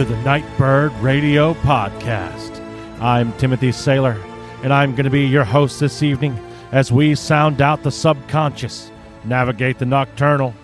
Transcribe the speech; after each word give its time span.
To 0.00 0.06
the 0.06 0.16
Nightbird 0.22 0.94
Radio 1.02 1.52
Podcast. 1.52 2.58
I'm 3.02 3.34
Timothy 3.34 3.68
Saylor, 3.68 4.18
and 4.64 4.72
I'm 4.72 4.92
going 4.92 5.04
to 5.04 5.10
be 5.10 5.26
your 5.26 5.44
host 5.44 5.78
this 5.78 6.02
evening 6.02 6.38
as 6.72 6.90
we 6.90 7.14
sound 7.14 7.60
out 7.60 7.82
the 7.82 7.90
subconscious, 7.90 8.90
navigate 9.26 9.78
the 9.78 9.84
nocturnal, 9.84 10.54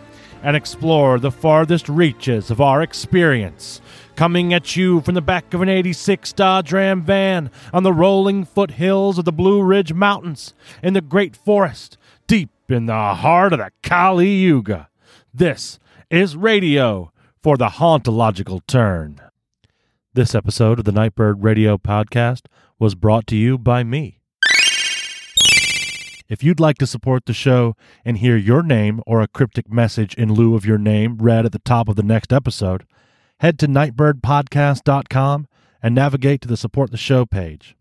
and 0.43 0.57
explore 0.57 1.19
the 1.19 1.31
farthest 1.31 1.87
reaches 1.87 2.51
of 2.51 2.63
our 2.63 2.81
experience. 2.81 3.83
Coming 4.15 4.55
at 4.55 4.75
you 4.75 5.03
from 5.03 5.13
the 5.13 5.21
back 5.21 5.53
of 5.53 5.61
an 5.61 5.69
86 5.69 6.33
Dodge 6.33 6.73
Ram 6.73 7.03
van 7.03 7.51
on 7.75 7.83
the 7.83 7.93
rolling 7.93 8.47
foothills 8.47 9.19
of 9.19 9.27
the 9.27 9.33
Blue 9.33 9.61
Ridge 9.61 9.93
Mountains 9.93 10.55
in 10.83 10.95
the 10.95 11.03
Great 11.03 11.37
Forest, 11.37 11.99
deep 12.27 12.49
in 12.71 12.87
the 12.87 13.13
heart 13.13 13.53
of 13.53 13.59
the 13.59 13.71
Kali 13.83 14.31
Yuga. 14.31 14.89
This 15.35 15.79
is 16.09 16.37
radio 16.37 17.13
for 17.43 17.59
the 17.59 17.69
hauntological 17.69 18.67
turn. 18.67 19.21
This 20.17 20.35
episode 20.35 20.79
of 20.79 20.87
the 20.87 20.93
Nightbird 20.93 21.45
Radio 21.45 21.77
Podcast 21.77 22.47
was 22.79 22.95
brought 22.95 23.27
to 23.27 23.37
you 23.37 23.59
by 23.59 23.85
me. 23.85 24.23
If 26.27 26.43
you'd 26.43 26.59
like 26.59 26.79
to 26.79 26.87
support 26.87 27.27
the 27.27 27.35
show 27.35 27.77
and 28.03 28.17
hear 28.17 28.35
your 28.39 28.63
name 28.63 29.03
or 29.07 29.21
a 29.21 29.29
cryptic 29.29 29.71
message 29.71 30.15
in 30.15 30.33
lieu 30.33 30.55
of 30.55 30.65
your 30.65 30.79
name 30.79 31.19
read 31.19 31.45
at 31.45 31.53
the 31.53 31.59
top 31.59 31.91
of 31.91 31.97
the 31.97 32.03
next 32.03 32.33
episode, 32.33 32.87
head 33.41 33.59
to 33.59 33.69
nightbirdpodcast.com 33.69 35.49
and 35.83 35.95
navigate 35.95 36.41
to 36.41 36.49
the 36.49 36.57
support 36.57 36.93
the 36.93 36.97
show 36.97 37.27
page. 37.27 37.77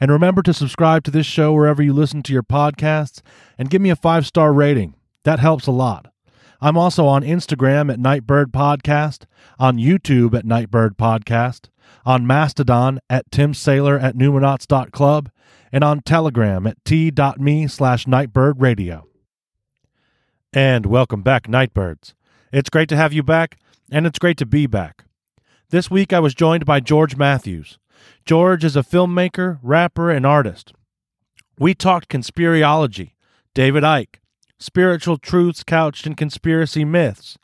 And 0.00 0.10
remember 0.10 0.42
to 0.42 0.52
subscribe 0.52 1.04
to 1.04 1.12
this 1.12 1.24
show 1.26 1.52
wherever 1.52 1.84
you 1.84 1.92
listen 1.92 2.20
to 2.24 2.32
your 2.32 2.42
podcasts 2.42 3.20
and 3.56 3.70
give 3.70 3.80
me 3.80 3.90
a 3.90 3.94
five 3.94 4.26
star 4.26 4.52
rating. 4.52 4.96
That 5.22 5.38
helps 5.38 5.68
a 5.68 5.70
lot. 5.70 6.12
I'm 6.60 6.76
also 6.76 7.06
on 7.06 7.22
Instagram 7.22 7.92
at 7.92 8.00
Nightbird 8.00 8.50
Podcast, 8.50 9.26
on 9.58 9.76
YouTube 9.76 10.36
at 10.36 10.46
Nightbird 10.46 10.96
Podcast, 10.96 11.68
on 12.06 12.24
Mastodon 12.26 13.00
at 13.10 13.30
Tim 13.32 13.52
Saylor 13.52 14.00
at 14.00 14.16
Numinauts.club, 14.16 15.28
and 15.72 15.82
on 15.82 16.00
Telegram 16.00 16.66
at 16.66 16.82
t.me 16.84 17.66
slash 17.66 18.06
Nightbird 18.06 18.60
Radio. 18.60 19.08
And 20.52 20.86
welcome 20.86 21.22
back, 21.22 21.48
Nightbirds. 21.48 22.14
It's 22.52 22.70
great 22.70 22.88
to 22.90 22.96
have 22.96 23.12
you 23.12 23.24
back, 23.24 23.58
and 23.90 24.06
it's 24.06 24.20
great 24.20 24.38
to 24.38 24.46
be 24.46 24.66
back. 24.66 25.04
This 25.70 25.90
week 25.90 26.12
I 26.12 26.20
was 26.20 26.32
joined 26.32 26.64
by 26.64 26.78
George 26.78 27.16
Matthews. 27.16 27.78
George 28.24 28.64
is 28.64 28.76
a 28.76 28.82
filmmaker, 28.82 29.58
rapper, 29.60 30.10
and 30.10 30.24
artist. 30.24 30.72
We 31.58 31.74
talked 31.74 32.08
conspiriology, 32.08 33.12
David 33.52 33.82
Icke, 33.82 34.20
spiritual 34.58 35.18
truths 35.18 35.64
couched 35.64 36.06
in 36.06 36.14
conspiracy 36.14 36.84
myths, 36.84 37.36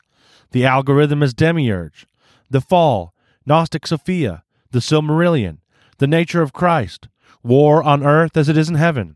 the 0.51 0.65
algorithm 0.65 1.21
as 1.21 1.33
demiurge, 1.33 2.07
the 2.49 2.61
fall, 2.61 3.13
Gnostic 3.45 3.85
Sophia, 3.85 4.43
the 4.73 4.79
Silmarillion, 4.79 5.59
the 5.99 6.07
nature 6.07 6.41
of 6.41 6.51
Christ, 6.51 7.07
war 7.43 7.81
on 7.81 8.03
earth 8.03 8.35
as 8.35 8.49
it 8.49 8.57
is 8.57 8.69
in 8.69 8.75
heaven, 8.75 9.15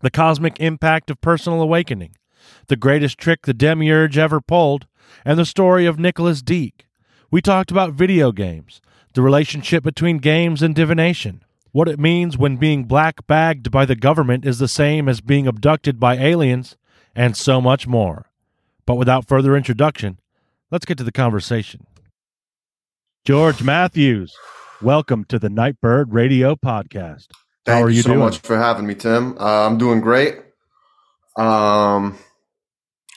the 0.00 0.10
cosmic 0.10 0.58
impact 0.60 1.10
of 1.10 1.20
personal 1.20 1.60
awakening, 1.60 2.16
the 2.68 2.76
greatest 2.76 3.18
trick 3.18 3.42
the 3.42 3.52
demiurge 3.52 4.16
ever 4.16 4.40
pulled, 4.40 4.86
and 5.24 5.38
the 5.38 5.44
story 5.44 5.86
of 5.86 5.98
Nicholas 5.98 6.40
Deak. 6.40 6.86
We 7.30 7.42
talked 7.42 7.72
about 7.72 7.92
video 7.92 8.30
games, 8.30 8.80
the 9.14 9.22
relationship 9.22 9.82
between 9.82 10.18
games 10.18 10.62
and 10.62 10.74
divination, 10.74 11.42
what 11.72 11.88
it 11.88 11.98
means 11.98 12.38
when 12.38 12.56
being 12.56 12.84
black 12.84 13.26
bagged 13.26 13.70
by 13.70 13.84
the 13.84 13.96
government 13.96 14.46
is 14.46 14.58
the 14.58 14.68
same 14.68 15.08
as 15.08 15.20
being 15.20 15.46
abducted 15.46 15.98
by 15.98 16.16
aliens, 16.16 16.76
and 17.14 17.36
so 17.36 17.60
much 17.60 17.88
more. 17.88 18.30
But 18.86 18.94
without 18.94 19.26
further 19.26 19.56
introduction, 19.56 20.20
let's 20.70 20.86
get 20.86 20.96
to 20.98 21.04
the 21.04 21.10
conversation. 21.10 21.86
George 23.24 23.60
Matthews, 23.60 24.36
welcome 24.82 25.24
to 25.24 25.38
the 25.38 25.48
Nightbird 25.48 26.12
Radio 26.12 26.54
Podcast. 26.54 27.28
Thank 27.64 27.78
How 27.78 27.82
are 27.82 27.90
you 27.90 28.02
so 28.02 28.10
doing? 28.10 28.20
much 28.20 28.38
for 28.38 28.56
having 28.56 28.86
me, 28.86 28.94
Tim. 28.94 29.36
Uh, 29.38 29.66
I'm 29.66 29.78
doing 29.78 30.00
great. 30.00 30.38
Um, 31.36 32.18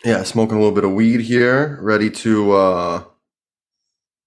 yeah, 0.03 0.23
smoking 0.23 0.55
a 0.57 0.59
little 0.59 0.73
bit 0.75 0.83
of 0.83 0.91
weed 0.93 1.21
here, 1.21 1.77
ready 1.81 2.09
to, 2.09 2.51
uh, 2.53 3.03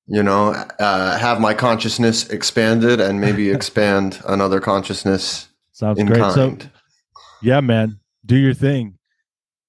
you 0.06 0.22
know, 0.22 0.48
uh, 0.78 1.19
have 1.19 1.41
my 1.41 1.54
consciousness 1.54 2.28
expanded 2.28 3.00
and 3.00 3.20
maybe 3.20 3.50
expand 3.54 4.20
another 4.28 4.60
consciousness 4.60 5.49
Sounds 5.72 5.99
in 5.99 6.06
great. 6.06 6.20
kind. 6.20 6.62
So, 6.62 6.69
yeah, 7.43 7.60
man, 7.60 7.99
do 8.25 8.37
your 8.37 8.54
thing. 8.54 8.99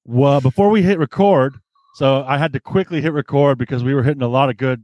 Well, 0.05 0.41
before 0.41 0.69
we 0.69 0.83
hit 0.83 0.99
record, 0.99 1.55
so 1.95 2.23
I 2.27 2.37
had 2.37 2.53
to 2.53 2.59
quickly 2.59 3.01
hit 3.01 3.13
record 3.13 3.57
because 3.57 3.83
we 3.83 3.93
were 3.93 4.03
hitting 4.03 4.21
a 4.21 4.27
lot 4.27 4.49
of 4.49 4.57
good, 4.57 4.83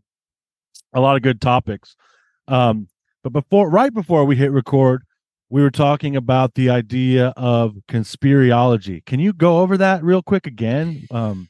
a 0.94 1.02
lot 1.02 1.16
of 1.18 1.22
good 1.22 1.42
topics. 1.42 1.96
Um, 2.50 2.88
but 3.24 3.34
before, 3.34 3.70
right 3.70 3.94
before 3.94 4.26
we 4.26 4.36
hit 4.36 4.52
record, 4.52 5.04
we 5.50 5.62
were 5.62 5.72
talking 5.72 6.16
about 6.16 6.54
the 6.56 6.70
idea 6.70 7.34
of 7.36 7.78
conspiriology. 7.88 9.04
Can 9.06 9.20
you 9.20 9.34
go 9.34 9.60
over 9.60 9.78
that 9.78 10.04
real 10.04 10.22
quick 10.22 10.46
again? 10.46 11.08
Um, 11.12 11.50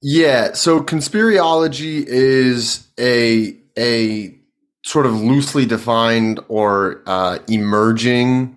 Yeah, 0.00 0.52
so 0.52 0.80
conspiriology 0.80 2.04
is 2.06 2.88
a 2.98 3.56
a 3.78 4.36
sort 4.84 5.06
of 5.06 5.14
loosely 5.14 5.64
defined 5.64 6.40
or 6.48 7.02
uh, 7.06 7.38
emerging 7.48 8.56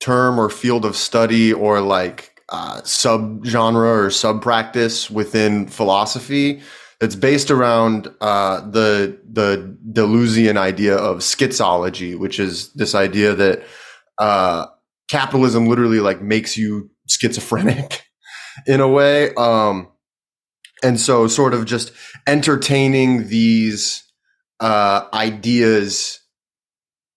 term 0.00 0.38
or 0.38 0.48
field 0.48 0.84
of 0.84 0.96
study 0.96 1.52
or 1.52 1.80
like 1.80 2.40
uh, 2.50 2.80
subgenre 2.82 4.04
or 4.06 4.10
sub 4.10 4.42
practice 4.42 5.10
within 5.10 5.66
philosophy 5.66 6.62
that's 7.04 7.16
based 7.16 7.50
around 7.50 8.08
uh, 8.22 8.62
the 8.70 9.20
the 9.30 9.76
Deleuzian 9.92 10.56
idea 10.56 10.96
of 10.96 11.18
schizology, 11.18 12.18
which 12.18 12.40
is 12.40 12.72
this 12.72 12.94
idea 12.94 13.34
that 13.34 13.62
uh, 14.16 14.64
capitalism 15.10 15.66
literally 15.66 16.00
like 16.00 16.22
makes 16.22 16.56
you 16.56 16.88
schizophrenic 17.06 18.06
in 18.66 18.80
a 18.80 18.88
way. 18.88 19.34
Um, 19.34 19.88
and 20.82 20.98
so 20.98 21.26
sort 21.26 21.52
of 21.52 21.66
just 21.66 21.92
entertaining 22.26 23.28
these 23.28 24.02
uh, 24.60 25.06
ideas 25.12 26.20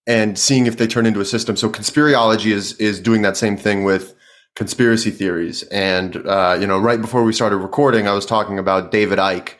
and 0.06 0.38
seeing 0.38 0.68
if 0.68 0.76
they 0.76 0.88
turn 0.88 1.06
into 1.06 1.22
a 1.22 1.26
system. 1.26 1.56
So 1.56 1.70
conspiriology 1.70 2.52
is 2.52 2.74
is 2.74 3.00
doing 3.00 3.22
that 3.22 3.38
same 3.38 3.56
thing 3.56 3.86
with 3.86 4.14
conspiracy 4.54 5.12
theories. 5.12 5.64
And 5.64 6.18
uh, 6.28 6.58
you 6.60 6.68
know, 6.68 6.78
right 6.78 7.00
before 7.00 7.24
we 7.24 7.32
started 7.32 7.60
recording, 7.60 8.06
I 8.06 8.12
was 8.12 8.26
talking 8.26 8.60
about 8.60 8.92
David 8.92 9.18
Icke 9.18 9.54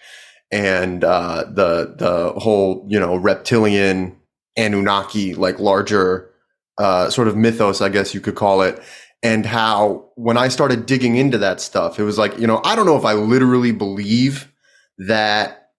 and 0.52 1.04
uh, 1.04 1.44
the 1.50 1.96
the 1.98 2.34
whole 2.40 2.86
you 2.88 3.00
know 3.00 3.16
reptilian 3.16 4.18
Anunnaki 4.58 5.36
like 5.36 5.60
larger 5.60 6.30
uh, 6.78 7.10
sort 7.10 7.28
of 7.28 7.36
mythos, 7.36 7.82
I 7.82 7.90
guess 7.90 8.14
you 8.14 8.22
could 8.22 8.36
call 8.36 8.62
it 8.62 8.82
and 9.24 9.46
how 9.46 10.10
when 10.16 10.38
I 10.38 10.48
started 10.48 10.86
digging 10.86 11.16
into 11.16 11.38
that 11.40 11.60
stuff, 11.60 12.00
it 12.00 12.04
was 12.04 12.18
like, 12.18 12.38
you 12.38 12.48
know, 12.48 12.62
I 12.64 12.76
don't 12.76 12.86
know 12.86 12.98
if 12.98 13.06
I 13.06 13.14
literally 13.14 13.72
believe 13.72 14.52
that 15.00 15.72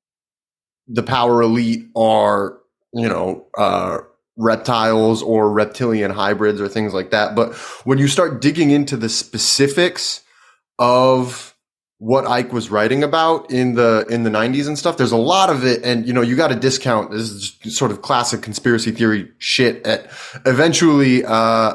the 0.88 1.03
power 1.03 1.43
elite 1.43 1.87
are, 1.94 2.59
you 2.93 3.09
know, 3.09 3.47
uh, 3.56 3.99
reptiles 4.37 5.23
or 5.23 5.50
reptilian 5.53 6.11
hybrids 6.11 6.61
or 6.61 6.69
things 6.69 6.94
like 6.94 7.11
that. 7.11 7.35
But 7.35 7.55
when 7.85 7.99
you 7.99 8.09
start 8.09 8.41
digging 8.41 8.70
into 8.70 8.97
the 8.97 9.09
specifics 9.09 10.23
of 10.79 11.55
what 11.99 12.25
Icke 12.25 12.53
was 12.53 12.71
writing 12.71 13.03
about 13.03 13.50
in 13.50 13.75
the 13.75 14.06
in 14.09 14.23
the 14.23 14.31
90s 14.31 14.67
and 14.67 14.79
stuff, 14.79 14.97
there's 14.97 15.12
a 15.12 15.17
lot 15.17 15.50
of 15.50 15.65
it, 15.65 15.85
and 15.85 16.06
you 16.06 16.12
know, 16.12 16.23
you 16.23 16.37
got 16.37 16.49
to 16.49 16.56
discount 16.56 17.11
this 17.11 17.31
is 17.31 17.77
sort 17.77 17.91
of 17.91 18.03
classic 18.03 18.41
conspiracy 18.41 18.93
theory 18.93 19.31
shit. 19.39 19.85
At 19.87 20.06
eventually, 20.47 21.25
uh, 21.25 21.75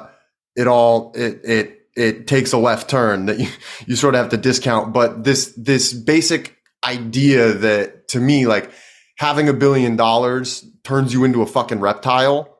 it 0.56 0.68
all 0.68 1.12
it 1.16 1.42
it 1.44 1.80
it 1.96 2.28
takes 2.28 2.54
a 2.54 2.58
left 2.58 2.90
turn 2.90 3.26
that 3.26 3.40
you, 3.40 3.48
you 3.86 3.96
sort 3.96 4.16
of 4.16 4.22
have 4.22 4.30
to 4.30 4.38
discount. 4.38 4.94
But 4.94 5.24
this 5.24 5.54
this 5.58 5.94
basic 5.94 6.58
idea 6.86 7.54
that 7.54 8.08
to 8.10 8.20
me 8.20 8.46
like 8.46 8.72
having 9.18 9.48
a 9.48 9.54
billion 9.54 9.96
dollars 9.96 10.66
turns 10.84 11.14
you 11.14 11.24
into 11.24 11.42
a 11.42 11.46
fucking 11.46 11.80
reptile 11.80 12.58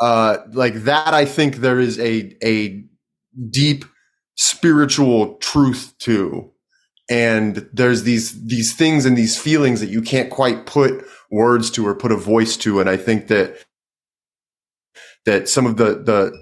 uh 0.00 0.38
like 0.52 0.74
that 0.74 1.14
i 1.14 1.24
think 1.24 1.56
there 1.56 1.78
is 1.78 1.98
a 2.00 2.36
a 2.42 2.84
deep 3.50 3.84
spiritual 4.34 5.34
truth 5.36 5.94
to 5.98 6.50
and 7.08 7.68
there's 7.72 8.04
these 8.04 8.46
these 8.46 8.74
things 8.74 9.04
and 9.04 9.16
these 9.16 9.38
feelings 9.38 9.80
that 9.80 9.90
you 9.90 10.00
can't 10.00 10.30
quite 10.30 10.66
put 10.66 11.04
words 11.30 11.70
to 11.70 11.86
or 11.86 11.94
put 11.94 12.12
a 12.12 12.16
voice 12.16 12.56
to 12.56 12.80
and 12.80 12.88
i 12.88 12.96
think 12.96 13.28
that 13.28 13.56
that 15.26 15.48
some 15.48 15.66
of 15.66 15.76
the 15.76 15.94
the 15.94 16.32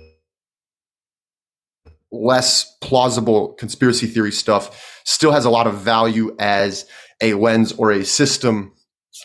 less 2.12 2.76
plausible 2.80 3.54
conspiracy 3.54 4.06
theory 4.06 4.32
stuff 4.32 5.00
still 5.04 5.32
has 5.32 5.44
a 5.44 5.50
lot 5.50 5.66
of 5.66 5.80
value 5.80 6.34
as 6.38 6.86
a 7.22 7.34
lens 7.34 7.72
or 7.72 7.90
a 7.90 8.04
system 8.04 8.72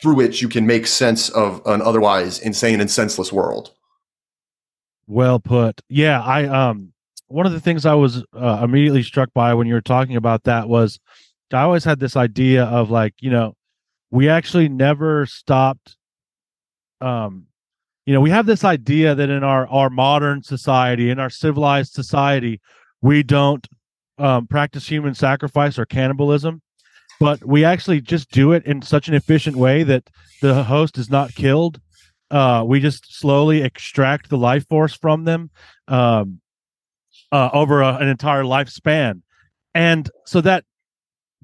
through 0.02 0.16
which 0.16 0.42
you 0.42 0.48
can 0.48 0.66
make 0.66 0.88
sense 0.88 1.30
of 1.30 1.62
an 1.66 1.82
otherwise 1.82 2.40
insane 2.40 2.80
and 2.80 2.90
senseless 2.90 3.32
world. 3.32 3.74
Well 5.08 5.40
put. 5.40 5.82
Yeah, 5.90 6.22
I 6.22 6.46
um 6.46 6.94
one 7.28 7.46
of 7.46 7.52
the 7.52 7.60
things 7.60 7.86
I 7.86 7.94
was 7.94 8.24
uh, 8.34 8.62
immediately 8.64 9.04
struck 9.04 9.34
by 9.34 9.54
when 9.54 9.68
you 9.68 9.74
were 9.74 9.82
talking 9.82 10.16
about 10.16 10.46
that 10.46 10.70
was 10.70 11.00
I 11.54 11.62
always 11.62 11.84
had 11.84 12.00
this 12.00 12.16
idea 12.16 12.66
of 12.66 12.90
like, 12.90 13.14
you 13.20 13.30
know, 13.30 13.54
we 14.12 14.30
actually 14.30 14.70
never 14.70 15.26
stopped 15.26 15.96
um 17.00 17.46
you 18.08 18.14
know 18.14 18.22
we 18.22 18.32
have 18.32 18.48
this 18.48 18.64
idea 18.64 19.14
that 19.14 19.30
in 19.30 19.44
our 19.44 19.68
our 19.68 19.90
modern 19.90 20.42
society 20.42 21.12
in 21.12 21.20
our 21.20 21.30
civilized 21.30 21.94
society 21.94 22.60
we 23.04 23.22
don't 23.22 23.68
um, 24.18 24.48
practice 24.48 24.88
human 24.88 25.14
sacrifice 25.14 25.78
or 25.78 25.86
cannibalism 25.86 26.60
but 27.20 27.44
we 27.44 27.64
actually 27.64 28.02
just 28.02 28.32
do 28.32 28.52
it 28.52 28.66
in 28.66 28.82
such 28.82 29.08
an 29.08 29.14
efficient 29.14 29.56
way 29.56 29.84
that 29.84 30.10
the 30.42 30.64
host 30.64 30.98
is 30.98 31.10
not 31.10 31.34
killed. 31.34 31.80
Uh, 32.30 32.64
we 32.66 32.80
just 32.80 33.18
slowly 33.18 33.62
extract 33.62 34.30
the 34.30 34.38
life 34.38 34.68
force 34.68 34.94
from 34.94 35.24
them 35.24 35.50
um, 35.88 36.42
uh, 37.32 37.50
over 37.54 37.82
a, 37.82 37.96
an 37.96 38.08
entire 38.08 38.44
lifespan. 38.44 39.22
And 39.74 40.10
so 40.26 40.42
that 40.42 40.66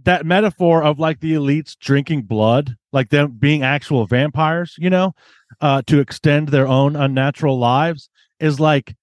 that 0.05 0.25
metaphor 0.25 0.83
of 0.83 0.99
like 0.99 1.19
the 1.19 1.33
elites 1.33 1.77
drinking 1.77 2.23
blood, 2.23 2.75
like 2.91 3.09
them 3.09 3.31
being 3.37 3.63
actual 3.63 4.05
vampires, 4.05 4.75
you 4.77 4.89
know, 4.89 5.13
uh, 5.61 5.81
to 5.87 5.99
extend 5.99 6.49
their 6.49 6.67
own 6.67 6.95
unnatural 6.95 7.57
lives 7.57 8.09
is 8.39 8.59
like 8.59 8.95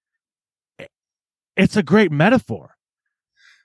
it's 1.56 1.76
a 1.76 1.82
great 1.82 2.10
metaphor. 2.10 2.76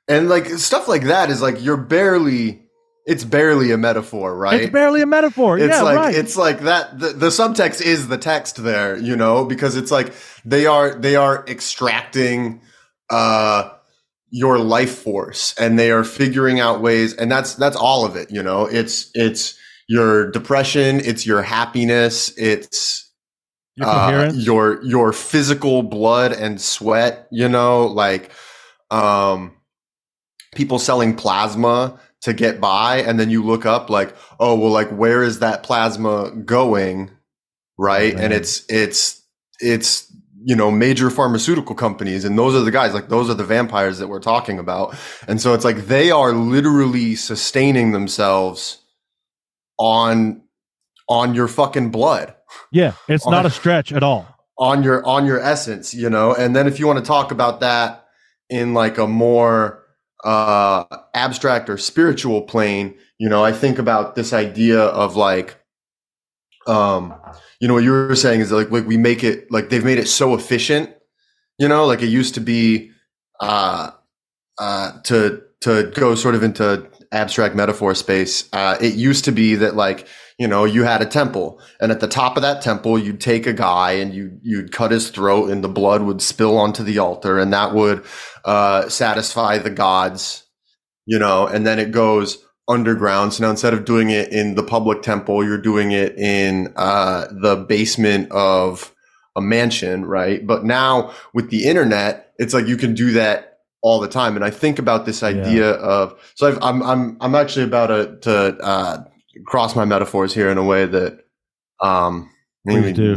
And 0.07 0.29
like 0.29 0.47
stuff 0.47 0.87
like 0.87 1.03
that 1.03 1.29
is 1.29 1.41
like 1.41 1.63
you're 1.63 1.77
barely 1.77 2.61
it's 3.05 3.23
barely 3.23 3.71
a 3.71 3.77
metaphor, 3.77 4.35
right? 4.35 4.61
It's 4.61 4.71
barely 4.71 5.01
a 5.01 5.05
metaphor. 5.05 5.59
It's 5.59 5.69
yeah, 5.69 5.81
like 5.81 5.97
right. 5.97 6.15
it's 6.15 6.35
like 6.35 6.61
that 6.61 6.99
the, 6.99 7.09
the 7.09 7.27
subtext 7.27 7.81
is 7.81 8.07
the 8.07 8.17
text 8.17 8.63
there, 8.63 8.97
you 8.97 9.15
know, 9.15 9.45
because 9.45 9.75
it's 9.75 9.91
like 9.91 10.13
they 10.43 10.65
are 10.65 10.95
they 10.95 11.15
are 11.15 11.45
extracting 11.47 12.61
uh 13.09 13.69
your 14.29 14.59
life 14.59 14.97
force 14.99 15.53
and 15.57 15.77
they 15.79 15.91
are 15.91 16.03
figuring 16.03 16.59
out 16.59 16.81
ways 16.81 17.13
and 17.13 17.31
that's 17.31 17.55
that's 17.55 17.75
all 17.75 18.05
of 18.05 18.15
it 18.15 18.31
you 18.31 18.43
know? 18.43 18.65
It's 18.65 19.09
it's 19.13 19.57
your 19.87 20.31
depression 20.31 20.99
it's 20.99 21.25
your 21.25 21.41
happiness 21.41 22.33
it's 22.37 23.11
Your 23.75 23.87
uh, 23.87 24.31
your 24.33 24.83
your 24.83 25.13
physical 25.13 25.83
blood 25.83 26.31
and 26.33 26.59
sweat 26.59 27.27
you 27.31 27.47
know? 27.47 27.85
Like 27.85 28.31
um 28.91 29.53
people 30.55 30.79
selling 30.79 31.15
plasma 31.15 31.99
to 32.21 32.33
get 32.33 32.59
by 32.59 33.01
and 33.01 33.19
then 33.19 33.29
you 33.29 33.43
look 33.43 33.65
up 33.65 33.89
like 33.89 34.15
oh 34.39 34.55
well 34.55 34.71
like 34.71 34.89
where 34.89 35.21
is 35.21 35.39
that 35.39 35.63
plasma 35.63 36.31
going? 36.43 37.11
Right? 37.77 38.15
Oh, 38.15 38.19
and 38.19 38.33
it's 38.33 38.65
it's 38.69 39.21
it's 39.59 40.11
you 40.47 40.55
know 40.55 40.69
major 40.69 41.09
pharmaceutical 41.09 41.73
companies 41.75 42.23
and 42.23 42.37
those 42.37 42.53
are 42.55 42.61
the 42.63 42.71
guys 42.71 42.93
like 42.93 43.09
those 43.09 43.29
are 43.29 43.33
the 43.33 43.43
vampires 43.43 43.97
that 43.99 44.07
we're 44.07 44.19
talking 44.19 44.59
about. 44.59 44.95
And 45.27 45.41
so 45.41 45.53
it's 45.55 45.65
like 45.65 45.87
they 45.87 46.11
are 46.11 46.33
literally 46.33 47.15
sustaining 47.15 47.91
themselves 47.91 48.77
on 49.79 50.43
on 51.09 51.35
your 51.35 51.47
fucking 51.47 51.89
blood. 51.91 52.35
Yeah, 52.71 52.93
it's 53.07 53.27
not 53.27 53.45
a 53.45 53.49
stretch 53.49 53.91
at 53.91 54.03
all. 54.03 54.27
on 54.57 54.83
your 54.83 55.05
on 55.05 55.25
your 55.25 55.39
essence 55.39 55.93
you 55.93 56.09
know? 56.09 56.33
And 56.33 56.55
then 56.55 56.67
if 56.67 56.79
you 56.79 56.87
want 56.87 56.99
to 56.99 57.05
talk 57.05 57.31
about 57.31 57.59
that 57.61 58.05
in 58.49 58.73
like 58.73 58.97
a 58.99 59.07
more 59.07 59.83
uh 60.23 60.85
abstract 61.13 61.69
or 61.69 61.77
spiritual 61.77 62.41
plane 62.43 62.95
you 63.19 63.27
know 63.29 63.43
i 63.43 63.51
think 63.51 63.77
about 63.77 64.15
this 64.15 64.31
idea 64.33 64.79
of 64.79 65.15
like 65.15 65.59
um 66.67 67.13
you 67.59 67.67
know 67.67 67.73
what 67.73 67.83
you 67.83 67.91
were 67.91 68.15
saying 68.15 68.41
is 68.41 68.51
like 68.51 68.71
like 68.71 68.85
we 68.85 68.97
make 68.97 69.23
it 69.23 69.51
like 69.51 69.69
they've 69.69 69.85
made 69.85 69.99
it 69.99 70.07
so 70.07 70.33
efficient 70.33 70.89
you 71.57 71.67
know 71.67 71.85
like 71.85 72.01
it 72.01 72.07
used 72.07 72.33
to 72.33 72.41
be 72.41 72.91
uh 73.39 73.91
uh 74.57 74.99
to 75.01 75.41
to 75.61 75.91
go 75.95 76.15
sort 76.15 76.35
of 76.35 76.43
into 76.43 76.87
abstract 77.11 77.55
metaphor 77.55 77.93
space 77.95 78.49
uh 78.53 78.77
it 78.81 78.95
used 78.95 79.25
to 79.25 79.31
be 79.31 79.55
that 79.55 79.75
like 79.75 80.07
you 80.37 80.47
know 80.47 80.65
you 80.65 80.83
had 80.83 81.01
a 81.01 81.05
temple 81.05 81.61
and 81.79 81.91
at 81.91 81.99
the 81.99 82.07
top 82.07 82.35
of 82.35 82.41
that 82.41 82.61
temple 82.61 82.99
you'd 82.99 83.21
take 83.21 83.47
a 83.47 83.53
guy 83.53 83.91
and 83.91 84.13
you 84.13 84.37
you'd 84.41 84.71
cut 84.71 84.91
his 84.91 85.09
throat 85.09 85.49
and 85.49 85.63
the 85.63 85.69
blood 85.69 86.01
would 86.01 86.21
spill 86.21 86.57
onto 86.57 86.83
the 86.83 86.99
altar 86.99 87.39
and 87.39 87.53
that 87.53 87.73
would 87.73 88.03
uh 88.43 88.87
satisfy 88.89 89.57
the 89.57 89.69
gods 89.69 90.43
you 91.05 91.17
know 91.17 91.47
and 91.47 91.65
then 91.65 91.79
it 91.79 91.91
goes 91.91 92.44
underground. 92.67 93.33
So 93.33 93.43
now 93.43 93.51
instead 93.51 93.73
of 93.73 93.85
doing 93.85 94.09
it 94.09 94.31
in 94.31 94.55
the 94.55 94.63
public 94.63 95.01
temple 95.01 95.43
you're 95.43 95.57
doing 95.57 95.91
it 95.91 96.17
in 96.17 96.73
uh 96.75 97.27
the 97.31 97.55
basement 97.55 98.31
of 98.31 98.93
a 99.35 99.41
mansion 99.41 100.05
right? 100.05 100.45
But 100.45 100.65
now 100.65 101.13
with 101.33 101.49
the 101.49 101.65
internet 101.65 102.33
it's 102.37 102.53
like 102.53 102.67
you 102.67 102.77
can 102.77 102.93
do 102.93 103.11
that 103.13 103.59
all 103.81 103.99
the 103.99 104.07
time. 104.07 104.35
And 104.35 104.43
i 104.43 104.49
think 104.49 104.79
about 104.79 105.05
this 105.05 105.21
idea 105.21 105.71
of 105.71 106.19
so 106.33 106.47
I've, 106.47 106.57
i'm 106.63 106.81
i'm 106.81 107.17
i'm 107.21 107.35
actually 107.35 107.65
about 107.65 107.87
to 107.87 108.17
to 108.21 108.57
uh 108.57 109.03
cross 109.45 109.75
my 109.75 109.85
metaphors 109.85 110.33
here 110.33 110.49
in 110.49 110.57
a 110.57 110.63
way 110.63 110.85
that 110.85 111.25
um 111.81 112.31
maybe 112.63 112.93
do. 112.93 113.15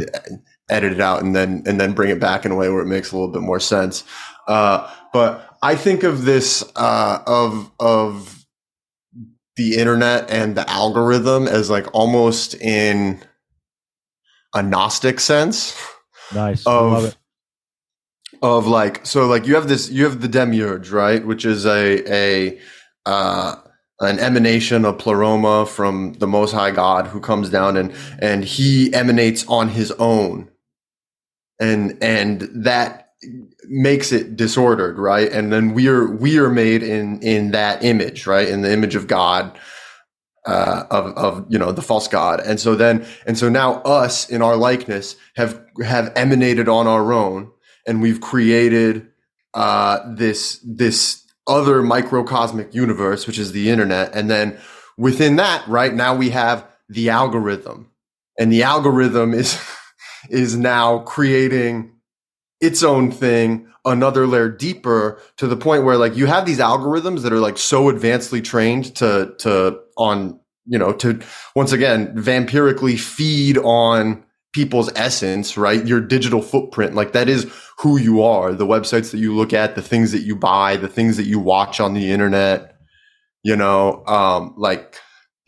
edit 0.69 0.93
it 0.93 1.01
out 1.01 1.23
and 1.23 1.35
then 1.35 1.63
and 1.65 1.79
then 1.79 1.93
bring 1.93 2.11
it 2.11 2.19
back 2.19 2.45
in 2.45 2.51
a 2.51 2.55
way 2.55 2.69
where 2.69 2.83
it 2.83 2.87
makes 2.87 3.11
a 3.11 3.15
little 3.15 3.31
bit 3.31 3.41
more 3.41 3.59
sense. 3.59 4.03
Uh 4.47 4.87
but 5.11 5.57
i 5.61 5.75
think 5.75 6.03
of 6.03 6.25
this 6.25 6.63
uh 6.75 7.23
of 7.25 7.71
of 7.79 8.38
the 9.59 9.75
internet 9.75 10.31
and 10.31 10.55
the 10.55 10.67
algorithm 10.69 11.45
as 11.49 11.69
like 11.69 11.85
almost 11.93 12.55
in 12.55 13.19
a 14.55 14.63
gnostic 14.63 15.19
sense 15.19 15.77
Nice. 16.33 16.65
I 16.65 16.71
love 16.71 17.03
of 17.03 17.09
it. 17.09 17.17
of 18.41 18.67
like 18.67 19.05
so 19.05 19.27
like 19.27 19.45
you 19.45 19.55
have 19.55 19.67
this 19.67 19.89
you 19.89 20.05
have 20.05 20.21
the 20.21 20.29
demiurge 20.29 20.91
right 20.91 21.25
which 21.27 21.43
is 21.43 21.65
a 21.65 21.83
a 22.09 22.59
uh 23.05 23.55
an 23.99 24.17
emanation 24.19 24.85
of 24.85 24.97
pleroma 24.97 25.65
from 25.65 26.13
the 26.13 26.27
most 26.27 26.53
high 26.53 26.71
god 26.71 27.07
who 27.07 27.19
comes 27.19 27.49
down 27.49 27.75
and 27.75 27.93
and 28.19 28.45
he 28.45 28.93
emanates 28.93 29.45
on 29.49 29.67
his 29.67 29.91
own 29.99 30.49
and 31.59 31.97
and 32.01 32.47
that 32.53 33.09
makes 33.69 34.11
it 34.11 34.35
disordered 34.35 34.97
right? 34.97 35.31
And 35.31 35.53
then 35.53 35.73
we 35.73 35.87
are 35.87 36.07
we 36.07 36.37
are 36.39 36.49
made 36.49 36.83
in 36.83 37.21
in 37.21 37.51
that 37.51 37.83
image 37.83 38.27
right? 38.27 38.47
In 38.47 38.61
the 38.61 38.71
image 38.71 38.95
of 38.95 39.07
god 39.07 39.57
uh, 40.45 40.85
of 40.89 41.05
of 41.17 41.45
you 41.49 41.59
know 41.59 41.71
the 41.71 41.81
false 41.81 42.07
god, 42.07 42.39
and 42.39 42.59
so 42.59 42.75
then 42.75 43.05
and 43.25 43.37
so 43.37 43.49
now 43.49 43.75
us 43.81 44.29
in 44.29 44.41
our 44.41 44.55
likeness 44.55 45.15
have 45.35 45.63
have 45.83 46.11
emanated 46.15 46.67
on 46.67 46.87
our 46.87 47.13
own, 47.13 47.51
and 47.85 48.01
we've 48.01 48.21
created 48.21 49.07
uh, 49.53 49.99
this 50.15 50.59
this 50.63 51.25
other 51.47 51.81
microcosmic 51.81 52.73
universe, 52.73 53.27
which 53.27 53.37
is 53.39 53.51
the 53.51 53.69
internet, 53.69 54.15
and 54.15 54.29
then 54.29 54.57
within 54.97 55.35
that, 55.35 55.67
right 55.67 55.93
now 55.93 56.15
we 56.15 56.29
have 56.29 56.65
the 56.87 57.09
algorithm, 57.09 57.91
and 58.39 58.51
the 58.51 58.63
algorithm 58.63 59.33
is 59.33 59.59
is 60.29 60.55
now 60.55 60.99
creating 60.99 61.91
its 62.61 62.83
own 62.83 63.11
thing 63.11 63.67
another 63.85 64.27
layer 64.27 64.49
deeper 64.49 65.21
to 65.37 65.47
the 65.47 65.55
point 65.55 65.83
where 65.83 65.97
like 65.97 66.15
you 66.15 66.25
have 66.25 66.45
these 66.45 66.59
algorithms 66.59 67.21
that 67.21 67.31
are 67.31 67.39
like 67.39 67.57
so 67.57 67.89
advancedly 67.89 68.43
trained 68.43 68.95
to 68.95 69.33
to 69.37 69.79
on 69.97 70.39
you 70.65 70.77
know 70.77 70.91
to 70.91 71.19
once 71.55 71.71
again 71.71 72.13
vampirically 72.15 72.99
feed 72.99 73.57
on 73.59 74.23
people's 74.51 74.91
essence 74.95 75.57
right? 75.57 75.85
Your 75.85 76.01
digital 76.01 76.41
footprint. 76.41 76.95
Like 76.95 77.13
that 77.13 77.29
is 77.29 77.51
who 77.77 77.97
you 77.97 78.23
are. 78.23 78.53
The 78.53 78.65
websites 78.65 79.11
that 79.11 79.19
you 79.19 79.35
look 79.35 79.53
at 79.53 79.75
the 79.75 79.81
things 79.81 80.11
that 80.11 80.21
you 80.21 80.35
buy 80.35 80.75
the 80.75 80.87
things 80.87 81.17
that 81.17 81.25
you 81.25 81.39
watch 81.39 81.79
on 81.79 81.93
the 81.93 82.11
internet 82.11 82.75
you 83.43 83.55
know 83.55 84.05
um 84.05 84.53
like 84.57 84.95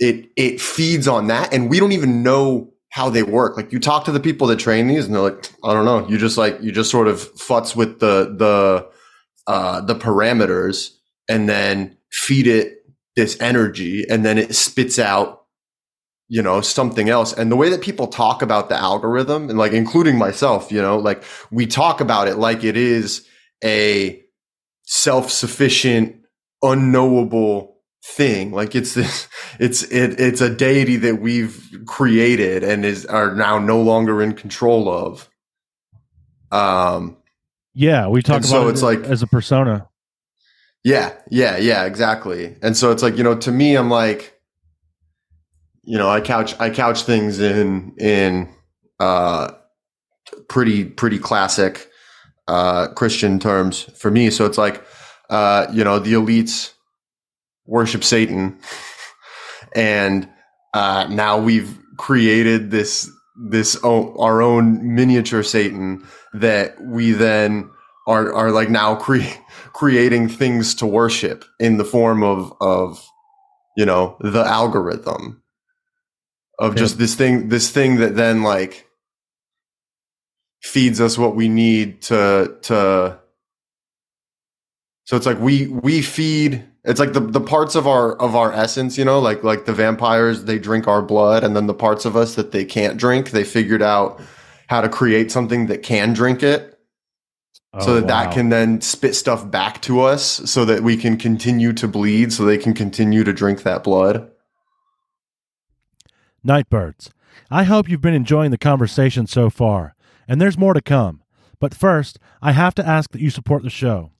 it 0.01 0.31
it 0.35 0.59
feeds 0.59 1.07
on 1.07 1.27
that. 1.27 1.53
And 1.53 1.69
we 1.69 1.79
don't 1.79 1.91
even 1.93 2.23
know 2.23 2.70
how 2.91 3.09
they 3.09 3.23
work. 3.23 3.55
Like 3.55 3.71
you 3.71 3.79
talk 3.79 4.05
to 4.05 4.11
the 4.11 4.19
people 4.19 4.47
that 4.47 4.59
train 4.59 4.87
these 4.87 5.05
and 5.05 5.15
they're 5.15 5.21
like, 5.21 5.49
I 5.63 5.73
don't 5.73 5.85
know. 5.85 6.07
You 6.09 6.17
just 6.17 6.37
like, 6.37 6.61
you 6.61 6.73
just 6.73 6.91
sort 6.91 7.07
of 7.07 7.19
futz 7.35 7.73
with 7.73 7.99
the, 7.99 8.35
the, 8.37 8.89
uh, 9.47 9.81
the 9.81 9.95
parameters 9.95 10.91
and 11.29 11.47
then 11.47 11.97
feed 12.11 12.47
it 12.47 12.79
this 13.15 13.39
energy 13.39 14.05
and 14.09 14.25
then 14.25 14.37
it 14.37 14.53
spits 14.55 14.99
out, 14.99 15.45
you 16.27 16.41
know, 16.41 16.59
something 16.59 17.07
else. 17.07 17.31
And 17.31 17.49
the 17.49 17.55
way 17.55 17.69
that 17.69 17.81
people 17.81 18.07
talk 18.07 18.41
about 18.41 18.67
the 18.67 18.75
algorithm 18.75 19.49
and 19.49 19.57
like, 19.57 19.71
including 19.71 20.17
myself, 20.17 20.69
you 20.69 20.81
know, 20.81 20.97
like 20.97 21.23
we 21.49 21.67
talk 21.67 22.01
about 22.01 22.27
it 22.27 22.35
like 22.35 22.65
it 22.65 22.75
is 22.75 23.25
a 23.63 24.21
self-sufficient, 24.83 26.17
unknowable 26.61 27.70
thing. 28.03 28.51
Like 28.51 28.75
it's 28.75 28.93
this 28.93 29.27
it's 29.59 29.83
it, 29.83 30.19
it's 30.19 30.41
a 30.41 30.49
deity 30.49 30.97
that 30.97 31.21
we've 31.21 31.63
created 31.85 32.63
and 32.63 32.83
is 32.85 33.05
are 33.05 33.35
now 33.35 33.59
no 33.59 33.81
longer 33.81 34.21
in 34.21 34.33
control 34.33 34.89
of. 34.89 35.29
Um 36.51 37.17
Yeah, 37.73 38.07
we 38.07 38.21
talk 38.21 38.37
about 38.39 38.45
so 38.45 38.67
it 38.67 38.71
it's 38.71 38.81
like- 38.81 39.03
as 39.03 39.21
a 39.21 39.27
persona. 39.27 39.87
yeah 40.83 41.13
yeah 41.29 41.57
yeah 41.57 41.85
exactly. 41.85 42.55
And 42.61 42.75
so 42.75 42.91
it's 42.91 43.03
like 43.03 43.17
you 43.17 43.23
know 43.23 43.35
to 43.37 43.51
me 43.51 43.75
i'm 43.75 43.89
like 43.89 44.39
you 45.83 45.97
know 45.97 46.09
i 46.09 46.21
couch 46.21 46.55
i 46.59 46.69
couch 46.69 47.03
things 47.03 47.39
in 47.39 47.93
in 47.97 48.49
uh 48.99 49.51
pretty 50.47 50.85
pretty 50.85 51.17
classic 51.19 51.89
uh 52.47 52.87
christian 52.89 53.39
terms 53.39 53.83
for 53.95 54.09
me. 54.11 54.29
So 54.31 54.45
it's 54.45 54.57
like 54.57 54.83
uh 55.29 55.67
you 55.71 55.83
know 55.83 55.99
the 55.99 56.13
elites 56.13 56.71
worship 57.65 58.03
Satan. 58.03 58.59
And 59.75 60.29
uh, 60.73 61.07
now 61.09 61.39
we've 61.39 61.77
created 61.97 62.71
this 62.71 63.09
this 63.35 63.77
o- 63.83 64.15
our 64.17 64.41
own 64.41 64.95
miniature 64.95 65.43
Satan 65.43 66.05
that 66.33 66.79
we 66.81 67.11
then 67.11 67.69
are 68.07 68.33
are 68.33 68.51
like 68.51 68.69
now 68.69 68.95
cre- 68.95 69.19
creating 69.73 70.27
things 70.27 70.75
to 70.75 70.85
worship 70.85 71.45
in 71.59 71.77
the 71.77 71.85
form 71.85 72.23
of 72.23 72.53
of 72.61 73.05
you 73.77 73.85
know 73.85 74.17
the 74.19 74.43
algorithm 74.43 75.41
of 76.59 76.75
just 76.75 76.97
this 76.97 77.15
thing 77.15 77.49
this 77.49 77.69
thing 77.71 77.97
that 77.97 78.15
then 78.15 78.43
like 78.43 78.87
feeds 80.61 81.01
us 81.01 81.17
what 81.17 81.35
we 81.35 81.49
need 81.49 82.01
to 82.01 82.57
to 82.61 83.19
so 85.05 85.17
it's 85.17 85.25
like 85.25 85.39
we 85.39 85.67
we 85.67 86.01
feed 86.01 86.67
it's 86.83 86.99
like 86.99 87.13
the 87.13 87.19
the 87.19 87.41
parts 87.41 87.75
of 87.75 87.87
our 87.87 88.13
of 88.19 88.35
our 88.35 88.51
essence 88.53 88.97
you 88.97 89.05
know 89.05 89.19
like 89.19 89.43
like 89.43 89.65
the 89.65 89.73
vampires 89.73 90.45
they 90.45 90.57
drink 90.57 90.87
our 90.87 91.01
blood 91.01 91.43
and 91.43 91.55
then 91.55 91.67
the 91.67 91.73
parts 91.73 92.05
of 92.05 92.15
us 92.15 92.35
that 92.35 92.51
they 92.51 92.65
can't 92.65 92.97
drink 92.97 93.31
they 93.31 93.43
figured 93.43 93.81
out 93.81 94.19
how 94.67 94.81
to 94.81 94.89
create 94.89 95.31
something 95.31 95.67
that 95.67 95.83
can 95.83 96.13
drink 96.13 96.43
it 96.43 96.67
so 97.79 97.91
Oh, 97.91 97.95
that 97.95 98.07
that 98.07 98.27
wow. 98.27 98.33
can 98.33 98.49
then 98.49 98.81
spit 98.81 99.15
stuff 99.15 99.49
back 99.49 99.81
to 99.83 100.01
us 100.01 100.23
so 100.49 100.65
that 100.65 100.81
we 100.83 100.97
can 100.97 101.17
continue 101.17 101.71
to 101.73 101.87
bleed 101.87 102.33
so 102.33 102.43
they 102.43 102.57
can 102.57 102.73
continue 102.73 103.23
to 103.23 103.31
drink 103.33 103.63
that 103.63 103.83
blood 103.83 104.29
Nightbirds, 106.43 107.11
I 107.51 107.65
hope 107.65 107.87
you've 107.87 108.01
been 108.01 108.15
enjoying 108.15 108.49
the 108.49 108.57
conversation 108.57 109.27
so 109.27 109.51
far, 109.51 109.95
and 110.27 110.41
there's 110.41 110.57
more 110.57 110.73
to 110.73 110.81
come. 110.81 111.21
But 111.59 111.75
first, 111.75 112.17
I 112.41 112.53
have 112.53 112.73
to 112.75 112.87
ask 112.87 113.11
that 113.11 113.21
you 113.21 113.29
support 113.29 113.61
the 113.61 113.69
show. 113.69 114.11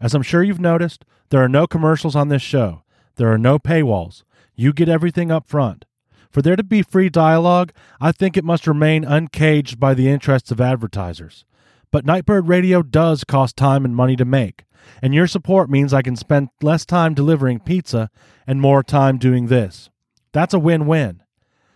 As 0.00 0.14
I'm 0.14 0.22
sure 0.22 0.42
you've 0.42 0.60
noticed, 0.60 1.04
there 1.30 1.42
are 1.42 1.48
no 1.48 1.66
commercials 1.66 2.16
on 2.16 2.28
this 2.28 2.42
show. 2.42 2.82
There 3.16 3.32
are 3.32 3.38
no 3.38 3.58
paywalls. 3.58 4.22
You 4.54 4.72
get 4.72 4.88
everything 4.88 5.30
up 5.30 5.46
front. 5.46 5.84
For 6.30 6.42
there 6.42 6.56
to 6.56 6.62
be 6.62 6.82
free 6.82 7.08
dialogue, 7.08 7.72
I 8.00 8.12
think 8.12 8.36
it 8.36 8.44
must 8.44 8.66
remain 8.66 9.04
uncaged 9.04 9.80
by 9.80 9.94
the 9.94 10.08
interests 10.08 10.50
of 10.50 10.60
advertisers. 10.60 11.44
But 11.90 12.04
Nightbird 12.04 12.48
Radio 12.48 12.82
does 12.82 13.24
cost 13.24 13.56
time 13.56 13.84
and 13.84 13.96
money 13.96 14.14
to 14.16 14.24
make, 14.24 14.64
and 15.02 15.14
your 15.14 15.26
support 15.26 15.70
means 15.70 15.94
I 15.94 16.02
can 16.02 16.16
spend 16.16 16.50
less 16.60 16.84
time 16.84 17.14
delivering 17.14 17.60
pizza 17.60 18.10
and 18.46 18.60
more 18.60 18.82
time 18.82 19.16
doing 19.16 19.46
this. 19.46 19.88
That's 20.32 20.54
a 20.54 20.58
win 20.58 20.86
win. 20.86 21.22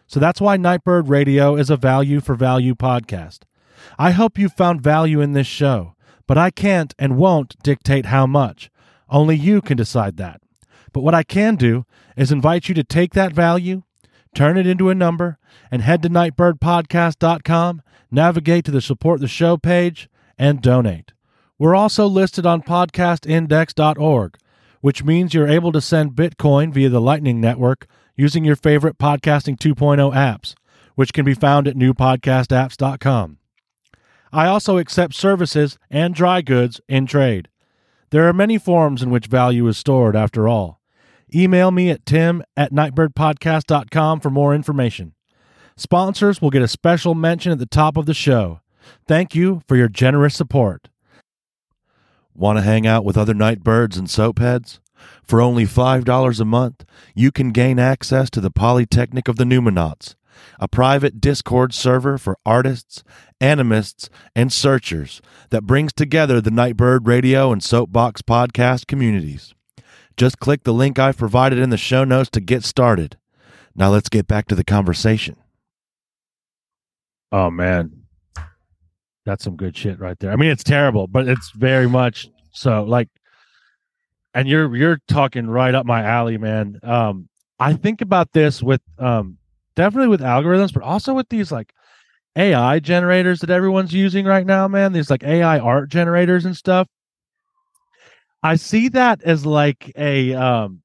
So 0.07 0.21
that's 0.21 0.41
why 0.41 0.59
Nightbird 0.59 1.09
Radio 1.09 1.57
is 1.57 1.71
a 1.71 1.77
value 1.77 2.21
for 2.21 2.35
value 2.35 2.75
podcast. 2.75 3.41
I 3.99 4.11
hope 4.11 4.39
you 4.39 4.49
found 4.49 4.83
value 4.83 5.21
in 5.21 5.33
this 5.33 5.47
show, 5.47 5.95
but 6.27 6.37
I 6.37 6.51
can't 6.51 6.95
and 6.99 7.17
won't 7.17 7.57
dictate 7.63 8.07
how 8.07 8.27
much. 8.27 8.71
Only 9.13 9.37
you 9.37 9.61
can 9.61 9.77
decide 9.77 10.17
that. 10.17 10.41
But 10.93 11.03
what 11.03 11.15
I 11.15 11.23
can 11.23 11.57
do 11.57 11.85
is 12.17 12.33
invite 12.33 12.69
you 12.69 12.75
to 12.75 12.83
take 12.83 13.13
that 13.13 13.33
value, 13.33 13.83
turn 14.35 14.57
it 14.57 14.67
into 14.67 14.89
a 14.89 14.95
number, 14.95 15.39
and 15.71 15.83
head 15.83 16.03
to 16.03 16.09
nightbirdpodcast.com, 16.09 17.83
navigate 18.11 18.65
to 18.65 18.71
the 18.71 18.81
support 18.81 19.21
the 19.21 19.29
show 19.29 19.59
page, 19.59 20.09
and 20.39 20.63
donate. 20.63 21.13
We're 21.59 21.75
also 21.75 22.07
listed 22.07 22.47
on 22.47 22.63
podcastindex.org, 22.63 24.37
which 24.81 25.05
means 25.05 25.35
you're 25.35 25.47
able 25.49 25.73
to 25.73 25.81
send 25.83 26.13
Bitcoin 26.13 26.73
via 26.73 26.89
the 26.89 27.01
Lightning 27.01 27.39
Network 27.39 27.87
using 28.17 28.45
your 28.45 28.57
favorite 28.57 28.99
Podcasting 28.99 29.59
2.0 29.59 30.15
apps, 30.15 30.55
which 30.95 31.13
can 31.13 31.27
be 31.27 31.35
found 31.35 31.69
at 31.69 31.77
newpodcastapps.com. 31.77 33.39
I 34.33 34.47
also 34.47 34.79
accept 34.79 35.15
services 35.15 35.79
and 35.91 36.15
dry 36.15 36.41
goods 36.41 36.81
in 36.89 37.07
trade. 37.07 37.49
There 38.13 38.29
are 38.29 38.35
many 38.35 38.59
forms 38.59 39.03
in 39.03 39.09
which 39.09 39.27
value 39.27 39.67
is 39.69 39.79
stored, 39.79 40.15
after 40.15 40.47
all. 40.47 40.83
Email 41.35 41.71
me 41.71 41.89
at 41.89 42.05
tim 42.05 42.43
at 42.59 42.71
nightbirdpodcast.com 42.71 44.21
for 44.21 44.29
more 44.29 44.55
information. 44.55 45.15
Sponsors 45.77 46.43
will 46.43 46.51
get 46.51 46.61
a 46.61 46.69
special 46.69 47.15
mention 47.15 47.53
at 47.53 47.59
the 47.59 47.65
top 47.65 47.97
of 47.97 48.05
the 48.05 48.13
show. 48.13 48.61
Thank 49.09 49.35
you 49.35 49.63
for 49.67 49.77
your 49.77 49.89
generous 49.89 50.35
support. 50.35 50.91
Want 52.35 52.59
to 52.59 52.63
hang 52.63 52.87
out 52.87 53.03
with 53.03 53.17
other 53.17 53.33
nightbirds 53.33 53.97
and 53.97 54.11
soapheads? 54.11 54.79
For 55.23 55.41
only 55.41 55.65
$5 55.65 56.41
a 56.41 56.45
month, 56.45 56.85
you 57.15 57.33
can 57.33 57.51
gain 57.51 57.79
access 57.79 58.29
to 58.29 58.43
the 58.43 58.51
Polytechnic 58.51 59.27
of 59.27 59.37
the 59.37 59.45
Numinauts, 59.45 60.17
a 60.61 60.69
private 60.69 61.21
Discord 61.21 61.75
server 61.75 62.19
for 62.19 62.39
artists, 62.45 63.03
animists, 63.41 64.09
and 64.35 64.53
searchers 64.53 65.21
that 65.51 65.63
brings 65.67 65.93
together 65.93 66.41
the 66.41 66.51
Nightbird 66.51 67.07
Radio 67.07 67.53
and 67.53 67.63
Soapbox 67.63 68.23
podcast 68.23 68.87
communities. 68.87 69.55
Just 70.17 70.39
click 70.39 70.65
the 70.65 70.75
link 70.75 70.99
I've 70.99 71.17
provided 71.17 71.59
in 71.59 71.71
the 71.71 71.77
show 71.77 72.05
notes 72.05 72.31
to 72.31 72.41
get 72.41 72.65
started. 72.65 73.17
Now 73.75 73.91
let's 73.91 74.09
get 74.09 74.27
back 74.27 74.47
to 74.49 74.55
the 74.55 74.65
conversation. 74.65 75.37
Oh 77.31 77.51
man. 77.51 78.03
That's 79.25 79.45
some 79.45 79.57
good 79.57 79.77
shit 79.77 79.99
right 79.99 80.19
there. 80.19 80.33
I 80.33 80.37
mean 80.37 80.51
it's 80.51 80.65
terrible, 80.65 81.07
but 81.07 81.29
it's 81.29 81.51
very 81.53 81.89
much 81.89 82.29
so 82.53 82.85
like 82.85 83.09
and 84.35 84.49
you're 84.49 84.75
you're 84.77 84.99
talking 85.09 85.47
right 85.47 85.75
up 85.75 85.87
my 85.87 86.03
alley, 86.03 86.39
man. 86.39 86.79
Um 86.83 87.29
I 87.59 87.75
think 87.75 88.01
about 88.01 88.33
this 88.33 88.63
with 88.63 88.83
um 88.99 89.39
definitely 89.75 90.09
with 90.09 90.21
algorithms, 90.21 90.73
but 90.73 90.83
also 90.83 91.15
with 91.15 91.29
these 91.29 91.53
like 91.53 91.73
AI 92.37 92.79
generators 92.79 93.41
that 93.41 93.51
everyone's 93.51 93.93
using 93.93 94.25
right 94.25 94.47
now, 94.47 94.67
man. 94.69 94.93
These 94.93 95.11
like 95.11 95.25
AI 95.25 95.59
art 95.59 95.91
generators 95.91 96.45
and 96.45 96.57
stuff. 96.57 96.89
I 98.43 98.57
see 98.57 98.89
that 98.89 99.23
as 99.23 99.47
like 99.47 99.93
a 99.97 100.35
um 100.35 100.83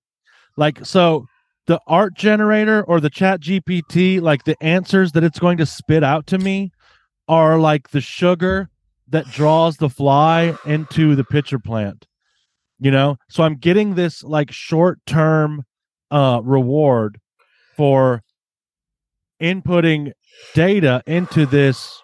like 0.58 0.86
so 0.86 1.26
the 1.68 1.80
art 1.88 2.14
generator 2.16 2.84
or 2.84 3.00
the 3.00 3.10
chat 3.10 3.42
GPT, 3.42 4.22
like 4.22 4.44
the 4.46 4.62
answers 4.64 5.12
that 5.14 5.24
it's 5.24 5.40
going 5.40 5.58
to 5.58 5.66
spit 5.66 6.04
out 6.04 6.28
to 6.28 6.38
me 6.38 6.72
are 7.28 7.60
like 7.60 7.90
the 7.90 8.00
sugar 8.00 8.70
that 9.10 9.26
draws 9.26 9.78
the 9.78 9.90
fly 9.90 10.56
into 10.66 11.16
the 11.16 11.26
pitcher 11.26 11.60
plant. 11.60 12.08
You 12.80 12.92
know? 12.92 13.18
So 13.30 13.44
I'm 13.44 13.56
getting 13.56 13.96
this 13.96 14.24
like 14.24 14.52
short 14.52 15.00
term 15.06 15.64
uh 16.10 16.42
reward 16.44 17.20
for 17.76 18.24
inputting 19.42 20.12
data 20.54 21.02
into 21.06 21.46
this 21.46 22.02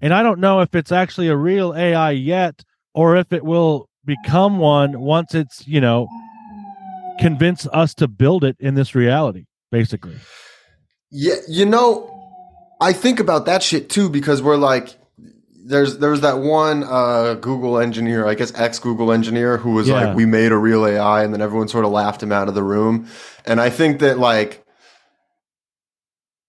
and 0.00 0.14
I 0.14 0.22
don't 0.22 0.38
know 0.40 0.60
if 0.60 0.74
it's 0.74 0.92
actually 0.92 1.28
a 1.28 1.36
real 1.36 1.74
AI 1.74 2.12
yet 2.12 2.62
or 2.94 3.16
if 3.16 3.32
it 3.32 3.44
will 3.44 3.88
become 4.04 4.58
one 4.58 5.00
once 5.00 5.34
it's, 5.34 5.66
you 5.66 5.80
know, 5.80 6.08
convince 7.18 7.66
us 7.72 7.94
to 7.94 8.06
build 8.08 8.44
it 8.44 8.56
in 8.60 8.74
this 8.74 8.94
reality, 8.94 9.46
basically. 9.72 10.16
Yeah, 11.10 11.34
you 11.48 11.66
know, 11.66 12.14
I 12.80 12.92
think 12.92 13.18
about 13.18 13.46
that 13.46 13.62
shit 13.62 13.90
too 13.90 14.08
because 14.08 14.40
we're 14.40 14.56
like, 14.56 14.96
there's 15.64 15.98
there 15.98 16.10
was 16.10 16.22
that 16.22 16.38
one 16.38 16.84
uh, 16.84 17.34
Google 17.34 17.78
engineer, 17.78 18.26
I 18.26 18.34
guess 18.34 18.52
ex 18.54 18.78
Google 18.78 19.12
engineer, 19.12 19.58
who 19.58 19.72
was 19.72 19.88
Yeah. 19.88 20.06
like, 20.06 20.16
we 20.16 20.24
made 20.24 20.50
a 20.52 20.56
real 20.56 20.86
AI, 20.86 21.22
and 21.24 21.34
then 21.34 21.42
everyone 21.42 21.68
sort 21.68 21.84
of 21.84 21.90
laughed 21.90 22.22
him 22.22 22.32
out 22.32 22.48
of 22.48 22.54
the 22.54 22.62
room. 22.62 23.06
And 23.44 23.60
I 23.60 23.68
think 23.68 23.98
that 24.00 24.18
like, 24.18 24.64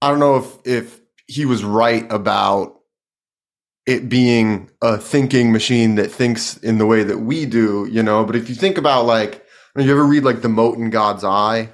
I 0.01 0.09
don't 0.09 0.19
know 0.19 0.37
if 0.37 0.57
if 0.65 1.01
he 1.27 1.45
was 1.45 1.63
right 1.63 2.11
about 2.11 2.75
it 3.85 4.07
being 4.09 4.69
a 4.81 4.97
thinking 4.97 5.51
machine 5.51 5.95
that 5.95 6.11
thinks 6.11 6.57
in 6.57 6.77
the 6.77 6.85
way 6.85 7.03
that 7.03 7.19
we 7.19 7.45
do, 7.45 7.87
you 7.91 8.03
know. 8.03 8.23
But 8.25 8.35
if 8.35 8.49
you 8.49 8.55
think 8.55 8.77
about 8.77 9.05
like, 9.05 9.45
I 9.75 9.79
mean, 9.79 9.87
you 9.87 9.93
ever 9.93 10.05
read 10.05 10.23
like 10.23 10.41
the 10.41 10.49
Mote 10.49 10.77
in 10.77 10.89
God's 10.89 11.23
Eye? 11.23 11.69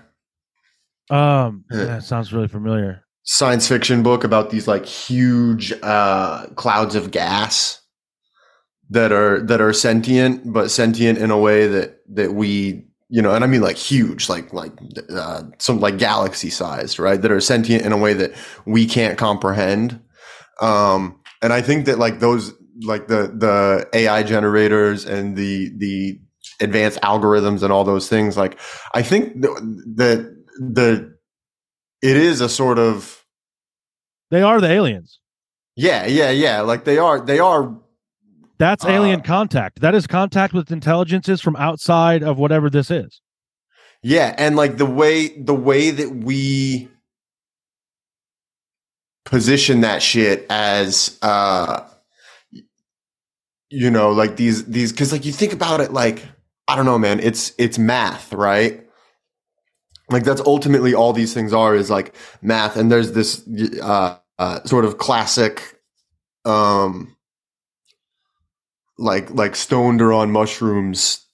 Um, 1.10 1.65
Yeah. 1.72 1.84
that 1.86 2.03
sounds 2.03 2.34
really 2.34 2.48
familiar. 2.48 3.03
science 3.24 3.67
fiction 3.67 4.01
book 4.03 4.24
about 4.24 4.50
these 4.50 4.67
like 4.67 4.86
huge 4.86 5.74
uh, 5.84 6.46
clouds 6.55 6.96
of 6.96 7.12
gas 7.12 7.82
that 8.89 9.12
are 9.12 9.39
that 9.41 9.62
are 9.62 9.74
sentient, 9.74 10.51
but 10.53 10.70
sentient 10.72 11.17
in 11.17 11.32
a 11.32 11.38
way 11.38 11.67
that 11.67 12.00
that 12.13 12.34
we 12.34 12.88
you 13.10 13.22
know, 13.22 13.34
and 13.36 13.44
I 13.44 13.48
mean 13.48 13.62
like 13.62 13.78
huge, 13.78 14.30
like 14.30 14.52
like 14.54 14.72
uh, 15.10 15.44
some 15.60 15.80
like 15.80 15.98
galaxy 15.98 16.50
sized, 16.50 17.00
right? 17.00 17.22
That 17.22 17.32
are 17.32 17.42
sentient 17.42 17.86
in 17.86 17.92
a 17.92 17.98
way 17.98 18.14
that 18.14 18.32
we 18.66 18.86
can't 18.86 19.18
comprehend. 19.18 20.00
Um, 20.62 21.20
and 21.42 21.54
I 21.54 21.62
think 21.62 21.86
that 21.86 22.00
like 22.00 22.20
those 22.20 22.54
like 22.82 23.08
the 23.08 23.28
the 23.28 23.88
AI 23.94 24.24
generators 24.24 25.06
and 25.06 25.36
the 25.36 25.72
the 25.78 26.20
advanced 26.62 27.00
algorithms 27.02 27.62
and 27.64 27.72
all 27.72 27.84
those 27.84 28.10
things, 28.10 28.38
like 28.38 28.60
I 28.94 29.02
think 29.02 29.34
th- 29.42 29.58
that 29.96 30.36
the 30.60 31.16
it 32.02 32.18
is 32.18 32.42
a 32.42 32.50
sort 32.50 32.80
of 32.80 33.24
They 34.32 34.42
are 34.42 34.60
the 34.60 34.70
aliens. 34.72 35.20
yeah, 35.76 36.06
yeah, 36.06 36.32
yeah. 36.32 36.62
Like 36.62 36.86
they 36.86 36.98
are, 36.98 37.20
they 37.20 37.40
are. 37.40 37.76
That's 38.58 38.86
Uh, 38.86 38.90
alien 38.90 39.22
contact. 39.22 39.82
That 39.82 39.96
is 39.96 40.08
contact 40.08 40.54
with 40.54 40.72
intelligences 40.72 41.42
from 41.42 41.56
outside 41.56 42.24
of 42.24 42.38
whatever 42.38 42.70
this 42.70 42.90
is. 42.92 43.22
Yeah, 44.02 44.36
and 44.38 44.56
like 44.56 44.78
the 44.78 44.86
way 44.86 45.30
the 45.30 45.54
way 45.54 45.92
that 45.92 46.10
we 46.10 46.90
position 49.26 49.82
that 49.82 50.02
shit 50.04 50.46
as, 50.50 51.18
uh 51.22 51.84
you 53.70 53.90
know, 53.90 54.12
like 54.12 54.36
these 54.38 54.66
these 54.66 54.92
because 54.92 55.12
like 55.12 55.26
you 55.26 55.32
think 55.32 55.54
about 55.54 55.82
it, 55.82 55.92
like 55.92 56.24
I 56.68 56.76
don't 56.76 56.86
know, 56.86 57.00
man. 57.00 57.20
It's 57.20 57.54
it's 57.58 57.78
math, 57.78 58.32
right? 58.34 58.82
like 60.10 60.24
that's 60.24 60.42
ultimately 60.42 60.94
all 60.94 61.14
these 61.14 61.34
things 61.34 61.54
are 61.54 61.76
is 61.76 61.90
like 61.90 62.16
math 62.42 62.78
and 62.78 62.92
there's 62.92 63.14
this 63.14 63.44
uh, 63.82 64.18
uh, 64.38 64.64
sort 64.64 64.86
of 64.86 64.98
classic 64.98 65.80
um 66.46 67.14
like 68.98 69.30
like 69.32 69.56
stoned 69.56 70.02
or 70.02 70.14
on 70.14 70.32
mushrooms 70.32 71.25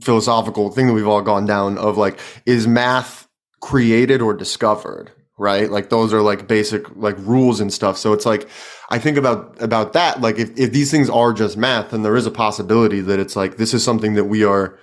philosophical 0.00 0.70
thing 0.70 0.86
that 0.86 0.92
we've 0.92 1.08
all 1.08 1.22
gone 1.22 1.46
down 1.46 1.78
of 1.78 1.96
like 1.96 2.18
is 2.46 2.66
math 2.66 3.26
created 3.60 4.20
or 4.22 4.34
discovered 4.34 5.10
right? 5.40 5.70
Like 5.70 5.88
those 5.88 6.12
are 6.12 6.20
like 6.20 6.48
basic 6.48 6.84
like 6.96 7.16
rules 7.18 7.60
and 7.60 7.72
stuff. 7.72 7.96
So 7.96 8.12
it's 8.12 8.26
like 8.26 8.48
i 8.90 8.98
think 8.98 9.16
about 9.16 9.60
about 9.62 9.92
that 9.92 10.20
like 10.20 10.38
if, 10.38 10.50
if 10.58 10.72
these 10.72 10.90
things 10.90 11.10
are 11.10 11.32
just 11.32 11.56
math 11.56 11.90
then 11.90 12.02
there 12.02 12.16
is 12.16 12.26
a 12.26 12.30
possibility 12.30 13.00
that 13.00 13.18
it's 13.18 13.36
like 13.36 13.56
this 13.56 13.74
is 13.74 13.84
something 13.84 14.14
that 14.14 14.24
we 14.24 14.44
are 14.44 14.78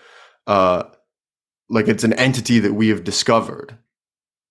uh 0.48 0.84
like 1.70 1.88
it's 1.88 2.04
an 2.04 2.14
entity 2.14 2.60
that 2.60 2.74
we 2.74 2.90
have 2.90 3.04
discovered 3.04 3.78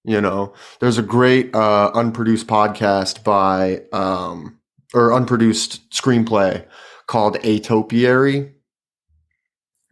you 0.06 0.20
know? 0.20 0.52
There's 0.80 0.98
a 0.98 1.02
great 1.02 1.54
uh 1.54 1.90
unproduced 1.94 2.46
podcast 2.46 3.24
by 3.24 3.82
um 3.92 4.58
or 4.92 5.12
unproduced 5.12 5.90
screenplay 5.90 6.66
called 7.06 7.36
A 7.42 7.58
Topiary 7.60 8.52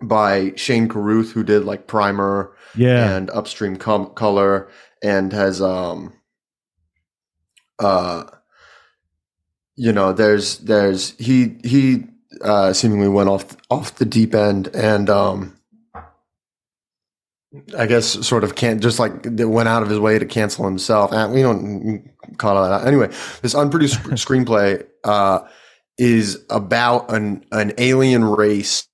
by 0.03 0.53
shane 0.57 0.89
carruth 0.89 1.33
who 1.33 1.45
did 1.45 1.65
like 1.65 1.87
primer 1.87 2.55
Yeah. 2.75 3.15
and 3.17 3.31
upstream 3.31 3.77
com- 3.77 4.11
color 4.15 4.69
and 5.03 5.33
has 5.33 5.63
um 5.63 6.13
uh 7.79 8.25
you 9.77 9.93
know 9.93 10.13
there's 10.13 10.59
there's 10.59 11.11
he 11.19 11.57
he 11.65 12.05
uh 12.43 12.73
seemingly 12.73 13.09
went 13.09 13.29
off 13.29 13.57
off 13.71 13.95
the 13.97 14.05
deep 14.05 14.35
end 14.35 14.69
and 14.75 15.09
um 15.09 15.57
I 17.79 17.87
guess 17.87 18.27
sort 18.27 18.45
of 18.45 18.55
can't 18.55 18.83
just 18.83 18.99
like 18.99 19.25
went 19.27 19.69
out 19.69 19.83
of 19.83 19.91
his 19.91 19.99
way 20.01 20.19
to 20.19 20.25
cancel 20.25 20.65
himself. 20.65 21.13
And 21.13 21.35
we 21.35 21.43
don't 21.43 22.11
call 22.39 22.55
that 22.63 22.73
out. 22.73 22.87
Anyway, 22.87 23.09
this 23.43 23.55
unproduced 23.55 24.01
screenplay 24.05 24.87
uh, 25.05 25.41
is 26.03 26.45
about 26.51 27.09
an 27.13 27.45
an 27.53 27.73
alien 27.79 28.25
race 28.25 28.89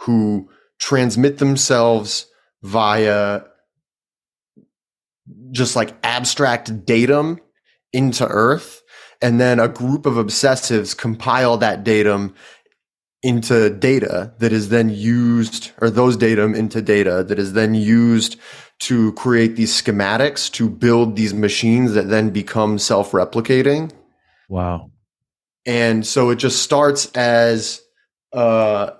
who 0.00 0.46
transmit 0.78 1.38
themselves 1.38 2.26
via 2.62 3.40
just 5.52 5.74
like 5.74 5.94
abstract 6.02 6.84
datum 6.84 7.40
into 7.94 8.26
Earth, 8.26 8.82
and 9.22 9.40
then 9.40 9.58
a 9.58 9.68
group 9.68 10.04
of 10.04 10.14
obsessives 10.14 10.94
compile 10.94 11.56
that 11.56 11.82
datum 11.82 12.34
into 13.22 13.70
data 13.70 14.34
that 14.38 14.52
is 14.52 14.68
then 14.68 14.90
used, 14.90 15.70
or 15.80 15.88
those 15.88 16.14
datum 16.18 16.54
into 16.54 16.82
data 16.82 17.24
that 17.24 17.38
is 17.38 17.54
then 17.54 17.74
used 17.74 18.36
to 18.80 19.12
create 19.14 19.56
these 19.56 19.72
schematics 19.72 20.52
to 20.52 20.68
build 20.68 21.16
these 21.16 21.32
machines 21.32 21.94
that 21.94 22.08
then 22.10 22.28
become 22.30 22.78
self-replicating. 22.78 23.90
Wow. 24.50 24.90
And 25.66 26.06
so 26.06 26.30
it 26.30 26.36
just 26.36 26.62
starts 26.62 27.10
as, 27.12 27.80
uh, 28.32 28.90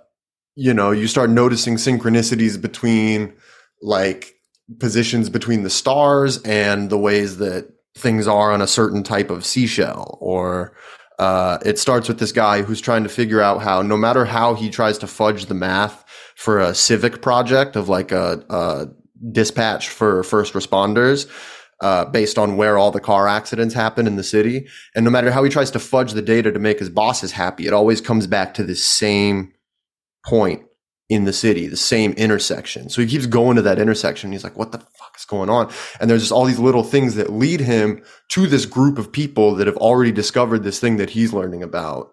you 0.57 0.75
know, 0.75 0.91
you 0.91 1.07
start 1.07 1.31
noticing 1.31 1.77
synchronicities 1.77 2.61
between 2.61 3.35
like 3.83 4.35
positions 4.79 5.29
between 5.29 5.63
the 5.63 5.71
stars 5.71 6.41
and 6.43 6.91
the 6.91 6.99
ways 6.99 7.39
that 7.39 7.73
things 7.97 8.27
are 8.27 8.53
on 8.53 8.61
a 8.61 8.67
certain 8.67 9.03
type 9.03 9.31
of 9.31 9.45
seashell. 9.45 10.19
Or 10.21 10.77
uh, 11.19 11.59
it 11.65 11.79
starts 11.79 12.09
with 12.09 12.19
this 12.19 12.33
guy 12.33 12.63
who's 12.63 12.81
trying 12.81 13.03
to 13.03 13.09
figure 13.09 13.41
out 13.41 13.63
how 13.63 13.83
no 13.83 13.97
matter 13.97 14.25
how 14.25 14.55
he 14.55 14.71
tries 14.71 14.99
to 14.99 15.07
fudge 15.07 15.47
the 15.47 15.55
math 15.55 16.05
for 16.37 16.61
a 16.61 16.75
civic 16.75 17.21
project 17.21 17.77
of 17.77 17.89
like 17.89 18.13
a, 18.13 18.45
a 18.49 18.87
dispatch 19.33 19.89
for 19.89 20.23
first 20.23 20.55
responders 20.55 21.29
uh, 21.81 22.05
based 22.07 22.39
on 22.39 22.57
where 22.57 22.77
all 22.77 22.91
the 22.91 23.01
car 23.01 23.27
accidents 23.27 23.75
happen 23.75 24.07
in 24.07 24.17
the 24.17 24.23
city 24.23 24.67
and 24.95 25.05
no 25.05 25.11
matter 25.11 25.31
how 25.31 25.43
he 25.43 25.51
tries 25.51 25.71
to 25.71 25.79
fudge 25.79 26.13
the 26.13 26.23
data 26.23 26.53
to 26.53 26.59
make 26.59 26.79
his 26.79 26.91
bosses 26.91 27.33
happy 27.33 27.67
it 27.67 27.73
always 27.73 28.01
comes 28.01 28.27
back 28.27 28.55
to 28.55 28.63
the 28.63 28.77
same 28.77 29.53
point 30.25 30.63
in 31.11 31.25
the 31.25 31.33
city, 31.33 31.67
the 31.67 31.77
same 31.77 32.13
intersection. 32.13 32.89
So 32.89 33.03
he 33.03 33.09
keeps 33.09 33.27
going 33.27 33.57
to 33.57 33.63
that 33.63 33.81
intersection. 33.81 34.31
He's 34.31 34.45
like, 34.45 34.57
what 34.57 34.71
the 34.71 34.79
fuck 34.79 35.17
is 35.19 35.25
going 35.25 35.51
on? 35.51 35.71
And 36.01 36.09
there's 36.09 36.23
just 36.23 36.33
all 36.33 36.45
these 36.45 36.61
little 36.61 36.85
things 36.85 37.17
that 37.17 37.33
lead 37.33 37.59
him 37.59 38.03
to 38.29 38.47
this 38.47 38.65
group 38.65 38.97
of 38.97 39.11
people 39.11 39.57
that 39.57 39.67
have 39.67 39.77
already 39.79 40.13
discovered 40.13 40.63
this 40.63 40.79
thing 40.79 40.99
that 40.99 41.11
he's 41.11 41.33
learning 41.33 41.65
about, 41.65 42.13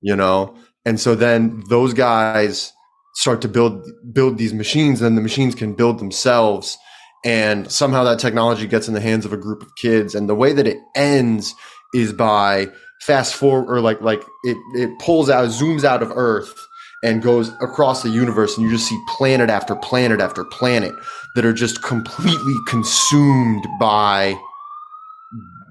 you 0.00 0.16
know? 0.16 0.56
And 0.84 0.98
so 0.98 1.14
then 1.14 1.62
those 1.68 1.94
guys 1.94 2.72
start 3.14 3.40
to 3.42 3.48
build, 3.48 3.86
build 4.12 4.36
these 4.36 4.52
machines 4.52 5.00
and 5.00 5.16
the 5.16 5.22
machines 5.22 5.54
can 5.54 5.72
build 5.72 6.00
themselves. 6.00 6.76
And 7.24 7.70
somehow 7.72 8.04
that 8.04 8.18
technology 8.18 8.66
gets 8.66 8.86
in 8.86 8.94
the 8.94 9.00
hands 9.00 9.24
of 9.24 9.32
a 9.32 9.38
group 9.38 9.62
of 9.62 9.74
kids. 9.76 10.14
And 10.14 10.28
the 10.28 10.34
way 10.34 10.52
that 10.52 10.66
it 10.66 10.78
ends 10.94 11.54
is 11.94 12.12
by 12.12 12.68
fast 13.00 13.34
forward 13.34 13.72
or 13.72 13.80
like, 13.80 14.00
like 14.00 14.22
it, 14.42 14.58
it 14.74 14.98
pulls 14.98 15.30
out, 15.30 15.48
zooms 15.48 15.84
out 15.84 16.02
of 16.02 16.12
earth 16.14 16.54
and 17.02 17.22
goes 17.22 17.48
across 17.60 18.02
the 18.02 18.10
universe. 18.10 18.56
And 18.56 18.66
you 18.66 18.72
just 18.72 18.88
see 18.88 18.98
planet 19.08 19.48
after 19.48 19.74
planet 19.74 20.20
after 20.20 20.44
planet 20.44 20.92
that 21.34 21.44
are 21.44 21.52
just 21.52 21.82
completely 21.82 22.54
consumed 22.66 23.66
by 23.78 24.38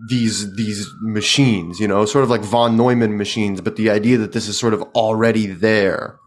these 0.06 0.54
these 0.56 0.94
machines 1.00 1.80
you 1.80 1.88
know 1.88 2.04
sort 2.04 2.26
of 2.26 2.30
like 2.30 2.42
von 2.42 2.76
neumann 2.76 3.18
machines. 3.18 3.62
But 3.62 3.76
the 3.76 3.90
idea 3.90 4.18
that 4.18 4.34
this 4.34 4.48
is 4.48 4.58
sort 4.58 4.74
of 4.74 4.82
already 4.96 5.48
there 5.48 6.20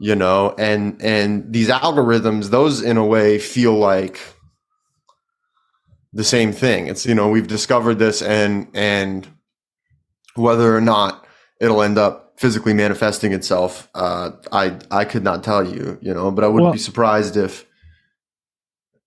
you 0.00 0.14
know 0.14 0.54
and 0.58 1.00
and 1.02 1.52
these 1.52 1.68
algorithms 1.68 2.50
those 2.50 2.82
in 2.82 2.96
a 2.96 3.04
way 3.04 3.38
feel 3.38 3.74
like 3.74 4.18
the 6.12 6.24
same 6.24 6.52
thing. 6.52 6.88
It's 6.88 7.06
you 7.06 7.14
know 7.14 7.28
we've 7.28 7.46
discovered 7.46 7.96
this 7.96 8.22
and 8.22 8.68
and 8.74 9.28
whether 10.34 10.76
or 10.76 10.80
not 10.80 11.26
it'll 11.60 11.82
end 11.82 11.98
up 11.98 12.34
physically 12.38 12.72
manifesting 12.72 13.32
itself 13.34 13.90
uh, 13.94 14.30
i 14.50 14.74
i 14.90 15.04
could 15.04 15.22
not 15.22 15.44
tell 15.44 15.62
you 15.62 15.98
you 16.00 16.14
know 16.14 16.30
but 16.30 16.42
i 16.42 16.46
wouldn't 16.46 16.64
Well- 16.68 16.72
be 16.72 16.78
surprised 16.78 17.36
if 17.36 17.66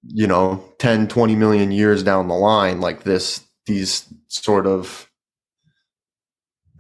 you 0.06 0.28
know 0.28 0.64
10 0.80 1.08
20 1.08 1.36
million 1.36 1.72
years 1.72 2.04
down 2.04 2.28
the 2.28 2.36
line 2.36 2.80
like 2.80 3.04
this 3.04 3.42
these 3.66 4.06
sort 4.28 4.68
of 4.68 5.10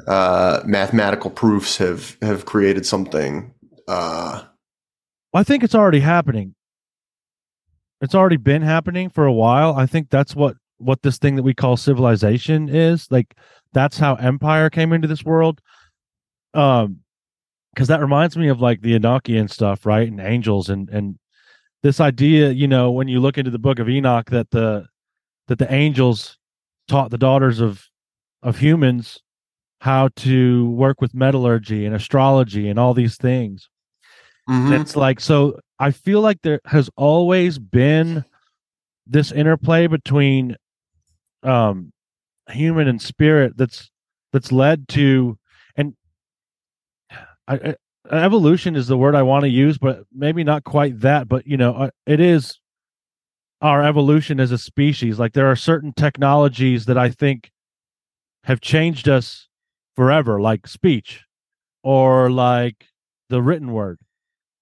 uh, 0.05 0.61
mathematical 0.65 1.31
proofs 1.31 1.77
have 1.77 2.17
have 2.21 2.45
created 2.45 2.85
something 2.85 3.52
uh, 3.87 4.43
I 5.33 5.43
think 5.43 5.63
it's 5.63 5.75
already 5.75 5.99
happening. 5.99 6.55
It's 8.01 8.15
already 8.15 8.37
been 8.37 8.61
happening 8.61 9.09
for 9.09 9.25
a 9.25 9.33
while. 9.33 9.75
I 9.75 9.85
think 9.85 10.09
that's 10.09 10.35
what 10.35 10.57
what 10.77 11.01
this 11.01 11.17
thing 11.17 11.35
that 11.37 11.43
we 11.43 11.53
call 11.53 11.77
civilization 11.77 12.67
is. 12.67 13.07
Like 13.09 13.35
that's 13.71 13.97
how 13.97 14.15
empire 14.15 14.69
came 14.69 14.91
into 14.91 15.07
this 15.07 15.23
world. 15.23 15.61
Um 16.53 16.99
because 17.73 17.87
that 17.87 18.01
reminds 18.01 18.37
me 18.37 18.49
of 18.49 18.61
like 18.61 18.81
the 18.81 18.99
Enochian 18.99 19.49
stuff, 19.49 19.85
right? 19.85 20.07
And 20.07 20.19
angels 20.19 20.69
and 20.69 20.89
and 20.89 21.17
this 21.81 21.99
idea, 21.99 22.51
you 22.51 22.67
know, 22.67 22.91
when 22.91 23.07
you 23.07 23.19
look 23.19 23.37
into 23.37 23.51
the 23.51 23.59
book 23.59 23.79
of 23.79 23.89
Enoch 23.89 24.29
that 24.29 24.51
the 24.51 24.85
that 25.47 25.59
the 25.59 25.71
angels 25.73 26.37
taught 26.87 27.09
the 27.09 27.17
daughters 27.17 27.59
of 27.59 27.85
of 28.41 28.59
humans 28.59 29.21
how 29.79 30.09
to 30.15 30.69
work 30.69 31.01
with 31.01 31.13
metallurgy 31.13 31.85
and 31.85 31.93
astrology 31.95 32.69
and 32.69 32.79
all 32.79 32.93
these 32.93 33.17
things. 33.17 33.69
Mhm. 34.49 34.79
It's 34.81 34.95
like 34.95 35.19
so 35.19 35.59
I 35.79 35.91
feel 35.91 36.21
like 36.21 36.41
there 36.41 36.61
has 36.65 36.89
always 36.95 37.59
been 37.59 38.25
this 39.07 39.31
interplay 39.31 39.87
between 39.87 40.55
um 41.43 41.91
human 42.49 42.87
and 42.87 43.01
spirit 43.01 43.55
that's 43.57 43.89
that's 44.31 44.51
led 44.51 44.87
to 44.89 45.37
and 45.75 45.95
I, 47.47 47.55
I 47.55 47.75
evolution 48.11 48.75
is 48.75 48.87
the 48.87 48.97
word 48.97 49.15
I 49.15 49.23
want 49.23 49.43
to 49.43 49.49
use 49.49 49.77
but 49.77 50.03
maybe 50.13 50.43
not 50.43 50.63
quite 50.63 50.99
that 51.01 51.27
but 51.27 51.47
you 51.47 51.57
know 51.57 51.73
uh, 51.73 51.89
it 52.05 52.19
is 52.19 52.59
our 53.61 53.81
evolution 53.81 54.39
as 54.41 54.51
a 54.51 54.57
species 54.57 55.19
like 55.19 55.33
there 55.33 55.49
are 55.49 55.55
certain 55.55 55.93
technologies 55.93 56.85
that 56.85 56.97
I 56.97 57.09
think 57.09 57.51
have 58.43 58.59
changed 58.59 59.07
us 59.07 59.47
forever 59.95 60.41
like 60.41 60.67
speech 60.67 61.23
or 61.81 62.29
like 62.29 62.87
the 63.29 63.41
written 63.41 63.71
word 63.71 63.99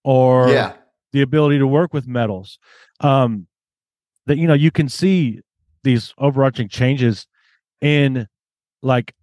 or 0.03 0.49
yeah. 0.49 0.73
the 1.11 1.21
ability 1.21 1.59
to 1.59 1.67
work 1.67 1.93
with 1.93 2.07
metals. 2.07 2.59
Um 2.99 3.47
that 4.27 4.37
you 4.37 4.47
know 4.47 4.53
you 4.53 4.71
can 4.71 4.89
see 4.89 5.41
these 5.83 6.13
overarching 6.17 6.69
changes 6.69 7.27
in 7.81 8.27
like 8.81 9.15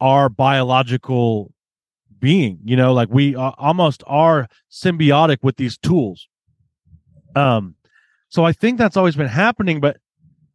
our 0.00 0.28
biological 0.28 1.52
being 2.18 2.58
you 2.64 2.76
know 2.76 2.92
like 2.92 3.08
we 3.10 3.36
uh, 3.36 3.52
almost 3.58 4.02
are 4.06 4.48
symbiotic 4.70 5.38
with 5.42 5.56
these 5.56 5.78
tools. 5.78 6.28
Um 7.34 7.76
so 8.34 8.44
i 8.44 8.52
think 8.52 8.78
that's 8.78 8.96
always 8.96 9.14
been 9.14 9.28
happening 9.28 9.80
but 9.80 9.96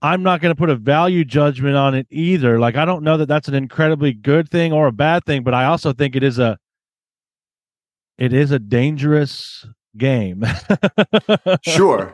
i'm 0.01 0.21
not 0.21 0.41
going 0.41 0.53
to 0.53 0.59
put 0.59 0.69
a 0.69 0.75
value 0.75 1.23
judgment 1.23 1.75
on 1.75 1.95
it 1.95 2.05
either. 2.09 2.59
Like 2.59 2.75
i 2.75 2.85
don't 2.85 3.03
know 3.03 3.17
that 3.17 3.27
that's 3.27 3.47
an 3.47 3.55
incredibly 3.55 4.13
good 4.13 4.49
thing 4.49 4.73
or 4.73 4.87
a 4.87 4.91
bad 4.91 5.25
thing 5.25 5.43
but 5.43 5.53
i 5.53 5.65
also 5.65 5.93
think 5.93 6.15
it 6.15 6.23
is 6.23 6.37
a 6.37 6.59
it 8.19 8.33
is 8.33 8.51
a 8.51 8.59
dangerous 8.59 9.65
game 9.97 10.43
sure 11.61 12.13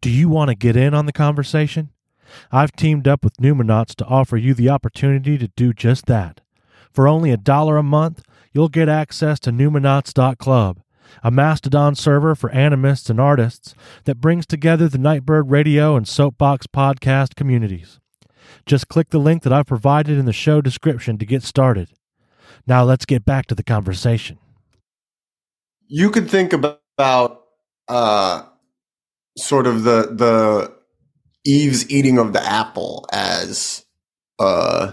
Do 0.00 0.10
you 0.10 0.28
want 0.28 0.48
to 0.48 0.54
get 0.54 0.76
in 0.76 0.94
on 0.94 1.06
the 1.06 1.12
conversation? 1.12 1.90
I've 2.50 2.72
teamed 2.72 3.06
up 3.06 3.24
with 3.24 3.36
Numinauts 3.36 3.94
to 3.96 4.04
offer 4.06 4.36
you 4.36 4.54
the 4.54 4.68
opportunity 4.68 5.38
to 5.38 5.48
do 5.48 5.72
just 5.72 6.06
that. 6.06 6.40
For 6.92 7.06
only 7.06 7.30
a 7.30 7.36
dollar 7.36 7.76
a 7.76 7.82
month, 7.82 8.22
you'll 8.52 8.68
get 8.68 8.88
access 8.88 9.38
to 9.40 9.52
Numinauts.club, 9.52 10.80
a 11.22 11.30
mastodon 11.30 11.94
server 11.94 12.34
for 12.34 12.50
animists 12.50 13.10
and 13.10 13.20
artists 13.20 13.74
that 14.04 14.20
brings 14.20 14.46
together 14.46 14.88
the 14.88 14.98
Nightbird 14.98 15.50
Radio 15.50 15.96
and 15.96 16.08
Soapbox 16.08 16.66
podcast 16.66 17.34
communities. 17.34 18.00
Just 18.64 18.88
click 18.88 19.10
the 19.10 19.18
link 19.18 19.42
that 19.42 19.52
I've 19.52 19.66
provided 19.66 20.18
in 20.18 20.24
the 20.24 20.32
show 20.32 20.60
description 20.60 21.18
to 21.18 21.26
get 21.26 21.42
started. 21.42 21.90
Now 22.66 22.84
let's 22.84 23.04
get 23.04 23.24
back 23.24 23.46
to 23.46 23.54
the 23.54 23.62
conversation. 23.62 24.38
You 25.88 26.10
could 26.10 26.30
think 26.30 26.52
about 26.52 27.42
uh, 27.88 28.44
sort 29.38 29.66
of 29.66 29.84
the 29.84 30.08
the 30.12 30.74
Eve's 31.44 31.90
eating 31.90 32.18
of 32.18 32.32
the 32.32 32.42
apple 32.42 33.06
as 33.12 33.84
uh, 34.38 34.92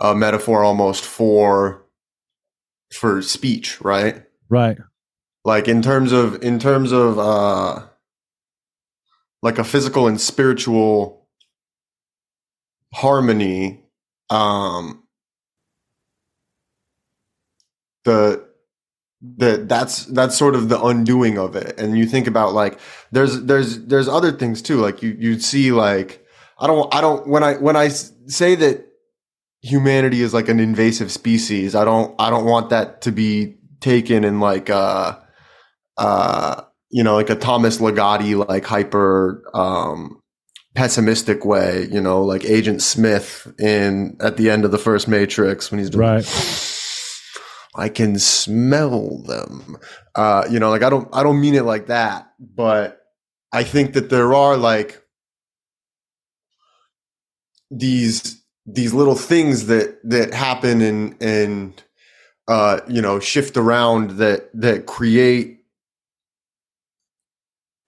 a 0.00 0.14
metaphor 0.14 0.64
almost 0.64 1.04
for 1.04 1.84
for 2.92 3.22
speech, 3.22 3.80
right? 3.80 4.24
Right. 4.48 4.78
Like 5.44 5.68
in 5.68 5.82
terms 5.82 6.12
of 6.12 6.42
in 6.42 6.58
terms 6.58 6.92
of 6.92 7.18
uh, 7.18 7.86
like 9.42 9.58
a 9.58 9.64
physical 9.64 10.08
and 10.08 10.20
spiritual 10.20 11.28
harmony. 12.94 13.82
Um, 14.30 15.04
the 18.04 18.46
that 19.36 19.68
that's 19.68 20.04
that's 20.06 20.36
sort 20.36 20.54
of 20.54 20.68
the 20.68 20.80
undoing 20.82 21.38
of 21.38 21.56
it 21.56 21.78
and 21.78 21.96
you 21.96 22.06
think 22.06 22.26
about 22.26 22.52
like 22.52 22.78
there's 23.10 23.42
there's 23.44 23.84
there's 23.86 24.08
other 24.08 24.30
things 24.30 24.60
too 24.60 24.76
like 24.76 25.02
you 25.02 25.16
you'd 25.18 25.42
see 25.42 25.72
like 25.72 26.24
i 26.58 26.66
don't 26.66 26.94
i 26.94 27.00
don't 27.00 27.26
when 27.26 27.42
i 27.42 27.54
when 27.54 27.74
i 27.74 27.88
say 27.88 28.54
that 28.54 28.86
humanity 29.62 30.20
is 30.20 30.34
like 30.34 30.48
an 30.48 30.60
invasive 30.60 31.10
species 31.10 31.74
i 31.74 31.84
don't 31.84 32.14
i 32.18 32.28
don't 32.28 32.44
want 32.44 32.70
that 32.70 33.00
to 33.00 33.10
be 33.10 33.56
taken 33.80 34.24
in 34.24 34.40
like 34.40 34.68
uh 34.68 35.18
uh 35.96 36.60
you 36.90 37.02
know 37.02 37.14
like 37.14 37.30
a 37.30 37.34
thomas 37.34 37.78
ligotti 37.78 38.46
like 38.46 38.64
hyper 38.64 39.42
um 39.54 40.20
pessimistic 40.74 41.44
way 41.46 41.88
you 41.90 42.00
know 42.00 42.22
like 42.22 42.44
agent 42.44 42.82
smith 42.82 43.50
in 43.58 44.16
at 44.20 44.36
the 44.36 44.50
end 44.50 44.64
of 44.64 44.70
the 44.70 44.78
first 44.78 45.08
matrix 45.08 45.70
when 45.70 45.78
he's 45.78 45.88
doing 45.88 46.06
Right. 46.06 46.70
I 47.74 47.88
can 47.88 48.18
smell 48.18 49.18
them. 49.18 49.78
Uh, 50.14 50.44
you 50.50 50.60
know, 50.60 50.70
like 50.70 50.82
I 50.82 50.90
don't 50.90 51.08
I 51.12 51.22
don't 51.22 51.40
mean 51.40 51.54
it 51.54 51.64
like 51.64 51.86
that, 51.86 52.32
but 52.38 53.00
I 53.52 53.64
think 53.64 53.94
that 53.94 54.10
there 54.10 54.34
are 54.34 54.56
like 54.56 55.02
these 57.70 58.42
these 58.66 58.94
little 58.94 59.16
things 59.16 59.66
that 59.66 59.98
that 60.04 60.32
happen 60.32 60.80
and 60.80 61.22
and 61.22 61.82
uh, 62.48 62.80
you 62.88 63.02
know 63.02 63.18
shift 63.20 63.56
around 63.56 64.12
that 64.12 64.50
that 64.54 64.86
create 64.86 65.60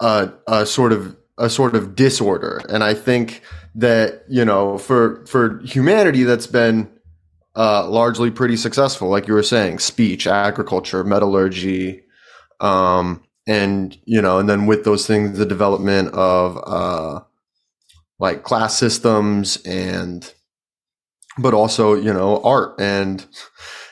a 0.00 0.32
a 0.46 0.66
sort 0.66 0.92
of 0.92 1.16
a 1.38 1.48
sort 1.50 1.76
of 1.76 1.94
disorder, 1.94 2.62
and 2.68 2.82
I 2.82 2.94
think 2.94 3.42
that 3.76 4.24
you 4.28 4.44
know 4.44 4.78
for 4.78 5.24
for 5.26 5.60
humanity 5.60 6.24
that's 6.24 6.46
been 6.46 6.90
uh, 7.56 7.88
largely 7.88 8.30
pretty 8.30 8.56
successful, 8.56 9.08
like 9.08 9.26
you 9.26 9.34
were 9.34 9.42
saying, 9.42 9.78
speech, 9.78 10.26
agriculture, 10.26 11.02
metallurgy, 11.04 12.02
um, 12.60 13.22
and 13.46 13.96
you 14.04 14.20
know, 14.20 14.38
and 14.38 14.48
then 14.48 14.66
with 14.66 14.84
those 14.84 15.06
things, 15.06 15.38
the 15.38 15.46
development 15.46 16.08
of 16.14 16.58
uh, 16.66 17.20
like 18.18 18.42
class 18.42 18.76
systems 18.76 19.56
and, 19.64 20.32
but 21.38 21.54
also 21.54 21.94
you 21.94 22.12
know, 22.12 22.42
art 22.42 22.74
and 22.80 23.26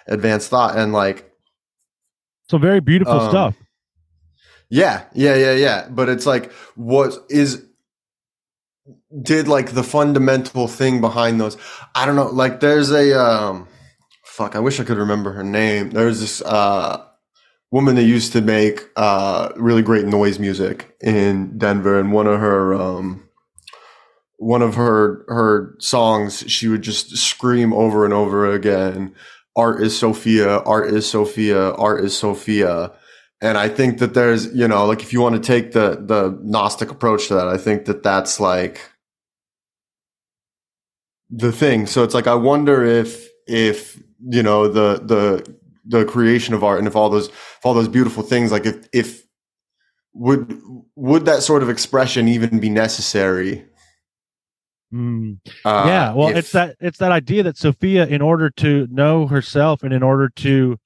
advanced 0.07 0.51
thought 0.51 0.77
and 0.77 0.93
like 0.93 1.31
So 2.51 2.59
very 2.59 2.81
beautiful 2.81 3.21
Um, 3.21 3.31
stuff. 3.31 3.55
yeah, 4.71 5.05
yeah, 5.15 5.37
yeah, 5.37 5.53
yeah. 5.55 5.89
But 5.91 6.09
it's 6.09 6.27
like, 6.27 6.53
what 6.75 7.15
is 7.31 7.65
did 9.23 9.49
like 9.49 9.73
the 9.73 9.83
fundamental 9.83 10.69
thing 10.69 11.01
behind 11.01 11.41
those? 11.41 11.57
I 11.95 12.07
don't 12.07 12.17
know. 12.17 12.29
Like, 12.29 12.61
there's 12.61 12.91
a 12.91 13.19
um, 13.19 13.69
fuck. 14.25 14.57
I 14.57 14.61
wish 14.61 14.81
I 14.81 14.85
could 14.85 14.99
remember 14.99 15.33
her 15.33 15.45
name. 15.45 15.91
There's 15.91 16.21
this 16.21 16.43
uh 16.43 17.05
woman 17.71 17.97
that 17.97 18.05
used 18.05 18.33
to 18.33 18.41
make 18.41 18.89
uh 18.97 19.51
really 19.57 19.83
great 19.83 20.07
noise 20.07 20.39
music 20.39 20.97
in 21.01 21.59
Denver, 21.59 21.99
and 21.99 22.13
one 22.13 22.27
of 22.27 22.41
her 22.41 22.75
um 22.75 23.25
one 24.37 24.63
of 24.63 24.75
her 24.75 25.25
her 25.29 25.75
songs 25.79 26.45
she 26.49 26.69
would 26.69 26.83
just 26.83 27.17
scream 27.17 27.73
over 27.73 28.05
and 28.05 28.13
over 28.13 28.53
again 28.53 29.15
art 29.57 29.81
is 29.81 29.99
sophia 29.99 30.59
art 30.61 30.93
is 30.93 31.09
sophia 31.09 31.71
art 31.73 32.05
is 32.05 32.17
sophia 32.17 32.93
and 33.41 33.57
i 33.57 33.69
think 33.69 33.99
that 33.99 34.13
there's 34.13 34.53
you 34.55 34.67
know 34.67 34.87
like 34.87 35.03
if 35.03 35.13
you 35.13 35.21
want 35.21 35.35
to 35.35 35.41
take 35.41 35.73
the 35.73 36.03
the 36.05 36.37
gnostic 36.43 36.91
approach 36.91 37.29
to 37.29 37.35
that 37.35 37.49
i 37.49 37.57
think 37.57 37.85
that 37.85 38.03
that's 38.03 38.41
like 38.41 38.81
the 41.31 41.53
thing 41.53 41.87
so 41.87 42.03
it's 42.05 42.15
like 42.15 42.27
i 42.27 42.35
wonder 42.35 42.85
if 42.85 43.29
if 43.47 44.03
you 44.29 44.43
know 44.43 44.69
the 44.69 45.01
the 45.05 45.57
the 45.87 46.05
creation 46.05 46.55
of 46.55 46.63
art 46.65 46.79
and 46.79 46.87
if 46.89 46.95
all 46.97 47.11
those 47.11 47.29
if 47.29 47.61
all 47.65 47.75
those 47.75 47.89
beautiful 47.89 48.23
things 48.23 48.53
like 48.53 48.67
if 48.67 48.89
if 48.93 49.23
would 50.13 50.61
would 50.95 51.25
that 51.25 51.43
sort 51.43 51.63
of 51.63 51.69
expression 51.69 52.29
even 52.29 52.59
be 52.61 52.71
necessary 52.71 53.65
Mm. 54.93 55.41
uh, 55.65 55.85
yeah, 55.89 56.15
well, 56.15 56.29
if- 56.29 56.37
it's 56.37 56.53
that 56.53 56.77
it's 56.79 56.99
that 56.99 57.11
idea 57.11 57.43
that 57.43 57.57
Sophia, 57.57 58.07
in 58.07 58.23
order 58.23 58.49
to 58.51 58.87
know 58.93 59.27
herself 59.27 59.83
and 59.83 59.93
in 59.93 60.05
order 60.05 60.29
to, 60.29 60.79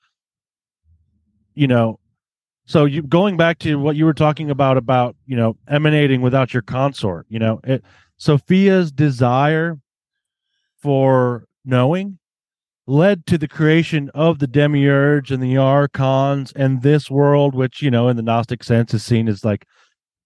you 1.55 1.67
know, 1.67 1.99
so 2.65 2.87
you 2.87 3.03
going 3.03 3.37
back 3.37 3.59
to 3.59 3.79
what 3.79 3.97
you 3.97 4.07
were 4.07 4.15
talking 4.15 4.51
about 4.51 4.79
about 4.79 5.15
you 5.27 5.37
know 5.37 5.59
emanating 5.69 6.23
without 6.23 6.55
your 6.55 6.63
consort, 6.63 7.27
you 7.29 7.39
know, 7.39 7.61
it 7.65 7.85
Sophia's 8.17 8.91
desire 8.91 9.79
for 10.83 11.47
knowing 11.65 12.19
led 12.87 13.27
to 13.27 13.37
the 13.37 13.49
creation 13.49 14.11
of 14.15 14.39
the 14.39 14.47
demiurge 14.47 15.31
and 15.31 15.43
the 15.43 15.59
archons 15.59 16.53
and 16.57 16.83
this 16.83 17.11
world, 17.11 17.55
which 17.55 17.83
you 17.83 17.91
know, 17.91 18.09
in 18.09 18.17
the 18.17 18.23
Gnostic 18.23 18.65
sense, 18.65 18.95
is 18.95 19.05
seen 19.05 19.29
as 19.29 19.45
like 19.45 19.67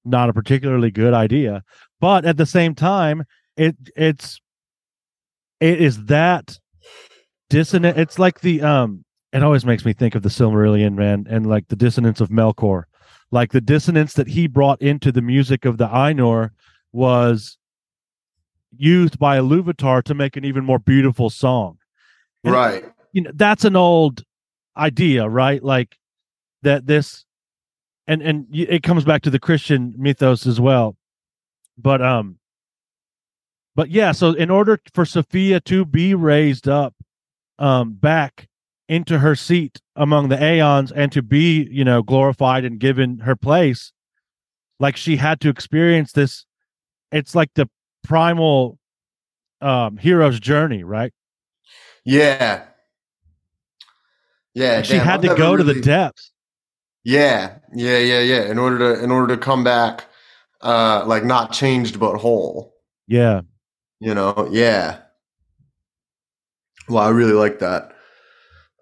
not 0.05 0.29
a 0.29 0.33
particularly 0.33 0.91
good 0.91 1.13
idea, 1.13 1.63
but 2.01 2.25
at 2.25 2.37
the 2.37 2.47
same 2.47 2.75
time 2.75 3.25
it 3.57 3.77
it's 3.97 4.41
it 5.61 5.81
is 5.81 6.05
that 6.07 6.59
dissonant 7.51 7.99
it's 7.99 8.19
like 8.19 8.41
the 8.41 8.63
um 8.63 9.05
it 9.33 9.43
always 9.43 9.65
makes 9.65 9.85
me 9.85 9.93
think 9.93 10.15
of 10.15 10.23
the 10.23 10.29
silmarillion 10.29 10.95
man 10.95 11.27
and 11.29 11.47
like 11.47 11.69
the 11.69 11.77
dissonance 11.77 12.21
of 12.21 12.29
melkor. 12.29 12.85
Like 13.31 13.53
the 13.53 13.63
dissonance 13.63 14.13
that 14.15 14.29
he 14.29 14.47
brought 14.47 14.83
into 14.83 15.11
the 15.11 15.23
music 15.23 15.65
of 15.65 15.79
the 15.79 15.89
ainur 15.89 16.51
was 16.93 17.57
used 18.77 19.19
by 19.19 19.37
a 19.37 19.43
Iluvatar 19.43 20.03
to 20.05 20.15
make 20.15 20.37
an 20.37 20.45
even 20.45 20.65
more 20.65 20.79
beautiful 20.79 21.31
song. 21.31 21.79
And, 22.45 22.53
right. 22.55 22.85
you 23.13 23.23
know 23.23 23.31
that's 23.35 23.65
an 23.65 23.77
old 23.77 24.25
idea 24.77 25.29
right? 25.29 25.63
Like 25.63 25.97
that 26.63 26.87
this 26.87 27.25
and 28.07 28.23
and 28.23 28.47
it 28.53 28.83
comes 28.83 29.05
back 29.05 29.23
to 29.23 29.31
the 29.31 29.39
christian 29.39 29.95
mythos 29.97 30.47
as 30.47 30.61
well. 30.61 30.97
But 31.79 32.03
um 32.03 32.39
but 33.75 33.91
yeah 33.91 34.13
so 34.13 34.33
in 34.33 34.51
order 34.51 34.81
for 34.93 35.05
sophia 35.05 35.61
to 35.61 35.85
be 35.85 36.15
raised 36.15 36.69
up 36.69 36.95
um 37.59 37.95
back 37.95 38.49
into 38.89 39.19
her 39.19 39.35
seat 39.35 39.81
among 39.97 40.29
the 40.29 40.43
aeons 40.43 40.93
and 40.93 41.13
to 41.13 41.23
be 41.23 41.67
you 41.71 41.85
know 41.85 42.03
glorified 42.03 42.65
and 42.65 42.79
given 42.79 43.19
her 43.19 43.37
place 43.37 43.93
like 44.79 44.97
she 44.97 45.17
had 45.17 45.41
to 45.41 45.49
experience 45.49 46.13
this 46.13 46.45
it's 47.11 47.35
like 47.35 47.51
the 47.55 47.69
primal 48.03 48.79
um 49.61 49.97
hero's 49.97 50.41
journey 50.41 50.85
right 50.85 51.13
Yeah. 52.05 52.65
Yeah. 54.55 54.77
Like 54.77 54.85
she 54.85 54.95
had 54.97 55.25
I've 55.25 55.31
to 55.31 55.35
go 55.37 55.57
to 55.57 55.63
the 55.63 55.81
depths 55.81 56.33
Yeah. 57.05 57.59
Yeah. 57.75 57.99
Yeah. 57.99 58.21
Yeah. 58.21 58.51
In 58.51 58.59
order 58.59 58.79
to, 58.79 59.03
in 59.03 59.11
order 59.11 59.35
to 59.35 59.41
come 59.41 59.65
back, 59.65 60.07
uh, 60.61 61.05
like 61.07 61.25
not 61.25 61.53
changed 61.53 61.99
but 61.99 62.17
whole. 62.17 62.75
yeah 63.07 63.43
You 64.01 64.15
know. 64.15 64.49
Yeah. 64.51 64.99
Well, 66.89 67.05
I 67.05 67.11
really 67.11 67.33
like 67.33 67.61
that. 67.61 67.95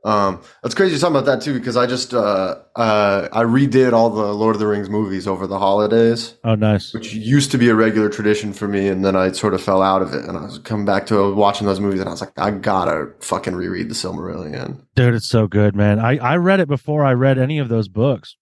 Um, 0.02 0.40
that's 0.62 0.74
crazy 0.74 0.98
talking 0.98 1.14
about 1.14 1.26
that 1.26 1.42
too, 1.42 1.52
because 1.52 1.76
I 1.76 1.86
just 1.86 2.14
uh, 2.14 2.56
uh, 2.74 3.28
I 3.32 3.42
redid 3.42 3.92
all 3.92 4.08
the 4.08 4.32
Lord 4.32 4.56
of 4.56 4.60
the 4.60 4.66
Rings 4.66 4.88
movies 4.88 5.26
over 5.26 5.46
the 5.46 5.58
holidays, 5.58 6.36
oh 6.44 6.54
nice 6.54 6.94
which 6.94 7.12
used 7.12 7.50
to 7.50 7.58
be 7.58 7.68
a 7.68 7.74
regular 7.74 8.08
tradition 8.08 8.54
for 8.54 8.66
me, 8.66 8.88
and 8.88 9.04
then 9.04 9.14
I 9.14 9.32
sort 9.32 9.52
of 9.52 9.62
fell 9.62 9.82
out 9.82 10.00
of 10.00 10.14
it, 10.14 10.24
and 10.24 10.38
I 10.38 10.42
was 10.42 10.58
coming 10.60 10.86
back 10.86 11.06
to 11.06 11.34
watching 11.34 11.66
those 11.66 11.80
movies, 11.80 12.00
and 12.00 12.08
I 12.08 12.12
was 12.12 12.22
like, 12.22 12.32
I 12.38 12.50
gotta 12.50 13.12
fucking 13.20 13.54
reread 13.54 13.90
the 13.90 13.94
Silmarillion. 13.94 14.86
Dude, 14.94 15.14
it's 15.14 15.28
so 15.28 15.46
good, 15.46 15.76
man. 15.76 15.98
I 15.98 16.16
I 16.16 16.36
read 16.36 16.60
it 16.60 16.68
before 16.68 17.04
I 17.04 17.12
read 17.12 17.38
any 17.38 17.58
of 17.58 17.68
those 17.68 17.88
books. 17.88 18.36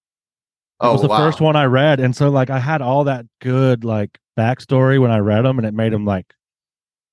Oh, 0.80 0.92
was 0.92 1.02
the 1.02 1.08
wow. 1.08 1.18
first 1.18 1.40
one 1.40 1.56
I 1.56 1.64
read, 1.64 1.98
and 1.98 2.14
so 2.14 2.30
like 2.30 2.50
I 2.50 2.60
had 2.60 2.82
all 2.82 3.04
that 3.04 3.26
good 3.40 3.82
like 3.82 4.20
backstory 4.38 5.00
when 5.00 5.10
I 5.10 5.18
read 5.18 5.44
them, 5.44 5.58
and 5.58 5.66
it 5.66 5.74
made 5.74 5.92
them 5.92 6.04
like 6.04 6.34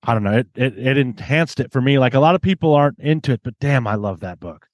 I 0.05 0.13
don't 0.13 0.23
know, 0.23 0.37
it 0.37 0.47
it 0.55 0.77
it 0.77 0.97
enhanced 0.97 1.59
it 1.59 1.71
for 1.71 1.81
me. 1.81 1.99
Like 1.99 2.13
a 2.13 2.19
lot 2.19 2.35
of 2.35 2.41
people 2.41 2.73
aren't 2.73 2.99
into 2.99 3.31
it, 3.33 3.41
but 3.43 3.57
damn, 3.59 3.87
I 3.87 3.95
love 3.95 4.19
that 4.21 4.39
book. 4.39 4.67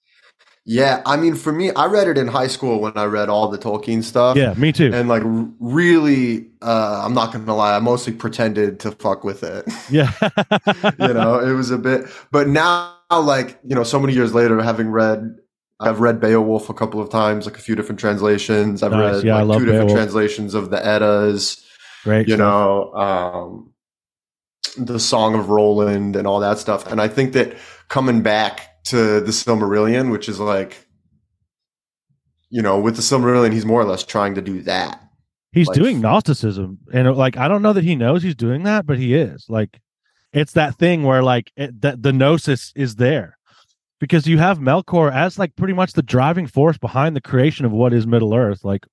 Yeah, 0.63 1.01
I 1.07 1.17
mean, 1.17 1.33
for 1.33 1.51
me, 1.51 1.71
I 1.71 1.87
read 1.87 2.07
it 2.07 2.19
in 2.19 2.27
high 2.27 2.45
school 2.45 2.79
when 2.81 2.93
I 2.95 3.05
read 3.05 3.29
all 3.29 3.47
the 3.47 3.57
Tolkien 3.57 4.03
stuff. 4.03 4.37
Yeah, 4.37 4.53
me 4.53 4.71
too. 4.71 4.91
and 4.93 5.09
like 5.09 5.23
really, 5.59 6.47
uh, 6.61 7.01
I'm 7.03 7.13
not 7.15 7.33
gonna 7.33 7.55
lie, 7.55 7.75
I 7.75 7.79
mostly 7.79 8.13
pretended 8.13 8.79
to 8.81 8.91
fuck 8.91 9.23
with 9.23 9.43
it. 9.43 9.65
Yeah, 9.89 10.11
you 10.99 11.13
know, 11.13 11.39
it 11.39 11.53
was 11.53 11.71
a 11.71 11.77
bit, 11.77 12.05
but 12.31 12.47
now, 12.47 12.95
like 13.11 13.59
you 13.65 13.75
know, 13.75 13.83
so 13.83 13.99
many 13.99 14.13
years 14.13 14.33
later, 14.35 14.61
having 14.61 14.89
read, 14.91 15.35
I've 15.79 15.99
read 15.99 16.19
Beowulf 16.21 16.69
a 16.69 16.73
couple 16.75 17.01
of 17.01 17.09
times, 17.09 17.45
like 17.47 17.57
a 17.57 17.61
few 17.61 17.75
different 17.75 17.99
translations. 17.99 18.83
I've 18.83 18.91
Nice. 18.91 19.15
read 19.15 19.23
Yeah, 19.25 19.41
like 19.41 19.57
two 19.59 19.65
different 19.65 19.89
translations 19.89 20.53
of 20.53 20.69
the 20.69 20.85
Eddas. 20.85 21.65
great. 22.03 22.27
you 22.27 22.37
know, 22.37 22.93
um, 22.93 23.73
the 24.77 24.99
Song 24.99 25.36
of 25.36 25.49
Roland 25.49 26.15
and 26.15 26.27
all 26.27 26.39
that 26.39 26.57
stuff. 26.60 26.89
And 26.91 27.01
I 27.01 27.07
think 27.07 27.34
that 27.34 27.55
coming 27.88 28.21
back 28.21 28.84
to 28.86 29.19
the 29.21 29.31
Silmarillion, 29.31 30.12
which 30.12 30.27
is 30.29 30.39
like, 30.39 30.88
you 32.49 32.62
know, 32.62 32.79
with 32.79 32.95
the 32.95 33.01
Silmarillion, 33.01 33.53
he's 33.53 33.65
more 33.65 33.81
or 33.81 33.86
less 33.86 34.03
trying 34.03 34.36
to 34.36 34.41
do 34.41 34.62
that. 34.63 35.01
he's 35.53 35.67
like- 35.67 35.77
doing 35.77 35.99
Gnosticism, 36.01 36.79
and 36.93 37.15
like 37.15 37.38
I 37.38 37.47
don't 37.47 37.62
know 37.62 37.73
that 37.73 37.84
he 37.84 37.95
knows 37.95 38.23
he's 38.23 38.36
doing 38.36 38.63
that, 38.63 38.86
but 38.86 38.97
he 38.97 39.13
is. 39.15 39.45
Like, 39.49 39.79
it's 40.34 40.53
that 40.53 40.75
thing 40.77 41.03
where 41.03 41.23
like 41.23 41.51
it, 41.57 41.81
that 41.81 42.01
the 42.01 42.13
gnosis 42.13 42.71
is 42.75 42.95
there 42.95 43.38
because 43.99 44.25
you 44.27 44.38
have 44.38 44.60
Melkor 44.60 45.12
as 45.13 45.38
like 45.38 45.55
pretty 45.57 45.73
much 45.73 45.93
the 45.93 46.01
driving 46.01 46.47
force 46.47 46.77
behind 46.77 47.15
the 47.15 47.21
creation 47.21 47.65
of 47.65 47.71
what 47.73 47.93
is 47.93 48.07
Middle 48.07 48.34
Earth. 48.34 48.63
Like 48.63 48.86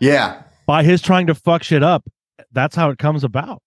Yeah. 0.00 0.42
by 0.66 0.82
his 0.82 1.02
trying 1.02 1.26
to 1.26 1.34
fuck 1.34 1.62
shit 1.62 1.82
up, 1.82 2.08
that's 2.52 2.74
how 2.74 2.88
it 2.90 2.98
comes 2.98 3.22
about. 3.22 3.62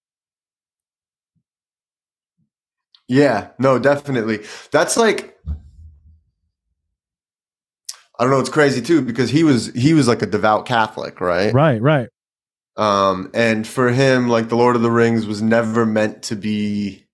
Yeah. 3.07 3.49
No, 3.59 3.79
definitely. 3.79 4.39
That's 4.71 4.97
like, 4.97 5.37
I 8.17 8.23
don't 8.23 8.31
know. 8.31 8.39
It's 8.39 8.49
crazy 8.49 8.81
too 8.81 9.01
because 9.01 9.29
he 9.29 9.43
was 9.43 9.67
he 9.73 9.93
was 9.93 10.07
like 10.07 10.21
a 10.21 10.25
devout 10.25 10.65
Catholic, 10.65 11.19
right? 11.19 11.53
Right, 11.53 11.81
right. 11.81 12.09
Um, 12.77 13.29
and 13.33 13.65
for 13.67 13.89
him, 13.89 14.29
like 14.29 14.49
the 14.49 14.55
Lord 14.57 14.75
of 14.75 14.81
the 14.81 14.91
Rings 14.91 15.25
was 15.25 15.41
never 15.41 15.85
meant 15.85 16.23
to 16.23 16.35
be 16.35 17.05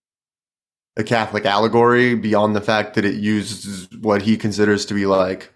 a 0.98 1.04
Catholic 1.04 1.46
allegory 1.46 2.16
beyond 2.16 2.56
the 2.56 2.62
fact 2.62 2.96
that 2.96 3.06
it 3.06 3.16
uses 3.16 3.88
what 4.02 4.22
he 4.22 4.38
considers 4.38 4.86
to 4.88 4.94
be 4.94 5.06
like 5.06 5.54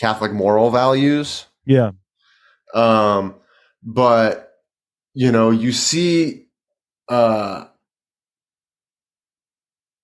Catholic 0.00 0.32
moral 0.32 0.70
values. 0.70 1.46
Yeah, 1.66 1.90
Um, 2.74 3.34
but 3.82 4.52
you 5.14 5.30
know, 5.32 5.50
you 5.50 5.72
see, 5.72 6.46
uh, 7.08 7.66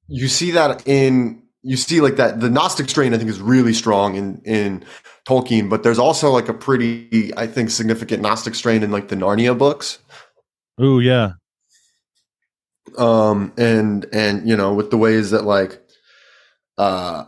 you 0.09 0.29
see 0.29 0.53
that 0.53 0.87
in 0.87 1.43
you 1.63 1.77
see 1.77 2.01
like 2.01 2.17
that 2.17 2.41
the 2.41 2.51
Gnostic 2.51 2.89
strain 2.91 3.15
I 3.15 3.19
think 3.19 3.31
is 3.31 3.41
really 3.41 3.73
strong 3.73 4.17
in 4.17 4.43
in 4.45 4.85
Tolkien, 5.27 5.71
but 5.71 5.83
there's 5.83 5.99
also 5.99 6.31
like 6.31 6.49
a 6.49 6.55
pretty 6.55 7.33
I 7.37 7.47
think 7.47 7.71
significant 7.71 8.23
Gnostic 8.23 8.55
strain 8.55 8.83
in 8.83 8.91
like 8.91 9.09
the 9.09 9.17
Narnia 9.17 9.57
books. 9.57 9.99
ooh, 10.81 11.01
yeah, 11.01 11.33
um 12.99 13.53
and 13.57 14.07
and 14.13 14.49
you 14.49 14.57
know 14.57 14.75
with 14.75 14.91
the 14.91 14.99
ways 14.99 15.31
that 15.31 15.45
like 15.45 15.81
uh 16.79 17.25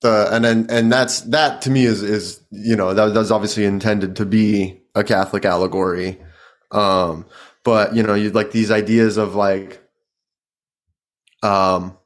the 0.00 0.28
and 0.30 0.44
then 0.44 0.66
and 0.70 0.92
that's 0.92 1.22
that 1.22 1.62
to 1.62 1.70
me 1.70 1.84
is 1.84 2.02
is 2.02 2.40
you 2.50 2.76
know 2.76 2.94
that 2.94 3.14
that's 3.14 3.30
obviously 3.30 3.64
intended 3.64 4.16
to 4.16 4.24
be 4.24 4.80
a 4.94 5.02
catholic 5.02 5.44
allegory 5.44 6.18
um 6.70 7.26
but 7.64 7.94
you 7.94 8.02
know 8.02 8.14
you 8.14 8.30
like 8.30 8.52
these 8.52 8.70
ideas 8.70 9.16
of 9.16 9.34
like 9.34 9.82
um 11.42 11.96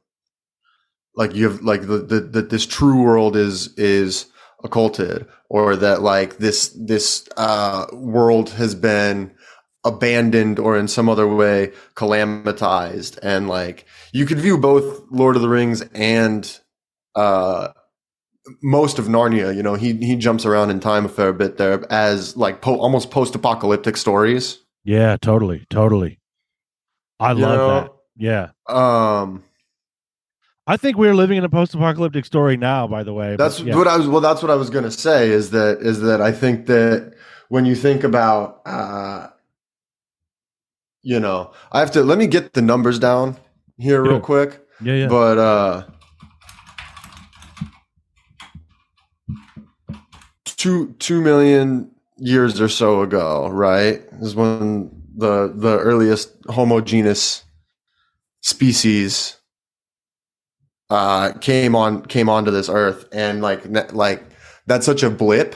like 1.15 1.33
you 1.35 1.49
have 1.49 1.61
like 1.61 1.81
the 1.81 1.97
the 1.99 2.19
that 2.19 2.49
this 2.49 2.65
true 2.65 3.01
world 3.01 3.35
is 3.35 3.73
is 3.77 4.27
occulted 4.63 5.27
or 5.49 5.75
that 5.75 6.01
like 6.01 6.37
this 6.37 6.69
this 6.79 7.27
uh 7.37 7.85
world 7.93 8.51
has 8.51 8.75
been 8.75 9.33
abandoned 9.85 10.59
or 10.59 10.77
in 10.77 10.87
some 10.87 11.09
other 11.09 11.27
way 11.27 11.71
calamitized 11.95 13.19
and 13.21 13.49
like 13.49 13.85
you 14.13 14.25
could 14.25 14.39
view 14.39 14.57
both 14.57 15.01
lord 15.11 15.35
of 15.35 15.41
the 15.41 15.49
rings 15.49 15.81
and 15.93 16.61
uh 17.15 17.67
most 18.61 18.97
of 18.97 19.05
narnia 19.07 19.53
you 19.53 19.61
know 19.61 19.75
he 19.75 19.93
he 19.97 20.15
jumps 20.15 20.45
around 20.45 20.69
in 20.69 20.79
time 20.79 21.05
a 21.05 21.09
fair 21.09 21.33
bit 21.33 21.57
there 21.57 21.85
as 21.91 22.37
like 22.37 22.61
po- 22.61 22.79
almost 22.79 23.11
post-apocalyptic 23.11 23.97
stories 23.97 24.59
yeah, 24.85 25.15
totally, 25.21 25.65
totally. 25.69 26.19
I 27.19 27.31
You 27.31 27.39
love 27.39 27.57
know? 27.57 27.67
that. 27.81 27.91
Yeah, 28.23 28.51
um 28.69 29.43
I 30.65 30.77
think 30.77 30.97
we're 30.97 31.13
living 31.13 31.37
in 31.37 31.43
a 31.43 31.49
post-apocalyptic 31.49 32.23
story 32.23 32.55
now. 32.55 32.87
By 32.87 33.03
the 33.03 33.13
way, 33.13 33.35
that's 33.35 33.59
yeah. 33.59 33.75
what 33.75 33.87
i 33.87 33.97
was 33.97 34.07
well 34.07 34.21
that's 34.21 34.41
what 34.41 34.49
i 34.49 34.55
was 34.55 34.69
gonna 34.69 34.91
say 34.91 35.29
is 35.29 35.49
that 35.51 35.79
is 35.81 35.99
that 36.01 36.21
i 36.21 36.31
think 36.31 36.67
that 36.67 37.13
when 37.49 37.65
you 37.65 37.75
think 37.75 38.03
about 38.05 38.61
uh 38.65 39.27
you 41.01 41.19
know 41.19 41.51
i 41.73 41.79
have 41.79 41.91
to 41.91 42.01
let 42.03 42.17
me 42.17 42.27
get 42.27 42.53
the 42.53 42.61
numbers 42.61 42.97
down 42.97 43.35
here 43.77 44.01
real 44.01 44.13
Yeah. 44.13 44.19
quick 44.19 44.59
yeah, 44.81 44.95
yeah. 44.95 45.07
But 45.07 45.37
uh 45.37 45.83
two 50.45 50.93
two 50.99 51.21
million 51.21 51.91
years 52.17 52.59
or 52.61 52.69
so 52.69 53.01
ago, 53.01 53.47
right? 53.49 54.01
Is 54.21 54.35
when 54.35 54.89
the 55.15 55.53
the 55.55 55.77
earliest 55.79 56.31
homogeneous 56.49 57.43
species 58.43 59.37
uh 60.89 61.31
came 61.39 61.75
on 61.75 62.05
came 62.05 62.29
onto 62.29 62.51
this 62.51 62.69
earth 62.69 63.07
and 63.11 63.41
like 63.41 63.65
like 63.93 64.23
that's 64.67 64.85
such 64.85 65.01
a 65.01 65.09
blip. 65.09 65.55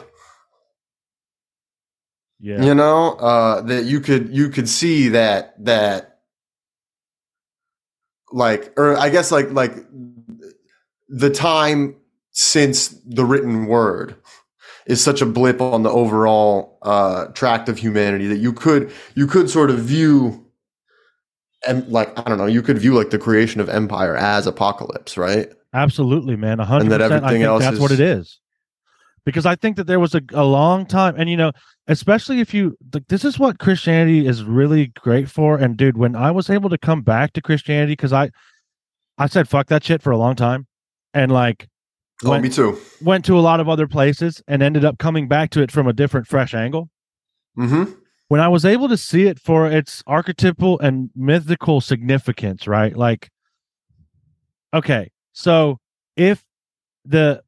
Yeah, 2.40 2.64
you 2.64 2.74
know 2.76 3.14
uh 3.14 3.62
that 3.62 3.86
you 3.86 4.00
could 4.00 4.30
you 4.36 4.50
could 4.50 4.70
see 4.70 5.10
that 5.10 5.54
that 5.66 6.20
like 8.32 8.74
or 8.78 8.96
i 8.98 9.10
guess 9.10 9.32
like 9.32 9.50
like 9.52 9.74
the 11.10 11.30
time 11.32 11.96
since 12.32 12.90
the 13.06 13.26
written 13.26 13.66
word 13.66 14.16
is 14.86 15.04
such 15.04 15.22
a 15.22 15.26
blip 15.26 15.62
on 15.62 15.82
the 15.82 15.90
overall 15.90 16.78
uh 16.84 17.26
tract 17.28 17.70
of 17.70 17.78
humanity 17.80 18.28
that 18.28 18.38
you 18.38 18.54
could 18.54 18.92
you 19.16 19.26
could 19.26 19.50
sort 19.50 19.72
of 19.72 19.80
view 19.80 20.47
and 21.68 21.88
like 21.88 22.18
i 22.18 22.24
don't 22.24 22.38
know 22.38 22.46
you 22.46 22.62
could 22.62 22.78
view 22.78 22.96
like 22.96 23.10
the 23.10 23.18
creation 23.20 23.60
of 23.62 23.70
empire 23.70 24.16
as 24.16 24.48
apocalypse 24.48 25.18
right 25.18 25.50
Absolutely, 25.74 26.36
man. 26.36 26.60
A 26.60 26.66
hundred 26.66 26.84
And 26.84 26.92
that 26.92 27.02
everything 27.02 27.30
think 27.30 27.44
else 27.44 27.64
that's 27.64 27.80
what 27.80 27.92
it 27.92 28.00
is. 28.00 28.40
Because 29.26 29.46
I 29.46 29.56
think 29.56 29.76
that 29.76 29.86
there 29.88 30.00
was 30.00 30.16
a, 30.16 30.22
a 30.34 30.46
long 30.46 30.86
time, 30.86 31.16
and 31.18 31.30
you 31.30 31.36
know, 31.36 31.52
especially 31.88 32.40
if 32.40 32.54
you 32.54 32.78
like, 32.94 33.08
this 33.10 33.26
is 33.26 33.38
what 33.38 33.60
Christianity 33.60 34.26
is 34.26 34.44
really 34.44 34.88
great 35.00 35.30
for. 35.30 35.58
And 35.58 35.76
dude, 35.76 35.98
when 35.98 36.16
I 36.16 36.32
was 36.32 36.50
able 36.50 36.70
to 36.70 36.78
come 36.78 37.02
back 37.02 37.34
to 37.34 37.42
Christianity, 37.42 37.92
because 37.92 38.14
I, 38.14 38.30
I 39.18 39.28
said 39.28 39.50
fuck 39.50 39.68
that 39.68 39.84
shit 39.84 40.02
for 40.02 40.12
a 40.12 40.18
long 40.18 40.36
time, 40.36 40.66
and 41.14 41.32
like 41.32 41.68
oh 42.24 42.32
When- 42.32 42.42
me 42.42 42.50
too 42.50 42.80
went 43.02 43.26
to 43.26 43.38
a 43.38 43.42
lot 43.42 43.60
of 43.60 43.68
other 43.68 43.88
places, 43.88 44.42
and 44.48 44.64
ended 44.64 44.86
up 44.86 44.98
coming 44.98 45.28
back 45.28 45.50
to 45.52 45.62
it 45.62 45.72
from 45.72 45.88
a 45.88 45.94
different, 45.94 46.28
fresh 46.28 46.54
angle. 46.54 46.90
mm-hmm 47.58 47.92
when 48.28 48.42
I 48.42 48.48
was 48.48 48.66
able 48.66 48.90
to 48.90 48.98
see 48.98 49.28
it 49.28 49.40
for 49.40 49.68
its 49.68 50.04
archetypal 50.06 50.80
and 50.80 51.10
mythical 51.16 51.82
significance, 51.82 52.68
right? 52.68 52.96
Like, 52.96 53.30
okay, 54.74 55.12
so 55.34 55.80
if 56.16 56.44
the 57.06 57.42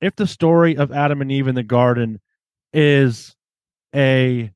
if 0.00 0.16
the 0.16 0.26
story 0.26 0.76
of 0.76 0.92
Adam 0.92 1.20
and 1.20 1.30
Eve 1.30 1.48
in 1.48 1.54
the 1.54 1.62
garden 1.62 2.20
is 2.72 3.34
a 3.94 4.50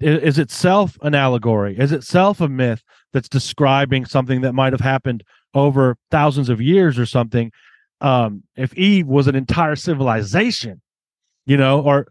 is 0.00 0.38
itself 0.38 0.96
an 1.02 1.14
allegory, 1.14 1.78
is 1.78 1.92
itself 1.92 2.40
a 2.40 2.48
myth 2.48 2.82
that's 3.12 3.28
describing 3.28 4.06
something 4.06 4.40
that 4.40 4.54
might 4.54 4.72
have 4.72 4.80
happened 4.80 5.22
over 5.54 5.96
thousands 6.10 6.48
of 6.48 6.60
years 6.60 6.98
or 6.98 7.04
something. 7.04 7.50
Um, 8.00 8.44
if 8.56 8.72
Eve 8.74 9.06
was 9.06 9.26
an 9.26 9.34
entire 9.34 9.76
civilization, 9.76 10.80
you 11.44 11.58
know, 11.58 11.82
or 11.82 12.06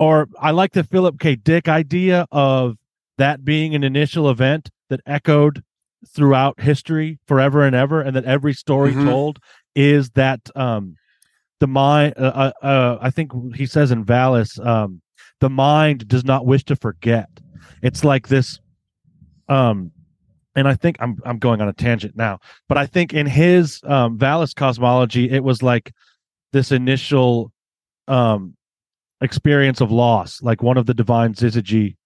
or 0.00 0.28
I 0.40 0.50
like 0.50 0.72
the 0.72 0.82
Philip 0.82 1.20
K. 1.20 1.36
Dick 1.36 1.68
idea 1.68 2.26
of 2.32 2.76
that 3.18 3.44
being 3.44 3.74
an 3.74 3.84
initial 3.84 4.30
event 4.30 4.70
that 4.88 5.00
echoed 5.06 5.62
throughout 6.08 6.58
history 6.58 7.18
forever 7.28 7.62
and 7.62 7.76
ever, 7.76 8.00
and 8.00 8.16
that 8.16 8.24
every 8.24 8.54
story 8.54 8.94
Mhm. 8.94 9.04
told 9.04 9.38
is 9.76 10.10
that 10.12 10.40
um, 10.56 10.96
the 11.60 11.66
mind. 11.66 12.14
Uh, 12.16 12.50
uh, 12.62 12.66
uh, 12.66 12.98
I 13.00 13.10
think 13.10 13.30
he 13.54 13.66
says 13.66 13.90
in 13.90 14.04
Valis, 14.04 14.58
um, 14.66 15.02
the 15.40 15.50
mind 15.50 16.08
does 16.08 16.24
not 16.24 16.46
wish 16.46 16.64
to 16.64 16.76
forget. 16.76 17.28
It's 17.82 18.02
like 18.02 18.28
this. 18.28 18.58
Um, 19.48 19.92
and 20.56 20.66
I 20.66 20.74
think 20.74 20.96
I'm 21.00 21.18
I'm 21.26 21.38
going 21.38 21.60
on 21.60 21.68
a 21.68 21.74
tangent 21.74 22.16
now, 22.16 22.38
but 22.68 22.78
I 22.78 22.86
think 22.86 23.12
in 23.12 23.26
his 23.26 23.80
um, 23.84 24.18
Valis 24.18 24.54
cosmology, 24.54 25.30
it 25.30 25.44
was 25.44 25.62
like 25.62 25.92
this 26.52 26.72
initial 26.72 27.52
um 28.08 28.56
experience 29.20 29.80
of 29.80 29.90
loss, 29.90 30.42
like 30.42 30.62
one 30.62 30.76
of 30.76 30.86
the 30.86 30.94
divine 30.94 31.34
Syzygy 31.34 31.96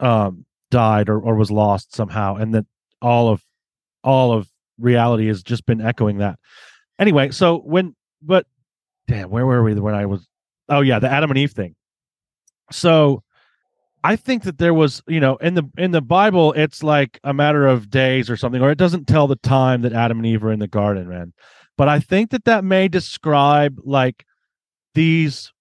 um 0.00 0.44
died 0.70 1.08
or, 1.08 1.20
or 1.20 1.36
was 1.36 1.50
lost 1.50 1.94
somehow, 1.94 2.36
and 2.36 2.54
that 2.54 2.66
all 3.00 3.28
of 3.28 3.42
all 4.02 4.32
of 4.32 4.48
reality 4.78 5.26
has 5.28 5.42
just 5.42 5.66
been 5.66 5.80
echoing 5.80 6.18
that. 6.18 6.38
Anyway, 6.98 7.30
so 7.30 7.58
when 7.58 7.94
but 8.22 8.46
damn, 9.06 9.30
where 9.30 9.46
were 9.46 9.62
we 9.62 9.74
when 9.74 9.94
I 9.94 10.06
was 10.06 10.26
oh 10.68 10.80
yeah, 10.80 10.98
the 10.98 11.10
Adam 11.10 11.30
and 11.30 11.38
Eve 11.38 11.52
thing. 11.52 11.74
So 12.72 13.22
I 14.02 14.16
think 14.16 14.42
that 14.42 14.58
there 14.58 14.74
was, 14.74 15.02
you 15.08 15.18
know, 15.18 15.36
in 15.36 15.54
the 15.54 15.64
in 15.78 15.90
the 15.90 16.02
Bible, 16.02 16.52
it's 16.52 16.82
like 16.82 17.18
a 17.24 17.32
matter 17.32 17.66
of 17.66 17.88
days 17.88 18.28
or 18.28 18.36
something, 18.36 18.60
or 18.60 18.70
it 18.70 18.76
doesn't 18.76 19.06
tell 19.06 19.26
the 19.26 19.36
time 19.36 19.80
that 19.80 19.94
Adam 19.94 20.18
and 20.18 20.26
Eve 20.26 20.42
were 20.42 20.52
in 20.52 20.58
the 20.58 20.68
garden, 20.68 21.08
man. 21.08 21.32
But 21.78 21.88
I 21.88 22.00
think 22.00 22.30
that 22.30 22.44
that 22.44 22.64
may 22.64 22.86
describe 22.88 23.80
like 23.82 24.26
these 24.94 25.53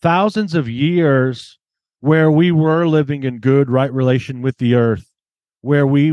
thousands 0.00 0.54
of 0.54 0.68
years 0.68 1.58
where 2.00 2.30
we 2.30 2.52
were 2.52 2.86
living 2.86 3.24
in 3.24 3.38
good, 3.38 3.70
right 3.70 3.92
relation 3.92 4.42
with 4.42 4.58
the 4.58 4.74
earth, 4.74 5.10
where 5.62 5.86
we, 5.86 6.12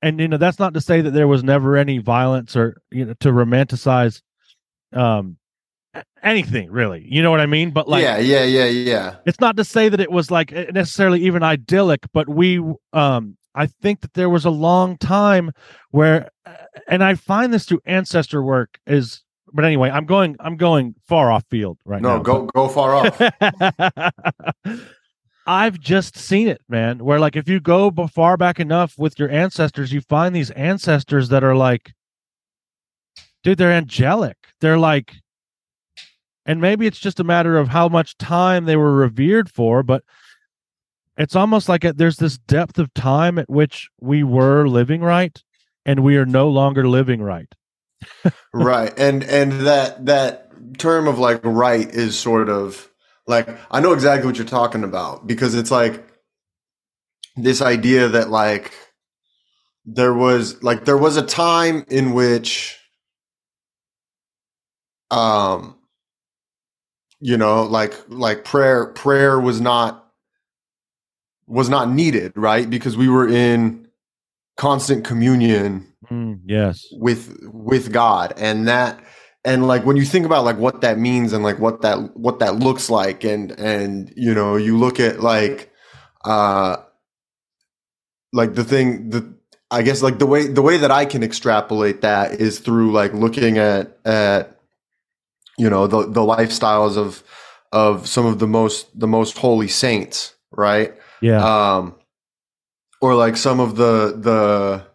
and 0.00 0.20
you 0.20 0.28
know, 0.28 0.36
that's 0.38 0.58
not 0.58 0.74
to 0.74 0.80
say 0.80 1.00
that 1.00 1.10
there 1.10 1.28
was 1.28 1.44
never 1.44 1.76
any 1.76 1.98
violence 1.98 2.56
or 2.56 2.80
you 2.90 3.04
know 3.04 3.14
to 3.20 3.28
romanticize, 3.30 4.22
um, 4.92 5.36
anything 6.22 6.70
really. 6.70 7.06
You 7.08 7.22
know 7.22 7.30
what 7.30 7.40
I 7.40 7.46
mean? 7.46 7.70
But 7.70 7.88
like, 7.88 8.02
yeah, 8.02 8.18
yeah, 8.18 8.44
yeah, 8.44 8.64
yeah. 8.64 9.16
it's 9.26 9.40
not 9.40 9.56
to 9.56 9.64
say 9.64 9.88
that 9.88 10.00
it 10.00 10.10
was 10.10 10.30
like 10.30 10.52
necessarily 10.72 11.22
even 11.22 11.42
idyllic 11.42 12.06
but 12.12 12.28
we 12.28 12.62
um 12.92 13.36
i 13.54 13.66
think 13.66 14.00
that 14.00 14.14
there 14.14 14.30
was 14.30 14.44
a 14.44 14.50
long 14.50 14.96
time 14.96 15.50
where 15.90 16.30
and 16.88 17.04
i 17.04 17.14
find 17.14 17.52
this 17.52 17.64
through 17.64 17.80
ancestor 17.84 18.42
work 18.42 18.78
is 18.86 19.22
but 19.52 19.64
anyway 19.64 19.90
i'm 19.90 20.06
going 20.06 20.36
i'm 20.40 20.56
going 20.56 20.94
far 21.06 21.30
off 21.30 21.44
field 21.50 21.78
right 21.84 22.00
No, 22.02 22.10
now 22.10 22.16
No, 22.18 22.22
go 22.22 22.46
go 22.46 22.68
far 22.68 22.94
off. 22.94 23.20
i've 25.46 25.78
just 25.80 26.16
seen 26.16 26.46
it 26.48 26.60
man 26.68 26.98
where 27.04 27.18
like 27.18 27.36
if 27.36 27.48
you 27.48 27.58
go 27.60 27.90
far 28.12 28.36
back 28.36 28.60
enough 28.60 28.96
with 28.98 29.18
your 29.18 29.28
ancestors 29.30 29.92
you 29.92 30.00
find 30.00 30.34
these 30.34 30.50
ancestors 30.52 31.28
that 31.30 31.42
are 31.42 31.56
like 31.56 31.92
dude 33.42 33.58
they're 33.58 33.72
angelic 33.72 34.36
they're 34.60 34.78
like 34.78 35.14
and 36.46 36.60
maybe 36.60 36.86
it's 36.86 36.98
just 36.98 37.20
a 37.20 37.24
matter 37.24 37.56
of 37.56 37.68
how 37.68 37.88
much 37.88 38.16
time 38.18 38.64
they 38.64 38.76
were 38.76 38.92
revered 38.94 39.50
for 39.50 39.82
but 39.82 40.02
it's 41.18 41.36
almost 41.36 41.68
like 41.68 41.84
it, 41.84 41.98
there's 41.98 42.16
this 42.16 42.38
depth 42.38 42.78
of 42.78 42.92
time 42.94 43.38
at 43.38 43.50
which 43.50 43.88
we 44.00 44.22
were 44.22 44.66
living 44.68 45.00
right 45.02 45.42
and 45.84 46.00
we 46.04 46.16
are 46.16 46.24
no 46.26 46.48
longer 46.48 46.86
living 46.88 47.20
right 47.20 47.52
right. 48.54 48.92
And 48.98 49.24
and 49.24 49.52
that 49.66 50.06
that 50.06 50.50
term 50.78 51.08
of 51.08 51.18
like 51.18 51.40
right 51.44 51.88
is 51.90 52.18
sort 52.18 52.48
of 52.50 52.88
like 53.26 53.48
i 53.70 53.80
know 53.80 53.92
exactly 53.92 54.26
what 54.26 54.36
you're 54.38 54.46
talking 54.46 54.84
about 54.84 55.26
because 55.26 55.54
it's 55.54 55.70
like 55.70 56.06
this 57.36 57.62
idea 57.62 58.08
that 58.08 58.30
like 58.30 58.72
there 59.86 60.14
was 60.14 60.62
like 60.62 60.84
there 60.84 60.98
was 60.98 61.16
a 61.16 61.22
time 61.26 61.84
in 61.88 62.12
which 62.14 62.78
um 65.10 65.76
you 67.20 67.36
know 67.36 67.64
like 67.64 67.94
like 68.08 68.44
prayer 68.44 68.86
prayer 68.88 69.40
was 69.40 69.60
not 69.60 70.06
was 71.48 71.68
not 71.70 71.90
needed 71.90 72.32
right? 72.36 72.70
Because 72.70 72.96
we 72.96 73.08
were 73.08 73.28
in 73.28 73.81
constant 74.56 75.04
communion 75.04 75.88
Mm, 76.10 76.40
yes. 76.46 76.84
with 76.92 77.38
with 77.52 77.92
God. 77.92 78.34
And 78.36 78.68
that 78.68 79.02
and 79.44 79.66
like 79.66 79.86
when 79.86 79.96
you 79.96 80.04
think 80.04 80.26
about 80.26 80.44
like 80.44 80.58
what 80.58 80.80
that 80.82 80.98
means 80.98 81.32
and 81.32 81.42
like 81.44 81.58
what 81.58 81.82
that 81.82 82.16
what 82.16 82.40
that 82.40 82.56
looks 82.56 82.90
like 82.90 83.24
and 83.24 83.52
and 83.52 84.12
you 84.16 84.34
know 84.34 84.56
you 84.56 84.76
look 84.76 85.00
at 85.00 85.20
like 85.20 85.70
uh 86.24 86.76
like 88.32 88.54
the 88.54 88.64
thing 88.64 89.10
the 89.10 89.32
I 89.70 89.82
guess 89.82 90.02
like 90.02 90.18
the 90.18 90.26
way 90.26 90.46
the 90.48 90.60
way 90.62 90.76
that 90.76 90.90
I 90.90 91.04
can 91.06 91.22
extrapolate 91.22 92.02
that 92.02 92.40
is 92.40 92.58
through 92.58 92.92
like 92.92 93.14
looking 93.14 93.58
at 93.58 93.96
at 94.04 94.58
you 95.56 95.70
know 95.70 95.86
the 95.86 96.02
the 96.06 96.20
lifestyles 96.20 96.96
of 96.96 97.22
of 97.72 98.06
some 98.06 98.26
of 98.26 98.38
the 98.38 98.46
most 98.46 98.98
the 98.98 99.08
most 99.08 99.38
holy 99.38 99.68
saints 99.68 100.34
right? 100.50 100.94
Yeah. 101.22 101.42
Um 101.76 101.94
or 103.02 103.14
like 103.16 103.36
some 103.36 103.60
of 103.60 103.76
the 103.76 104.16
the 104.18 104.86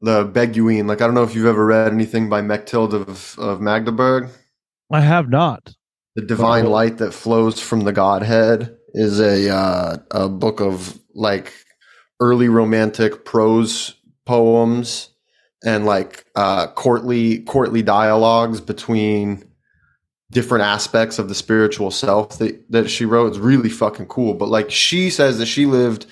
the 0.00 0.24
Beguine. 0.24 0.86
Like 0.86 1.02
I 1.02 1.06
don't 1.06 1.14
know 1.14 1.24
if 1.24 1.34
you've 1.34 1.44
ever 1.44 1.66
read 1.66 1.92
anything 1.92 2.30
by 2.30 2.40
Mechtild 2.40 2.94
of 2.94 3.38
of 3.38 3.60
Magdeburg. 3.60 4.30
i 4.90 5.00
have 5.00 5.28
not 5.28 5.74
The 6.14 6.22
Divine 6.22 6.66
Oh. 6.66 6.70
Light 6.70 6.96
that 6.98 7.12
flows 7.12 7.60
from 7.60 7.80
the 7.80 7.92
Godhead 7.92 8.74
is 8.94 9.20
a 9.20 9.54
uh, 9.54 9.96
a 10.12 10.28
book 10.28 10.60
of 10.60 10.98
like 11.14 11.52
early 12.20 12.48
romantic 12.48 13.24
prose 13.24 13.94
poems 14.24 15.10
and 15.64 15.84
like 15.84 16.24
uh, 16.36 16.68
courtly 16.68 17.40
courtly 17.40 17.82
dialogues 17.82 18.60
between 18.60 19.44
different 20.30 20.62
aspects 20.62 21.18
of 21.18 21.28
the 21.28 21.34
spiritual 21.34 21.90
self 21.90 22.38
that, 22.38 22.70
that 22.70 22.88
she 22.88 23.04
wrote. 23.04 23.26
It's 23.26 23.38
really 23.38 23.68
fucking 23.68 24.06
cool. 24.06 24.34
But 24.34 24.48
like 24.48 24.70
she 24.70 25.10
says 25.10 25.38
that 25.38 25.46
she 25.46 25.66
lived 25.66 26.06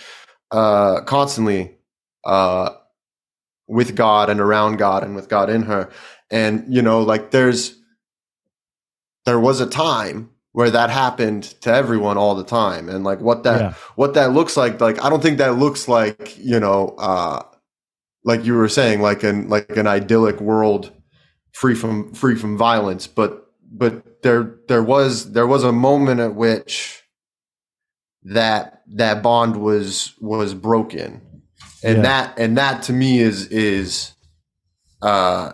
uh, 0.51 1.03
constantly 1.03 1.77
uh, 2.25 2.71
with 3.67 3.95
God 3.97 4.31
and 4.31 4.41
around 4.41 4.77
God 4.77 5.05
and 5.05 5.15
with 5.15 5.29
God 5.29 5.51
in 5.51 5.63
her. 5.63 5.91
And 6.31 6.73
you 6.73 6.83
know, 6.83 7.03
like 7.03 7.31
there's 7.31 7.77
there 9.25 9.41
was 9.41 9.61
a 9.61 9.67
time 9.67 10.31
where 10.53 10.71
that 10.71 10.91
happened 10.91 11.45
to 11.61 11.73
everyone 11.73 12.17
all 12.17 12.35
the 12.35 12.45
time. 12.45 12.89
And 12.89 13.05
like 13.05 13.21
what 13.21 13.45
that 13.45 13.61
yeah. 13.61 13.75
what 13.97 14.15
that 14.15 14.33
looks 14.33 14.57
like 14.57 14.81
like 14.81 15.03
i 15.05 15.11
don't 15.11 15.23
think 15.23 15.39
that 15.39 15.57
looks 15.57 15.89
like 15.89 16.37
you 16.39 16.59
know 16.59 16.95
uh 16.99 17.43
like 18.25 18.45
you 18.45 18.55
were 18.55 18.69
saying 18.69 19.01
like 19.01 19.23
an 19.23 19.49
like 19.49 19.77
an 19.77 19.87
idyllic 19.87 20.41
world 20.41 20.93
free 21.53 21.75
from 21.75 22.13
free 22.15 22.37
from 22.37 22.57
violence. 22.57 23.07
But 23.07 23.47
but 23.71 24.23
there 24.23 24.57
there 24.69 24.83
was 24.83 25.33
there 25.33 25.47
was 25.47 25.65
a 25.65 25.73
moment 25.73 26.21
at 26.21 26.35
which 26.35 27.03
that 28.35 28.83
that 28.95 29.23
bond 29.23 29.57
was 29.57 30.15
was 30.21 30.55
broken 30.55 31.21
and 31.83 31.97
Yeah. 31.99 32.03
that 32.03 32.39
and 32.39 32.57
that 32.59 32.83
to 32.85 32.93
me 32.93 33.21
is 33.21 33.47
is 33.49 34.13
uh 35.03 35.53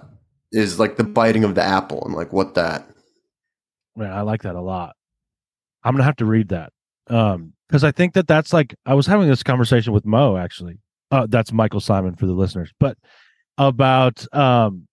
is 0.52 0.78
like 0.78 0.96
the 0.96 1.04
biting 1.04 1.44
of 1.44 1.54
the 1.54 1.62
apple 1.62 2.02
and 2.04 2.14
like 2.14 2.32
what 2.32 2.54
that 2.54 2.86
Man, 3.96 4.10
I 4.10 4.22
like 4.22 4.42
that 4.42 4.56
a 4.56 4.60
lot. 4.60 4.96
I'm 5.84 5.94
gonna 5.94 6.04
have 6.04 6.16
to 6.16 6.24
read 6.24 6.48
that 6.48 6.72
um 7.08 7.52
because 7.68 7.84
I 7.84 7.92
think 7.92 8.14
that 8.14 8.26
that's 8.26 8.52
like 8.52 8.74
I 8.86 8.94
was 8.94 9.06
having 9.06 9.28
this 9.28 9.42
conversation 9.42 9.92
with 9.92 10.04
Mo 10.06 10.36
actually. 10.36 10.78
Uh, 11.10 11.26
that's 11.28 11.52
Michael 11.52 11.80
Simon 11.80 12.16
for 12.16 12.26
the 12.26 12.32
listeners, 12.32 12.72
but 12.80 12.96
about 13.58 14.26
um 14.34 14.88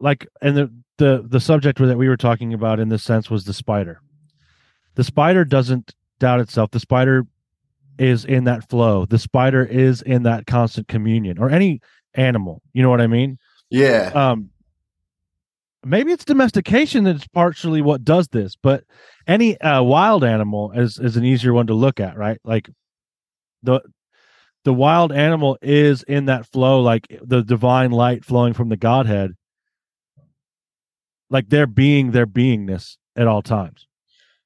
like 0.00 0.26
and 0.40 0.56
the 0.56 0.72
the 0.98 1.24
the 1.26 1.40
subject 1.40 1.78
that 1.78 1.98
we 1.98 2.08
were 2.08 2.16
talking 2.16 2.52
about 2.54 2.78
in 2.78 2.88
this 2.88 3.02
sense 3.02 3.30
was 3.30 3.44
the 3.44 3.52
spider. 3.52 4.00
The 4.94 5.04
spider 5.04 5.44
doesn't 5.44 5.94
doubt 6.22 6.40
itself. 6.40 6.70
The 6.70 6.80
spider 6.80 7.26
is 7.98 8.24
in 8.24 8.44
that 8.44 8.68
flow. 8.70 9.04
The 9.06 9.18
spider 9.18 9.64
is 9.64 10.02
in 10.02 10.22
that 10.22 10.46
constant 10.46 10.88
communion, 10.88 11.38
or 11.38 11.50
any 11.50 11.80
animal. 12.14 12.62
You 12.72 12.82
know 12.82 12.90
what 12.90 13.00
I 13.00 13.06
mean? 13.06 13.38
yeah 13.72 14.10
um 14.14 14.50
maybe 15.84 16.12
it's 16.12 16.26
domestication 16.26 17.04
that's 17.04 17.26
partially 17.28 17.80
what 17.80 18.04
does 18.04 18.28
this 18.28 18.54
but 18.54 18.84
any 19.26 19.58
uh, 19.62 19.82
wild 19.82 20.22
animal 20.22 20.70
is 20.72 20.98
is 20.98 21.16
an 21.16 21.24
easier 21.24 21.54
one 21.54 21.66
to 21.66 21.74
look 21.74 21.98
at 21.98 22.16
right 22.16 22.38
like 22.44 22.68
the 23.62 23.80
the 24.64 24.74
wild 24.74 25.10
animal 25.10 25.56
is 25.62 26.02
in 26.02 26.26
that 26.26 26.46
flow 26.46 26.82
like 26.82 27.06
the 27.22 27.42
divine 27.42 27.90
light 27.90 28.24
flowing 28.24 28.52
from 28.52 28.68
the 28.68 28.76
godhead 28.76 29.32
like 31.30 31.48
they're 31.48 31.66
being 31.66 32.10
their 32.10 32.26
beingness 32.26 32.98
at 33.16 33.26
all 33.26 33.42
times 33.42 33.88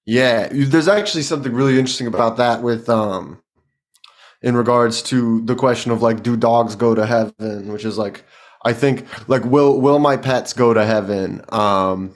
Yeah, 0.07 0.49
there's 0.53 0.87
actually 0.89 1.23
something 1.23 1.53
really 1.53 1.79
interesting 1.79 2.07
about 2.07 2.37
that 2.37 2.63
with 2.63 2.89
um 2.89 3.43
in 4.43 4.57
regards 4.57 5.03
to 5.03 5.41
the 5.43 5.55
question 5.55 5.91
of 5.91 6.03
like 6.03 6.23
do 6.23 6.37
dogs 6.37 6.77
go 6.77 6.95
to 6.95 7.07
heaven, 7.07 7.73
which 7.73 7.85
is 7.85 7.99
like 7.99 8.25
I 8.65 8.73
think 8.73 9.07
like 9.29 9.45
will 9.45 9.81
will 9.81 9.99
my 9.99 10.17
pets 10.17 10.53
go 10.53 10.73
to 10.73 10.85
heaven? 10.85 11.43
Um 11.51 12.15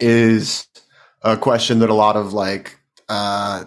is 0.00 0.66
a 1.22 1.36
question 1.36 1.80
that 1.80 1.90
a 1.90 1.94
lot 1.94 2.16
of 2.16 2.32
like 2.32 2.78
uh 3.08 3.64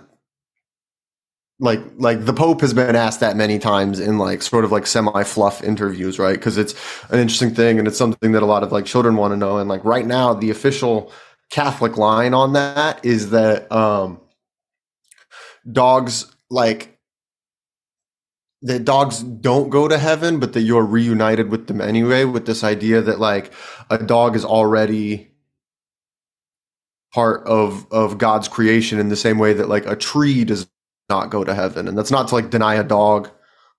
like 1.59 1.80
like 1.97 2.26
the 2.26 2.34
pope 2.34 2.62
has 2.62 2.74
been 2.74 2.95
asked 2.95 3.20
that 3.20 3.36
many 3.38 3.59
times 3.59 3.99
in 3.99 4.18
like 4.18 4.41
sort 4.41 4.66
of 4.66 4.72
like 4.72 4.88
semi 4.88 5.24
fluff 5.24 5.64
interviews 5.64 6.18
right? 6.18 6.34
Because 6.34 6.57
it's 6.57 6.74
an 7.09 7.20
interesting 7.20 7.53
thing 7.53 7.78
and 7.78 7.88
it's 7.88 7.97
something 7.97 8.32
that 8.32 8.41
a 8.41 8.47
lot 8.47 8.64
of 8.64 8.72
like 8.72 8.86
children 8.86 9.16
want 9.16 9.32
to 9.32 9.38
know 9.38 9.57
and 9.57 9.70
like 9.70 9.84
right 9.86 10.05
now 10.05 10.34
the 10.34 10.49
official 10.49 11.12
catholic 11.52 11.97
line 11.97 12.34
on 12.34 12.54
that 12.54 13.04
is 13.06 13.32
that 13.32 13.72
um 13.72 14.20
dogs 15.72 16.34
like 16.49 16.97
that 18.64 18.86
dogs 18.86 19.22
don't 19.22 19.70
go 19.70 19.88
to 19.88 19.97
heaven 19.97 20.39
but 20.39 20.54
that 20.54 20.62
you're 20.62 20.86
reunited 20.86 21.49
with 21.49 21.68
them 21.68 21.82
anyway 21.82 22.24
with 22.26 22.45
this 22.45 22.64
idea 22.64 23.02
that 23.02 23.20
like 23.20 23.52
a 23.89 23.97
dog 23.97 24.36
is 24.36 24.45
already 24.45 25.32
part 27.14 27.45
of 27.45 27.86
of 27.91 28.18
God's 28.18 28.47
creation 28.47 28.99
in 28.99 29.10
the 29.10 29.16
same 29.16 29.38
way 29.38 29.54
that 29.54 29.70
like 29.70 29.86
a 29.86 29.95
tree 29.95 30.43
does 30.45 30.68
not 31.10 31.30
go 31.30 31.43
to 31.43 31.54
heaven. 31.54 31.88
And 31.88 31.97
that's 31.97 32.12
not 32.12 32.30
to 32.30 32.36
like 32.36 32.49
deny 32.49 32.76
a 32.76 32.84
dog 32.84 33.30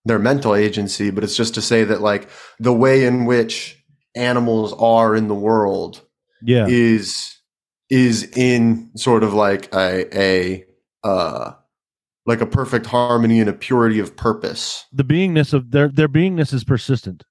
their 0.05 0.19
mental 0.19 0.55
agency, 0.55 1.11
but 1.11 1.25
it's 1.25 1.37
just 1.37 1.55
to 1.55 1.63
say 1.63 1.85
that 1.85 2.01
like 2.03 2.29
the 2.59 2.73
way 2.73 3.05
in 3.07 3.25
which 3.25 3.83
animals 4.17 4.73
are 4.75 5.15
in 5.15 5.29
the 5.29 5.35
world 5.35 6.01
Yeah. 6.43 6.67
is 6.69 7.39
is 7.93 8.25
in 8.37 8.91
sort 8.97 9.23
of 9.23 9.35
like 9.35 9.73
a 9.75 10.07
a 10.19 10.65
uh 11.05 11.53
like 12.25 12.41
a 12.41 12.47
perfect 12.47 12.87
harmony 12.87 13.39
and 13.39 13.51
a 13.51 13.53
purity 13.53 13.99
of 13.99 14.17
purpose. 14.17 14.87
the 14.93 15.05
beingness 15.05 15.53
of 15.53 15.71
their 15.73 15.89
their 15.89 16.09
beingness 16.09 16.55
is 16.55 16.65
persistent. 16.65 17.23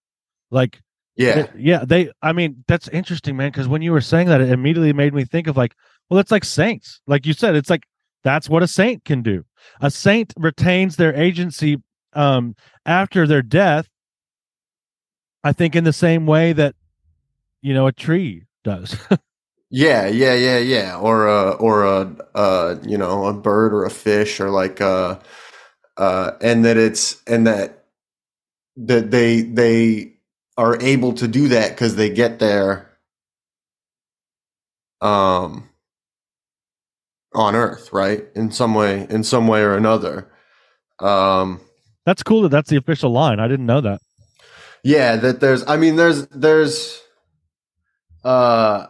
Like 0.51 0.80
Yeah. 1.16 1.39
It- 1.39 1.51
yeah, 1.57 1.84
they. 1.86 2.12
I 2.22 2.32
mean, 2.34 2.64
that's 2.68 2.88
interesting, 2.89 3.36
man. 3.38 3.49
Because 3.51 3.68
when 3.68 3.82
you 3.82 3.91
were 3.91 4.01
saying 4.01 4.28
that, 4.28 4.39
it 4.41 4.49
immediately 4.51 4.93
made 4.93 5.14
me 5.14 5.26
think 5.26 5.47
of 5.47 5.57
like, 5.57 5.74
well, 6.09 6.20
it's 6.20 6.32
like 6.32 6.43
saints. 6.45 7.01
Like 7.07 7.26
you 7.26 7.34
said, 7.34 7.55
it's 7.55 7.70
like 7.70 7.84
that's 8.24 8.47
what 8.49 8.62
a 8.64 8.68
saint 8.68 9.03
can 9.03 9.22
do. 9.24 9.43
A 9.82 9.89
saint 9.89 10.32
retains 10.38 10.95
their 10.97 11.16
agency 11.16 11.78
um, 12.14 12.55
after 12.86 13.26
their 13.26 13.41
death. 13.41 13.88
I 15.43 15.53
think 15.53 15.76
in 15.76 15.86
the 15.86 15.93
same 15.93 16.28
way 16.28 16.53
that 16.53 16.76
you 17.64 17.74
know 17.74 17.88
a 17.88 17.91
tree 17.91 18.45
does. 18.64 18.95
Yeah, 19.72 20.07
yeah, 20.07 20.36
yeah, 20.36 20.59
yeah. 20.59 20.97
Or 20.99 21.28
a 21.28 21.51
or 21.53 21.86
a 21.86 22.15
uh 22.36 22.78
you 22.84 22.97
know, 22.97 23.26
a 23.28 23.34
bird 23.34 23.74
or 23.74 23.86
a 23.86 23.91
fish 23.91 24.41
or 24.41 24.51
like 24.51 24.82
uh 24.82 25.19
uh 25.97 26.34
and 26.41 26.65
that 26.65 26.78
it's 26.78 27.24
and 27.28 27.47
that 27.47 27.86
that 28.78 29.11
they 29.11 29.41
they 29.43 30.15
are 30.57 30.82
able 30.82 31.13
to 31.13 31.28
do 31.28 31.49
that 31.49 31.78
cuz 31.78 31.95
they 31.95 32.09
get 32.09 32.39
there 32.39 32.91
um 35.01 35.69
on 37.34 37.55
earth, 37.55 37.93
right? 37.93 38.26
In 38.36 38.51
some 38.51 38.76
way 38.76 39.07
in 39.09 39.24
some 39.24 39.47
way 39.47 39.61
or 39.63 39.76
another. 39.76 40.32
Um 40.99 41.61
that's 42.05 42.24
cool 42.24 42.43
that 42.43 42.49
that's 42.49 42.69
the 42.69 42.78
official 42.78 43.11
line. 43.11 43.39
I 43.39 43.47
didn't 43.47 43.67
know 43.67 43.82
that. 43.82 44.01
yeah, 44.84 45.15
that 45.17 45.39
there's 45.41 45.67
I 45.67 45.78
mean 45.78 45.95
there's 45.97 46.28
there's 46.28 47.01
uh 48.24 48.88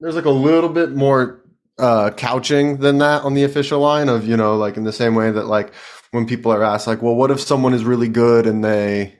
there's 0.00 0.16
like 0.16 0.24
a 0.24 0.30
little 0.30 0.70
bit 0.70 0.92
more 0.92 1.42
uh 1.78 2.10
couching 2.16 2.78
than 2.78 2.98
that 2.98 3.22
on 3.22 3.34
the 3.34 3.44
official 3.44 3.80
line 3.80 4.08
of, 4.08 4.26
you 4.26 4.36
know, 4.36 4.56
like 4.56 4.76
in 4.76 4.84
the 4.84 4.92
same 4.92 5.14
way 5.14 5.30
that 5.30 5.46
like 5.46 5.72
when 6.10 6.26
people 6.26 6.52
are 6.52 6.62
asked 6.62 6.86
like, 6.86 7.02
well, 7.02 7.14
what 7.14 7.30
if 7.30 7.40
someone 7.40 7.74
is 7.74 7.84
really 7.84 8.08
good 8.08 8.46
and 8.46 8.64
they 8.64 9.14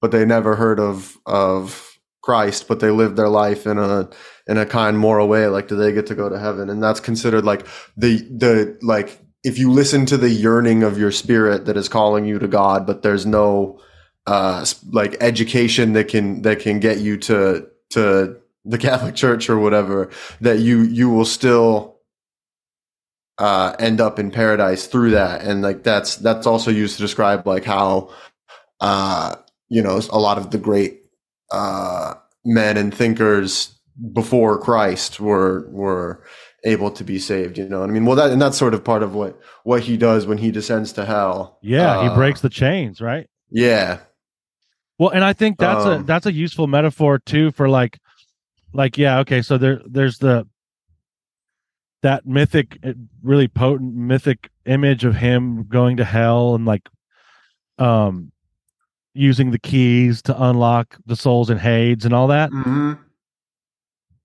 but 0.00 0.10
they 0.10 0.24
never 0.24 0.56
heard 0.56 0.80
of 0.80 1.16
of 1.26 1.98
Christ, 2.22 2.68
but 2.68 2.80
they 2.80 2.90
lived 2.90 3.16
their 3.16 3.28
life 3.28 3.66
in 3.66 3.78
a 3.78 4.08
in 4.46 4.58
a 4.58 4.66
kind 4.66 4.98
moral 4.98 5.28
way, 5.28 5.46
like 5.48 5.68
do 5.68 5.76
they 5.76 5.92
get 5.92 6.06
to 6.06 6.14
go 6.14 6.28
to 6.28 6.38
heaven? 6.38 6.70
And 6.70 6.82
that's 6.82 7.00
considered 7.00 7.44
like 7.44 7.66
the 7.96 8.18
the 8.18 8.78
like 8.82 9.18
if 9.44 9.58
you 9.58 9.70
listen 9.70 10.06
to 10.06 10.16
the 10.16 10.30
yearning 10.30 10.82
of 10.82 10.98
your 10.98 11.12
spirit 11.12 11.66
that 11.66 11.76
is 11.76 11.88
calling 11.88 12.24
you 12.24 12.38
to 12.38 12.48
God, 12.48 12.86
but 12.86 13.02
there's 13.02 13.26
no 13.26 13.80
uh 14.26 14.64
like 14.92 15.16
education 15.20 15.94
that 15.94 16.08
can 16.08 16.42
that 16.42 16.60
can 16.60 16.80
get 16.80 16.98
you 16.98 17.16
to 17.16 17.66
to 17.90 18.36
the 18.64 18.78
Catholic 18.78 19.14
Church 19.14 19.48
or 19.50 19.58
whatever, 19.58 20.10
that 20.40 20.58
you 20.58 20.82
you 20.82 21.08
will 21.10 21.24
still 21.24 21.96
uh 23.38 23.74
end 23.78 24.00
up 24.00 24.18
in 24.18 24.30
paradise 24.30 24.86
through 24.86 25.10
that. 25.10 25.42
And 25.42 25.62
like 25.62 25.82
that's 25.82 26.16
that's 26.16 26.46
also 26.46 26.70
used 26.70 26.96
to 26.96 27.02
describe 27.02 27.46
like 27.46 27.64
how 27.64 28.10
uh 28.80 29.36
you 29.68 29.82
know 29.82 30.00
a 30.10 30.18
lot 30.18 30.38
of 30.38 30.50
the 30.50 30.58
great 30.58 31.02
uh 31.52 32.14
men 32.44 32.76
and 32.76 32.94
thinkers 32.94 33.74
before 34.12 34.58
Christ 34.60 35.20
were 35.20 35.68
were 35.70 36.22
able 36.64 36.90
to 36.90 37.04
be 37.04 37.20
saved 37.20 37.56
you 37.56 37.68
know 37.68 37.84
i 37.84 37.86
mean 37.86 38.04
well 38.04 38.16
that 38.16 38.32
and 38.32 38.42
that's 38.42 38.58
sort 38.58 38.74
of 38.74 38.82
part 38.82 39.02
of 39.04 39.14
what 39.14 39.38
what 39.62 39.80
he 39.80 39.96
does 39.96 40.26
when 40.26 40.38
he 40.38 40.50
descends 40.50 40.92
to 40.92 41.04
hell 41.04 41.56
Yeah, 41.62 42.02
he 42.02 42.08
Uh, 42.08 42.16
breaks 42.16 42.40
the 42.40 42.48
chains, 42.48 43.00
right? 43.00 43.28
yeah 43.50 44.00
Well, 44.98 45.10
and 45.10 45.24
I 45.24 45.32
think 45.32 45.58
that's 45.58 45.84
a 45.84 45.90
Um, 45.90 46.04
that's 46.04 46.26
a 46.26 46.32
useful 46.32 46.66
metaphor 46.66 47.20
too 47.20 47.52
for 47.52 47.68
like 47.68 48.00
like 48.78 48.96
yeah, 48.96 49.18
okay, 49.18 49.42
so 49.42 49.58
there 49.58 49.82
there's 49.84 50.18
the 50.18 50.46
that 52.02 52.24
mythic 52.24 52.78
uh, 52.84 52.92
really 53.22 53.48
potent 53.48 53.92
mythic 53.92 54.50
image 54.66 55.04
of 55.04 55.16
him 55.16 55.66
going 55.68 55.96
to 55.96 56.04
hell 56.04 56.54
and 56.54 56.64
like 56.64 56.88
um 57.78 58.30
using 59.14 59.50
the 59.50 59.58
keys 59.58 60.22
to 60.22 60.42
unlock 60.42 60.96
the 61.06 61.16
souls 61.16 61.50
in 61.50 61.58
Hades 61.58 62.04
and 62.04 62.14
all 62.14 62.28
that. 62.28 62.50
hmm 62.50 62.92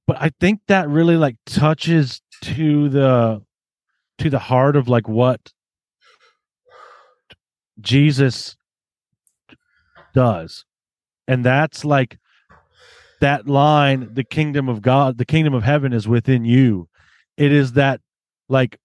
But 0.05 0.17
I 0.21 0.29
think 0.39 0.61
that 0.67 0.87
really 0.87 1.17
like 1.17 1.37
touches 1.47 2.21
to 2.41 2.89
the 2.89 3.41
to 4.19 4.29
the 4.29 4.39
heart 4.39 4.75
of 4.75 4.87
like 4.87 5.07
what 5.09 5.51
Jesus 7.81 8.55
does. 10.13 10.63
And 11.27 11.43
that's 11.43 11.83
like 11.83 12.19
that 13.23 13.47
line, 13.47 14.09
the 14.13 14.23
kingdom 14.25 14.67
of 14.67 14.81
God, 14.81 15.17
the 15.17 15.25
kingdom 15.25 15.53
of 15.53 15.63
heaven 15.63 15.93
is 15.93 16.09
within 16.09 16.43
you. 16.43 16.89
It 17.37 17.53
is 17.53 17.71
that 17.73 18.01
like 18.49 18.77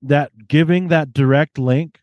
that 0.00 0.32
giving 0.48 0.88
that 0.88 1.12
direct 1.12 1.58
link 1.58 2.00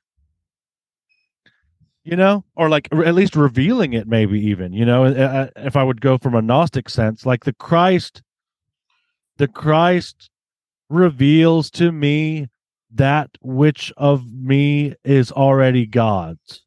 you 2.03 2.15
know 2.15 2.45
or 2.55 2.69
like 2.69 2.87
at 2.93 3.15
least 3.15 3.35
revealing 3.35 3.91
it 3.93 4.07
maybe 4.07 4.39
even 4.39 4.71
you 4.71 4.85
know 4.85 5.03
if 5.57 5.75
i 5.75 5.83
would 5.83 5.99
go 5.99 6.17
from 6.17 6.33
a 6.33 6.41
gnostic 6.41 6.89
sense 6.89 7.25
like 7.25 7.43
the 7.43 7.51
christ 7.51 8.21
the 9.37 9.49
christ 9.49 10.29
reveals 10.89 11.69
to 11.69 11.91
me 11.91 12.47
that 12.89 13.29
which 13.41 13.91
of 13.97 14.31
me 14.31 14.95
is 15.03 15.29
already 15.33 15.85
god's 15.85 16.61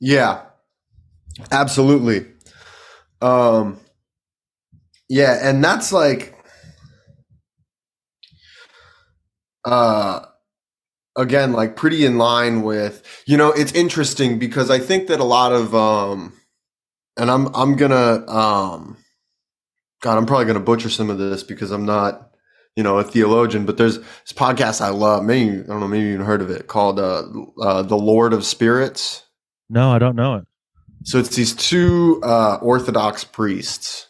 Yeah, 0.00 0.42
absolutely. 1.50 2.26
Um, 3.20 3.80
yeah, 5.08 5.38
and 5.42 5.62
that's 5.64 5.92
like, 5.92 6.34
uh, 9.64 10.20
again, 11.16 11.52
like 11.52 11.76
pretty 11.76 12.04
in 12.04 12.18
line 12.18 12.62
with, 12.62 13.02
you 13.26 13.36
know, 13.36 13.50
it's 13.50 13.72
interesting 13.72 14.38
because 14.38 14.70
I 14.70 14.78
think 14.78 15.08
that 15.08 15.20
a 15.20 15.24
lot 15.24 15.52
of, 15.52 15.74
um, 15.74 16.32
and 17.16 17.30
I'm, 17.30 17.46
I'm 17.54 17.76
gonna, 17.76 18.26
um, 18.28 18.96
God, 20.02 20.18
I'm 20.18 20.26
probably 20.26 20.44
gonna 20.46 20.60
butcher 20.60 20.90
some 20.90 21.10
of 21.10 21.18
this 21.18 21.42
because 21.42 21.70
I'm 21.70 21.86
not, 21.86 22.30
you 22.76 22.82
know, 22.82 22.98
a 22.98 23.04
theologian, 23.04 23.64
but 23.64 23.78
there's 23.78 23.98
this 23.98 24.32
podcast 24.34 24.80
I 24.82 24.90
love. 24.90 25.24
Maybe, 25.24 25.60
I 25.60 25.62
don't 25.62 25.80
know, 25.80 25.88
maybe 25.88 26.04
you've 26.08 26.26
heard 26.26 26.42
of 26.42 26.50
it 26.50 26.66
called, 26.66 27.00
uh, 27.00 27.22
uh, 27.62 27.82
The 27.82 27.96
Lord 27.96 28.32
of 28.32 28.44
Spirits. 28.44 29.24
no 29.70 29.90
i 29.90 29.98
don't 29.98 30.14
know 30.16 30.34
it 30.36 30.44
So 31.06 31.18
it's 31.18 31.36
these 31.36 31.54
two 31.54 32.20
uh, 32.24 32.58
Orthodox 32.60 33.22
priests, 33.24 34.08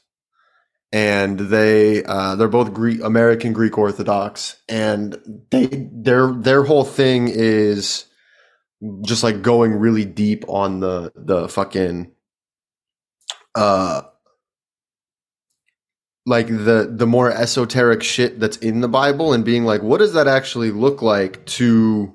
and 0.92 1.38
they 1.38 2.02
uh, 2.04 2.36
they're 2.36 2.48
both 2.48 2.72
Greek 2.72 3.02
American 3.02 3.52
Greek 3.52 3.76
Orthodox, 3.76 4.56
and 4.68 5.18
they 5.50 5.88
their 5.92 6.32
their 6.32 6.64
whole 6.64 6.84
thing 6.84 7.28
is 7.28 8.06
just 9.02 9.22
like 9.22 9.42
going 9.42 9.72
really 9.74 10.06
deep 10.06 10.44
on 10.48 10.80
the 10.80 11.12
the 11.14 11.48
fucking 11.48 12.12
uh 13.54 14.02
like 16.26 16.48
the 16.48 16.92
the 16.94 17.06
more 17.06 17.30
esoteric 17.30 18.02
shit 18.02 18.40
that's 18.40 18.56
in 18.58 18.80
the 18.80 18.88
Bible 18.88 19.34
and 19.34 19.44
being 19.44 19.64
like, 19.64 19.82
what 19.82 19.98
does 19.98 20.14
that 20.14 20.28
actually 20.28 20.70
look 20.70 21.02
like 21.02 21.44
to 21.46 22.14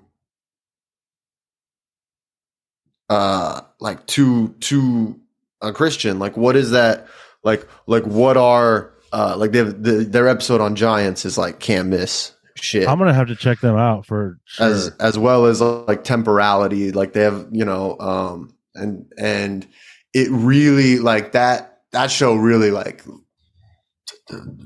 uh 3.10 3.62
like 3.82 4.06
to 4.08 4.50
to 4.62 5.20
a 5.62 5.74
Christian? 5.74 6.20
Like 6.20 6.38
what 6.38 6.56
is 6.56 6.72
that 6.72 7.08
like 7.44 7.68
like 7.88 8.04
what 8.04 8.38
are 8.38 8.94
uh 9.12 9.36
like 9.38 9.52
they 9.52 9.60
have 9.60 9.84
the, 9.84 10.04
their 10.04 10.28
episode 10.28 10.62
on 10.62 10.76
giants 10.76 11.26
is 11.26 11.38
like 11.38 11.60
can't 11.60 11.90
miss 11.90 12.34
shit 12.56 12.88
i'm 12.88 12.98
gonna 12.98 13.14
have 13.14 13.28
to 13.28 13.36
check 13.36 13.60
them 13.60 13.76
out 13.76 14.06
for 14.06 14.40
sure. 14.46 14.68
as 14.68 14.92
as 15.00 15.18
well 15.18 15.46
as 15.46 15.62
like 15.62 16.04
temporality 16.04 16.92
like 16.92 17.14
they 17.14 17.22
have 17.22 17.48
you 17.52 17.66
know 17.66 17.98
um 18.00 18.54
and 18.76 19.06
and 19.18 19.68
it 20.14 20.30
really 20.32 21.00
like 21.00 21.32
that 21.32 21.82
that 21.92 22.12
show 22.12 22.36
really 22.36 22.72
like 22.72 23.04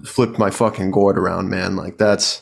flipped 0.06 0.38
my 0.38 0.50
fucking 0.50 0.92
gourd 0.92 1.18
around 1.18 1.50
man 1.50 1.76
like 1.76 1.98
that's 1.98 2.42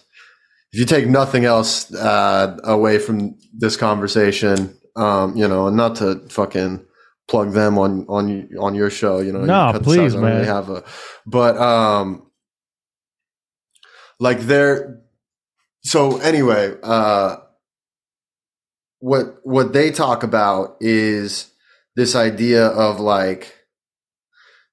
if 0.71 0.79
you 0.79 0.85
take 0.85 1.07
nothing 1.07 1.45
else 1.45 1.93
uh 1.93 2.57
away 2.63 2.97
from 2.97 3.37
this 3.53 3.77
conversation 3.77 4.75
um 4.95 5.35
you 5.35 5.47
know 5.47 5.67
and 5.67 5.77
not 5.77 5.95
to 5.95 6.19
fucking 6.29 6.85
plug 7.27 7.51
them 7.53 7.77
on 7.77 8.05
on 8.07 8.49
on 8.59 8.75
your 8.75 8.89
show 8.89 9.19
you 9.19 9.31
know 9.31 9.41
you 9.41 9.47
No, 9.47 9.53
out, 9.53 9.83
please, 9.83 10.13
don't 10.13 10.23
really 10.23 10.45
have 10.45 10.69
a 10.69 10.83
but 11.25 11.57
um 11.57 12.29
like 14.19 14.41
they're 14.41 15.01
so 15.83 16.17
anyway 16.19 16.75
uh 16.83 17.37
what 18.99 19.39
what 19.43 19.73
they 19.73 19.91
talk 19.91 20.23
about 20.23 20.77
is 20.79 21.51
this 21.95 22.15
idea 22.15 22.67
of 22.67 22.99
like 22.99 23.53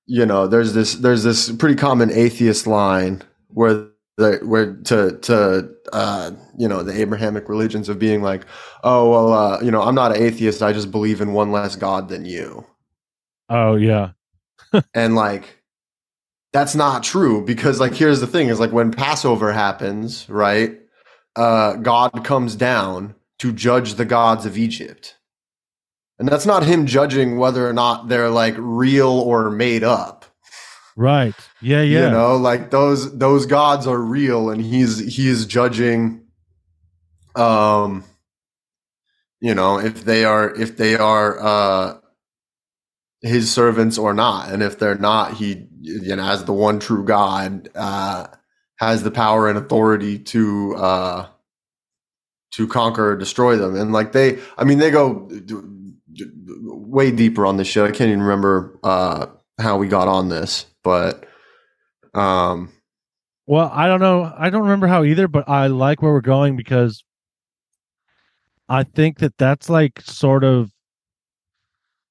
you 0.06 0.26
know 0.26 0.46
there's 0.46 0.72
this 0.72 0.94
there's 0.94 1.24
this 1.24 1.50
pretty 1.52 1.74
common 1.76 2.10
atheist 2.10 2.66
line 2.66 3.22
where 3.48 3.89
the 4.20 4.38
where 4.44 4.76
to 4.84 5.18
to 5.18 5.70
uh, 5.92 6.30
you 6.56 6.68
know 6.68 6.82
the 6.82 6.98
Abrahamic 7.00 7.48
religions 7.48 7.88
of 7.88 7.98
being 7.98 8.22
like, 8.22 8.44
oh 8.84 9.10
well, 9.10 9.32
uh, 9.32 9.60
you 9.60 9.70
know, 9.70 9.82
I'm 9.82 9.94
not 9.94 10.14
an 10.14 10.22
atheist. 10.22 10.62
I 10.62 10.72
just 10.72 10.90
believe 10.90 11.20
in 11.20 11.32
one 11.32 11.50
less 11.50 11.74
God 11.74 12.08
than 12.08 12.24
you. 12.24 12.64
Oh 13.48 13.74
yeah, 13.74 14.10
and 14.94 15.14
like 15.16 15.62
that's 16.52 16.74
not 16.74 17.02
true 17.02 17.44
because 17.44 17.80
like 17.80 17.94
here's 17.94 18.20
the 18.20 18.26
thing 18.26 18.48
is 18.48 18.60
like 18.60 18.72
when 18.72 18.92
Passover 18.92 19.52
happens, 19.52 20.28
right? 20.28 20.78
Uh, 21.36 21.74
God 21.76 22.24
comes 22.24 22.56
down 22.56 23.14
to 23.38 23.52
judge 23.52 23.94
the 23.94 24.04
gods 24.04 24.44
of 24.44 24.58
Egypt. 24.58 25.16
And 26.18 26.28
that's 26.28 26.44
not 26.44 26.64
him 26.66 26.84
judging 26.84 27.38
whether 27.38 27.66
or 27.66 27.72
not 27.72 28.08
they're 28.08 28.28
like 28.28 28.54
real 28.58 29.08
or 29.08 29.50
made 29.50 29.82
up. 29.82 30.26
Right. 30.94 31.34
Yeah, 31.62 31.82
yeah. 31.82 32.06
You 32.06 32.10
know, 32.10 32.36
like 32.36 32.70
those 32.70 33.16
those 33.18 33.46
gods 33.46 33.86
are 33.86 33.98
real 33.98 34.50
and 34.50 34.62
he's 34.62 34.98
he's 35.14 35.46
judging 35.46 36.24
um 37.36 38.04
you 39.40 39.54
know, 39.54 39.78
if 39.78 40.04
they 40.04 40.24
are 40.24 40.54
if 40.54 40.76
they 40.76 40.96
are 40.96 41.38
uh 41.40 41.98
his 43.22 43.52
servants 43.52 43.98
or 43.98 44.14
not. 44.14 44.50
And 44.50 44.62
if 44.62 44.78
they're 44.78 44.96
not, 44.96 45.34
he 45.34 45.66
you 45.80 46.16
know 46.16 46.24
as 46.24 46.44
the 46.44 46.52
one 46.52 46.80
true 46.80 47.04
God 47.04 47.68
uh 47.74 48.26
has 48.76 49.02
the 49.02 49.10
power 49.10 49.48
and 49.48 49.58
authority 49.58 50.18
to 50.18 50.74
uh 50.76 51.26
to 52.52 52.66
conquer 52.66 53.10
or 53.12 53.16
destroy 53.16 53.56
them. 53.56 53.76
And 53.76 53.92
like 53.92 54.12
they 54.12 54.38
I 54.56 54.64
mean 54.64 54.78
they 54.78 54.90
go 54.90 55.28
way 56.62 57.10
deeper 57.10 57.44
on 57.46 57.58
this 57.58 57.68
show. 57.68 57.84
I 57.84 57.90
can't 57.90 58.08
even 58.08 58.22
remember 58.22 58.78
uh 58.82 59.26
how 59.58 59.76
we 59.76 59.88
got 59.88 60.08
on 60.08 60.30
this 60.30 60.64
but 60.82 61.26
um 62.14 62.70
well 63.46 63.70
i 63.72 63.86
don't 63.86 64.00
know 64.00 64.32
i 64.36 64.50
don't 64.50 64.62
remember 64.62 64.86
how 64.86 65.04
either 65.04 65.28
but 65.28 65.48
i 65.48 65.66
like 65.66 66.02
where 66.02 66.12
we're 66.12 66.20
going 66.20 66.56
because 66.56 67.04
i 68.68 68.82
think 68.82 69.18
that 69.18 69.36
that's 69.38 69.68
like 69.70 70.00
sort 70.00 70.44
of 70.44 70.70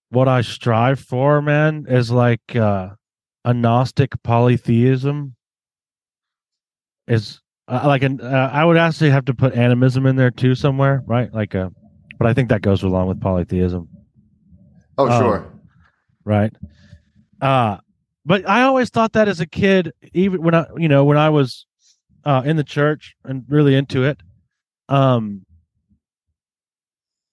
what 0.10 0.28
i 0.28 0.41
strive 0.41 1.00
for 1.00 1.41
man 1.41 1.86
is 1.88 2.12
like 2.12 2.56
uh 2.56 2.89
a 3.45 3.54
gnostic 3.54 4.22
polytheism. 4.24 5.36
Is 7.08 7.41
uh, 7.68 7.84
like 7.86 8.04
an 8.04 8.22
uh, 8.22 8.50
i 8.54 8.64
would 8.64 8.78
actually 8.78 9.10
have 9.10 9.26
to 9.26 9.34
put 9.34 9.56
animism 9.56 10.06
in 10.06 10.16
there 10.16 10.32
too 10.32 10.54
somewhere 10.56 11.02
right? 11.08 11.34
Like 11.34 11.56
a 11.56 11.66
uh, 11.66 11.70
but 12.20 12.28
i 12.28 12.34
think 12.34 12.50
that 12.50 12.62
goes 12.62 12.84
along 12.84 13.08
with 13.08 13.20
polytheism. 13.22 13.88
Oh 14.97 15.08
sure. 15.08 15.38
Um, 15.38 15.62
right? 16.26 16.54
Uh 17.41 17.78
but 18.30 18.47
I 18.47 18.61
always 18.61 18.91
thought 18.91 19.13
that 19.13 19.27
as 19.27 19.39
a 19.39 19.47
kid, 19.47 19.91
even 20.13 20.43
when 20.43 20.53
I, 20.53 20.67
you 20.77 20.88
know, 20.88 21.03
when 21.03 21.17
I 21.17 21.30
was 21.30 21.65
uh, 22.23 22.43
in 22.45 22.57
the 22.57 22.63
church 22.63 23.15
and 23.25 23.43
really 23.49 23.73
into 23.73 24.03
it, 24.03 24.21
um, 24.88 25.47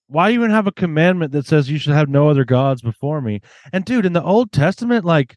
why 0.06 0.30
even 0.30 0.50
have 0.50 0.66
a 0.66 0.72
commandment 0.72 1.32
that 1.32 1.44
says 1.46 1.68
you 1.68 1.78
should 1.78 1.92
have 1.92 2.08
no 2.08 2.30
other 2.30 2.46
gods 2.46 2.80
before 2.80 3.20
me? 3.20 3.42
And 3.74 3.84
dude, 3.84 4.06
in 4.06 4.14
the 4.14 4.24
Old 4.24 4.52
Testament, 4.52 5.04
like 5.04 5.36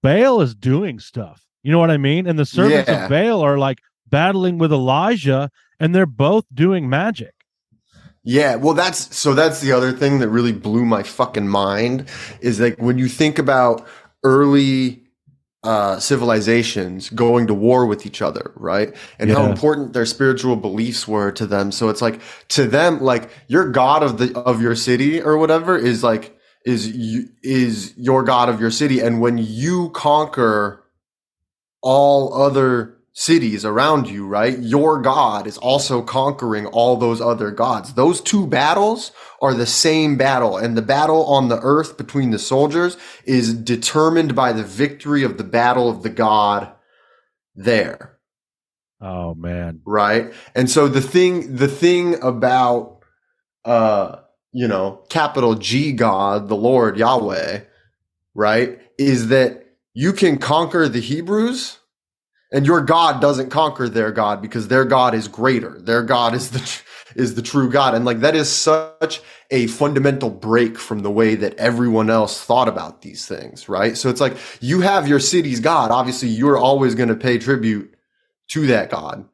Baal 0.00 0.40
is 0.42 0.54
doing 0.54 1.00
stuff. 1.00 1.42
You 1.64 1.72
know 1.72 1.80
what 1.80 1.90
I 1.90 1.96
mean? 1.96 2.28
And 2.28 2.38
the 2.38 2.46
servants 2.46 2.88
yeah. 2.88 3.02
of 3.02 3.10
Baal 3.10 3.40
are 3.40 3.58
like 3.58 3.78
battling 4.06 4.58
with 4.58 4.72
Elijah, 4.72 5.50
and 5.80 5.92
they're 5.92 6.06
both 6.06 6.44
doing 6.54 6.88
magic. 6.88 7.34
Yeah, 8.22 8.54
well, 8.54 8.74
that's 8.74 9.16
so. 9.16 9.34
That's 9.34 9.60
the 9.60 9.72
other 9.72 9.90
thing 9.90 10.20
that 10.20 10.28
really 10.28 10.52
blew 10.52 10.84
my 10.84 11.02
fucking 11.02 11.48
mind 11.48 12.08
is 12.40 12.60
like 12.60 12.78
when 12.78 12.96
you 12.96 13.08
think 13.08 13.40
about 13.40 13.84
early 14.24 15.02
uh, 15.64 15.98
civilizations 15.98 17.10
going 17.10 17.46
to 17.46 17.54
war 17.54 17.86
with 17.86 18.06
each 18.06 18.22
other, 18.22 18.52
right? 18.56 18.94
And 19.18 19.28
yeah. 19.28 19.36
how 19.36 19.50
important 19.50 19.92
their 19.92 20.06
spiritual 20.06 20.56
beliefs 20.56 21.08
were 21.08 21.32
to 21.32 21.46
them. 21.46 21.72
So 21.72 21.88
it's 21.88 22.00
like 22.00 22.20
to 22.48 22.66
them, 22.66 23.00
like 23.00 23.30
your 23.48 23.70
god 23.70 24.02
of 24.02 24.18
the 24.18 24.38
of 24.38 24.62
your 24.62 24.76
city 24.76 25.20
or 25.20 25.36
whatever 25.36 25.76
is 25.76 26.02
like 26.02 26.38
is 26.64 26.86
is 27.42 27.94
your 27.96 28.22
god 28.22 28.48
of 28.48 28.60
your 28.60 28.70
city, 28.70 29.00
and 29.00 29.20
when 29.20 29.38
you 29.38 29.90
conquer 29.90 30.84
all 31.82 32.34
other 32.34 32.97
cities 33.18 33.64
around 33.64 34.08
you, 34.08 34.24
right? 34.24 34.60
Your 34.60 35.02
God 35.02 35.48
is 35.48 35.58
also 35.58 36.02
conquering 36.02 36.66
all 36.66 36.96
those 36.96 37.20
other 37.20 37.50
gods. 37.50 37.94
Those 37.94 38.20
two 38.20 38.46
battles 38.46 39.10
are 39.42 39.54
the 39.54 39.66
same 39.66 40.16
battle. 40.16 40.56
And 40.56 40.76
the 40.76 40.82
battle 40.82 41.26
on 41.26 41.48
the 41.48 41.58
earth 41.58 41.96
between 41.96 42.30
the 42.30 42.38
soldiers 42.38 42.96
is 43.24 43.52
determined 43.52 44.36
by 44.36 44.52
the 44.52 44.62
victory 44.62 45.24
of 45.24 45.36
the 45.36 45.42
battle 45.42 45.90
of 45.90 46.04
the 46.04 46.10
God 46.10 46.72
there. 47.56 48.20
Oh 49.00 49.34
man. 49.34 49.80
Right? 49.84 50.32
And 50.54 50.70
so 50.70 50.86
the 50.86 51.00
thing 51.00 51.56
the 51.56 51.66
thing 51.66 52.22
about 52.22 53.00
uh 53.64 54.20
you 54.52 54.68
know, 54.68 55.02
capital 55.08 55.56
G 55.56 55.90
God, 55.90 56.48
the 56.48 56.54
Lord 56.54 56.96
Yahweh, 56.96 57.62
right? 58.36 58.78
Is 58.96 59.26
that 59.28 59.64
you 59.92 60.12
can 60.12 60.38
conquer 60.38 60.88
the 60.88 61.00
Hebrews 61.00 61.77
and 62.50 62.66
your 62.66 62.80
God 62.80 63.20
doesn't 63.20 63.50
conquer 63.50 63.88
their 63.88 64.10
God 64.10 64.40
because 64.40 64.68
their 64.68 64.84
God 64.84 65.14
is 65.14 65.28
greater. 65.28 65.80
Their 65.80 66.02
God 66.02 66.34
is 66.34 66.50
the 66.50 66.82
is 67.14 67.34
the 67.34 67.42
true 67.42 67.70
God. 67.70 67.94
And 67.94 68.04
like 68.04 68.20
that 68.20 68.36
is 68.36 68.50
such 68.50 69.20
a 69.50 69.66
fundamental 69.66 70.30
break 70.30 70.78
from 70.78 71.00
the 71.00 71.10
way 71.10 71.34
that 71.34 71.56
everyone 71.56 72.10
else 72.10 72.42
thought 72.42 72.68
about 72.68 73.02
these 73.02 73.26
things, 73.26 73.68
right? 73.68 73.96
So 73.96 74.08
it's 74.08 74.20
like 74.20 74.36
you 74.60 74.80
have 74.80 75.08
your 75.08 75.20
city's 75.20 75.60
God. 75.60 75.90
Obviously, 75.90 76.28
you're 76.28 76.58
always 76.58 76.94
going 76.94 77.08
to 77.08 77.16
pay 77.16 77.38
tribute 77.38 77.94
to 78.48 78.66
that 78.68 78.90
God. 78.90 79.26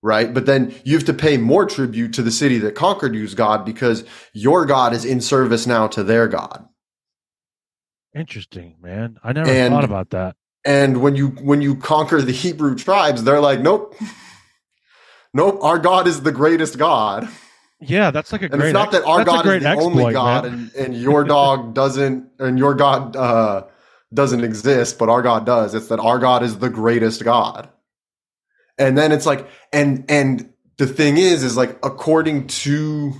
Right. 0.00 0.32
But 0.32 0.46
then 0.46 0.72
you 0.84 0.94
have 0.94 1.06
to 1.06 1.14
pay 1.14 1.38
more 1.38 1.66
tribute 1.66 2.12
to 2.14 2.22
the 2.22 2.30
city 2.30 2.58
that 2.58 2.76
conquered 2.76 3.16
you's 3.16 3.34
God 3.34 3.64
because 3.64 4.04
your 4.32 4.64
God 4.64 4.92
is 4.92 5.04
in 5.04 5.20
service 5.20 5.66
now 5.66 5.88
to 5.88 6.04
their 6.04 6.28
God. 6.28 6.68
Interesting, 8.14 8.76
man. 8.80 9.18
I 9.24 9.32
never 9.32 9.50
and, 9.50 9.74
thought 9.74 9.82
about 9.84 10.10
that. 10.10 10.36
And 10.64 11.00
when 11.00 11.16
you 11.16 11.28
when 11.28 11.62
you 11.62 11.76
conquer 11.76 12.20
the 12.20 12.32
Hebrew 12.32 12.74
tribes, 12.74 13.24
they're 13.24 13.40
like, 13.40 13.60
nope, 13.60 13.94
nope, 15.32 15.58
our 15.62 15.78
God 15.78 16.06
is 16.06 16.22
the 16.22 16.32
greatest 16.32 16.78
God. 16.78 17.28
Yeah, 17.80 18.10
that's 18.10 18.32
like 18.32 18.42
a 18.42 18.46
and 18.46 18.54
great. 18.54 18.68
It's 18.68 18.74
not 18.74 18.90
that 18.92 19.04
our 19.04 19.24
God 19.24 19.46
is 19.46 19.62
the 19.62 19.68
exploit, 19.68 19.86
only 19.86 20.12
God, 20.12 20.44
and, 20.46 20.72
and 20.74 20.96
your 20.96 21.22
dog 21.22 21.74
doesn't, 21.74 22.28
and 22.40 22.58
your 22.58 22.74
God 22.74 23.14
uh, 23.14 23.64
doesn't 24.12 24.42
exist, 24.42 24.98
but 24.98 25.08
our 25.08 25.22
God 25.22 25.46
does. 25.46 25.74
It's 25.74 25.88
that 25.88 26.00
our 26.00 26.18
God 26.18 26.42
is 26.42 26.58
the 26.58 26.70
greatest 26.70 27.22
God. 27.22 27.68
And 28.78 28.98
then 28.98 29.12
it's 29.12 29.26
like, 29.26 29.48
and 29.72 30.04
and 30.08 30.52
the 30.76 30.86
thing 30.86 31.18
is, 31.18 31.44
is 31.44 31.56
like 31.56 31.78
according 31.84 32.48
to 32.48 33.14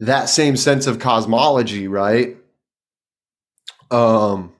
that 0.00 0.28
same 0.28 0.56
sense 0.56 0.86
of 0.86 1.00
cosmology, 1.00 1.88
right? 1.88 2.36
Um, 3.90 4.52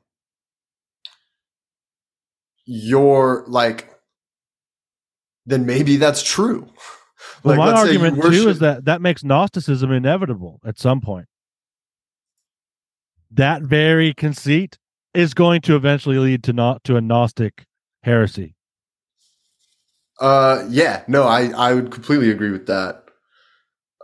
you're 2.70 3.44
like, 3.46 3.88
then 5.46 5.64
maybe 5.64 5.96
that's 5.96 6.22
true. 6.22 6.68
Well, 7.42 7.56
like, 7.56 7.72
my 7.72 7.72
argument 7.72 8.18
worship- 8.18 8.32
too 8.32 8.48
is 8.50 8.58
that 8.58 8.84
that 8.84 9.00
makes 9.00 9.24
Gnosticism 9.24 9.90
inevitable 9.90 10.60
at 10.64 10.78
some 10.78 11.00
point. 11.00 11.26
That 13.30 13.62
very 13.62 14.12
conceit 14.12 14.76
is 15.14 15.32
going 15.32 15.62
to 15.62 15.76
eventually 15.76 16.18
lead 16.18 16.44
to 16.44 16.52
not 16.52 16.84
to 16.84 16.96
a 16.96 17.00
Gnostic 17.00 17.64
heresy. 18.02 18.54
Uh, 20.20 20.66
yeah, 20.68 21.04
no, 21.08 21.22
I 21.22 21.48
I 21.48 21.72
would 21.72 21.90
completely 21.90 22.30
agree 22.30 22.50
with 22.50 22.66
that. 22.66 23.04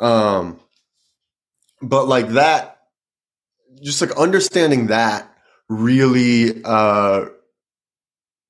Um, 0.00 0.58
but 1.82 2.06
like 2.06 2.28
that, 2.30 2.78
just 3.82 4.00
like 4.00 4.16
understanding 4.16 4.86
that 4.86 5.30
really 5.68 6.62
uh 6.64 7.26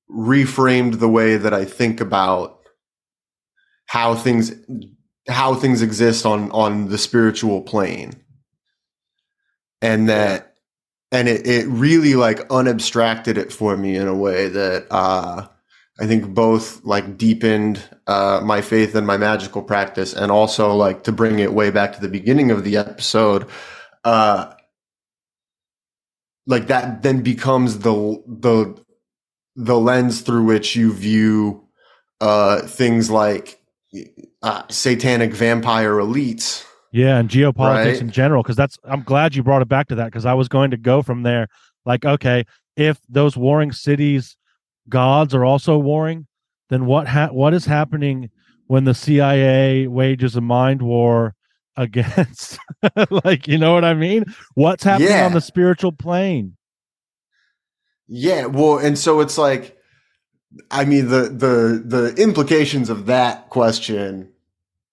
reframed 0.09 0.99
the 0.99 1.09
way 1.09 1.37
that 1.37 1.53
I 1.53 1.65
think 1.65 2.01
about 2.01 2.59
how 3.87 4.15
things 4.15 4.53
how 5.27 5.55
things 5.55 5.81
exist 5.81 6.25
on 6.25 6.51
on 6.51 6.89
the 6.89 6.97
spiritual 6.97 7.61
plane. 7.61 8.13
And 9.81 10.09
that 10.09 10.55
and 11.11 11.27
it, 11.27 11.47
it 11.47 11.67
really 11.67 12.15
like 12.15 12.49
unabstracted 12.51 13.37
it 13.37 13.51
for 13.51 13.77
me 13.77 13.95
in 13.95 14.07
a 14.07 14.15
way 14.15 14.49
that 14.49 14.87
uh 14.91 15.47
I 15.99 16.07
think 16.07 16.33
both 16.33 16.83
like 16.83 17.17
deepened 17.17 17.81
uh, 18.05 18.41
my 18.43 18.61
faith 18.61 18.95
and 18.95 19.07
my 19.07 19.15
magical 19.15 19.63
practice, 19.63 20.13
and 20.13 20.29
also 20.29 20.75
like 20.75 21.03
to 21.03 21.13
bring 21.13 21.39
it 21.39 21.53
way 21.53 21.71
back 21.71 21.93
to 21.93 22.01
the 22.01 22.09
beginning 22.09 22.51
of 22.51 22.65
the 22.65 22.75
episode, 22.75 23.47
uh, 24.03 24.53
like 26.45 26.67
that 26.67 27.01
then 27.01 27.21
becomes 27.21 27.79
the 27.79 28.21
the 28.27 28.84
the 29.55 29.79
lens 29.79 30.21
through 30.21 30.43
which 30.43 30.75
you 30.75 30.91
view 30.93 31.63
uh, 32.21 32.61
things 32.61 33.09
like 33.09 33.59
uh, 34.41 34.63
satanic 34.69 35.33
vampire 35.33 35.93
elites. 35.95 36.65
Yeah, 36.91 37.17
and 37.17 37.29
geopolitics 37.29 37.85
right? 37.85 38.01
in 38.01 38.09
general. 38.11 38.41
Because 38.43 38.55
that's 38.55 38.77
I'm 38.85 39.03
glad 39.03 39.35
you 39.35 39.43
brought 39.43 39.61
it 39.61 39.67
back 39.67 39.87
to 39.89 39.95
that 39.95 40.05
because 40.05 40.25
I 40.25 40.33
was 40.33 40.47
going 40.47 40.71
to 40.71 40.77
go 40.77 41.01
from 41.01 41.23
there. 41.23 41.47
Like, 41.85 42.05
okay, 42.05 42.45
if 42.77 42.99
those 43.09 43.35
warring 43.37 43.71
cities 43.71 44.37
gods 44.87 45.33
are 45.33 45.43
also 45.43 45.77
warring, 45.77 46.27
then 46.69 46.85
what 46.85 47.07
ha- 47.07 47.29
what 47.31 47.53
is 47.53 47.65
happening 47.65 48.29
when 48.67 48.85
the 48.85 48.93
CIA 48.93 49.87
wages 49.87 50.35
a 50.35 50.41
mind 50.41 50.81
war 50.81 51.35
against 51.77 52.57
like 53.23 53.47
you 53.49 53.57
know 53.57 53.73
what 53.73 53.83
I 53.83 53.93
mean? 53.93 54.23
What's 54.53 54.83
happening 54.83 55.09
Yeah. 55.09 55.25
on 55.25 55.33
the 55.33 55.41
spiritual 55.41 55.91
plane? 55.91 56.55
Yeah, 58.07 58.45
well, 58.45 58.77
and 58.77 58.97
so 58.97 59.19
it's 59.21 59.37
like, 59.37 59.77
I 60.69 60.85
mean, 60.85 61.07
the 61.09 61.23
the 61.23 61.83
the 61.85 62.21
implications 62.21 62.89
of 62.89 63.07
that 63.07 63.49
question, 63.49 64.31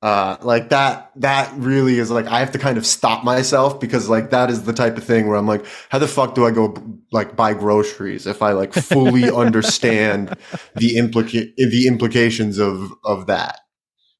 uh, 0.01 0.37
like 0.43 0.71
that 0.71 1.13
that 1.17 1.53
really 1.57 1.99
is 1.99 2.11
like 2.11 2.27
I 2.27 2.41
have 2.41 2.53
to 2.53 2.59
kind 2.59 2.79
of 2.79 2.87
stop 2.87 3.23
myself 3.23 3.79
because 3.79 4.09
like 4.09 4.31
that 4.31 4.51
is 4.51 4.65
the 4.65 4.73
type 4.73 4.97
of 4.97 5.05
thing 5.05 5.29
where 5.29 5.37
I'm 5.37 5.47
like, 5.47 5.65
how 5.91 5.99
the 5.99 6.09
fuck 6.09 6.35
do 6.35 6.45
I 6.47 6.51
go 6.51 6.75
like 7.13 7.37
buy 7.37 7.55
groceries 7.55 8.27
if 8.27 8.43
I 8.43 8.53
like 8.53 8.73
fully 8.73 9.31
understand 9.31 10.37
the 10.75 10.97
implica- 10.97 11.55
the 11.57 11.87
implications 11.87 12.59
of 12.59 12.93
of 13.05 13.27
that, 13.27 13.61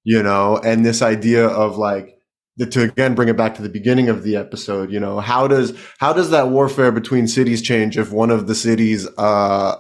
you 0.05 0.23
know, 0.23 0.59
and 0.59 0.85
this 0.85 1.03
idea 1.03 1.47
of 1.49 1.79
like 1.79 2.22
to 2.59 2.83
again 2.83 3.15
bring 3.15 3.29
it 3.29 3.37
back 3.37 3.55
to 3.55 3.63
the 3.63 3.69
beginning 3.69 4.09
of 4.09 4.23
the 4.23 4.37
episode 4.37 4.91
you 4.91 5.01
know 5.01 5.21
how 5.21 5.49
does 5.49 5.73
how 5.99 6.13
does 6.13 6.31
that 6.31 6.49
warfare 6.49 6.93
between 6.93 7.27
cities 7.27 7.63
change 7.63 7.97
if 7.97 8.13
one 8.13 8.31
of 8.31 8.47
the 8.47 8.55
cities 8.55 9.09
uh 9.17 9.77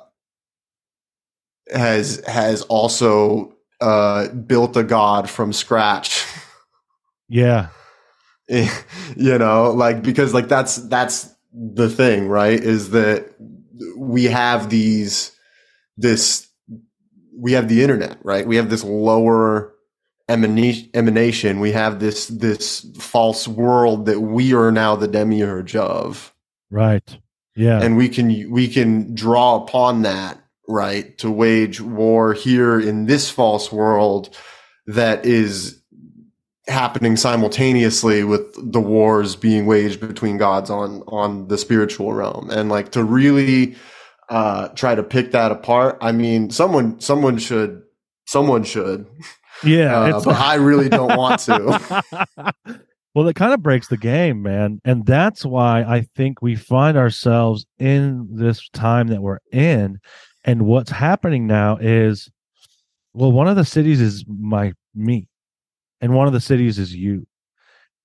has 1.72 2.22
has 2.26 2.62
also 2.62 3.54
uh 3.80 4.28
built 4.28 4.76
a 4.76 4.82
god 4.82 5.28
from 5.28 5.52
scratch 5.52 6.24
Yeah. 7.32 7.68
you 8.48 9.38
know 9.38 9.70
like 9.70 10.02
because 10.02 10.34
like 10.34 10.48
that's 10.48 10.76
that's 10.88 11.34
the 11.54 11.88
thing 11.88 12.28
right 12.28 12.60
is 12.60 12.90
that 12.90 13.34
we 13.96 14.24
have 14.24 14.68
these 14.68 15.34
this 15.96 16.46
we 17.34 17.52
have 17.52 17.68
the 17.68 17.82
internet 17.82 18.18
right 18.22 18.46
we 18.46 18.56
have 18.56 18.68
this 18.68 18.84
lower 18.84 19.71
emanation 20.28 21.60
we 21.60 21.72
have 21.72 22.00
this 22.00 22.28
this 22.28 22.86
false 22.98 23.46
world 23.48 24.06
that 24.06 24.20
we 24.20 24.54
are 24.54 24.72
now 24.72 24.96
the 24.96 25.08
demiurge 25.08 25.76
of 25.76 26.32
Right. 26.70 27.16
Yeah. 27.54 27.82
and 27.82 27.96
we 27.96 28.08
can 28.08 28.50
we 28.50 28.68
can 28.68 29.14
draw 29.14 29.56
upon 29.56 30.02
that 30.02 30.38
right 30.68 31.16
to 31.18 31.30
wage 31.30 31.80
war 31.80 32.32
here 32.32 32.80
in 32.80 33.04
this 33.06 33.28
false 33.28 33.70
world 33.70 34.34
that 34.86 35.26
is 35.26 35.82
happening 36.68 37.16
simultaneously 37.16 38.24
with 38.24 38.72
the 38.72 38.80
wars 38.80 39.36
being 39.36 39.66
waged 39.66 40.00
between 40.00 40.38
gods 40.38 40.70
on 40.70 41.02
on 41.08 41.48
the 41.48 41.58
spiritual 41.58 42.12
realm 42.14 42.48
and 42.50 42.68
like 42.68 42.92
to 42.92 43.02
really 43.02 43.74
uh 44.28 44.68
try 44.68 44.94
to 44.94 45.02
pick 45.02 45.32
that 45.32 45.50
apart 45.50 45.98
i 46.00 46.12
mean 46.12 46.50
someone 46.50 46.98
someone 47.00 47.36
should 47.36 47.82
someone 48.26 48.62
should 48.62 49.04
yeah. 49.64 50.00
uh, 50.00 50.16
it's 50.16 50.24
but 50.24 50.36
i 50.36 50.54
really 50.54 50.88
don't 50.88 51.16
want 51.16 51.40
to 51.40 52.02
well, 53.14 53.28
it 53.28 53.36
kind 53.36 53.52
of 53.52 53.62
breaks 53.62 53.88
the 53.88 53.96
game, 53.96 54.42
man. 54.42 54.80
And 54.84 55.04
that's 55.04 55.44
why 55.44 55.82
I 55.82 56.06
think 56.16 56.40
we 56.40 56.56
find 56.56 56.96
ourselves 56.96 57.66
in 57.78 58.26
this 58.30 58.68
time 58.70 59.08
that 59.08 59.20
we're 59.20 59.40
in. 59.52 59.98
And 60.44 60.62
what's 60.62 60.90
happening 60.90 61.46
now 61.46 61.76
is, 61.76 62.30
well, 63.12 63.30
one 63.30 63.48
of 63.48 63.56
the 63.56 63.64
cities 63.64 64.00
is 64.00 64.24
my 64.26 64.72
me, 64.94 65.28
and 66.00 66.14
one 66.14 66.26
of 66.26 66.32
the 66.32 66.40
cities 66.40 66.78
is 66.78 66.94
you. 66.94 67.26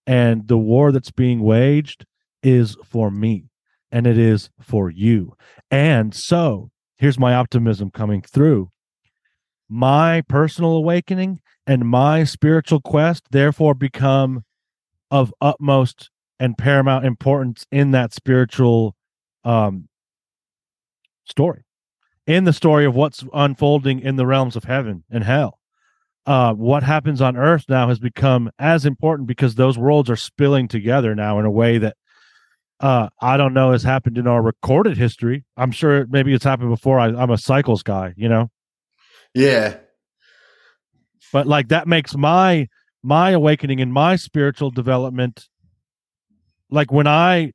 And 0.06 0.48
the 0.48 0.58
war 0.58 0.92
that's 0.92 1.12
being 1.12 1.42
waged 1.42 2.06
is 2.44 2.78
for 2.84 3.10
me, 3.10 3.46
and 3.92 4.06
it 4.06 4.18
is 4.18 4.50
for 4.62 4.90
you. 4.90 5.36
And 5.72 6.14
so 6.14 6.70
here's 6.98 7.18
my 7.18 7.34
optimism 7.34 7.92
coming 7.92 8.22
through. 8.22 8.70
My 9.70 10.22
personal 10.22 10.72
awakening 10.72 11.42
and 11.66 11.88
my 11.88 12.24
spiritual 12.24 12.80
quest 12.80 13.26
therefore 13.32 13.74
become 13.74 14.44
of 15.12 15.34
utmost 15.42 16.10
and 16.40 16.58
paramount 16.58 17.06
importance 17.06 17.66
in 17.72 17.92
that 17.92 18.14
spiritual 18.14 18.96
um 19.44 19.88
story 21.26 21.64
in 22.26 22.44
the 22.44 22.54
story 22.54 22.86
of 22.86 22.96
what's 22.96 23.24
unfolding 23.34 24.00
in 24.00 24.16
the 24.18 24.26
realms 24.26 24.56
of 24.56 24.66
heaven 24.66 25.04
and 25.10 25.24
hell. 25.24 25.60
Uh 26.26 26.54
what 26.54 26.84
happens 26.84 27.22
on 27.22 27.38
earth 27.38 27.66
now 27.70 27.88
has 27.88 28.00
become 28.00 28.50
as 28.60 28.86
important 28.86 29.28
because 29.28 29.56
those 29.56 29.78
worlds 29.78 30.10
are 30.10 30.16
spilling 30.16 30.68
together 30.68 31.16
now 31.16 31.40
in 31.40 31.46
a 31.46 31.52
way 31.52 31.78
that 31.78 31.96
uh 32.80 33.10
i 33.22 33.38
don't 33.38 33.54
know 33.54 33.72
has 33.72 33.84
happened 33.84 34.18
in 34.18 34.28
our 34.28 34.42
recorded 34.42 34.98
history. 34.98 35.44
I'm 35.58 35.72
sure 35.72 36.06
maybe 36.08 36.34
it's 36.34 36.44
happened 36.44 36.70
before. 36.70 37.00
I, 37.00 37.08
i'm 37.08 37.32
a 37.32 37.38
cycles 37.38 37.84
guy 37.84 38.14
you 38.18 38.30
know 38.30 38.50
yeah 39.38 39.78
but 41.32 41.48
like 41.48 41.68
that 41.70 41.88
makes 41.88 42.16
my 42.16 42.68
my 43.04 43.32
awakening 43.32 43.80
and 43.82 43.94
my 43.94 44.16
spiritual 44.16 44.72
development 44.72 45.48
like 46.70 46.92
when 46.92 47.08
i 47.08 47.52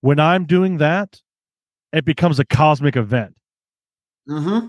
when 0.00 0.20
i'm 0.20 0.44
doing 0.44 0.78
that 0.78 1.20
it 1.92 2.04
becomes 2.04 2.38
a 2.38 2.44
cosmic 2.44 2.96
event 2.96 3.34
Mm-hmm. 4.28 4.68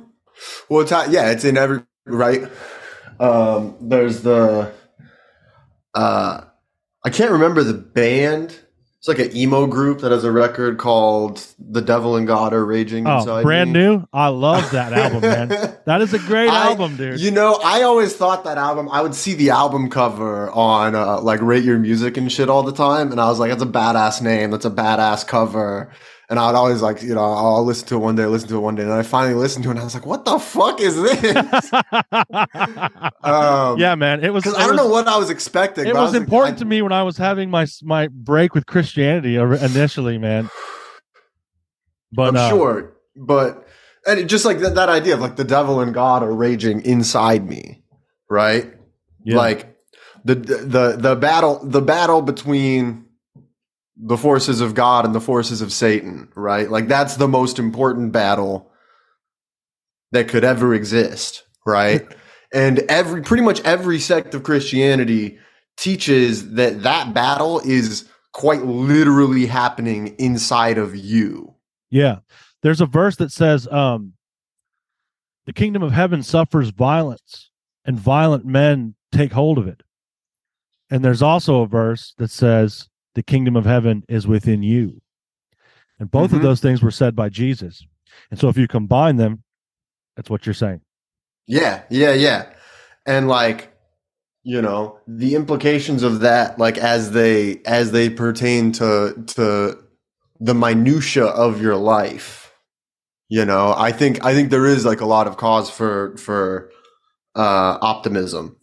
Well, 0.69 0.81
it's 0.81 0.91
not, 0.91 1.11
yeah, 1.11 1.31
it's 1.31 1.45
in 1.45 1.57
every 1.57 1.83
right. 2.05 2.49
Um, 3.19 3.77
there's 3.79 4.21
the 4.21 4.73
uh, 5.93 6.41
I 7.05 7.09
can't 7.09 7.31
remember 7.31 7.63
the 7.63 7.73
band. 7.73 8.59
It's 9.07 9.19
like 9.19 9.19
an 9.31 9.37
emo 9.37 9.67
group 9.67 10.01
that 10.01 10.11
has 10.11 10.23
a 10.23 10.31
record 10.31 10.79
called 10.79 11.45
"The 11.59 11.81
Devil 11.81 12.15
and 12.15 12.25
God 12.25 12.55
Are 12.55 12.65
Raging 12.65 13.05
oh 13.05 13.19
Inside." 13.19 13.43
brand 13.43 13.71
Me. 13.71 13.79
new 13.79 14.07
i 14.11 14.29
love 14.29 14.71
that 14.71 14.93
album 15.03 15.21
man 15.21 15.49
that 15.85 16.01
is 16.01 16.15
a 16.15 16.17
great 16.17 16.49
I- 16.49 16.71
album 16.71 16.97
dude 16.97 17.19
You 17.19 17.29
know, 17.29 17.59
I 17.63 17.83
always 17.83 18.15
thought 18.15 18.45
that 18.45 18.57
album. 18.57 18.89
I 18.91 19.03
would 19.03 19.13
see 19.13 19.35
the 19.35 19.51
album 19.51 19.91
cover 19.91 20.49
on 20.49 20.95
uh, 20.95 21.21
like 21.21 21.39
Rate 21.43 21.63
Your 21.63 21.77
Music 21.77 22.17
and 22.17 22.31
shit 22.31 22.49
all 22.49 22.63
the 22.63 22.73
time, 22.73 23.11
and 23.11 23.21
I 23.21 23.29
was 23.29 23.37
like, 23.37 23.51
"That's 23.51 23.61
a 23.61 23.67
badass 23.67 24.23
name. 24.23 24.49
That's 24.49 24.65
a 24.65 24.71
badass 24.71 25.27
cover." 25.27 25.91
And 26.27 26.39
I 26.39 26.47
would 26.47 26.55
always 26.55 26.81
like, 26.81 27.03
you 27.03 27.13
know, 27.13 27.23
I'll 27.23 27.63
listen 27.63 27.87
to 27.89 27.95
it 27.95 27.99
one 27.99 28.15
day, 28.15 28.25
listen 28.25 28.49
to 28.49 28.55
it 28.55 28.59
one 28.59 28.73
day, 28.75 28.81
and 28.83 28.91
I 28.91 29.03
finally 29.03 29.35
listened 29.35 29.63
to 29.65 29.69
it, 29.69 29.73
and 29.73 29.79
I 29.79 29.83
was 29.83 29.93
like, 29.93 30.07
"What 30.07 30.25
the 30.25 30.39
fuck 30.39 30.81
is 30.81 30.95
this?" 30.99 31.71
um, 33.23 33.77
yeah 33.79 33.95
man 33.95 34.23
it 34.23 34.33
was 34.33 34.43
because 34.43 34.57
it 34.57 34.61
I 34.61 34.67
don't 34.67 34.75
was- 34.75 34.85
know 34.85 34.89
what 34.89 35.07
I 35.07 35.17
was 35.17 35.29
expecting. 35.29 35.85
it 35.85 35.93
was 35.93 36.13
like, 36.13 36.21
important 36.21 36.55
I- 36.57 36.59
to 36.59 36.65
me 36.65 36.81
when 36.81 36.91
i 36.91 37.03
was 37.03 37.17
having 37.17 37.49
my 37.49 37.67
my 37.83 38.07
break 38.07 38.53
with 38.55 38.65
christianity 38.65 39.35
initially 39.35 40.17
man 40.17 40.49
but 42.11 42.29
I'm 42.29 42.35
uh, 42.37 42.49
sure, 42.49 42.93
but 43.15 43.67
and 44.07 44.19
it, 44.19 44.25
just 44.25 44.45
like 44.45 44.59
that, 44.59 44.75
that 44.75 44.89
idea 44.89 45.13
of 45.15 45.19
like 45.19 45.35
the 45.35 45.43
devil 45.43 45.79
and 45.81 45.93
God 45.93 46.21
are 46.23 46.33
raging 46.33 46.81
inside 46.85 47.47
me, 47.47 47.83
right? 48.29 48.71
yeah. 49.23 49.35
like 49.37 49.75
the 50.23 50.35
the 50.35 50.95
the 50.97 51.15
battle 51.15 51.59
the 51.63 51.81
battle 51.81 52.21
between 52.21 53.04
the 53.97 54.17
forces 54.17 54.61
of 54.61 54.73
God 54.73 55.05
and 55.05 55.15
the 55.15 55.21
forces 55.21 55.61
of 55.61 55.71
Satan, 55.71 56.29
right? 56.35 56.69
Like 56.69 56.87
that's 56.87 57.15
the 57.15 57.27
most 57.27 57.59
important 57.59 58.11
battle 58.11 58.71
that 60.11 60.27
could 60.27 60.43
ever 60.43 60.73
exist, 60.73 61.43
right? 61.65 62.05
and 62.53 62.79
every 62.89 63.21
pretty 63.21 63.43
much 63.43 63.61
every 63.61 63.99
sect 63.99 64.33
of 64.33 64.43
Christianity 64.43 65.37
teaches 65.77 66.53
that 66.53 66.83
that 66.83 67.13
battle 67.13 67.59
is 67.59 68.09
quite 68.33 68.63
literally 68.63 69.45
happening 69.45 70.15
inside 70.17 70.77
of 70.77 70.95
you. 70.95 71.55
Yeah. 71.89 72.19
There's 72.61 72.81
a 72.81 72.85
verse 72.85 73.15
that 73.17 73.31
says, 73.31 73.67
um, 73.67 74.13
the 75.45 75.53
kingdom 75.53 75.83
of 75.83 75.91
heaven 75.91 76.23
suffers 76.23 76.69
violence, 76.69 77.51
and 77.85 77.99
violent 77.99 78.45
men 78.45 78.95
take 79.11 79.31
hold 79.31 79.57
of 79.57 79.67
it. 79.67 79.83
And 80.89 81.05
there's 81.05 81.21
also 81.21 81.61
a 81.61 81.67
verse 81.67 82.13
that 82.17 82.31
says, 82.31 82.89
the 83.15 83.23
kingdom 83.23 83.55
of 83.55 83.65
heaven 83.65 84.03
is 84.07 84.27
within 84.27 84.61
you. 84.63 85.01
And 85.99 86.11
both 86.11 86.33
of 86.33 86.39
Mhm. 86.39 86.43
those 86.43 86.59
things 86.59 86.81
were 86.81 86.91
said 86.91 87.15
by 87.15 87.29
Jesus. 87.29 87.85
And 88.29 88.39
so 88.39 88.49
if 88.49 88.57
you 88.57 88.67
combine 88.67 89.15
them, 89.15 89.43
that's 90.15 90.29
what 90.29 90.45
you're 90.45 90.53
saying. 90.53 90.81
Yeah, 91.47 91.83
yeah, 91.89 92.13
yeah. 92.13 92.47
And 93.05 93.27
like, 93.27 93.73
you 94.43 94.61
know, 94.61 94.99
the 95.07 95.35
implications 95.35 96.03
of 96.03 96.19
that, 96.21 96.59
like 96.59 96.77
as 96.77 97.11
they 97.11 97.61
as 97.65 97.91
they 97.91 98.09
pertain 98.09 98.71
to 98.73 99.23
to 99.27 99.77
the 100.39 100.53
minutia 100.53 101.25
of 101.25 101.61
your 101.61 101.75
life, 101.75 102.53
you 103.29 103.45
know, 103.45 103.73
I 103.77 103.91
think 103.91 104.23
I 104.23 104.33
think 104.33 104.49
there 104.49 104.65
is 104.65 104.85
like 104.85 105.01
a 105.01 105.05
lot 105.05 105.27
of 105.27 105.37
cause 105.37 105.69
for 105.69 106.15
for 106.17 106.69
uh 107.35 107.77
optimism 107.81 108.57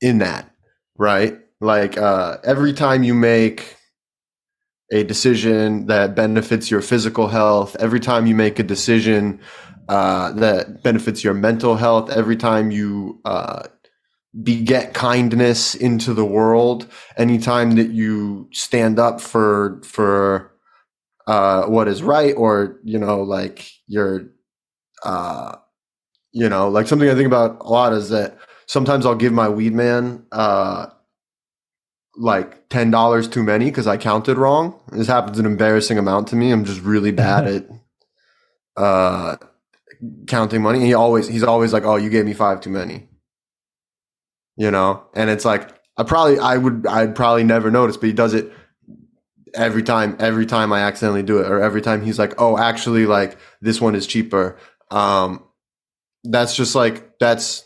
in 0.00 0.18
that, 0.18 0.50
right? 0.96 1.38
Like 1.62 1.96
uh 1.96 2.38
every 2.44 2.72
time 2.72 3.04
you 3.04 3.14
make 3.14 3.76
a 4.92 5.04
decision 5.04 5.86
that 5.86 6.14
benefits 6.14 6.70
your 6.70 6.82
physical 6.82 7.28
health, 7.28 7.76
every 7.80 8.00
time 8.00 8.26
you 8.26 8.34
make 8.34 8.58
a 8.58 8.62
decision 8.62 9.40
uh, 9.88 10.32
that 10.32 10.82
benefits 10.82 11.24
your 11.24 11.34
mental 11.34 11.76
health 11.76 12.10
every 12.10 12.36
time 12.36 12.70
you 12.70 13.20
uh, 13.24 13.62
beget 14.42 14.94
kindness 14.94 15.74
into 15.74 16.14
the 16.14 16.24
world 16.24 16.88
anytime 17.16 17.72
that 17.76 17.90
you 17.90 18.48
stand 18.52 18.98
up 18.98 19.20
for 19.20 19.80
for 19.84 20.52
uh, 21.26 21.64
what 21.66 21.88
is 21.88 22.02
right 22.02 22.34
or 22.36 22.78
you 22.84 22.98
know 22.98 23.22
like 23.22 23.70
you're 23.88 24.22
uh, 25.04 25.56
you 26.32 26.48
know, 26.48 26.68
like 26.68 26.86
something 26.86 27.08
I 27.08 27.14
think 27.14 27.26
about 27.26 27.60
a 27.60 27.68
lot 27.68 27.92
is 27.92 28.08
that 28.10 28.38
sometimes 28.66 29.06
I'll 29.06 29.14
give 29.14 29.32
my 29.32 29.48
weed 29.48 29.74
man 29.74 30.24
uh, 30.32 30.86
like 32.16 32.68
ten 32.68 32.90
dollars 32.90 33.28
too 33.28 33.42
many 33.42 33.66
because 33.66 33.86
I 33.86 33.96
counted 33.96 34.36
wrong. 34.36 34.78
This 34.92 35.06
happens 35.06 35.38
an 35.38 35.46
embarrassing 35.46 35.98
amount 35.98 36.28
to 36.28 36.36
me. 36.36 36.50
I'm 36.50 36.64
just 36.64 36.82
really 36.82 37.12
bad 37.12 37.46
at 37.46 37.66
uh, 38.76 39.36
counting 40.26 40.62
money. 40.62 40.78
And 40.78 40.86
he 40.86 40.94
always 40.94 41.28
he's 41.28 41.42
always 41.42 41.72
like, 41.72 41.84
"Oh, 41.84 41.96
you 41.96 42.10
gave 42.10 42.24
me 42.24 42.34
five 42.34 42.60
too 42.60 42.70
many," 42.70 43.08
you 44.56 44.70
know. 44.70 45.04
And 45.14 45.30
it's 45.30 45.44
like 45.44 45.70
I 45.96 46.02
probably 46.04 46.38
I 46.38 46.56
would 46.56 46.86
I'd 46.86 47.14
probably 47.14 47.44
never 47.44 47.70
notice, 47.70 47.96
but 47.96 48.06
he 48.06 48.12
does 48.12 48.34
it 48.34 48.52
every 49.54 49.82
time. 49.82 50.16
Every 50.18 50.46
time 50.46 50.72
I 50.72 50.80
accidentally 50.80 51.22
do 51.22 51.38
it, 51.38 51.50
or 51.50 51.60
every 51.60 51.82
time 51.82 52.02
he's 52.02 52.18
like, 52.18 52.34
"Oh, 52.40 52.58
actually, 52.58 53.06
like 53.06 53.38
this 53.60 53.80
one 53.80 53.94
is 53.94 54.06
cheaper." 54.06 54.58
Um, 54.90 55.44
that's 56.24 56.54
just 56.54 56.74
like 56.74 57.18
that's 57.18 57.64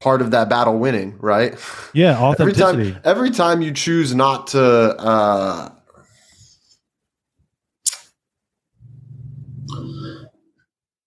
part 0.00 0.20
of 0.20 0.30
that 0.32 0.48
battle 0.48 0.78
winning, 0.78 1.16
right? 1.18 1.54
Yeah, 1.92 2.18
authenticity. 2.18 2.62
every 2.64 2.90
time, 2.90 3.00
every 3.04 3.30
time 3.30 3.62
you 3.62 3.72
choose 3.72 4.14
not 4.14 4.48
to 4.48 4.62
uh, 4.62 5.70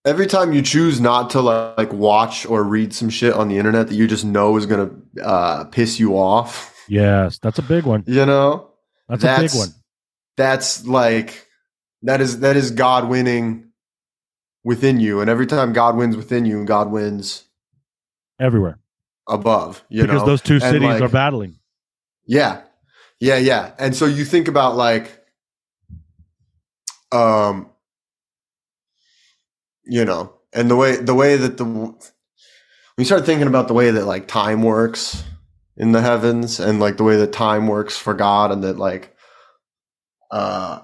every 0.04 0.26
time 0.26 0.52
you 0.52 0.62
choose 0.62 1.00
not 1.00 1.30
to 1.30 1.40
like 1.40 1.92
watch 1.92 2.46
or 2.46 2.64
read 2.64 2.92
some 2.92 3.10
shit 3.10 3.34
on 3.34 3.48
the 3.48 3.58
internet 3.58 3.88
that 3.88 3.94
you 3.94 4.06
just 4.06 4.24
know 4.24 4.56
is 4.56 4.66
gonna 4.66 4.90
uh, 5.22 5.64
piss 5.64 6.00
you 6.00 6.16
off. 6.16 6.76
Yes, 6.88 7.38
that's 7.38 7.58
a 7.58 7.62
big 7.62 7.84
one. 7.84 8.04
You 8.06 8.26
know, 8.26 8.70
that's, 9.08 9.22
that's 9.22 9.54
a 9.54 9.56
big 9.56 9.58
one. 9.58 9.74
That's 10.36 10.86
like 10.86 11.46
that 12.02 12.20
is 12.20 12.40
that 12.40 12.56
is 12.56 12.70
God 12.70 13.08
winning 13.08 13.70
within 14.64 15.00
you, 15.00 15.20
and 15.20 15.30
every 15.30 15.46
time 15.46 15.72
God 15.72 15.96
wins 15.96 16.16
within 16.16 16.44
you, 16.44 16.58
and 16.58 16.66
God 16.66 16.90
wins 16.90 17.44
everywhere 18.40 18.78
above. 19.28 19.84
You 19.88 20.02
because 20.02 20.22
know? 20.22 20.26
those 20.26 20.42
two 20.42 20.60
cities 20.60 20.82
like, 20.82 21.02
are 21.02 21.08
battling. 21.08 21.58
Yeah, 22.26 22.62
yeah, 23.20 23.36
yeah. 23.36 23.72
And 23.78 23.94
so 23.94 24.06
you 24.06 24.24
think 24.24 24.48
about 24.48 24.76
like, 24.76 25.24
um, 27.12 27.70
you 29.84 30.04
know, 30.04 30.32
and 30.52 30.70
the 30.70 30.76
way 30.76 30.96
the 30.96 31.14
way 31.14 31.36
that 31.36 31.56
the 31.56 31.94
we 32.98 33.04
start 33.04 33.24
thinking 33.24 33.46
about 33.46 33.68
the 33.68 33.74
way 33.74 33.90
that 33.90 34.04
like 34.04 34.28
time 34.28 34.62
works 34.62 35.24
in 35.76 35.92
the 35.92 36.02
heavens 36.02 36.60
and 36.60 36.80
like 36.80 36.96
the 36.96 37.04
way 37.04 37.16
that 37.16 37.32
time 37.32 37.66
works 37.66 37.96
for 37.96 38.14
God 38.14 38.52
and 38.52 38.62
that 38.64 38.76
like 38.76 39.16
uh 40.30 40.80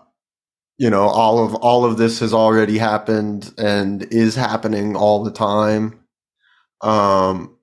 you 0.78 0.88
know 0.88 1.02
all 1.02 1.44
of 1.44 1.54
all 1.56 1.84
of 1.84 1.98
this 1.98 2.20
has 2.20 2.32
already 2.32 2.78
happened 2.78 3.52
and 3.58 4.02
is 4.04 4.34
happening 4.34 4.96
all 4.96 5.22
the 5.22 5.30
time 5.30 6.00
um 6.82 7.56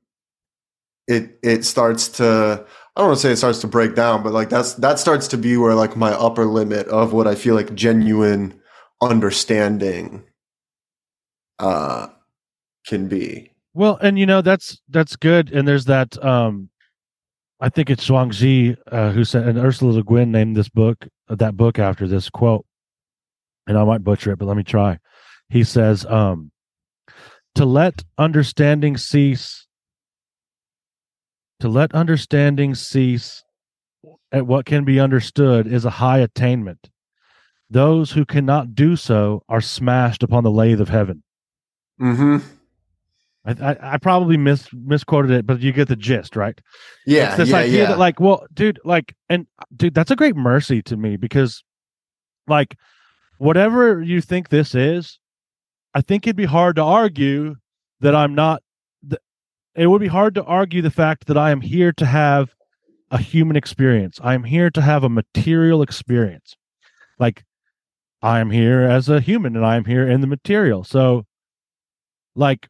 it 1.08 1.38
it 1.44 1.66
starts 1.66 2.08
to 2.08 2.66
I 2.96 3.02
don't 3.02 3.10
want 3.10 3.20
to 3.20 3.28
say 3.28 3.32
it 3.34 3.38
starts 3.38 3.60
to 3.60 3.68
break 3.68 3.96
down 3.96 4.24
but 4.24 4.34
like 4.34 4.50
that's 4.50 4.74
that 4.76 5.00
starts 5.00 5.28
to 5.30 5.38
be 5.38 5.58
where 5.58 5.76
like 5.76 5.96
my 5.96 6.12
upper 6.12 6.46
limit 6.46 6.88
of 6.88 7.14
what 7.14 7.28
I 7.28 7.36
feel 7.36 7.56
like 7.56 7.74
genuine 7.76 8.60
understanding 9.02 10.24
uh 11.60 12.08
can 12.88 13.08
be. 13.08 13.52
Well 13.74 13.98
and 14.02 14.18
you 14.18 14.26
know 14.26 14.42
that's 14.42 14.82
that's 14.90 15.16
good 15.16 15.52
and 15.52 15.68
there's 15.68 15.86
that 15.86 16.24
um 16.24 16.70
i 17.60 17.70
think 17.70 17.90
it's 17.90 18.08
Zhuangzi 18.08 18.78
uh, 18.92 19.12
who 19.12 19.24
said 19.24 19.48
and 19.48 19.58
ursula 19.58 19.94
le 19.94 20.04
guin 20.04 20.32
named 20.32 20.56
this 20.56 20.70
book 20.70 21.08
uh, 21.30 21.36
that 21.36 21.58
book 21.58 21.80
after 21.80 22.08
this 22.08 22.30
quote 22.30 22.66
and 23.68 23.78
i 23.78 23.84
might 23.84 24.04
butcher 24.04 24.32
it 24.32 24.40
but 24.40 24.46
let 24.46 24.58
me 24.58 24.64
try. 24.64 25.00
He 25.50 25.64
says 25.64 26.06
um 26.06 26.52
to 27.56 27.66
let 27.66 28.04
understanding 28.18 28.98
cease 28.98 29.68
to 31.60 31.70
let 31.70 31.94
understanding 31.94 32.76
cease 32.76 33.44
at 34.32 34.46
what 34.46 34.66
can 34.66 34.84
be 34.84 35.00
understood 35.00 35.68
is 35.68 35.86
a 35.86 35.90
high 35.90 36.20
attainment 36.20 36.90
those 37.70 38.12
who 38.12 38.26
cannot 38.26 38.76
do 38.76 38.96
so 38.96 39.44
are 39.48 39.62
smashed 39.62 40.24
upon 40.24 40.44
the 40.44 40.52
lathe 40.52 40.82
of 40.82 40.90
heaven 40.90 41.24
mm-hmm 42.02 42.38
I, 43.46 43.52
I, 43.52 43.94
I 43.94 43.98
probably 43.98 44.38
mis 44.38 44.68
misquoted 44.74 45.32
it, 45.32 45.46
but 45.46 45.62
you 45.62 45.72
get 45.72 45.88
the 45.88 45.96
gist, 45.96 46.36
right? 46.36 46.60
Yeah. 47.06 47.30
It's 47.30 47.38
this 47.38 47.50
yeah, 47.50 47.58
idea 47.58 47.80
yeah. 47.80 47.88
that, 47.90 48.00
like, 48.00 48.20
well, 48.20 48.46
dude, 48.54 48.80
like, 48.84 49.16
and 49.30 49.48
dude, 49.76 49.94
that's 49.94 50.12
a 50.12 50.16
great 50.16 50.36
mercy 50.36 50.82
to 50.84 50.98
me 50.98 51.18
because, 51.18 51.64
like, 52.48 52.78
whatever 53.38 54.02
you 54.02 54.22
think 54.22 54.50
this 54.50 54.74
is, 54.76 55.20
I 55.94 56.02
think 56.02 56.26
it'd 56.26 56.36
be 56.36 56.46
hard 56.46 56.76
to 56.78 56.84
argue 56.84 57.56
that 58.02 58.16
I'm 58.16 58.36
not. 58.36 58.62
Th- 59.08 59.22
it 59.76 59.88
would 59.88 60.02
be 60.02 60.08
hard 60.08 60.36
to 60.36 60.44
argue 60.44 60.82
the 60.82 60.92
fact 60.92 61.28
that 61.28 61.38
I 61.38 61.52
am 61.52 61.62
here 61.62 61.92
to 61.94 62.06
have 62.06 62.54
a 63.12 63.18
human 63.18 63.56
experience. 63.56 64.20
I 64.24 64.34
am 64.34 64.44
here 64.44 64.70
to 64.72 64.82
have 64.82 65.04
a 65.04 65.10
material 65.10 65.82
experience. 65.82 66.56
Like, 67.20 67.44
I 68.22 68.40
am 68.40 68.50
here 68.50 68.82
as 68.82 69.10
a 69.10 69.20
human, 69.20 69.56
and 69.56 69.66
I 69.66 69.76
am 69.76 69.86
here 69.86 70.08
in 70.08 70.22
the 70.22 70.28
material. 70.28 70.84
So 70.84 71.26
like 72.36 72.68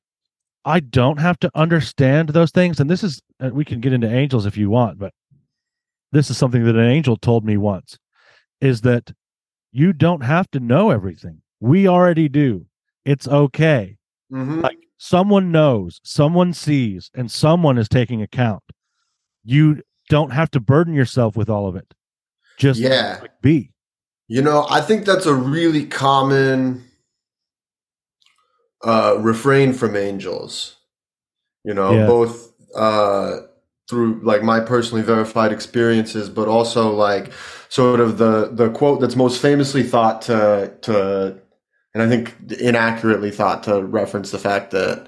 I 0.65 0.79
don't 0.79 1.19
have 1.19 1.39
to 1.39 1.51
understand 1.55 2.29
those 2.29 2.51
things. 2.51 2.79
And 2.79 2.89
this 2.89 3.03
is, 3.03 3.21
uh, 3.39 3.49
we 3.51 3.65
can 3.65 3.81
get 3.81 3.93
into 3.93 4.09
angels 4.09 4.45
if 4.45 4.57
you 4.57 4.69
want, 4.69 4.97
but 4.97 5.13
this 6.11 6.29
is 6.29 6.37
something 6.37 6.63
that 6.63 6.75
an 6.75 6.89
angel 6.89 7.17
told 7.17 7.43
me 7.43 7.57
once 7.57 7.97
is 8.61 8.81
that 8.81 9.11
you 9.71 9.91
don't 9.91 10.21
have 10.21 10.49
to 10.51 10.59
know 10.59 10.89
everything. 10.89 11.41
We 11.59 11.87
already 11.87 12.29
do. 12.29 12.67
It's 13.05 13.27
okay. 13.27 13.97
Mm-hmm. 14.31 14.61
Like 14.61 14.77
someone 14.97 15.51
knows, 15.51 15.99
someone 16.03 16.53
sees, 16.53 17.11
and 17.13 17.29
someone 17.29 17.77
is 17.77 17.89
taking 17.89 18.21
account. 18.21 18.63
You 19.43 19.81
don't 20.09 20.31
have 20.31 20.51
to 20.51 20.59
burden 20.59 20.93
yourself 20.93 21.35
with 21.35 21.49
all 21.49 21.67
of 21.67 21.75
it. 21.75 21.93
Just 22.57 22.79
yeah. 22.79 23.19
Like 23.21 23.41
be. 23.41 23.71
You 24.27 24.41
know, 24.41 24.65
I 24.69 24.81
think 24.81 25.05
that's 25.05 25.25
a 25.25 25.33
really 25.33 25.85
common 25.85 26.85
uh, 28.83 29.17
refrain 29.19 29.73
from 29.73 29.95
angels. 29.95 30.77
You 31.63 31.73
know, 31.73 31.91
Yeah. 31.93 32.07
both 32.07 32.53
uh, 32.75 33.39
through 33.89 34.21
like 34.23 34.43
my 34.43 34.59
personally 34.59 35.03
verified 35.03 35.51
experiences, 35.51 36.29
but 36.29 36.47
also 36.47 36.91
like 36.91 37.31
sort 37.69 37.99
of 37.99 38.17
the 38.17 38.49
the 38.51 38.69
quote 38.71 39.01
that's 39.01 39.15
most 39.15 39.41
famously 39.41 39.83
thought 39.83 40.21
to 40.23 40.73
to, 40.81 41.39
and 41.93 42.01
I 42.03 42.07
think 42.09 42.35
inaccurately 42.59 43.31
thought 43.31 43.63
to 43.63 43.83
reference 43.83 44.31
the 44.31 44.39
fact 44.39 44.71
that 44.71 45.07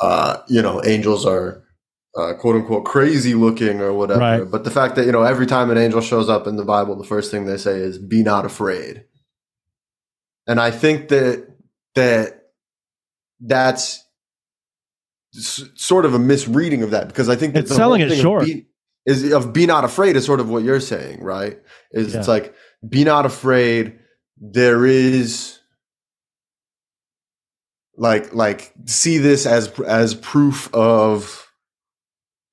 uh, 0.00 0.38
you 0.48 0.62
know 0.62 0.82
angels 0.84 1.26
are. 1.26 1.64
Uh, 2.16 2.32
quote 2.34 2.56
unquote 2.56 2.84
crazy 2.84 3.34
looking 3.34 3.80
or 3.80 3.92
whatever, 3.92 4.18
Right. 4.20 4.50
but 4.50 4.64
the 4.64 4.72
fact 4.72 4.96
that 4.96 5.06
you 5.06 5.12
know 5.12 5.22
every 5.22 5.46
time 5.46 5.70
an 5.70 5.78
angel 5.78 6.00
shows 6.00 6.28
up 6.28 6.48
in 6.48 6.56
the 6.56 6.64
Bible, 6.64 6.96
the 6.96 7.04
first 7.04 7.30
thing 7.30 7.44
they 7.44 7.58
say 7.58 7.78
is 7.78 7.96
"Be 7.98 8.22
not 8.24 8.44
afraid," 8.44 9.04
and 10.46 10.58
I 10.58 10.72
think 10.72 11.08
that 11.10 11.46
that 11.94 12.48
that's 13.40 14.04
sort 15.32 16.06
of 16.06 16.14
a 16.14 16.18
misreading 16.18 16.82
of 16.82 16.90
that 16.90 17.08
because 17.08 17.28
I 17.28 17.36
think 17.36 17.52
that 17.54 17.60
It's 17.60 17.68
the 17.68 17.76
selling 17.76 18.00
it 18.00 18.10
of 18.10 18.18
short. 18.18 18.46
Be, 18.46 18.66
is 19.06 19.30
of 19.32 19.52
be 19.52 19.66
not 19.66 19.84
afraid 19.84 20.16
is 20.16 20.24
sort 20.24 20.40
of 20.40 20.48
what 20.50 20.64
you're 20.64 20.80
saying, 20.80 21.22
right? 21.22 21.58
Is 21.92 22.14
it's 22.14 22.26
like 22.26 22.54
be 22.88 23.04
not 23.04 23.26
afraid. 23.26 23.98
There 24.38 24.86
is 24.86 25.57
like 27.98 28.32
like 28.32 28.72
see 28.86 29.18
this 29.18 29.44
as 29.44 29.68
as 29.80 30.14
proof 30.14 30.72
of 30.74 31.46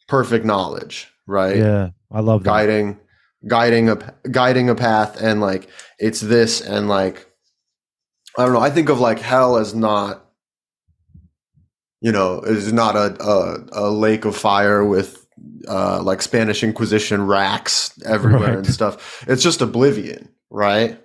perfect 0.07 0.45
knowledge, 0.45 1.09
right? 1.25 1.57
Yeah. 1.57 1.89
I 2.11 2.19
love 2.19 2.43
that. 2.43 2.49
guiding 2.49 2.99
guiding 3.47 3.89
a 3.89 4.13
guiding 4.31 4.69
a 4.69 4.75
path 4.75 5.21
and 5.21 5.41
like 5.41 5.69
it's 5.99 6.19
this 6.19 6.61
and 6.61 6.87
like 6.87 7.27
i 8.37 8.43
don't 8.43 8.53
know 8.53 8.59
i 8.59 8.69
think 8.69 8.89
of 8.89 8.99
like 8.99 9.19
hell 9.19 9.57
as 9.57 9.75
not 9.75 10.25
you 12.01 12.11
know 12.11 12.39
is 12.41 12.73
not 12.73 12.95
a 12.95 13.21
a, 13.23 13.65
a 13.73 13.89
lake 13.91 14.25
of 14.25 14.35
fire 14.35 14.83
with 14.83 15.27
uh 15.67 16.01
like 16.01 16.21
spanish 16.21 16.63
inquisition 16.63 17.25
racks 17.25 17.99
everywhere 18.05 18.57
and 18.57 18.67
stuff 18.67 19.23
it's 19.27 19.43
just 19.43 19.61
oblivion 19.61 20.29
right 20.49 20.99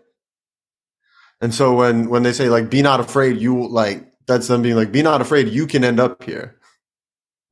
and 1.43 1.55
so 1.55 1.75
when 1.75 2.09
when 2.09 2.23
they 2.23 2.33
say 2.33 2.49
like 2.49 2.71
be 2.71 2.81
not 2.81 3.01
afraid 3.01 3.39
you 3.39 3.69
like 3.69 4.10
that's 4.31 4.47
them 4.47 4.63
being 4.63 4.77
like 4.77 4.93
be 4.93 5.03
not 5.03 5.21
afraid 5.21 5.49
you 5.49 5.67
can 5.67 5.83
end 5.85 5.99
up 5.99 6.23
here 6.23 6.47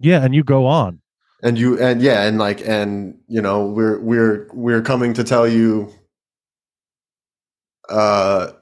Yeah. 0.00 0.24
And 0.24 0.32
you 0.34 0.44
go 0.44 0.64
on. 0.66 1.00
and 1.42 1.58
you 1.58 1.78
and 1.86 2.00
yeah 2.00 2.22
and 2.26 2.38
like 2.38 2.60
and 2.66 3.18
you 3.26 3.42
know 3.42 3.66
we're 3.76 3.98
we're 4.10 4.48
we're 4.64 4.82
coming 4.82 5.12
to 5.18 5.24
tell 5.32 5.46
you 5.58 5.90
uh 7.88 8.52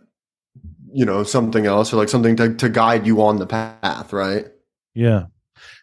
you 0.92 1.04
know 1.04 1.22
something 1.24 1.66
else 1.66 1.92
or 1.92 1.96
like 1.96 2.08
something 2.08 2.36
to, 2.36 2.54
to 2.54 2.68
guide 2.68 3.06
you 3.06 3.20
on 3.22 3.38
the 3.38 3.46
path 3.46 4.12
right 4.12 4.46
Yeah. 4.94 5.26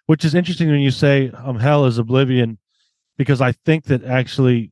Which 0.08 0.26
is 0.26 0.34
interesting 0.36 0.70
when 0.70 0.82
you 0.82 0.92
say 0.92 1.32
um, 1.46 1.58
hell 1.60 1.86
is 1.86 1.98
oblivion, 1.98 2.58
because 3.18 3.40
I 3.42 3.52
think 3.66 3.86
that 3.86 4.04
actually 4.04 4.72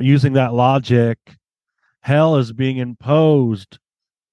using 0.00 0.32
that 0.34 0.54
logic, 0.54 1.18
hell 2.00 2.36
is 2.36 2.52
being 2.52 2.78
imposed 2.78 3.78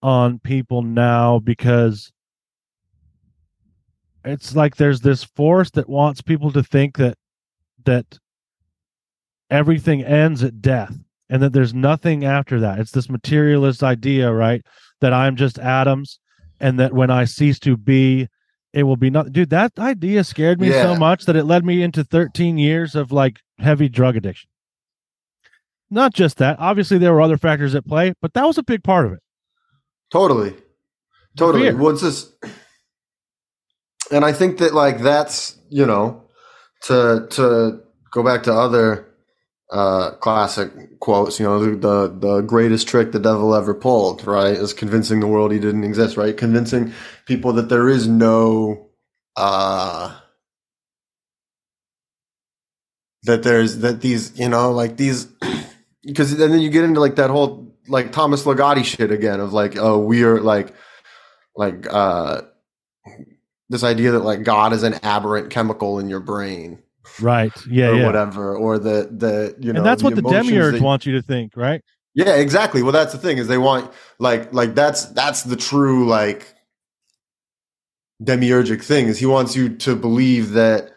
on 0.03 0.37
people 0.37 0.81
now 0.83 1.39
because 1.39 2.11
it's 4.25 4.55
like 4.55 4.75
there's 4.75 5.01
this 5.01 5.23
force 5.23 5.71
that 5.71 5.89
wants 5.89 6.21
people 6.21 6.51
to 6.51 6.61
think 6.61 6.97
that 6.97 7.17
that 7.85 8.19
everything 9.49 10.03
ends 10.03 10.43
at 10.43 10.61
death 10.61 10.95
and 11.29 11.41
that 11.41 11.53
there's 11.53 11.73
nothing 11.73 12.23
after 12.25 12.59
that. 12.59 12.79
It's 12.79 12.91
this 12.91 13.09
materialist 13.09 13.81
idea, 13.81 14.31
right? 14.31 14.61
That 15.01 15.13
I'm 15.13 15.35
just 15.35 15.57
atoms 15.57 16.19
and 16.59 16.79
that 16.79 16.93
when 16.93 17.09
I 17.09 17.25
cease 17.25 17.59
to 17.59 17.75
be, 17.75 18.27
it 18.73 18.83
will 18.83 18.97
be 18.97 19.09
not. 19.09 19.31
Dude, 19.31 19.49
that 19.51 19.73
idea 19.79 20.23
scared 20.23 20.59
me 20.59 20.71
so 20.71 20.95
much 20.95 21.25
that 21.25 21.35
it 21.35 21.45
led 21.45 21.65
me 21.65 21.81
into 21.81 22.03
13 22.03 22.57
years 22.57 22.95
of 22.95 23.11
like 23.11 23.39
heavy 23.59 23.89
drug 23.89 24.15
addiction. 24.15 24.49
Not 25.89 26.13
just 26.13 26.37
that. 26.37 26.57
Obviously, 26.59 26.97
there 26.97 27.13
were 27.13 27.21
other 27.21 27.37
factors 27.37 27.75
at 27.75 27.85
play, 27.85 28.13
but 28.21 28.33
that 28.33 28.45
was 28.45 28.57
a 28.57 28.63
big 28.63 28.83
part 28.83 29.05
of 29.05 29.13
it. 29.13 29.22
Totally. 30.13 30.55
Totally. 31.35 31.73
What's 31.73 32.03
this? 32.03 32.31
And 34.11 34.23
I 34.23 34.31
think 34.31 34.59
that 34.59 34.75
like 34.75 34.99
that's, 34.99 35.57
you 35.69 35.87
know, 35.87 36.29
to 36.83 37.25
to 37.31 37.81
go 38.11 38.23
back 38.23 38.43
to 38.43 38.53
other 38.53 39.07
uh 39.71 40.11
classic 40.11 40.99
quotes, 40.99 41.39
you 41.39 41.47
know, 41.47 41.57
the, 41.57 41.75
the 41.75 42.07
the 42.19 42.41
greatest 42.41 42.87
trick 42.87 43.11
the 43.11 43.17
devil 43.19 43.55
ever 43.55 43.73
pulled, 43.73 44.23
right? 44.27 44.53
Is 44.53 44.71
convincing 44.71 45.19
the 45.19 45.25
world 45.25 45.51
he 45.51 45.57
didn't 45.57 45.83
exist, 45.83 46.15
right? 46.15 46.37
Convincing 46.37 46.93
people 47.25 47.51
that 47.53 47.69
there 47.69 47.89
is 47.89 48.07
no 48.07 48.89
uh 49.35 50.15
that 53.23 53.41
there's 53.41 53.79
that 53.79 54.01
these, 54.01 54.39
you 54.39 54.47
know, 54.47 54.71
like 54.71 54.97
these 54.97 55.25
because 56.05 56.33
and 56.33 56.53
then 56.53 56.59
you 56.61 56.69
get 56.69 56.83
into 56.83 56.99
like 56.99 57.15
that 57.15 57.31
whole 57.31 57.72
like 57.87 58.11
Thomas 58.11 58.43
Ligotti 58.43 58.83
shit 58.83 59.11
again 59.11 59.39
of 59.39 59.53
like, 59.53 59.75
oh, 59.77 59.99
we 59.99 60.23
are 60.23 60.39
like 60.41 60.73
like 61.55 61.85
uh 61.91 62.41
this 63.69 63.83
idea 63.83 64.11
that 64.11 64.19
like 64.19 64.43
God 64.43 64.73
is 64.73 64.83
an 64.83 64.95
aberrant 65.03 65.49
chemical 65.49 65.99
in 65.99 66.09
your 66.09 66.19
brain 66.19 66.79
Right. 67.19 67.51
Yeah. 67.67 67.89
or 67.89 67.95
yeah. 67.95 68.05
whatever, 68.05 68.55
or 68.55 68.79
the 68.79 69.09
the 69.11 69.55
you 69.59 69.73
know, 69.73 69.79
and 69.79 69.85
that's 69.85 70.01
what 70.01 70.15
the 70.15 70.21
demiurge 70.21 70.75
that- 70.75 70.81
wants 70.81 71.05
you 71.05 71.13
to 71.13 71.21
think, 71.21 71.55
right? 71.55 71.81
Yeah, 72.15 72.35
exactly. 72.35 72.83
Well, 72.83 72.91
that's 72.91 73.11
the 73.11 73.17
thing 73.17 73.39
is 73.39 73.47
they 73.47 73.57
want 73.57 73.91
like 74.19 74.53
like 74.53 74.75
that's 74.75 75.05
that's 75.07 75.43
the 75.43 75.55
true 75.55 76.07
like 76.07 76.53
demiurgic 78.23 78.83
thing 78.83 79.07
is 79.07 79.19
he 79.19 79.25
wants 79.25 79.55
you 79.55 79.69
to 79.77 79.95
believe 79.95 80.51
that 80.51 80.91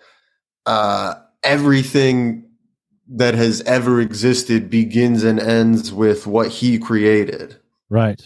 uh 0.66 1.14
everything 1.43 2.45
that 3.09 3.34
has 3.34 3.61
ever 3.62 4.00
existed 4.00 4.68
begins 4.68 5.22
and 5.22 5.38
ends 5.38 5.92
with 5.92 6.26
what 6.26 6.48
he 6.48 6.78
created 6.78 7.57
Right. 7.88 8.20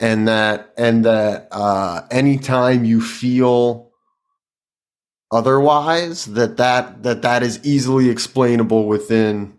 and 0.00 0.26
that 0.28 0.72
and 0.78 1.04
that 1.04 1.48
uh 1.50 2.02
anytime 2.10 2.84
you 2.84 3.00
feel 3.02 3.90
otherwise 5.30 6.24
that 6.26 6.56
that 6.56 7.02
that 7.02 7.22
that 7.22 7.42
is 7.42 7.60
easily 7.64 8.08
explainable 8.08 8.86
within 8.86 9.54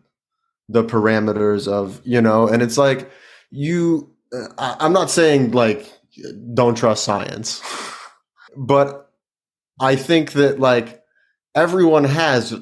the 0.68 0.84
parameters 0.84 1.68
of 1.68 2.02
you 2.04 2.22
know 2.22 2.48
and 2.48 2.62
it's 2.64 2.78
like 2.78 3.10
you 3.52 4.10
uh, 4.34 4.48
I, 4.58 4.78
i'm 4.80 4.94
not 4.94 5.12
saying 5.12 5.52
like 5.52 5.92
don't 6.54 6.76
trust 6.76 7.04
science 7.04 7.62
but 8.58 9.12
i 9.80 9.96
think 9.96 10.32
that 10.34 10.60
like 10.60 11.04
everyone 11.56 12.04
has 12.04 12.54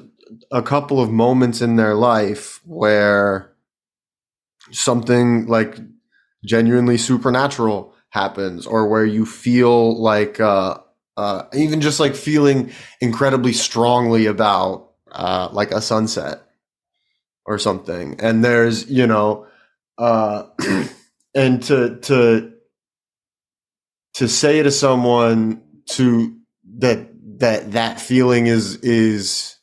a 0.50 0.62
couple 0.62 1.00
of 1.00 1.10
moments 1.10 1.60
in 1.60 1.76
their 1.76 1.94
life 1.94 2.60
where 2.64 3.52
something 4.70 5.46
like 5.46 5.78
genuinely 6.44 6.98
supernatural 6.98 7.94
happens 8.10 8.66
or 8.66 8.88
where 8.88 9.04
you 9.04 9.26
feel 9.26 10.00
like 10.00 10.40
uh, 10.40 10.78
uh, 11.16 11.44
even 11.52 11.80
just 11.80 12.00
like 12.00 12.14
feeling 12.14 12.70
incredibly 13.00 13.52
strongly 13.52 14.26
about 14.26 14.90
uh, 15.12 15.48
like 15.52 15.70
a 15.70 15.80
sunset 15.80 16.42
or 17.44 17.58
something. 17.58 18.20
And 18.20 18.44
there's 18.44 18.88
you 18.90 19.06
know 19.06 19.46
uh, 19.98 20.44
and 21.34 21.62
to 21.64 21.96
to 22.00 22.52
to 24.14 24.28
say 24.28 24.62
to 24.62 24.70
someone 24.70 25.62
to 25.90 26.36
that 26.78 27.08
that 27.38 27.72
that 27.72 28.00
feeling 28.00 28.46
is 28.46 28.76
is 28.76 29.57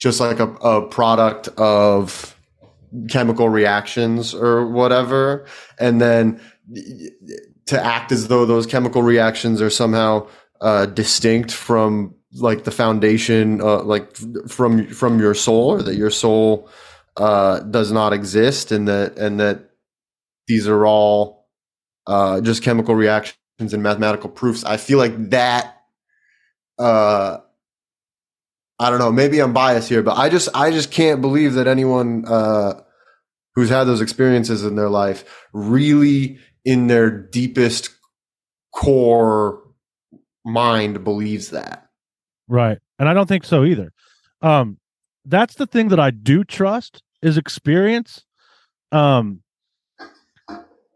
just 0.00 0.20
like 0.20 0.40
a, 0.40 0.48
a 0.56 0.86
product 0.86 1.48
of 1.56 2.38
chemical 3.08 3.48
reactions 3.48 4.34
or 4.34 4.66
whatever. 4.66 5.46
And 5.78 6.00
then 6.00 6.40
to 7.66 7.82
act 7.82 8.12
as 8.12 8.28
though 8.28 8.46
those 8.46 8.66
chemical 8.66 9.02
reactions 9.02 9.60
are 9.60 9.70
somehow 9.70 10.28
uh, 10.60 10.86
distinct 10.86 11.50
from 11.50 12.14
like 12.32 12.64
the 12.64 12.70
foundation 12.70 13.60
uh, 13.60 13.82
like 13.82 14.16
from 14.48 14.86
from 14.88 15.20
your 15.20 15.34
soul 15.34 15.70
or 15.70 15.82
that 15.82 15.94
your 15.94 16.10
soul 16.10 16.68
uh, 17.16 17.60
does 17.60 17.92
not 17.92 18.12
exist 18.12 18.72
and 18.72 18.88
that 18.88 19.16
and 19.18 19.38
that 19.38 19.70
these 20.48 20.66
are 20.66 20.84
all 20.84 21.48
uh, 22.06 22.40
just 22.40 22.62
chemical 22.62 22.94
reactions 22.94 23.36
and 23.60 23.82
mathematical 23.82 24.28
proofs. 24.28 24.64
I 24.64 24.76
feel 24.76 24.98
like 24.98 25.30
that 25.30 25.76
uh, 26.78 27.38
I 28.78 28.90
don't 28.90 28.98
know. 28.98 29.12
Maybe 29.12 29.40
I'm 29.40 29.52
biased 29.52 29.88
here, 29.88 30.02
but 30.02 30.16
I 30.16 30.28
just 30.28 30.48
I 30.54 30.70
just 30.70 30.90
can't 30.90 31.20
believe 31.20 31.54
that 31.54 31.66
anyone 31.66 32.24
uh, 32.26 32.80
who's 33.54 33.68
had 33.70 33.84
those 33.84 34.00
experiences 34.00 34.64
in 34.64 34.76
their 34.76 34.90
life 34.90 35.46
really, 35.52 36.38
in 36.64 36.88
their 36.88 37.10
deepest 37.10 37.90
core 38.74 39.62
mind, 40.44 41.04
believes 41.04 41.50
that. 41.50 41.88
Right. 42.48 42.78
And 42.98 43.08
I 43.08 43.14
don't 43.14 43.28
think 43.28 43.44
so 43.44 43.64
either. 43.64 43.92
Um 44.42 44.78
that's 45.26 45.54
the 45.54 45.66
thing 45.66 45.88
that 45.88 46.00
I 46.00 46.10
do 46.10 46.44
trust 46.44 47.02
is 47.22 47.38
experience. 47.38 48.24
Um 48.92 49.42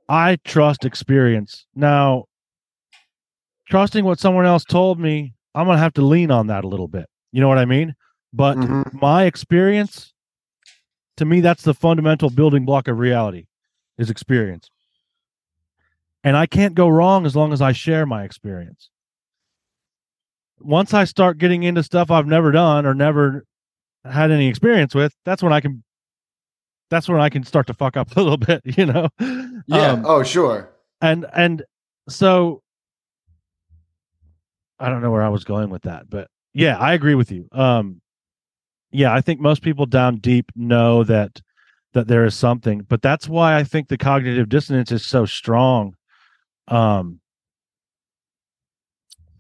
I 0.09 0.37
trust 0.45 0.85
experience. 0.85 1.67
Now 1.75 2.25
trusting 3.71 4.05
what 4.05 4.19
someone 4.19 4.47
else 4.47 4.65
told 4.65 4.99
me, 4.99 5.35
I'm 5.55 5.67
to 5.67 5.77
have 5.77 5.95
to 5.95 6.03
lean 6.03 6.31
on 6.31 6.49
that 6.49 6.65
a 6.65 6.69
little 6.69 6.89
bit. 6.89 7.07
You 7.33 7.41
know 7.41 7.49
what 7.49 7.59
I 7.59 7.65
mean? 7.65 7.95
But 8.33 8.57
Mhm. 8.57 8.93
my 9.01 9.25
experience 9.25 10.13
to 11.17 11.25
me 11.25 11.41
that's 11.41 11.63
the 11.63 11.75
fundamental 11.75 12.31
building 12.31 12.65
block 12.65 12.89
of 12.89 12.99
reality 12.99 13.47
is 13.97 14.11
experience. 14.11 14.71
And 16.23 16.37
I 16.37 16.47
can't 16.47 16.75
go 16.75 16.89
wrong 16.89 17.27
as 17.27 17.35
long 17.35 17.53
as 17.53 17.61
I 17.63 17.73
share 17.73 18.07
my 18.07 18.25
experience 18.25 18.91
once 20.61 20.95
I 20.95 21.05
start 21.05 21.39
getting 21.39 21.63
into 21.63 21.83
stuff 21.83 22.11
I've 22.11 22.27
never 22.27 22.51
done 22.51 22.87
or 22.87 22.95
never 22.95 23.45
had 24.05 24.31
any 24.31 24.49
experience 24.49 24.95
with, 24.95 25.15
that's 25.25 25.43
when 25.43 25.53
I 25.53 25.61
can 25.61 25.83
that's 26.91 27.09
when 27.09 27.21
I 27.21 27.29
can 27.29 27.45
start 27.45 27.67
to 27.67 27.75
fuck 27.75 27.97
up 27.97 28.11
a 28.17 28.21
little 28.21 28.37
bit, 28.37 28.63
you 28.65 28.87
know. 28.87 29.09
Yeah. 29.67 29.93
Um, 29.93 30.07
oh, 30.07 30.23
sure. 30.23 30.71
and 31.01 31.27
and 31.35 31.63
so 32.09 32.63
I 34.81 34.89
don't 34.89 35.03
know 35.03 35.11
where 35.11 35.23
I 35.23 35.29
was 35.29 35.45
going 35.45 35.71
with 35.71 35.83
that, 35.83 36.09
but 36.09 36.29
yeah, 36.59 36.77
I 36.79 36.93
agree 36.95 37.15
with 37.15 37.31
you. 37.31 37.49
Um 37.53 38.01
yeah, 38.91 39.13
I 39.13 39.21
think 39.21 39.41
most 39.41 39.63
people 39.63 39.87
down 39.87 40.17
deep 40.17 40.51
know 40.57 41.05
that 41.05 41.41
that 41.95 42.09
there 42.09 42.25
is 42.25 42.35
something, 42.35 42.81
but 42.89 43.03
that's 43.03 43.29
why 43.29 43.57
I 43.57 43.65
think 43.65 43.89
the 43.89 43.99
cognitive 43.99 44.49
dissonance 44.49 44.93
is 44.93 45.05
so 45.05 45.27
strong. 45.27 45.95
Um 46.69 47.21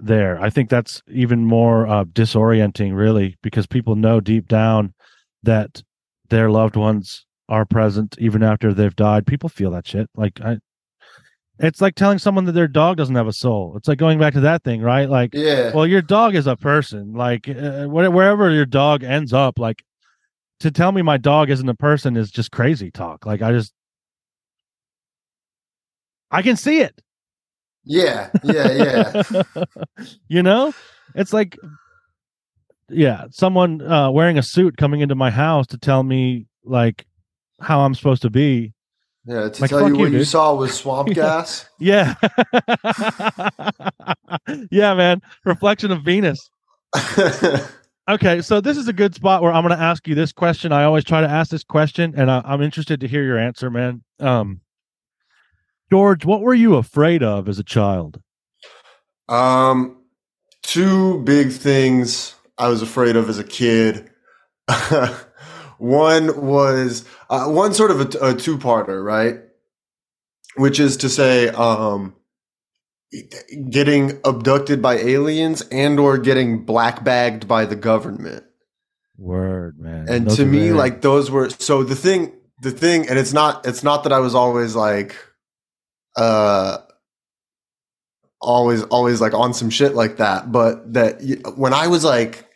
there. 0.00 0.40
I 0.40 0.50
think 0.50 0.70
that's 0.70 1.02
even 1.08 1.44
more 1.44 1.86
uh, 1.86 2.04
disorienting, 2.04 2.94
really, 2.96 3.36
because 3.42 3.66
people 3.66 3.96
know 3.96 4.20
deep 4.20 4.48
down 4.48 4.94
that 5.42 5.82
their 6.30 6.50
loved 6.50 6.76
ones 6.76 7.26
are 7.48 7.64
present 7.64 8.16
even 8.18 8.42
after 8.42 8.72
they've 8.72 8.94
died. 8.94 9.26
People 9.26 9.48
feel 9.48 9.70
that 9.72 9.86
shit. 9.86 10.08
Like 10.14 10.40
I, 10.40 10.58
it's 11.58 11.80
like 11.80 11.94
telling 11.94 12.18
someone 12.18 12.44
that 12.44 12.52
their 12.52 12.68
dog 12.68 12.96
doesn't 12.96 13.14
have 13.14 13.26
a 13.26 13.32
soul. 13.32 13.74
It's 13.76 13.88
like 13.88 13.98
going 13.98 14.18
back 14.18 14.34
to 14.34 14.40
that 14.40 14.62
thing, 14.64 14.80
right? 14.80 15.08
Like, 15.08 15.34
Yeah. 15.34 15.72
well, 15.74 15.86
your 15.86 16.02
dog 16.02 16.34
is 16.34 16.46
a 16.46 16.56
person. 16.56 17.12
Like 17.14 17.48
uh, 17.48 17.86
wherever 17.86 18.50
your 18.50 18.66
dog 18.66 19.02
ends 19.02 19.32
up, 19.32 19.58
like 19.58 19.82
to 20.60 20.70
tell 20.70 20.92
me 20.92 21.02
my 21.02 21.16
dog 21.16 21.50
isn't 21.50 21.68
a 21.68 21.74
person 21.74 22.16
is 22.16 22.30
just 22.30 22.50
crazy 22.52 22.90
talk. 22.90 23.26
Like 23.26 23.42
I 23.42 23.52
just, 23.52 23.72
I 26.30 26.42
can 26.42 26.56
see 26.56 26.80
it. 26.80 27.00
yeah. 27.84 28.30
Yeah. 28.44 28.72
Yeah. 28.72 29.42
you 30.28 30.42
know 30.42 30.72
it's 31.14 31.32
like 31.32 31.56
yeah 32.90 33.24
someone 33.30 33.80
uh 33.80 34.10
wearing 34.10 34.36
a 34.36 34.42
suit 34.42 34.76
coming 34.76 35.00
into 35.00 35.14
my 35.14 35.30
house 35.30 35.66
to 35.68 35.78
tell 35.78 36.02
me 36.02 36.46
like 36.64 37.06
how 37.60 37.80
i'm 37.80 37.94
supposed 37.94 38.20
to 38.22 38.28
be 38.30 38.74
Yeah. 39.28 39.50
To 39.50 39.60
Like, 39.62 39.68
tell 39.70 39.86
you 39.86 39.94
you, 39.94 40.00
what 40.00 40.12
you 40.12 40.24
saw 40.24 40.54
was 40.54 40.72
swamp 40.72 41.10
gas. 41.10 41.68
yeah 41.78 42.14
yeah 44.70 44.94
man 44.94 45.20
reflection 45.44 45.90
of 45.92 46.02
venus 46.02 46.50
okay 48.08 48.40
so 48.40 48.60
this 48.60 48.76
is 48.78 48.88
a 48.88 48.92
good 48.92 49.14
spot 49.14 49.42
where 49.42 49.52
i'm 49.52 49.62
going 49.62 49.76
to 49.76 49.82
ask 49.82 50.08
you 50.08 50.14
this 50.14 50.32
question 50.32 50.72
i 50.72 50.84
always 50.84 51.04
try 51.04 51.20
to 51.20 51.28
ask 51.28 51.50
this 51.50 51.62
question 51.64 52.14
and 52.16 52.30
I, 52.30 52.40
i'm 52.46 52.62
interested 52.62 53.00
to 53.00 53.08
hear 53.08 53.22
your 53.22 53.38
answer 53.38 53.70
man 53.70 54.02
um 54.18 54.62
george 55.90 56.24
what 56.24 56.40
were 56.40 56.54
you 56.54 56.76
afraid 56.76 57.22
of 57.22 57.48
as 57.48 57.58
a 57.58 57.64
child 57.64 58.20
um. 59.28 59.98
two 60.62 61.22
big 61.24 61.52
things 61.52 62.34
I 62.56 62.68
was 62.68 62.80
afraid 62.82 63.14
of 63.14 63.28
as 63.28 63.38
a 63.38 63.44
kid. 63.44 64.10
One 65.78 66.44
was 66.46 67.04
uh, 67.30 67.46
one 67.46 67.74
sort 67.74 67.90
of 67.90 68.00
a, 68.00 68.30
a 68.30 68.34
two-parter, 68.34 69.02
right? 69.02 69.40
Which 70.56 70.80
is 70.80 70.96
to 70.98 71.08
say, 71.08 71.48
um, 71.48 72.14
getting 73.70 74.20
abducted 74.24 74.82
by 74.82 74.96
aliens 74.96 75.62
and 75.70 75.98
or 75.98 76.18
getting 76.18 76.64
black 76.64 77.04
bagged 77.04 77.48
by 77.48 77.64
the 77.64 77.76
government. 77.76 78.44
Word, 79.16 79.78
man. 79.78 80.06
And 80.08 80.26
Those 80.26 80.36
to 80.36 80.46
me, 80.46 80.72
like 80.72 81.00
those 81.00 81.30
were 81.30 81.50
so 81.50 81.82
the 81.82 81.96
thing, 81.96 82.32
the 82.60 82.70
thing, 82.70 83.08
and 83.08 83.18
it's 83.18 83.32
not, 83.32 83.66
it's 83.66 83.82
not 83.82 84.02
that 84.04 84.12
I 84.12 84.18
was 84.18 84.34
always 84.34 84.74
like, 84.76 85.16
uh, 86.16 86.78
always, 88.40 88.82
always 88.84 89.20
like 89.20 89.34
on 89.34 89.54
some 89.54 89.70
shit 89.70 89.94
like 89.94 90.18
that, 90.18 90.52
but 90.52 90.92
that 90.94 91.22
when 91.56 91.72
I 91.72 91.86
was 91.86 92.04
like, 92.04 92.47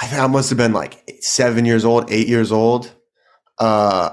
I 0.00 0.06
think 0.06 0.20
I 0.20 0.26
must 0.26 0.50
have 0.50 0.58
been 0.58 0.72
like 0.72 1.18
seven 1.20 1.64
years 1.64 1.84
old, 1.84 2.10
eight 2.10 2.28
years 2.28 2.52
old. 2.52 2.92
Uh, 3.58 4.10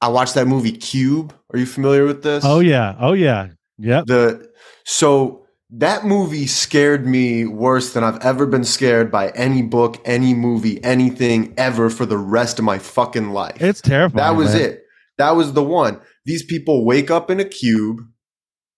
I 0.00 0.08
watched 0.08 0.34
that 0.34 0.46
movie 0.46 0.72
Cube. 0.72 1.34
Are 1.52 1.58
you 1.58 1.66
familiar 1.66 2.04
with 2.04 2.22
this? 2.22 2.44
Oh 2.44 2.60
yeah. 2.60 2.96
Oh 2.98 3.12
yeah. 3.12 3.48
yeah. 3.78 4.02
the 4.06 4.50
so 4.84 5.46
that 5.70 6.04
movie 6.04 6.46
scared 6.46 7.06
me 7.06 7.46
worse 7.46 7.94
than 7.94 8.04
I've 8.04 8.18
ever 8.20 8.46
been 8.46 8.64
scared 8.64 9.10
by 9.10 9.30
any 9.30 9.62
book, 9.62 10.00
any 10.04 10.34
movie, 10.34 10.82
anything 10.84 11.54
ever 11.56 11.88
for 11.88 12.04
the 12.04 12.18
rest 12.18 12.58
of 12.58 12.64
my 12.64 12.78
fucking 12.78 13.30
life. 13.30 13.60
It's 13.60 13.80
terrifying. 13.80 14.16
that 14.16 14.36
was 14.36 14.54
man. 14.54 14.62
it. 14.62 14.82
That 15.18 15.36
was 15.36 15.52
the 15.52 15.62
one. 15.62 16.00
These 16.26 16.44
people 16.44 16.84
wake 16.84 17.10
up 17.10 17.30
in 17.30 17.40
a 17.40 17.44
cube, 17.44 18.00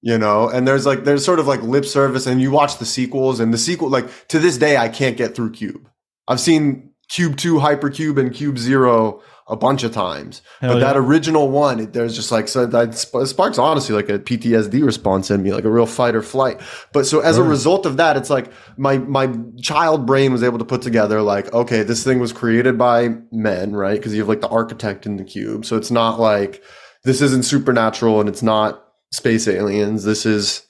you 0.05 0.19
know, 0.19 0.51
and 0.51 0.69
there's 0.69 0.85
like 0.85 1.05
there's 1.05 1.25
sort 1.25 1.41
of 1.41 1.47
like 1.47 1.63
lip 1.63 1.87
service, 1.87 2.27
and 2.27 2.39
you 2.39 2.51
watch 2.51 2.77
the 2.77 2.85
sequels, 2.85 3.41
and 3.41 3.55
the 3.55 3.59
sequel 3.59 3.89
like 3.89 4.29
to 4.29 4.39
this 4.39 4.59
day 4.59 4.77
I 4.77 4.91
can't 4.91 5.17
get 5.17 5.35
through 5.35 5.53
Cube. 5.53 5.89
I've 6.29 6.41
seen 6.41 6.91
Cube 7.09 7.39
Two, 7.39 7.55
Hypercube, 7.55 8.21
and 8.21 8.31
Cube 8.31 8.59
Zero 8.59 9.23
a 9.47 9.57
bunch 9.57 9.83
of 9.83 9.93
times, 9.93 10.43
Hell 10.61 10.75
but 10.75 10.79
yeah. 10.79 10.85
that 10.85 10.97
original 10.99 11.49
one, 11.49 11.81
it, 11.81 11.95
there's 11.95 12.15
just 12.15 12.31
like 12.31 12.49
so 12.49 12.67
that 12.67 12.95
sparks 12.95 13.57
honestly 13.57 13.95
like 13.95 14.11
a 14.11 14.19
PTSD 14.19 14.85
response 14.85 15.31
in 15.31 15.43
me, 15.43 15.55
like 15.55 15.65
a 15.65 15.71
real 15.71 15.87
fight 15.87 16.15
or 16.15 16.21
flight. 16.21 16.61
But 16.93 17.07
so 17.07 17.21
as 17.21 17.39
a 17.39 17.43
result 17.43 17.87
of 17.87 17.97
that, 17.97 18.19
it's 18.19 18.29
like 18.29 18.53
my 18.77 18.99
my 18.99 19.35
child 19.63 20.05
brain 20.05 20.33
was 20.33 20.43
able 20.43 20.59
to 20.59 20.67
put 20.67 20.83
together 20.83 21.23
like, 21.23 21.51
okay, 21.55 21.83
this 21.83 22.05
thing 22.05 22.19
was 22.19 22.31
created 22.31 22.77
by 22.77 23.17
men, 23.33 23.73
right? 23.73 23.97
Because 23.97 24.13
you 24.13 24.21
have 24.21 24.29
like 24.29 24.43
the 24.43 24.49
architect 24.49 25.07
in 25.07 25.17
the 25.17 25.25
cube, 25.25 25.65
so 25.65 25.79
it's 25.79 25.91
not 25.91 26.21
like 26.21 26.63
this 27.05 27.23
isn't 27.23 27.45
supernatural 27.45 28.21
and 28.21 28.29
it's 28.29 28.43
not 28.43 28.84
space 29.15 29.47
aliens. 29.47 30.05
This 30.05 30.27
is 30.27 30.67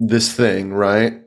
this 0.00 0.32
thing, 0.32 0.72
right? 0.72 1.20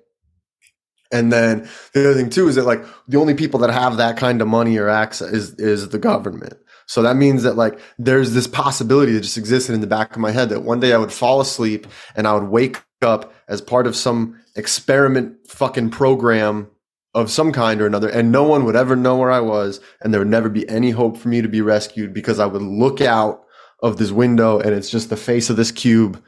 And 1.11 1.31
then 1.31 1.69
the 1.93 2.01
other 2.01 2.13
thing 2.13 2.29
too 2.29 2.49
is 2.49 2.55
that 2.55 2.65
like 2.65 2.83
the 3.07 3.17
only 3.17 3.33
people 3.33 3.61
that 3.61 3.69
have 3.69 3.97
that 3.97 4.17
kind 4.17 4.41
of 4.41 4.47
money 4.47 4.77
or 4.77 4.89
access 4.89 5.31
is 5.31 5.53
is 5.55 5.89
the 5.89 5.99
government. 5.99 6.55
So 6.85 7.01
that 7.01 7.15
means 7.15 7.43
that 7.43 7.55
like 7.55 7.79
there's 7.97 8.33
this 8.33 8.47
possibility 8.47 9.13
that 9.13 9.21
just 9.21 9.37
existed 9.37 9.73
in 9.73 9.81
the 9.81 9.87
back 9.87 10.11
of 10.11 10.17
my 10.17 10.31
head 10.31 10.49
that 10.49 10.63
one 10.63 10.81
day 10.81 10.93
I 10.93 10.97
would 10.97 11.13
fall 11.13 11.39
asleep 11.39 11.87
and 12.15 12.27
I 12.27 12.33
would 12.33 12.49
wake 12.49 12.83
up 13.01 13.33
as 13.47 13.61
part 13.61 13.87
of 13.87 13.95
some 13.95 14.41
experiment 14.55 15.47
fucking 15.47 15.91
program 15.91 16.69
of 17.13 17.31
some 17.31 17.53
kind 17.53 17.81
or 17.81 17.87
another 17.87 18.09
and 18.09 18.31
no 18.31 18.43
one 18.43 18.65
would 18.65 18.75
ever 18.75 18.95
know 18.95 19.15
where 19.15 19.31
I 19.31 19.39
was 19.39 19.79
and 20.01 20.13
there 20.13 20.19
would 20.19 20.27
never 20.27 20.49
be 20.49 20.67
any 20.67 20.91
hope 20.91 21.17
for 21.17 21.29
me 21.29 21.41
to 21.41 21.47
be 21.47 21.61
rescued 21.61 22.13
because 22.13 22.39
I 22.39 22.45
would 22.45 22.61
look 22.61 22.99
out 22.99 23.43
of 23.81 23.97
this 23.97 24.11
window 24.11 24.59
and 24.59 24.71
it's 24.71 24.89
just 24.89 25.09
the 25.09 25.17
face 25.17 25.49
of 25.49 25.55
this 25.55 25.71
cube 25.71 26.21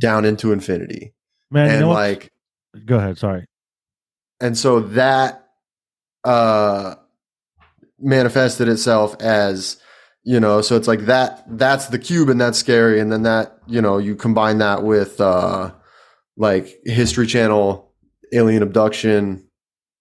down 0.00 0.24
into 0.24 0.52
infinity. 0.52 1.14
man. 1.50 1.66
You 1.66 1.72
and 1.72 1.80
know 1.82 1.88
what? 1.88 1.94
like 1.94 2.32
Go 2.86 2.96
ahead. 2.98 3.18
Sorry. 3.18 3.46
and 4.40 4.56
so 4.56 4.80
that 4.80 5.48
uh 6.24 6.94
manifested 7.98 8.68
itself 8.68 9.14
as 9.20 9.76
you 10.24 10.40
know 10.40 10.60
so 10.60 10.76
it's 10.76 10.88
like 10.88 11.00
that 11.06 11.44
that's 11.58 11.86
the 11.88 11.98
cube 11.98 12.28
and 12.28 12.40
that's 12.40 12.58
scary 12.58 12.98
and 13.00 13.12
then 13.12 13.22
that 13.22 13.58
you 13.66 13.80
know 13.82 13.98
you 13.98 14.14
combine 14.16 14.58
that 14.58 14.82
with 14.82 15.20
uh 15.20 15.70
like 16.36 16.78
history 16.84 17.26
channel 17.26 17.92
alien 18.32 18.62
abduction 18.62 19.46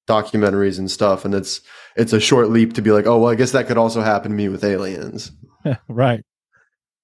documentaries 0.07 0.79
and 0.79 0.89
stuff 0.89 1.25
and 1.25 1.33
it's 1.35 1.61
it's 1.95 2.13
a 2.13 2.19
short 2.19 2.49
leap 2.49 2.73
to 2.73 2.81
be 2.81 2.91
like 2.91 3.05
oh 3.05 3.19
well 3.19 3.31
i 3.31 3.35
guess 3.35 3.51
that 3.51 3.67
could 3.67 3.77
also 3.77 4.01
happen 4.01 4.31
to 4.31 4.37
me 4.37 4.47
with 4.49 4.63
aliens 4.63 5.31
right. 5.87 6.23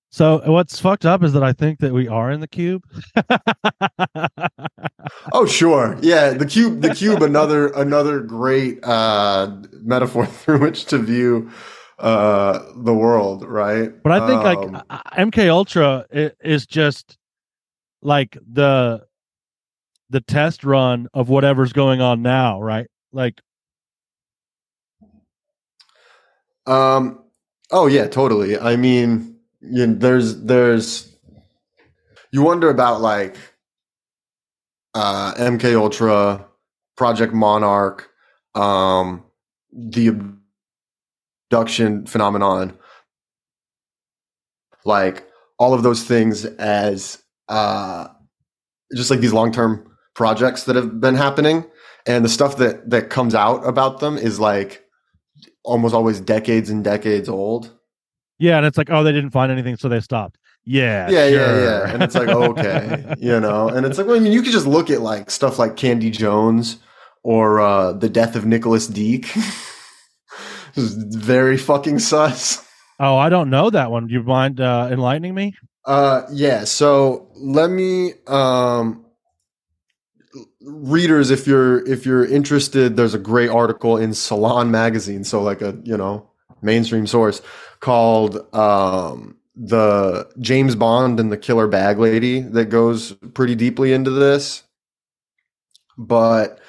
So 0.10 0.42
what's 0.46 0.80
fucked 0.80 1.06
up 1.06 1.22
is 1.24 1.34
that 1.34 1.44
I 1.44 1.54
think 1.54 1.80
that 1.80 1.94
we 1.94 2.08
are 2.08 2.32
in 2.32 2.40
the 2.40 2.48
cube. 2.48 2.84
oh 5.34 5.46
sure 5.46 5.98
yeah 6.02 6.32
the 6.32 6.46
cube 6.46 6.82
the 6.82 6.94
cube 6.94 7.22
another 7.22 7.68
another 7.70 8.20
great 8.20 8.80
uh 8.84 9.50
metaphor 9.84 10.26
through 10.42 10.60
which 10.60 10.86
to 10.86 10.98
view 10.98 11.50
uh 12.00 12.60
the 12.78 12.94
world 12.94 13.46
right 13.46 13.92
But 14.04 14.12
I 14.12 14.28
think 14.28 14.44
Um, 14.44 14.74
like 14.74 15.04
MK 15.18 15.50
Ultra 15.50 16.06
is 16.12 16.66
just 16.66 17.18
like 18.02 18.38
the 18.52 19.06
the 20.10 20.22
test 20.22 20.64
run 20.64 21.08
of 21.14 21.30
whatever's 21.30 21.74
going 21.74 22.02
on 22.02 22.22
now, 22.22 22.62
right? 22.62 22.88
Like 23.12 23.42
Um. 26.66 27.24
Oh 27.72 27.88
yeah, 27.88 28.08
totally. 28.08 28.58
I 28.60 28.76
mean, 28.76 29.37
you, 29.62 29.96
there's 29.96 30.42
there's 30.44 31.16
you 32.32 32.42
wonder 32.42 32.70
about 32.70 33.02
like 33.02 33.38
uh, 34.94 35.34
MK 35.36 35.76
Ultra, 35.76 36.46
Project 36.96 37.34
Monarch, 37.34 38.10
um, 38.56 39.24
the 39.72 40.16
abduction 41.50 42.06
phenomenon, 42.06 42.78
like 44.86 45.28
all 45.60 45.74
of 45.74 45.84
those 45.84 46.04
things 46.04 46.46
as 46.46 47.22
uh, 47.48 48.08
just 48.96 49.12
like 49.12 49.20
these 49.20 49.34
long 49.34 49.52
term 49.52 49.90
projects 50.16 50.64
that 50.64 50.76
have 50.76 51.00
been 51.00 51.16
happening, 51.16 51.66
and 52.06 52.26
the 52.26 52.30
stuff 52.30 52.58
that 52.58 52.90
that 52.90 53.10
comes 53.10 53.36
out 53.36 53.66
about 53.68 54.00
them 54.00 54.18
is 54.18 54.40
like 54.40 54.84
almost 55.64 55.94
always 55.94 56.20
decades 56.20 56.70
and 56.70 56.84
decades 56.84 57.30
old. 57.30 57.77
Yeah, 58.40 58.58
and 58.58 58.66
it's 58.66 58.78
like 58.78 58.90
oh 58.90 59.04
they 59.04 59.12
didn't 59.12 59.32
find 59.32 59.52
anything, 59.52 59.78
so 59.78 59.90
they 59.90 60.00
stopped. 60.00 60.38
Yeah, 60.70 61.10
Yeah, 61.10 61.28
yeah, 61.28 61.30
sure. 61.30 61.64
yeah. 61.64 61.94
And 61.94 62.04
it's 62.04 62.14
like, 62.16 62.28
okay, 62.28 63.16
you 63.20 63.40
know, 63.40 63.70
and 63.70 63.86
it's 63.86 63.98
like, 63.98 64.06
well, 64.06 64.18
I 64.18 64.20
mean, 64.20 64.34
you 64.34 64.42
could 64.42 64.52
just 64.52 64.68
look 64.68 64.90
at 64.90 65.02
like 65.02 65.32
stuff 65.32 65.58
like 65.58 65.78
Candy 65.78 66.10
Jones 66.12 66.78
or 67.24 67.62
uh, 67.62 67.94
the 67.94 68.10
death 68.10 68.36
of 68.36 68.46
Nicholas 68.46 68.86
Deak. 68.88 69.34
It's 70.76 70.94
very 71.16 71.58
fucking 71.58 72.00
sus. 72.00 72.66
oh, 73.00 73.16
I 73.16 73.30
don't 73.30 73.50
know 73.50 73.70
that 73.70 73.92
one. 73.92 74.08
Do 74.08 74.14
you 74.14 74.24
mind 74.24 74.60
uh, 74.60 74.90
enlightening 74.92 75.34
me? 75.34 75.56
Uh, 75.86 76.24
yeah. 76.34 76.66
So 76.66 77.30
let 77.38 77.70
me, 77.72 78.12
um, 78.28 79.06
readers, 80.62 81.32
if 81.32 81.48
you're 81.48 81.86
if 81.88 82.06
you're 82.06 82.26
interested, 82.26 82.98
there's 82.98 83.14
a 83.14 83.20
great 83.20 83.50
article 83.50 83.96
in 83.98 84.14
Salon 84.14 84.70
magazine, 84.70 85.24
so 85.24 85.42
like 85.42 85.62
a 85.62 85.78
you 85.84 85.96
know 85.98 86.30
mainstream 86.62 87.08
source 87.08 87.42
called 87.80 88.54
um, 88.54 89.38
the 89.56 90.30
James 90.40 90.76
Bond 90.76 91.20
and 91.20 91.32
the 91.32 91.38
Killer 91.38 91.68
Bag 91.68 92.00
Lady 92.00 92.42
that 92.42 92.66
goes 92.66 93.14
pretty 93.34 93.56
deeply 93.56 93.94
into 93.94 94.12
this. 94.12 94.64
But 95.98 96.60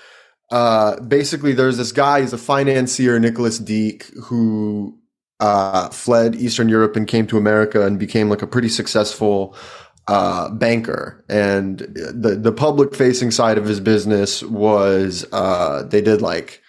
uh, 0.50 1.00
basically, 1.00 1.52
there's 1.52 1.76
this 1.76 1.92
guy. 1.92 2.22
He's 2.22 2.32
a 2.32 2.38
financier, 2.38 3.18
Nicholas 3.18 3.58
Deak, 3.58 4.04
who 4.24 4.98
uh, 5.40 5.90
fled 5.90 6.34
Eastern 6.36 6.68
Europe 6.68 6.96
and 6.96 7.06
came 7.06 7.26
to 7.26 7.36
America 7.36 7.86
and 7.86 7.98
became 7.98 8.30
like 8.30 8.42
a 8.42 8.46
pretty 8.46 8.68
successful 8.68 9.54
uh, 10.08 10.48
banker. 10.50 11.22
And 11.28 11.80
the 11.80 12.38
the 12.40 12.52
public 12.52 12.94
facing 12.94 13.30
side 13.30 13.58
of 13.58 13.66
his 13.66 13.80
business 13.80 14.42
was 14.42 15.26
uh, 15.32 15.82
they 15.82 16.00
did 16.00 16.22
like 16.22 16.62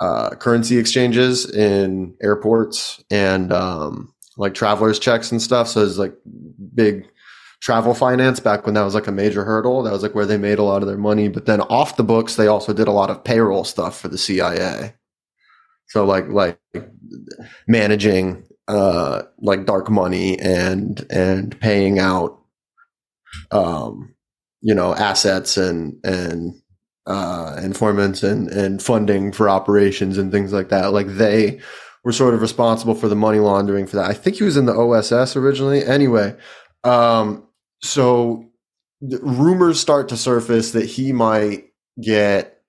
uh, 0.00 0.30
currency 0.30 0.78
exchanges 0.78 1.48
in 1.48 2.14
airports 2.22 3.02
and 3.10 3.52
um, 3.52 4.12
like 4.36 4.54
travelers 4.54 4.98
checks 4.98 5.30
and 5.30 5.40
stuff. 5.42 5.68
So 5.68 5.84
it's 5.84 5.98
like 5.98 6.14
big 6.74 7.06
travel 7.60 7.92
finance 7.92 8.40
back 8.40 8.64
when 8.64 8.74
that 8.74 8.82
was 8.82 8.94
like 8.94 9.06
a 9.06 9.12
major 9.12 9.44
hurdle. 9.44 9.82
That 9.82 9.92
was 9.92 10.02
like 10.02 10.14
where 10.14 10.26
they 10.26 10.38
made 10.38 10.58
a 10.58 10.62
lot 10.62 10.82
of 10.82 10.88
their 10.88 10.96
money. 10.96 11.28
But 11.28 11.46
then 11.46 11.60
off 11.62 11.96
the 11.96 12.04
books, 12.04 12.36
they 12.36 12.46
also 12.46 12.72
did 12.72 12.88
a 12.88 12.92
lot 12.92 13.10
of 13.10 13.22
payroll 13.22 13.64
stuff 13.64 13.98
for 14.00 14.08
the 14.08 14.18
CIA. 14.18 14.94
So 15.88 16.04
like 16.04 16.28
like 16.28 16.58
managing 17.66 18.44
uh 18.68 19.22
like 19.38 19.66
dark 19.66 19.90
money 19.90 20.38
and 20.38 21.04
and 21.10 21.58
paying 21.60 21.98
out 21.98 22.38
um 23.50 24.14
you 24.60 24.74
know 24.74 24.94
assets 24.94 25.56
and 25.56 25.96
and 26.04 26.59
uh 27.10 27.58
informants 27.62 28.22
and 28.22 28.48
and 28.48 28.82
funding 28.82 29.32
for 29.32 29.48
operations 29.48 30.16
and 30.18 30.30
things 30.30 30.52
like 30.52 30.68
that 30.68 30.92
like 30.92 31.08
they 31.08 31.60
were 32.04 32.12
sort 32.12 32.34
of 32.34 32.40
responsible 32.40 32.94
for 32.94 33.08
the 33.08 33.16
money 33.16 33.38
laundering 33.38 33.86
for 33.86 33.96
that 33.96 34.08
i 34.10 34.14
think 34.14 34.36
he 34.36 34.44
was 34.44 34.56
in 34.56 34.66
the 34.66 34.72
oss 34.72 35.36
originally 35.36 35.84
anyway 35.84 36.34
um 36.84 37.46
so 37.82 38.50
rumors 39.00 39.80
start 39.80 40.08
to 40.08 40.16
surface 40.16 40.72
that 40.72 40.84
he 40.84 41.12
might 41.12 41.64
get 42.00 42.62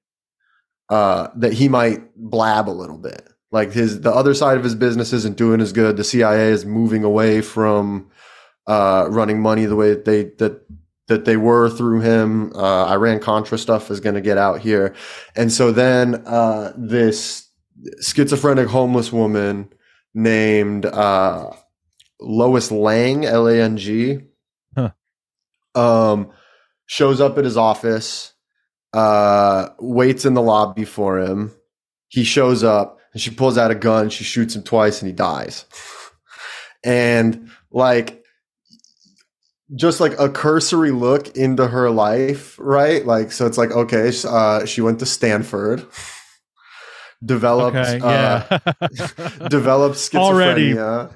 uh, 0.90 1.30
that 1.36 1.54
he 1.54 1.70
might 1.70 2.02
blab 2.16 2.68
a 2.68 2.72
little 2.72 2.98
bit. 2.98 3.28
Like 3.52 3.72
his 3.72 4.02
the 4.02 4.12
other 4.12 4.34
side 4.34 4.58
of 4.58 4.64
his 4.64 4.76
business 4.76 5.14
isn't 5.14 5.38
doing 5.38 5.62
as 5.62 5.74
good. 5.74 5.98
The 5.98 6.04
CIA 6.04 6.50
is 6.50 6.66
moving 6.66 7.04
away 7.04 7.42
from 7.42 8.10
uh, 8.68 9.08
running 9.10 9.42
money 9.42 9.66
the 9.66 9.76
way 9.76 9.90
that 9.90 10.06
they 10.06 10.26
that 10.38 10.62
that 11.08 11.26
they 11.26 11.38
were 11.38 11.70
through 11.70 12.02
him. 12.02 12.52
Uh, 12.56 12.86
Iran 12.86 13.20
Contra 13.20 13.58
stuff 13.58 13.92
is 13.92 14.00
going 14.00 14.16
to 14.16 14.22
get 14.22 14.38
out 14.38 14.62
here, 14.62 14.96
and 15.36 15.52
so 15.52 15.72
then 15.72 16.16
uh, 16.26 16.74
this 16.78 17.50
schizophrenic 18.02 18.68
homeless 18.68 19.12
woman 19.12 19.70
named 20.14 20.86
uh, 20.86 21.52
Lois 22.20 22.72
Lang, 22.72 23.26
L 23.26 23.48
A 23.48 23.60
N 23.62 23.78
G, 23.78 24.20
Huh. 24.78 24.92
um, 25.76 26.32
shows 26.86 27.20
up 27.22 27.38
at 27.38 27.46
his 27.46 27.58
office, 27.58 28.34
uh, 28.94 29.70
waits 29.80 30.26
in 30.26 30.34
the 30.34 30.42
lobby 30.42 30.86
for 30.86 31.20
him. 31.20 31.52
He 32.10 32.24
shows 32.24 32.64
up 32.64 33.00
and 33.14 33.22
she 33.22 33.32
pulls 33.32 33.58
out 33.58 33.72
a 33.72 33.76
gun. 33.76 34.10
She 34.10 34.24
shoots 34.24 34.56
him 34.56 34.64
twice 34.64 35.02
and 35.02 35.08
he 35.08 35.14
dies. 35.14 35.66
and 36.84 37.50
like, 37.72 38.21
just 39.76 40.00
like 40.00 40.18
a 40.20 40.30
cursory 40.30 40.92
look 40.92 41.36
into 41.36 41.68
her 41.68 41.90
life, 41.90 42.58
right? 42.60 43.06
Like, 43.06 43.32
so 43.32 43.46
it's 43.46 43.58
like, 43.58 43.72
okay, 43.72 44.12
uh, 44.28 44.66
she 44.66 44.82
went 44.82 45.00
to 45.00 45.06
Stanford, 45.06 45.86
developed, 47.26 47.78
Okay, 47.78 48.00
uh, 48.02 48.60
yeah. 48.60 49.48
developed 49.50 49.98
Already. 50.16 50.74
schizophrenia. 50.74 51.14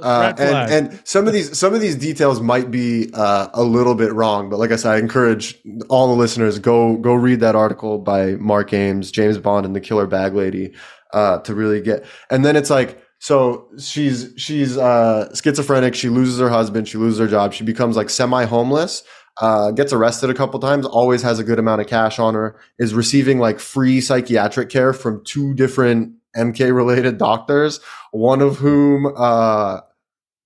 Uh, 0.00 0.32
and 0.38 0.72
and 0.72 1.00
some 1.04 1.26
of 1.26 1.32
these 1.32 1.56
some 1.56 1.72
of 1.74 1.80
these 1.80 1.94
details 1.96 2.40
might 2.40 2.70
be 2.70 3.10
uh, 3.14 3.48
a 3.54 3.62
little 3.62 3.94
bit 3.94 4.12
wrong, 4.12 4.48
but 4.50 4.58
like 4.58 4.72
I 4.72 4.76
said, 4.76 4.92
I 4.92 4.98
encourage 4.98 5.56
all 5.88 6.08
the 6.08 6.14
listeners 6.14 6.58
go 6.58 6.96
go 6.96 7.14
read 7.14 7.40
that 7.40 7.54
article 7.56 7.98
by 7.98 8.32
Mark 8.36 8.72
Ames, 8.72 9.10
James 9.10 9.38
Bond, 9.38 9.66
and 9.66 9.74
the 9.74 9.80
Killer 9.80 10.06
Bag 10.06 10.34
Lady 10.34 10.72
uh, 11.12 11.38
to 11.38 11.54
really 11.54 11.80
get. 11.80 12.04
And 12.30 12.44
then 12.44 12.56
it's 12.56 12.70
like 12.70 13.00
so 13.18 13.68
she's 13.78 14.32
she's 14.36 14.76
uh, 14.76 15.34
schizophrenic. 15.34 15.94
She 15.94 16.08
loses 16.08 16.38
her 16.38 16.48
husband. 16.48 16.88
She 16.88 16.98
loses 16.98 17.18
her 17.18 17.26
job. 17.26 17.52
She 17.52 17.64
becomes 17.64 17.96
like 17.96 18.10
semi 18.10 18.44
homeless. 18.44 19.02
Uh, 19.40 19.70
gets 19.70 19.92
arrested 19.92 20.30
a 20.30 20.34
couple 20.34 20.58
times. 20.60 20.86
Always 20.86 21.22
has 21.22 21.38
a 21.38 21.44
good 21.44 21.58
amount 21.58 21.80
of 21.80 21.86
cash 21.86 22.18
on 22.18 22.34
her. 22.34 22.58
Is 22.78 22.94
receiving 22.94 23.38
like 23.38 23.58
free 23.58 24.00
psychiatric 24.00 24.68
care 24.68 24.92
from 24.92 25.22
two 25.24 25.54
different 25.54 26.14
MK 26.36 26.74
related 26.74 27.18
doctors. 27.18 27.80
One 28.12 28.40
of 28.40 28.58
whom 28.58 29.12
uh, 29.16 29.80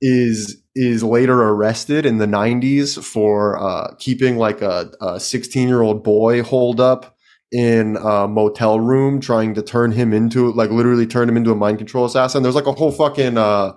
is 0.00 0.62
is 0.74 1.04
later 1.04 1.42
arrested 1.42 2.06
in 2.06 2.16
the 2.16 2.26
90s 2.26 3.02
for 3.04 3.58
uh, 3.62 3.94
keeping 3.98 4.38
like 4.38 4.62
a 4.62 5.20
16 5.20 5.68
year 5.68 5.82
old 5.82 6.02
boy 6.02 6.42
holed 6.42 6.80
up 6.80 7.18
in 7.52 7.96
a 7.96 8.26
motel 8.26 8.80
room, 8.80 9.20
trying 9.20 9.54
to 9.54 9.62
turn 9.62 9.92
him 9.92 10.12
into 10.12 10.52
like 10.52 10.70
literally 10.70 11.06
turn 11.06 11.28
him 11.28 11.36
into 11.36 11.52
a 11.52 11.56
mind 11.56 11.78
control 11.78 12.04
assassin. 12.04 12.42
There's 12.42 12.54
like 12.54 12.66
a 12.66 12.72
whole 12.72 12.92
fucking 12.92 13.36
uh, 13.38 13.76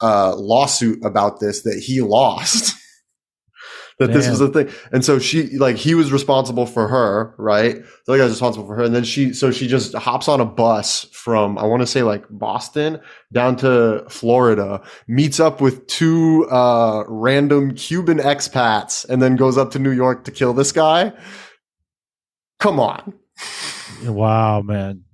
uh, 0.00 0.36
lawsuit 0.36 1.04
about 1.04 1.40
this 1.40 1.62
that 1.62 1.82
he 1.84 2.00
lost. 2.00 2.74
that 3.98 4.12
this 4.12 4.28
was 4.28 4.40
a 4.40 4.48
thing. 4.48 4.70
And 4.92 5.04
so 5.04 5.18
she, 5.18 5.56
like, 5.58 5.76
he 5.76 5.94
was 5.94 6.12
responsible 6.12 6.66
for 6.66 6.86
her, 6.86 7.34
right? 7.36 7.74
The 8.06 8.12
other 8.12 8.18
guy's 8.18 8.30
responsible 8.30 8.66
for 8.66 8.76
her. 8.76 8.84
And 8.84 8.94
then 8.94 9.02
she, 9.02 9.32
so 9.32 9.50
she 9.50 9.66
just 9.66 9.92
hops 9.94 10.28
on 10.28 10.40
a 10.40 10.44
bus 10.44 11.04
from, 11.12 11.58
I 11.58 11.64
want 11.64 11.82
to 11.82 11.86
say 11.86 12.02
like 12.04 12.24
Boston 12.30 13.00
down 13.32 13.56
to 13.56 14.04
Florida, 14.08 14.82
meets 15.08 15.40
up 15.40 15.60
with 15.60 15.86
two, 15.88 16.46
uh, 16.48 17.02
random 17.08 17.74
Cuban 17.74 18.18
expats 18.18 19.08
and 19.08 19.20
then 19.20 19.34
goes 19.34 19.58
up 19.58 19.72
to 19.72 19.80
New 19.80 19.90
York 19.90 20.24
to 20.24 20.30
kill 20.30 20.52
this 20.52 20.70
guy. 20.70 21.12
Come 22.58 22.80
on. 22.80 23.14
wow, 24.04 24.62
man. 24.62 25.04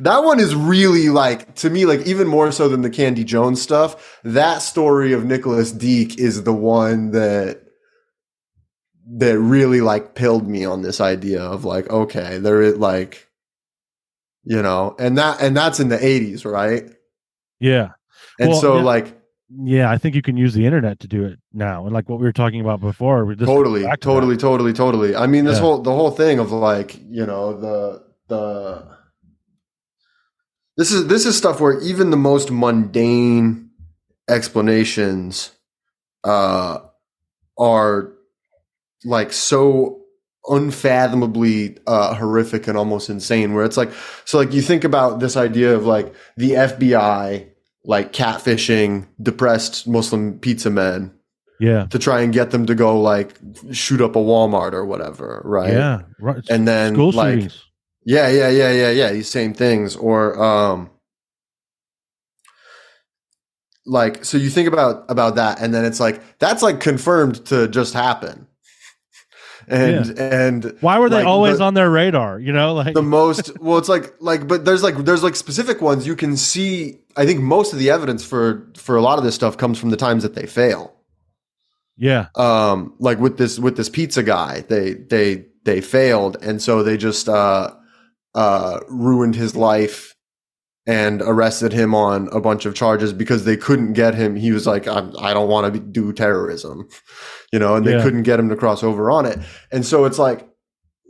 That 0.00 0.24
one 0.24 0.40
is 0.40 0.54
really 0.54 1.08
like 1.08 1.54
to 1.56 1.70
me, 1.70 1.86
like 1.86 2.06
even 2.06 2.26
more 2.26 2.50
so 2.50 2.68
than 2.68 2.82
the 2.82 2.90
Candy 2.90 3.22
Jones 3.22 3.62
stuff. 3.62 4.18
That 4.24 4.58
story 4.62 5.12
of 5.12 5.24
Nicholas 5.24 5.70
Deak 5.70 6.18
is 6.18 6.42
the 6.42 6.52
one 6.52 7.12
that 7.12 7.62
that 9.18 9.38
really 9.38 9.80
like 9.80 10.16
pilled 10.16 10.48
me 10.48 10.64
on 10.64 10.82
this 10.82 11.00
idea 11.00 11.40
of 11.40 11.64
like, 11.64 11.88
okay, 11.88 12.38
there 12.38 12.60
is 12.62 12.76
like, 12.76 13.28
you 14.42 14.60
know, 14.60 14.96
and 14.98 15.16
that 15.18 15.40
and 15.40 15.56
that's 15.56 15.78
in 15.78 15.88
the 15.88 16.04
eighties, 16.04 16.44
right? 16.44 16.90
Yeah. 17.60 17.90
And 18.40 18.50
Well, 18.50 18.60
so 18.60 18.76
yeah. 18.78 18.82
like 18.82 19.20
Yeah, 19.48 19.90
I 19.90 19.98
think 19.98 20.14
you 20.16 20.22
can 20.22 20.36
use 20.36 20.54
the 20.54 20.66
internet 20.66 21.00
to 21.00 21.08
do 21.08 21.24
it 21.24 21.38
now. 21.52 21.84
And 21.84 21.94
like 21.94 22.08
what 22.08 22.18
we 22.18 22.24
were 22.24 22.32
talking 22.32 22.60
about 22.60 22.80
before, 22.80 23.24
we 23.24 23.36
just 23.36 23.46
totally, 23.46 23.82
to 23.82 23.96
totally, 23.98 24.36
totally, 24.36 24.72
totally. 24.72 25.14
I 25.14 25.26
mean, 25.26 25.44
this 25.44 25.56
Yeah. 25.56 25.62
whole 25.62 25.78
the 25.82 25.92
whole 25.92 26.10
thing 26.10 26.38
of 26.40 26.50
like, 26.50 26.98
you 27.08 27.24
know, 27.24 27.58
the 27.58 28.02
the 28.28 28.96
this 30.76 30.90
is 30.90 31.06
this 31.06 31.26
is 31.26 31.36
stuff 31.36 31.60
where 31.60 31.80
even 31.80 32.10
the 32.10 32.16
most 32.16 32.50
mundane 32.50 33.70
explanations 34.28 35.52
uh 36.24 36.78
are 37.56 38.12
like 39.04 39.32
so 39.32 40.00
unfathomably 40.48 41.78
uh 41.86 42.14
horrific 42.14 42.66
and 42.66 42.76
almost 42.76 43.08
insane 43.08 43.54
where 43.54 43.64
it's 43.64 43.76
like 43.76 43.92
so 44.24 44.38
like 44.38 44.52
you 44.52 44.60
think 44.62 44.82
about 44.82 45.20
this 45.20 45.36
idea 45.36 45.74
of 45.74 45.86
like 45.86 46.12
the 46.36 46.50
FBI 46.52 47.48
like 47.86 48.12
catfishing 48.12 49.06
depressed 49.22 49.86
Muslim 49.88 50.38
pizza 50.40 50.68
men 50.70 51.12
Yeah. 51.60 51.86
to 51.86 51.98
try 51.98 52.20
and 52.20 52.32
get 52.32 52.50
them 52.50 52.66
to 52.66 52.74
go 52.74 53.00
like 53.00 53.38
shoot 53.72 54.00
up 54.00 54.16
a 54.16 54.18
Walmart 54.18 54.72
or 54.72 54.84
whatever, 54.84 55.40
right? 55.44 55.72
Yeah. 55.72 56.02
Right. 56.20 56.42
And 56.50 56.66
then 56.66 56.94
School 56.94 57.12
like 57.12 57.34
shootings. 57.34 57.64
yeah, 58.04 58.28
yeah, 58.28 58.48
yeah, 58.50 58.72
yeah, 58.72 58.90
yeah, 58.90 59.12
these 59.12 59.30
same 59.30 59.54
things 59.54 59.94
or 59.96 60.38
um 60.42 60.90
like 63.86 64.24
so 64.24 64.36
you 64.36 64.50
think 64.50 64.66
about 64.68 65.04
about 65.08 65.36
that 65.36 65.60
and 65.60 65.72
then 65.72 65.84
it's 65.84 66.00
like 66.00 66.20
that's 66.38 66.62
like 66.62 66.80
confirmed 66.80 67.44
to 67.46 67.68
just 67.68 67.94
happen. 67.94 68.46
And 69.68 70.18
and 70.18 70.76
Why 70.80 70.98
were 70.98 71.08
they 71.08 71.16
like, 71.16 71.26
always 71.26 71.58
the- 71.58 71.64
on 71.64 71.74
their 71.74 71.90
radar? 71.90 72.38
You 72.38 72.52
know, 72.52 72.74
like 72.74 72.94
the 72.94 73.02
most 73.02 73.58
well 73.60 73.78
it's 73.78 73.88
like 73.88 74.14
like 74.20 74.46
but 74.46 74.64
there's 74.64 74.82
like 74.82 74.96
there's 74.98 75.22
like 75.22 75.36
specific 75.36 75.80
ones 75.80 76.06
you 76.06 76.16
can 76.16 76.36
see. 76.36 76.98
I 77.16 77.26
think 77.26 77.40
most 77.40 77.72
of 77.72 77.78
the 77.78 77.90
evidence 77.90 78.24
for 78.24 78.70
for 78.76 78.96
a 78.96 79.02
lot 79.02 79.18
of 79.18 79.24
this 79.24 79.34
stuff 79.34 79.56
comes 79.56 79.78
from 79.78 79.90
the 79.90 79.96
times 79.96 80.22
that 80.22 80.34
they 80.34 80.46
fail. 80.46 80.94
yeah, 81.96 82.26
um 82.36 82.94
like 82.98 83.18
with 83.18 83.38
this 83.38 83.58
with 83.58 83.76
this 83.76 83.88
pizza 83.88 84.22
guy 84.22 84.60
they 84.68 84.94
they 84.94 85.46
they 85.64 85.80
failed. 85.80 86.36
And 86.42 86.60
so 86.62 86.82
they 86.82 86.96
just 86.96 87.28
uh 87.28 87.72
uh 88.34 88.80
ruined 88.88 89.34
his 89.34 89.56
life 89.56 90.14
and 90.86 91.20
arrested 91.22 91.72
him 91.72 91.94
on 91.94 92.28
a 92.32 92.40
bunch 92.40 92.64
of 92.66 92.74
charges 92.74 93.12
because 93.12 93.44
they 93.44 93.56
couldn't 93.56 93.92
get 93.94 94.14
him 94.14 94.36
he 94.36 94.52
was 94.52 94.66
like 94.66 94.86
I'm, 94.86 95.12
i 95.18 95.34
don't 95.34 95.48
want 95.48 95.72
to 95.72 95.80
do 95.80 96.12
terrorism 96.12 96.88
you 97.52 97.58
know 97.58 97.74
and 97.76 97.86
they 97.86 97.92
Yeah. 97.96 98.02
couldn't 98.02 98.22
get 98.22 98.38
him 98.38 98.48
to 98.50 98.56
cross 98.56 98.82
over 98.82 99.10
on 99.10 99.26
it 99.26 99.38
and 99.72 99.84
so 99.84 100.04
it's 100.04 100.18
like 100.18 100.48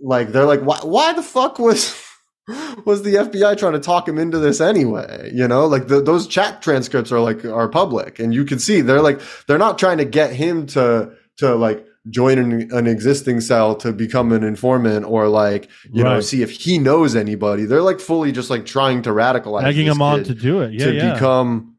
like 0.02 0.28
they're 0.32 0.44
like 0.46 0.60
why 0.60 0.78
why 0.82 1.12
the 1.12 1.22
fuck 1.22 1.58
was 1.58 2.02
was 2.84 3.02
the 3.02 3.14
FBI 3.14 3.58
trying 3.58 3.72
to 3.72 3.80
talk 3.80 4.06
him 4.08 4.18
into 4.18 4.38
this 4.38 4.60
anyway? 4.60 5.32
You 5.34 5.48
know, 5.48 5.66
like 5.66 5.88
the, 5.88 6.00
those 6.00 6.28
chat 6.28 6.62
transcripts 6.62 7.10
are 7.10 7.18
like 7.18 7.44
are 7.44 7.68
public, 7.68 8.20
and 8.20 8.32
you 8.32 8.44
can 8.44 8.60
see 8.60 8.82
they're 8.82 9.02
like 9.02 9.20
they're 9.48 9.58
not 9.58 9.78
trying 9.80 9.98
to 9.98 10.04
get 10.04 10.32
him 10.32 10.66
to 10.66 11.10
to 11.38 11.56
like 11.56 11.84
join 12.08 12.38
an, 12.38 12.72
an 12.72 12.86
existing 12.86 13.40
cell 13.40 13.74
to 13.76 13.92
become 13.92 14.32
an 14.32 14.44
informant 14.44 15.04
or 15.06 15.28
like 15.28 15.68
you 15.90 16.04
know 16.04 16.20
see 16.20 16.42
if 16.42 16.50
he 16.50 16.78
knows 16.78 17.16
anybody. 17.16 17.64
They're 17.64 17.82
like 17.82 18.00
fully 18.00 18.32
just 18.32 18.50
like 18.50 18.66
trying 18.66 19.02
to 19.02 19.10
radicalize, 19.10 19.64
egging 19.64 19.86
him 19.86 20.02
on 20.02 20.24
to 20.24 20.34
do 20.34 20.60
it. 20.60 20.72
Yeah, 20.72 20.86
to 20.86 20.94
yeah. 20.94 21.12
become 21.14 21.76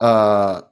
uh, 0.00 0.62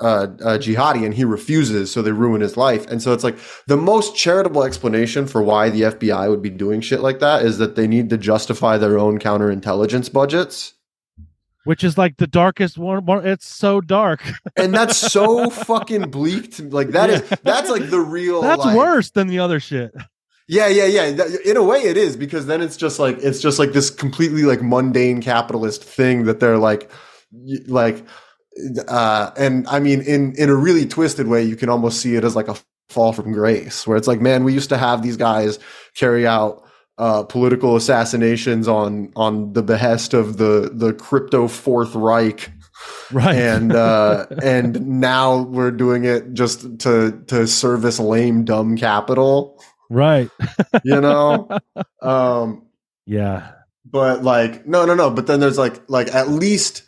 uh, 0.00 0.28
a 0.40 0.58
jihadi, 0.58 1.04
and 1.04 1.14
he 1.14 1.24
refuses, 1.24 1.92
so 1.92 2.02
they 2.02 2.12
ruin 2.12 2.40
his 2.40 2.56
life. 2.56 2.86
And 2.90 3.02
so 3.02 3.12
it's 3.12 3.24
like 3.24 3.38
the 3.66 3.76
most 3.76 4.16
charitable 4.16 4.64
explanation 4.64 5.26
for 5.26 5.42
why 5.42 5.70
the 5.70 5.82
FBI 5.82 6.28
would 6.28 6.42
be 6.42 6.50
doing 6.50 6.80
shit 6.80 7.00
like 7.00 7.18
that 7.20 7.42
is 7.44 7.58
that 7.58 7.76
they 7.76 7.86
need 7.86 8.10
to 8.10 8.18
justify 8.18 8.78
their 8.78 8.98
own 8.98 9.18
counterintelligence 9.18 10.12
budgets. 10.12 10.74
Which 11.64 11.84
is 11.84 11.98
like 11.98 12.16
the 12.16 12.26
darkest 12.26 12.78
one. 12.78 13.06
it's 13.26 13.46
so 13.46 13.80
dark. 13.80 14.22
And 14.56 14.72
that's 14.72 14.96
so 15.12 15.50
fucking 15.50 16.10
bleak. 16.10 16.56
To, 16.56 16.68
like 16.70 16.90
that 16.90 17.10
is 17.10 17.28
that's 17.42 17.68
like 17.70 17.90
the 17.90 18.00
real. 18.00 18.40
That's 18.40 18.64
like- 18.64 18.76
worse 18.76 19.10
than 19.10 19.28
the 19.28 19.40
other 19.40 19.60
shit. 19.60 19.94
Yeah, 20.48 20.66
yeah, 20.66 20.86
yeah. 20.86 21.26
In 21.44 21.56
a 21.56 21.62
way, 21.62 21.78
it 21.82 21.96
is 21.96 22.16
because 22.16 22.46
then 22.46 22.60
it's 22.60 22.76
just 22.76 22.98
like 22.98 23.18
it's 23.18 23.40
just 23.40 23.60
like 23.60 23.72
this 23.72 23.88
completely 23.88 24.42
like 24.42 24.60
mundane 24.60 25.22
capitalist 25.22 25.84
thing 25.84 26.24
that 26.24 26.40
they're 26.40 26.58
like, 26.58 26.90
like, 27.68 28.04
uh, 28.88 29.30
and 29.36 29.64
I 29.68 29.78
mean, 29.78 30.00
in 30.00 30.34
in 30.34 30.48
a 30.50 30.54
really 30.56 30.86
twisted 30.88 31.28
way, 31.28 31.44
you 31.44 31.54
can 31.54 31.68
almost 31.68 32.00
see 32.00 32.16
it 32.16 32.24
as 32.24 32.34
like 32.34 32.48
a 32.48 32.56
fall 32.88 33.12
from 33.12 33.32
grace, 33.32 33.86
where 33.86 33.96
it's 33.96 34.08
like, 34.08 34.20
man, 34.20 34.42
we 34.42 34.52
used 34.52 34.70
to 34.70 34.76
have 34.76 35.02
these 35.02 35.16
guys 35.16 35.60
carry 35.94 36.26
out. 36.26 36.64
Uh, 37.00 37.22
political 37.22 37.76
assassinations 37.76 38.68
on 38.68 39.10
on 39.16 39.54
the 39.54 39.62
behest 39.62 40.12
of 40.12 40.36
the 40.36 40.70
the 40.72 40.92
crypto 40.92 41.48
Fourth 41.48 41.94
Reich, 41.94 42.52
Right. 43.10 43.36
and 43.36 43.72
uh, 43.72 44.26
and 44.42 45.00
now 45.00 45.42
we're 45.44 45.70
doing 45.70 46.04
it 46.04 46.34
just 46.34 46.78
to 46.80 47.18
to 47.28 47.46
service 47.46 47.98
lame 47.98 48.44
dumb 48.44 48.76
capital. 48.76 49.58
right. 49.88 50.28
you 50.84 51.00
know? 51.00 51.48
um, 52.02 52.66
Yeah. 53.06 53.52
but 53.86 54.22
like 54.22 54.66
no 54.66 54.84
no 54.84 54.94
no 54.94 55.08
but 55.10 55.26
then 55.26 55.40
there's 55.40 55.56
like 55.58 55.80
like 55.88 56.14
at 56.14 56.28
least 56.28 56.82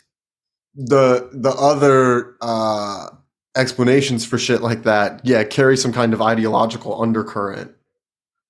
the 0.75 1.27
the 1.33 1.49
other 1.51 2.35
uh 2.39 3.07
explanations 3.55 4.25
for 4.25 4.37
shit 4.37 4.61
like 4.61 4.83
that 4.83 5.21
yeah 5.23 5.43
carry 5.43 5.75
some 5.75 5.91
kind 5.93 6.13
of 6.13 6.21
ideological 6.21 7.01
undercurrent 7.01 7.71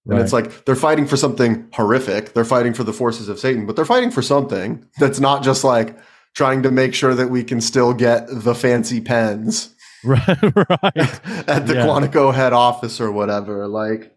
and 0.08 0.20
it's 0.20 0.34
like 0.34 0.66
they're 0.66 0.76
fighting 0.76 1.06
for 1.08 1.16
something 1.18 1.68
horrific 1.74 2.34
they're 2.34 2.44
fighting 2.46 2.74
for 2.74 2.84
the 2.84 2.94
forces 2.94 3.30
of 3.30 3.40
satan 3.40 3.66
but 3.66 3.76
they're 3.76 3.86
fighting 3.86 4.12
for 4.12 4.22
something 4.22 4.86
that's 5.00 5.20
not 5.20 5.44
just 5.44 5.64
like 5.64 5.98
trying 6.34 6.64
to 6.64 6.72
make 6.72 6.94
sure 6.94 7.14
that 7.14 7.30
we 7.30 7.44
can 7.44 7.62
still 7.62 7.94
get 7.94 8.26
the 8.30 8.54
fancy 8.56 9.00
pens 9.00 9.74
right. 10.04 10.28
right. 10.28 10.98
at 11.48 11.66
the 11.68 11.76
Yeah. 11.76 11.86
Quantico 11.86 12.34
head 12.34 12.52
office 12.52 13.00
or 13.00 13.10
whatever. 13.10 13.68
Like, 13.70 14.14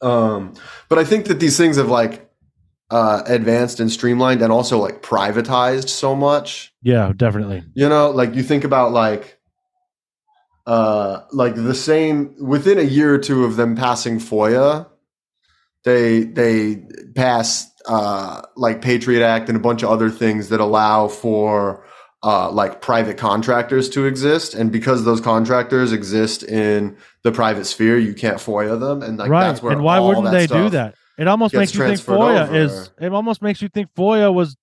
um, 0.00 0.54
but 0.88 0.98
I 0.98 1.04
think 1.04 1.26
that 1.26 1.40
these 1.40 1.56
things 1.56 1.76
have 1.76 1.88
like 1.88 2.30
uh, 2.90 3.22
advanced 3.26 3.80
and 3.80 3.90
streamlined 3.90 4.40
and 4.42 4.52
also 4.52 4.78
like 4.78 5.02
privatized 5.02 5.88
so 5.88 6.14
much. 6.14 6.72
Yeah, 6.82 7.12
definitely. 7.16 7.64
You 7.74 7.88
know, 7.88 8.10
like 8.10 8.34
you 8.34 8.42
think 8.44 8.62
about 8.64 8.92
like, 8.92 9.37
uh, 10.68 11.24
like 11.32 11.54
the 11.54 11.74
same 11.74 12.34
within 12.38 12.78
a 12.78 12.82
year 12.82 13.14
or 13.14 13.18
two 13.18 13.46
of 13.46 13.56
them 13.56 13.74
passing 13.74 14.18
FOIA, 14.18 14.86
they 15.84 16.24
they 16.24 16.84
pass 17.14 17.72
uh, 17.86 18.42
like 18.54 18.82
Patriot 18.82 19.24
Act 19.24 19.48
and 19.48 19.56
a 19.56 19.60
bunch 19.60 19.82
of 19.82 19.88
other 19.88 20.10
things 20.10 20.50
that 20.50 20.60
allow 20.60 21.08
for 21.08 21.86
uh, 22.22 22.50
like 22.50 22.82
private 22.82 23.16
contractors 23.16 23.88
to 23.88 24.04
exist, 24.04 24.52
and 24.52 24.70
because 24.70 25.06
those 25.06 25.22
contractors 25.22 25.90
exist 25.90 26.42
in 26.42 26.98
the 27.22 27.32
private 27.32 27.64
sphere, 27.64 27.96
you 27.96 28.12
can't 28.12 28.36
FOIA 28.36 28.78
them, 28.78 29.02
and 29.02 29.16
like 29.16 29.30
right. 29.30 29.48
that's 29.48 29.62
where 29.62 29.72
And 29.72 29.82
why 29.82 29.98
wouldn't 29.98 30.30
they 30.30 30.46
do 30.46 30.68
that? 30.68 30.96
It 31.16 31.28
almost 31.28 31.54
makes 31.54 31.74
you 31.74 31.80
think 31.80 31.98
FOIA 31.98 32.46
over. 32.46 32.54
is. 32.54 32.90
It 33.00 33.14
almost 33.14 33.40
makes 33.40 33.62
you 33.62 33.70
think 33.70 33.88
FOIA 33.96 34.32
was 34.32 34.54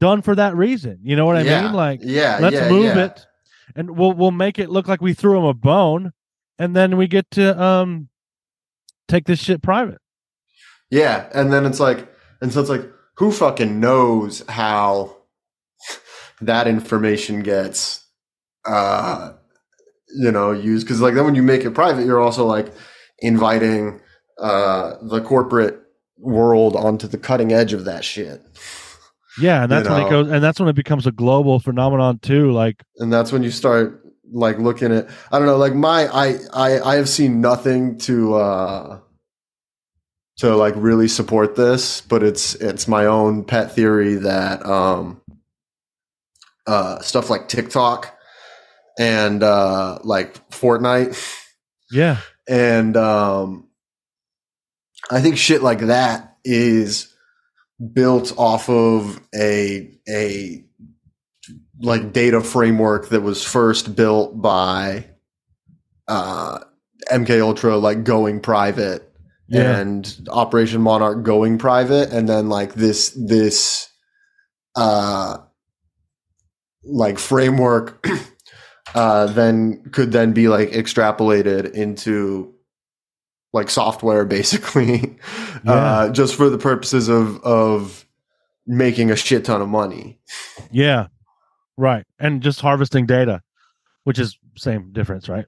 done 0.00 0.22
for 0.22 0.34
that 0.34 0.56
reason. 0.56 1.00
You 1.02 1.14
know 1.14 1.26
what 1.26 1.36
I 1.36 1.42
yeah, 1.42 1.62
mean? 1.62 1.74
Like, 1.74 2.00
yeah, 2.02 2.38
let's 2.40 2.56
yeah, 2.56 2.70
move 2.70 2.96
yeah. 2.96 3.04
it, 3.04 3.26
and 3.74 3.96
we'll 3.96 4.12
we'll 4.12 4.30
make 4.30 4.58
it 4.58 4.70
look 4.70 4.88
like 4.88 5.00
we 5.00 5.14
threw 5.14 5.38
him 5.38 5.44
a 5.44 5.54
bone, 5.54 6.12
and 6.58 6.74
then 6.74 6.96
we 6.96 7.06
get 7.06 7.30
to 7.32 7.60
um 7.60 8.08
take 9.08 9.26
this 9.26 9.40
shit 9.40 9.62
private. 9.62 9.98
Yeah, 10.90 11.28
and 11.34 11.52
then 11.52 11.66
it's 11.66 11.80
like, 11.80 12.08
and 12.40 12.52
so 12.52 12.60
it's 12.60 12.70
like, 12.70 12.84
who 13.16 13.32
fucking 13.32 13.80
knows 13.80 14.44
how 14.48 15.16
that 16.40 16.66
information 16.66 17.42
gets, 17.42 18.06
uh, 18.64 19.32
you 20.16 20.30
know, 20.30 20.52
used? 20.52 20.86
Because 20.86 21.00
like 21.00 21.14
then 21.14 21.24
when 21.24 21.34
you 21.34 21.42
make 21.42 21.64
it 21.64 21.72
private, 21.72 22.06
you're 22.06 22.20
also 22.20 22.46
like 22.46 22.72
inviting 23.20 24.00
uh 24.40 24.94
the 25.02 25.20
corporate 25.20 25.80
world 26.18 26.74
onto 26.76 27.06
the 27.06 27.18
cutting 27.18 27.52
edge 27.52 27.72
of 27.72 27.84
that 27.84 28.04
shit, 28.04 28.42
Yeah, 29.38 29.62
and 29.62 29.70
You 29.70 29.76
that's 29.76 29.88
when 29.88 30.06
it 30.06 30.10
goes, 30.10 30.30
and 30.30 30.42
that's 30.42 30.60
when 30.60 30.68
it 30.68 30.76
becomes 30.76 31.06
a 31.06 31.12
global 31.12 31.58
phenomenon 31.60 32.18
too. 32.18 32.52
Like, 32.52 32.82
and 32.98 33.12
that's 33.12 33.32
when 33.32 33.42
you 33.42 33.50
start 33.50 34.04
like 34.30 34.58
looking 34.58 34.92
at 34.92 35.08
I 35.30 35.38
don't 35.38 35.46
know, 35.46 35.56
like 35.56 35.74
my 35.74 36.06
I 36.06 36.38
I 36.52 36.80
I 36.80 36.94
have 36.96 37.08
seen 37.08 37.40
nothing 37.40 37.98
to 37.98 38.34
uh 38.34 39.00
to 40.38 40.56
like 40.56 40.74
really 40.76 41.08
support 41.08 41.56
this, 41.56 42.00
but 42.00 42.22
it's 42.22 42.54
it's 42.56 42.88
my 42.88 43.06
own 43.06 43.44
pet 43.44 43.72
theory 43.72 44.14
that 44.14 44.64
um 44.66 45.20
uh 46.66 47.00
stuff 47.00 47.30
like 47.30 47.48
TikTok 47.48 48.16
and 48.98 49.42
uh 49.42 49.98
like 50.02 50.48
Fortnite 50.50 51.40
yeah, 51.90 52.18
and 52.48 52.96
um 52.96 53.68
I 55.10 55.20
think 55.20 55.36
shit 55.36 55.62
like 55.62 55.80
that 55.80 56.36
is 56.44 57.13
built 57.92 58.32
off 58.38 58.68
of 58.68 59.20
a 59.34 59.90
a 60.08 60.64
like 61.80 62.12
data 62.12 62.40
framework 62.40 63.08
that 63.08 63.22
was 63.22 63.44
first 63.44 63.96
built 63.96 64.40
by 64.40 65.06
uh 66.08 66.60
MK 67.10 67.40
Ultra 67.40 67.76
like 67.76 68.04
going 68.04 68.40
private 68.40 69.10
yeah, 69.48 69.78
and 69.78 70.28
Operation 70.30 70.80
Monarch 70.80 71.22
going 71.22 71.58
private 71.58 72.12
and 72.12 72.28
then 72.28 72.48
like 72.48 72.74
this 72.74 73.10
this 73.10 73.90
uh 74.76 75.38
like 76.84 77.18
framework 77.18 78.06
uh 78.94 79.26
then 79.26 79.82
could 79.90 80.12
then 80.12 80.32
be 80.32 80.48
like 80.48 80.70
extrapolated 80.70 81.72
into 81.72 82.53
like 83.54 83.70
software 83.70 84.26
basically 84.26 85.16
uh 85.66 86.10
just 86.10 86.34
for 86.34 86.50
the 86.50 86.58
purposes 86.58 87.08
of 87.08 87.42
of 87.42 88.04
making 88.66 89.10
a 89.10 89.16
shit 89.16 89.44
ton 89.46 89.62
of 89.62 89.68
money. 89.68 90.18
Yeah, 90.70 91.06
right, 91.78 92.04
and 92.18 92.42
just 92.42 92.60
harvesting 92.60 93.06
data, 93.06 93.40
which 94.04 94.18
is 94.18 94.38
same 94.58 94.92
difference, 94.92 95.28
right? 95.28 95.46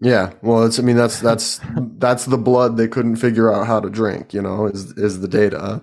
yeah. 0.00 0.34
Well 0.42 0.64
it's 0.66 0.78
i 0.78 0.82
mean 0.82 0.96
that's 0.96 1.20
that's 1.20 1.60
that's 1.98 2.26
the 2.26 2.36
blood 2.36 2.76
they 2.76 2.86
couldn't 2.88 3.16
figure 3.16 3.50
out 3.50 3.66
how 3.66 3.80
to 3.80 3.88
drink 3.88 4.34
you 4.34 4.42
know 4.42 4.66
is 4.66 4.92
is 4.98 5.20
the 5.20 5.28
data. 5.28 5.80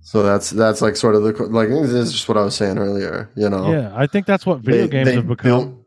So 0.00 0.22
that's 0.22 0.50
that's 0.50 0.80
like 0.80 0.96
sort 0.96 1.14
of 1.16 1.24
the 1.24 1.32
like 1.46 1.68
this 1.68 1.90
is 1.90 2.12
just 2.12 2.28
what 2.28 2.38
i 2.38 2.42
was 2.44 2.54
saying 2.54 2.78
earlier 2.78 3.28
you 3.34 3.50
know? 3.50 3.70
Yeah, 3.72 3.92
I 3.94 4.06
think 4.06 4.24
that's 4.24 4.46
what 4.46 4.60
video 4.60 4.82
They- 4.82 4.88
games 4.88 5.08
they 5.08 5.14
have 5.16 5.26
become. 5.28 5.84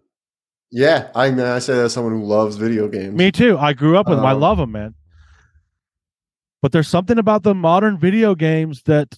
Yeah 0.72 1.10
i 1.16 1.30
mean 1.32 1.46
i 1.46 1.60
say 1.60 1.74
that 1.74 1.86
as 1.86 1.94
someone 1.94 2.14
who 2.14 2.24
loves 2.26 2.56
video 2.58 2.88
games 2.88 3.14
Me 3.16 3.32
too. 3.32 3.58
I 3.58 3.74
grew 3.74 3.98
up 3.98 4.08
with 4.08 4.18
them. 4.18 4.26
I 4.26 4.32
Um, 4.34 4.40
love 4.40 4.58
them, 4.58 4.72
man. 4.72 4.96
But 6.62 6.72
there's 6.72 6.88
something 6.88 7.18
about 7.18 7.44
the 7.44 7.56
modern 7.56 7.98
video 7.98 8.36
games 8.36 8.84
that 8.84 9.18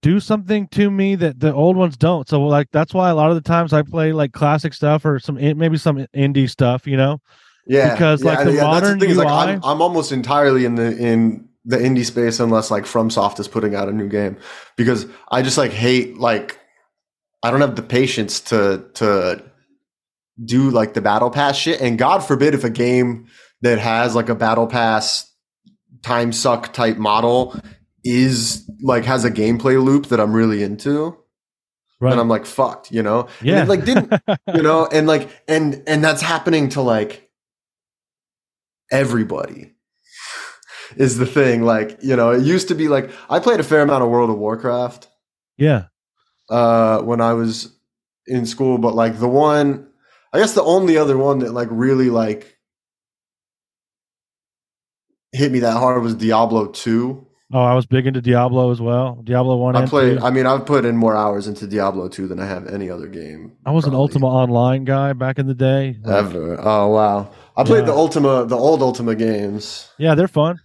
do 0.00 0.20
something 0.20 0.68
to 0.68 0.90
me 0.90 1.16
that 1.16 1.40
the 1.40 1.52
old 1.52 1.76
ones 1.76 1.96
don't. 1.96 2.28
So 2.28 2.42
like 2.46 2.68
that's 2.72 2.94
why 2.94 3.10
a 3.10 3.14
lot 3.14 3.30
of 3.30 3.34
the 3.36 3.42
times 3.42 3.72
I 3.72 3.82
play 3.82 4.12
like 4.12 4.32
classic 4.32 4.72
stuff 4.74 5.04
or 5.04 5.18
some 5.18 5.34
maybe 5.36 5.76
some 5.76 6.06
indie 6.16 6.48
stuff, 6.48 6.86
you 6.86 6.96
know. 6.96 7.20
yeah 7.66 7.94
because, 7.94 8.24
like, 8.24 8.38
yeah, 8.38 8.44
the 8.44 8.52
yeah, 8.54 8.62
modern 8.62 8.98
thing 8.98 9.10
is, 9.10 9.16
like, 9.18 9.28
I'm, 9.28 9.60
I'm 9.62 9.82
almost 9.82 10.12
entirely 10.12 10.64
in 10.64 10.76
the 10.76 10.96
in 10.96 11.48
the 11.64 11.76
indie 11.76 12.04
space 12.04 12.40
unless 12.40 12.70
like 12.70 12.84
FromSoft 12.84 13.38
is 13.40 13.48
putting 13.48 13.74
out 13.74 13.88
a 13.88 13.92
new 13.92 14.08
game 14.08 14.38
because 14.76 15.06
I 15.30 15.42
just 15.42 15.58
like 15.58 15.72
hate 15.72 16.16
like 16.18 16.58
I 17.42 17.50
don't 17.50 17.60
have 17.60 17.76
the 17.76 17.82
patience 17.82 18.40
to 18.42 18.86
to 18.94 19.42
do 20.44 20.70
like 20.70 20.94
the 20.94 21.00
battle 21.00 21.30
pass 21.30 21.56
shit 21.56 21.80
and 21.80 21.98
God 21.98 22.20
forbid 22.20 22.54
if 22.54 22.64
a 22.64 22.70
game 22.70 23.26
that 23.62 23.78
has 23.78 24.14
like 24.14 24.28
a 24.28 24.34
battle 24.34 24.66
pass 24.66 25.32
time 26.02 26.32
suck 26.32 26.72
type 26.72 26.96
model 26.96 27.58
is 28.04 28.68
like 28.82 29.04
has 29.04 29.24
a 29.24 29.30
gameplay 29.30 29.82
loop 29.82 30.06
that 30.06 30.20
I'm 30.20 30.32
really 30.32 30.62
into 30.62 31.16
Right. 32.00 32.12
and 32.12 32.20
I'm 32.20 32.28
like 32.28 32.46
fucked 32.46 32.92
you 32.92 33.02
know 33.02 33.26
yeah. 33.42 33.64
like 33.64 33.84
didn't 33.84 34.12
you 34.54 34.62
know 34.62 34.86
and 34.86 35.08
like 35.08 35.28
and 35.48 35.82
and 35.88 36.04
that's 36.04 36.22
happening 36.22 36.68
to 36.70 36.80
like 36.80 37.28
everybody 38.92 39.74
is 40.96 41.18
the 41.18 41.26
thing 41.26 41.62
like 41.62 41.98
you 42.02 42.16
know 42.16 42.30
it 42.30 42.42
used 42.42 42.68
to 42.68 42.74
be 42.74 42.88
like 42.88 43.10
i 43.28 43.38
played 43.38 43.60
a 43.60 43.64
fair 43.64 43.82
amount 43.82 44.02
of 44.02 44.08
world 44.08 44.30
of 44.30 44.38
warcraft 44.38 45.08
yeah. 45.56 45.84
uh 46.48 47.02
when 47.02 47.20
i 47.20 47.32
was 47.34 47.76
in 48.26 48.46
school 48.46 48.78
but 48.78 48.94
like 48.94 49.18
the 49.18 49.28
one 49.28 49.88
i 50.32 50.38
guess 50.38 50.54
the 50.54 50.62
only 50.62 50.96
other 50.98 51.16
one 51.18 51.38
that 51.40 51.52
like 51.52 51.68
really 51.70 52.10
like 52.10 52.56
hit 55.32 55.52
me 55.52 55.60
that 55.60 55.72
hard 55.76 56.02
was 56.02 56.14
diablo 56.14 56.66
2 56.68 57.24
Oh, 57.50 57.60
I 57.62 57.72
was 57.72 57.86
big 57.86 58.06
into 58.06 58.20
Diablo 58.20 58.70
as 58.70 58.78
well. 58.78 59.22
Diablo 59.24 59.56
one 59.56 59.74
i 59.74 59.86
played 59.86 60.18
two. 60.18 60.24
i 60.24 60.30
mean 60.30 60.44
i've 60.44 60.66
put 60.66 60.84
in 60.84 60.96
more 60.98 61.16
hours 61.16 61.48
into 61.48 61.66
diablo 61.66 62.06
2 62.08 62.26
than 62.28 62.38
i 62.40 62.46
have 62.46 62.66
any 62.68 62.90
other 62.90 63.06
game 63.06 63.52
I 63.64 63.70
was 63.70 63.84
an 63.84 63.92
probably. 63.92 64.02
Ultima 64.04 64.26
Online 64.26 64.84
guy 64.84 65.12
back 65.14 65.38
in 65.38 65.46
the 65.46 65.54
day. 65.54 65.96
Ever 66.06 66.58
oh 66.60 66.88
wow 66.88 67.30
i 67.56 67.64
played 67.64 67.80
Yeah. 67.80 67.86
the 67.86 67.94
ultima 67.94 68.44
the 68.44 68.56
old 68.56 68.82
ultima 68.82 69.14
games 69.14 69.88
yeah, 69.98 70.14
they're 70.14 70.28
fun. 70.28 70.60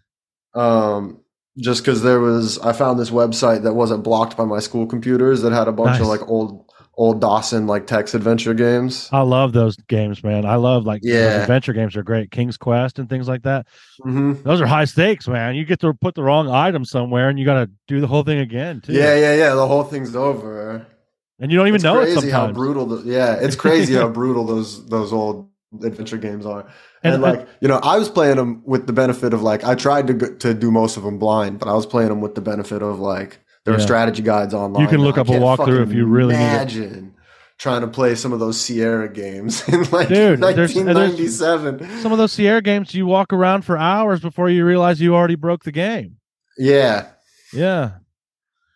um, 0.56 1.22
just 1.58 1.84
because 1.84 2.02
there 2.04 2.20
was 2.20 2.60
I 2.60 2.74
found 2.74 3.00
this 3.00 3.12
website 3.12 3.64
that 3.64 3.74
wasn't 3.76 4.04
blocked 4.04 4.36
by 4.36 4.44
my 4.44 4.60
school 4.60 4.86
computers 4.86 5.42
that 5.44 5.54
had 5.54 5.68
a 5.70 5.72
bunch 5.72 6.02
of 6.02 6.08
like 6.08 6.28
old 6.28 6.66
old 6.96 7.20
Dawson 7.22 7.66
like 7.68 7.88
text 7.88 8.14
adventure 8.14 8.54
games. 8.54 9.10
I 9.12 9.22
love 9.22 9.54
those 9.54 9.76
games, 9.88 10.24
man. 10.24 10.46
I 10.46 10.56
love 10.56 10.86
like 10.86 11.02
Yeah. 11.04 11.42
adventure 11.42 11.74
games 11.74 11.96
are 11.96 12.04
great. 12.04 12.30
King's 12.32 12.58
Quest 12.58 13.00
and 13.00 13.10
things 13.10 13.28
like 13.28 13.44
that. 13.44 13.66
hmm 14.02 14.34
Those 14.44 14.62
are 14.62 14.68
high 14.68 14.86
stakes, 14.86 15.28
man. 15.28 15.56
You 15.56 15.66
get 15.66 15.80
to 15.82 15.94
put 15.94 16.16
the 16.16 16.24
wrong 16.24 16.50
item 16.50 16.86
somewhere 16.86 17.30
and 17.30 17.40
you 17.40 17.46
got 17.46 17.66
to 17.66 17.72
do 17.88 18.00
the 18.00 18.08
whole 18.08 18.24
thing 18.24 18.40
again, 18.40 18.82
too. 18.82 18.94
Yeah, 18.94 19.16
yeah, 19.16 19.34
yeah. 19.36 19.56
The 19.56 19.68
whole 19.68 19.84
thing's 19.84 20.16
over. 20.16 20.86
And 21.40 21.52
you 21.52 21.58
don't 21.58 21.68
even 21.68 21.76
it's 21.78 21.84
know 21.84 22.00
it 22.00 22.14
crazy 22.14 22.30
how 22.30 22.46
sometimes. 22.46 22.58
brutal. 22.58 22.86
The, 22.86 23.10
yeah, 23.10 23.36
it's 23.36 23.56
crazy 23.56 23.96
how 23.96 24.08
brutal 24.20 24.46
those 24.46 24.86
those 24.88 25.12
old 25.12 25.50
adventure 25.84 26.18
games 26.18 26.46
are. 26.46 26.68
And, 27.04 27.16
And- 27.16 27.24
like 27.24 27.48
you 27.60 27.68
know, 27.68 27.80
I 27.84 27.98
was 27.98 28.08
playing 28.08 28.38
them 28.38 28.62
with 28.66 28.86
the 28.86 28.94
benefit 28.94 29.34
of 29.34 29.42
like 29.42 29.64
I 29.64 29.74
tried 29.76 30.08
to 30.08 30.36
to 30.38 30.54
do 30.54 30.70
most 30.72 30.96
of 30.96 31.04
them 31.04 31.18
blind, 31.18 31.58
but 31.60 31.68
I 31.68 31.74
was 31.74 31.86
playing 31.88 32.10
them 32.10 32.22
with 32.22 32.36
the 32.36 32.42
benefit 32.42 32.84
of 32.84 33.00
like 33.00 33.40
there 33.66 33.74
are 33.76 33.80
strategy 33.80 34.22
guides 34.22 34.54
online. 34.54 34.82
You 34.82 34.88
can 34.90 35.02
look 35.02 35.18
up 35.18 35.28
a 35.30 35.32
walkthrough 35.32 35.84
if 35.84 35.94
you 35.94 36.06
really 36.06 36.36
need 36.36 36.42
it. 36.44 36.48
imagine 36.54 37.16
trying 37.58 37.82
to 37.82 37.88
play 37.88 38.14
some 38.16 38.34
of 38.34 38.40
those 38.40 38.60
Sierra 38.60 39.08
games 39.08 39.68
in 39.70 39.84
like 39.92 40.08
Dude, 40.10 40.42
there's- 40.42 40.76
1997. 40.76 42.00
Some 42.02 42.12
of 42.12 42.18
those 42.18 42.32
Sierra 42.34 42.62
games, 42.62 42.94
you 42.94 43.06
walk 43.06 43.32
around 43.32 43.64
for 43.64 43.78
hours 43.78 44.20
before 44.20 44.50
you 44.50 44.66
realize 44.66 45.00
you 45.00 45.16
already 45.16 45.36
broke 45.36 45.64
the 45.64 45.72
game. 45.72 46.18
Yeah. 46.58 47.08
Yeah. 47.54 47.92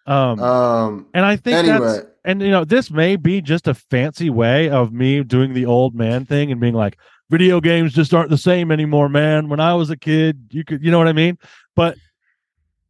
Um, 0.05 0.39
Um. 0.39 1.07
and 1.14 1.26
I 1.26 1.35
think 1.35 1.57
Anyway, 1.57 1.80
that's 1.80 2.05
and 2.23 2.41
you 2.41 2.49
know 2.51 2.64
this 2.64 2.89
may 2.89 3.18
be 3.18 3.41
just 3.41 3.68
a 3.68 3.73
fancy 3.73 4.30
way 4.30 4.69
of 4.69 4.93
me 4.93 5.22
doing 5.23 5.53
the 5.53 5.65
old 5.65 5.95
man 5.95 6.23
thing 6.26 6.49
and 6.51 6.61
being 6.61 6.73
like 6.73 6.97
video 7.30 7.59
games 7.59 7.93
just 7.93 8.14
aren't 8.14 8.30
the 8.30 8.38
same 8.38 8.72
anymore 8.72 9.09
man 9.09 9.49
when 9.49 9.59
i 9.59 9.73
was 9.73 9.89
a 9.89 9.97
kid 9.97 10.47
you 10.51 10.64
could 10.64 10.81
you 10.81 10.91
know 10.91 10.97
what 10.97 11.07
i 11.09 11.14
mean 11.14 11.38
but 11.76 11.97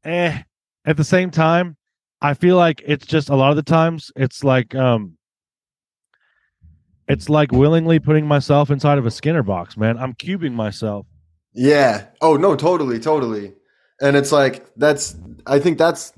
eh 0.04 0.42
at 0.86 0.96
the 0.98 1.04
same 1.04 1.32
time 1.32 1.76
i 2.22 2.34
feel 2.34 2.56
like 2.56 2.82
it's 2.86 3.06
just 3.06 3.30
a 3.30 3.36
lot 3.36 3.50
of 3.52 3.56
the 3.56 3.64
times 3.64 4.12
it's 4.16 4.44
like 4.44 4.74
um 4.76 5.18
it's 7.08 7.30
like 7.30 7.52
willingly 7.52 8.00
putting 8.00 8.28
myself 8.28 8.70
inside 8.70 8.98
of 8.98 9.06
a 9.06 9.12
skinner 9.12 9.44
box 9.44 9.78
man 9.78 9.98
i'm 9.98 10.14
cubing 10.14 10.54
myself 10.54 11.06
Yeah. 11.54 12.06
Oh 12.22 12.38
no, 12.38 12.56
totally, 12.56 13.00
totally. 13.00 13.54
And 14.00 14.16
it's 14.16 14.32
like 14.32 14.70
that's 14.76 15.16
I 15.48 15.58
think 15.60 15.78
that's 15.80 16.14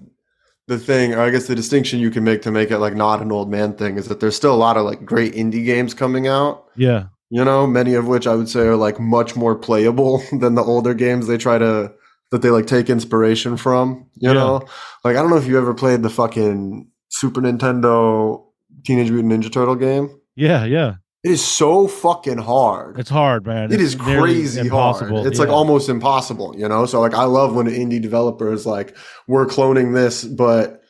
the 0.67 0.77
thing, 0.77 1.13
or 1.13 1.21
I 1.21 1.30
guess 1.30 1.47
the 1.47 1.55
distinction 1.55 1.99
you 2.01 2.11
can 2.11 2.23
make 2.26 2.41
to 2.41 2.51
make 2.51 2.71
it 2.71 2.80
like 2.80 2.93
not 2.95 3.21
an 3.21 3.31
old 3.31 3.49
man 3.49 3.73
thing 3.73 3.97
is 3.97 4.07
that 4.09 4.19
there's 4.19 4.35
still 4.35 4.53
a 4.53 4.57
lot 4.65 4.76
of 4.76 4.84
like 4.85 5.05
great 5.05 5.34
indie 5.34 5.63
games 5.63 5.93
coming 5.93 6.27
out. 6.27 6.65
yeah 6.76 7.05
You 7.30 7.45
know, 7.45 7.65
many 7.67 7.93
of 7.95 8.05
which 8.07 8.27
I 8.27 8.35
would 8.35 8.49
say 8.49 8.61
are 8.67 8.76
like 8.76 8.99
much 8.99 9.35
more 9.38 9.55
playable 9.55 10.21
than 10.41 10.55
the 10.55 10.63
older 10.63 10.93
games 10.93 11.27
they 11.27 11.38
try 11.38 11.57
to 11.57 11.93
that 12.31 12.41
they 12.41 12.49
like 12.49 12.68
take 12.68 12.89
inspiration 12.89 13.57
from. 13.57 14.07
You 14.15 14.30
Yeah. 14.30 14.34
know? 14.34 14.61
Like 15.03 15.15
I 15.15 15.22
don't 15.22 15.30
know 15.30 15.38
if 15.38 15.47
you 15.47 15.57
ever 15.57 15.73
played 15.73 16.03
the 16.03 16.10
fucking 16.10 16.88
Super 17.10 17.41
Nintendo 17.41 18.43
Teenage 18.85 19.11
Mutant 19.11 19.34
Ninja 19.43 19.51
Turtle 19.51 19.76
game. 19.76 20.10
yeah 20.35 20.64
yeah 20.65 20.95
It 21.23 21.31
is 21.31 21.43
so 21.45 21.88
fucking 21.88 22.38
hard. 22.38 22.99
it's 22.99 23.10
hard 23.10 23.45
man 23.45 23.72
It 23.73 23.81
It's 23.81 23.95
crazy 23.95 24.61
impossible 24.61 25.18
hard. 25.18 25.27
It's 25.27 25.39
like 25.39 25.49
almost 25.49 25.89
impossible, 25.89 26.56
you 26.57 26.68
know? 26.69 26.85
So 26.85 27.01
like 27.01 27.14
I 27.14 27.23
love 27.26 27.56
when 27.56 27.68
an 27.68 27.73
indie 27.73 28.01
developer 28.01 28.51
is 28.53 28.65
like, 28.65 28.95
we're 29.27 29.45
cloning 29.47 29.93
this, 29.93 30.23
but 30.23 30.81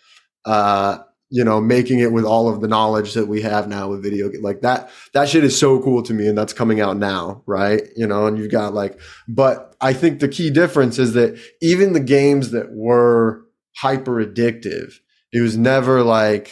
uh, 0.45 0.99
you 1.29 1.43
know, 1.43 1.61
making 1.61 1.99
it 1.99 2.11
with 2.11 2.25
all 2.25 2.49
of 2.49 2.61
the 2.61 2.67
knowledge 2.67 3.13
that 3.13 3.27
we 3.27 3.41
have 3.41 3.67
now 3.67 3.89
with 3.89 4.01
video 4.01 4.31
like 4.41 4.61
that 4.61 4.89
that 5.13 5.29
shit 5.29 5.43
is 5.43 5.57
so 5.57 5.79
cool 5.81 6.01
to 6.03 6.13
me 6.13 6.27
and 6.27 6.37
that's 6.37 6.53
coming 6.53 6.81
out 6.81 6.97
now, 6.97 7.43
right? 7.45 7.83
You 7.95 8.07
know, 8.07 8.27
and 8.27 8.37
you've 8.37 8.51
got 8.51 8.73
like 8.73 8.99
but 9.27 9.75
I 9.81 9.93
think 9.93 10.19
the 10.19 10.27
key 10.27 10.49
difference 10.49 10.99
is 10.99 11.13
that 11.13 11.39
even 11.61 11.93
the 11.93 11.99
games 11.99 12.51
that 12.51 12.71
were 12.71 13.45
hyper 13.77 14.23
addictive, 14.23 14.93
it 15.31 15.41
was 15.41 15.57
never 15.57 16.03
like 16.03 16.51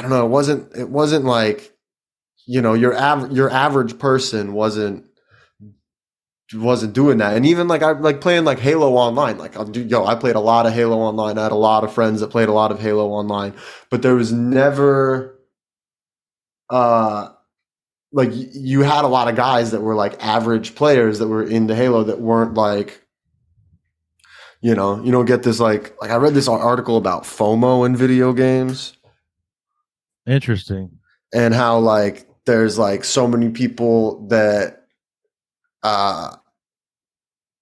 I 0.00 0.02
don't 0.02 0.10
know. 0.10 0.24
It 0.24 0.30
wasn't. 0.30 0.74
It 0.74 0.88
wasn't 0.88 1.26
like, 1.26 1.76
you 2.46 2.62
know, 2.62 2.72
your 2.74 2.94
average 2.94 3.32
your 3.32 3.50
average 3.50 3.98
person 3.98 4.54
wasn't 4.54 5.04
wasn't 6.54 6.92
doing 6.92 7.18
that. 7.18 7.36
And 7.36 7.46
even 7.46 7.68
like 7.68 7.82
I 7.82 7.92
like 7.92 8.20
playing 8.20 8.44
like 8.44 8.58
Halo 8.58 8.94
Online. 8.94 9.38
Like 9.38 9.56
I'll 9.56 9.64
do. 9.64 9.82
Yo, 9.82 10.04
I 10.04 10.14
played 10.14 10.36
a 10.36 10.40
lot 10.40 10.66
of 10.66 10.72
Halo 10.72 10.98
Online. 10.98 11.38
I 11.38 11.44
had 11.44 11.52
a 11.52 11.56
lot 11.56 11.84
of 11.84 11.92
friends 11.92 12.20
that 12.20 12.30
played 12.30 12.48
a 12.48 12.52
lot 12.52 12.72
of 12.72 12.80
Halo 12.80 13.08
Online, 13.10 13.54
but 13.90 14.02
there 14.02 14.14
was 14.14 14.32
never, 14.32 15.38
uh, 16.68 17.28
like 18.12 18.30
you 18.32 18.82
had 18.82 19.04
a 19.04 19.08
lot 19.08 19.28
of 19.28 19.36
guys 19.36 19.70
that 19.70 19.80
were 19.80 19.94
like 19.94 20.22
average 20.24 20.74
players 20.74 21.18
that 21.20 21.28
were 21.28 21.44
into 21.44 21.74
Halo 21.74 22.04
that 22.04 22.20
weren't 22.20 22.54
like. 22.54 23.02
You 24.62 24.74
know, 24.74 25.02
you 25.02 25.10
don't 25.10 25.24
get 25.24 25.42
this 25.42 25.58
like 25.58 25.94
like 26.02 26.10
I 26.10 26.16
read 26.16 26.34
this 26.34 26.46
article 26.46 26.98
about 26.98 27.22
FOMO 27.22 27.86
in 27.86 27.96
video 27.96 28.34
games 28.34 28.94
interesting 30.26 30.98
and 31.32 31.54
how 31.54 31.78
like 31.78 32.26
there's 32.46 32.78
like 32.78 33.04
so 33.04 33.26
many 33.26 33.50
people 33.50 34.26
that 34.28 34.86
uh 35.82 36.36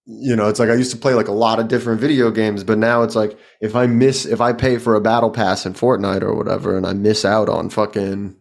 you 0.08 0.34
know 0.34 0.48
it's 0.48 0.58
like 0.58 0.70
i 0.70 0.74
used 0.74 0.90
to 0.90 0.96
play 0.96 1.14
like 1.14 1.28
a 1.28 1.32
lot 1.32 1.60
of 1.60 1.68
different 1.68 2.00
video 2.00 2.30
games 2.30 2.64
but 2.64 2.78
now 2.78 3.02
it's 3.02 3.14
like 3.14 3.38
if 3.60 3.76
i 3.76 3.86
miss 3.86 4.24
if 4.24 4.40
i 4.40 4.52
pay 4.52 4.78
for 4.78 4.94
a 4.94 5.00
battle 5.00 5.30
pass 5.30 5.66
in 5.66 5.74
fortnite 5.74 6.22
or 6.22 6.34
whatever 6.34 6.76
and 6.76 6.86
i 6.86 6.92
miss 6.92 7.24
out 7.24 7.48
on 7.48 7.68
fucking 7.68 8.34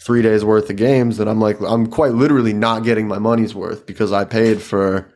three 0.00 0.22
days 0.22 0.44
worth 0.44 0.70
of 0.70 0.76
games 0.76 1.18
then 1.18 1.28
i'm 1.28 1.40
like 1.40 1.60
i'm 1.60 1.86
quite 1.86 2.12
literally 2.12 2.54
not 2.54 2.84
getting 2.84 3.06
my 3.06 3.18
money's 3.18 3.54
worth 3.54 3.86
because 3.86 4.12
i 4.12 4.24
paid 4.24 4.62
for 4.62 5.12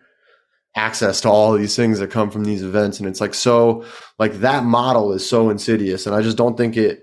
access 0.77 1.21
to 1.21 1.29
all 1.29 1.53
these 1.53 1.77
things 1.77 1.99
that 1.99 2.11
come 2.11 2.31
from 2.31 2.45
these 2.45 2.63
events. 2.63 2.99
And 2.99 3.09
it's 3.09 3.21
like 3.21 3.35
so 3.35 3.85
like 4.19 4.35
that 4.35 4.65
model 4.65 5.13
is 5.13 5.29
so 5.29 5.51
insidious 5.51 6.07
and 6.07 6.15
i 6.15 6.23
just 6.23 6.37
don't 6.37 6.57
think 6.57 6.77
it 6.77 7.03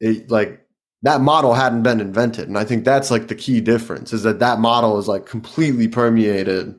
it 0.00 0.30
like 0.30 0.60
that 1.02 1.20
model 1.20 1.54
hadn't 1.54 1.82
been 1.82 2.00
invented. 2.00 2.48
And 2.48 2.56
i 2.56 2.64
think 2.64 2.84
that's 2.84 3.10
like 3.10 3.28
the 3.28 3.34
key 3.34 3.60
difference 3.60 4.12
is 4.12 4.22
that 4.22 4.38
that 4.38 4.58
model 4.58 4.98
is 4.98 5.08
like 5.08 5.26
completely 5.26 5.88
permeated 5.88 6.78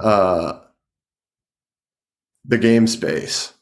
uh 0.00 0.60
the 2.44 2.58
game 2.58 2.86
space 2.86 3.54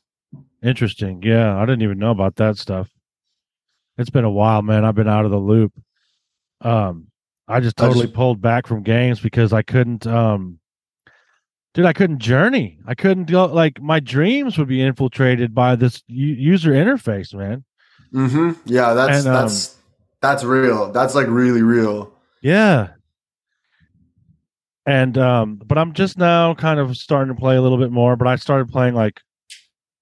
Interesting. 0.62 1.22
Yeah, 1.22 1.56
I 1.56 1.60
didn't 1.66 1.82
even 1.82 1.98
know 1.98 2.10
about 2.10 2.36
that 2.36 2.56
stuff. 2.56 2.90
It's 3.98 4.10
been 4.10 4.24
a 4.24 4.30
while, 4.30 4.62
man. 4.62 4.84
I've 4.84 4.94
been 4.96 5.06
out 5.08 5.24
of 5.24 5.30
the 5.30 5.36
loop. 5.38 5.72
Um, 6.62 7.08
I 7.46 7.60
just 7.60 7.80
I 7.80 7.86
just- 7.86 7.94
totally 7.96 8.12
pulled 8.12 8.40
back 8.40 8.66
from 8.66 8.82
games 8.82 9.20
because 9.20 9.52
I 9.52 9.62
couldn't. 9.62 10.06
Um, 10.06 10.58
dude, 11.74 11.84
I 11.84 11.92
couldn't 11.92 12.18
journey. 12.18 12.80
I 12.86 12.94
couldn't 12.94 13.26
go. 13.30 13.44
Like 13.46 13.80
my 13.80 14.00
dreams 14.00 14.58
would 14.58 14.66
be 14.66 14.82
infiltrated 14.82 15.54
by 15.54 15.76
this 15.76 16.02
u- 16.08 16.34
user 16.34 16.72
interface, 16.72 17.32
man. 17.34 17.62
mm-hmm 18.12 18.52
yeah 18.64 18.94
that's 18.94 19.18
And, 19.24 19.28
um, 19.28 19.42
that's 19.44 19.76
that's 20.22 20.42
real 20.42 20.90
that's 20.90 21.14
like 21.14 21.28
really 21.28 21.62
real 21.62 22.12
Yeah. 22.40 22.88
And 24.86 25.18
um, 25.18 25.60
but 25.64 25.78
I'm 25.78 25.92
just 25.92 26.16
now 26.16 26.54
kind 26.54 26.78
of 26.78 26.96
starting 26.96 27.34
to 27.34 27.38
play 27.40 27.56
a 27.56 27.62
little 27.62 27.78
bit 27.78 27.90
more. 27.90 28.16
But 28.16 28.28
I 28.28 28.36
started 28.36 28.68
playing 28.68 28.94
like, 28.94 29.20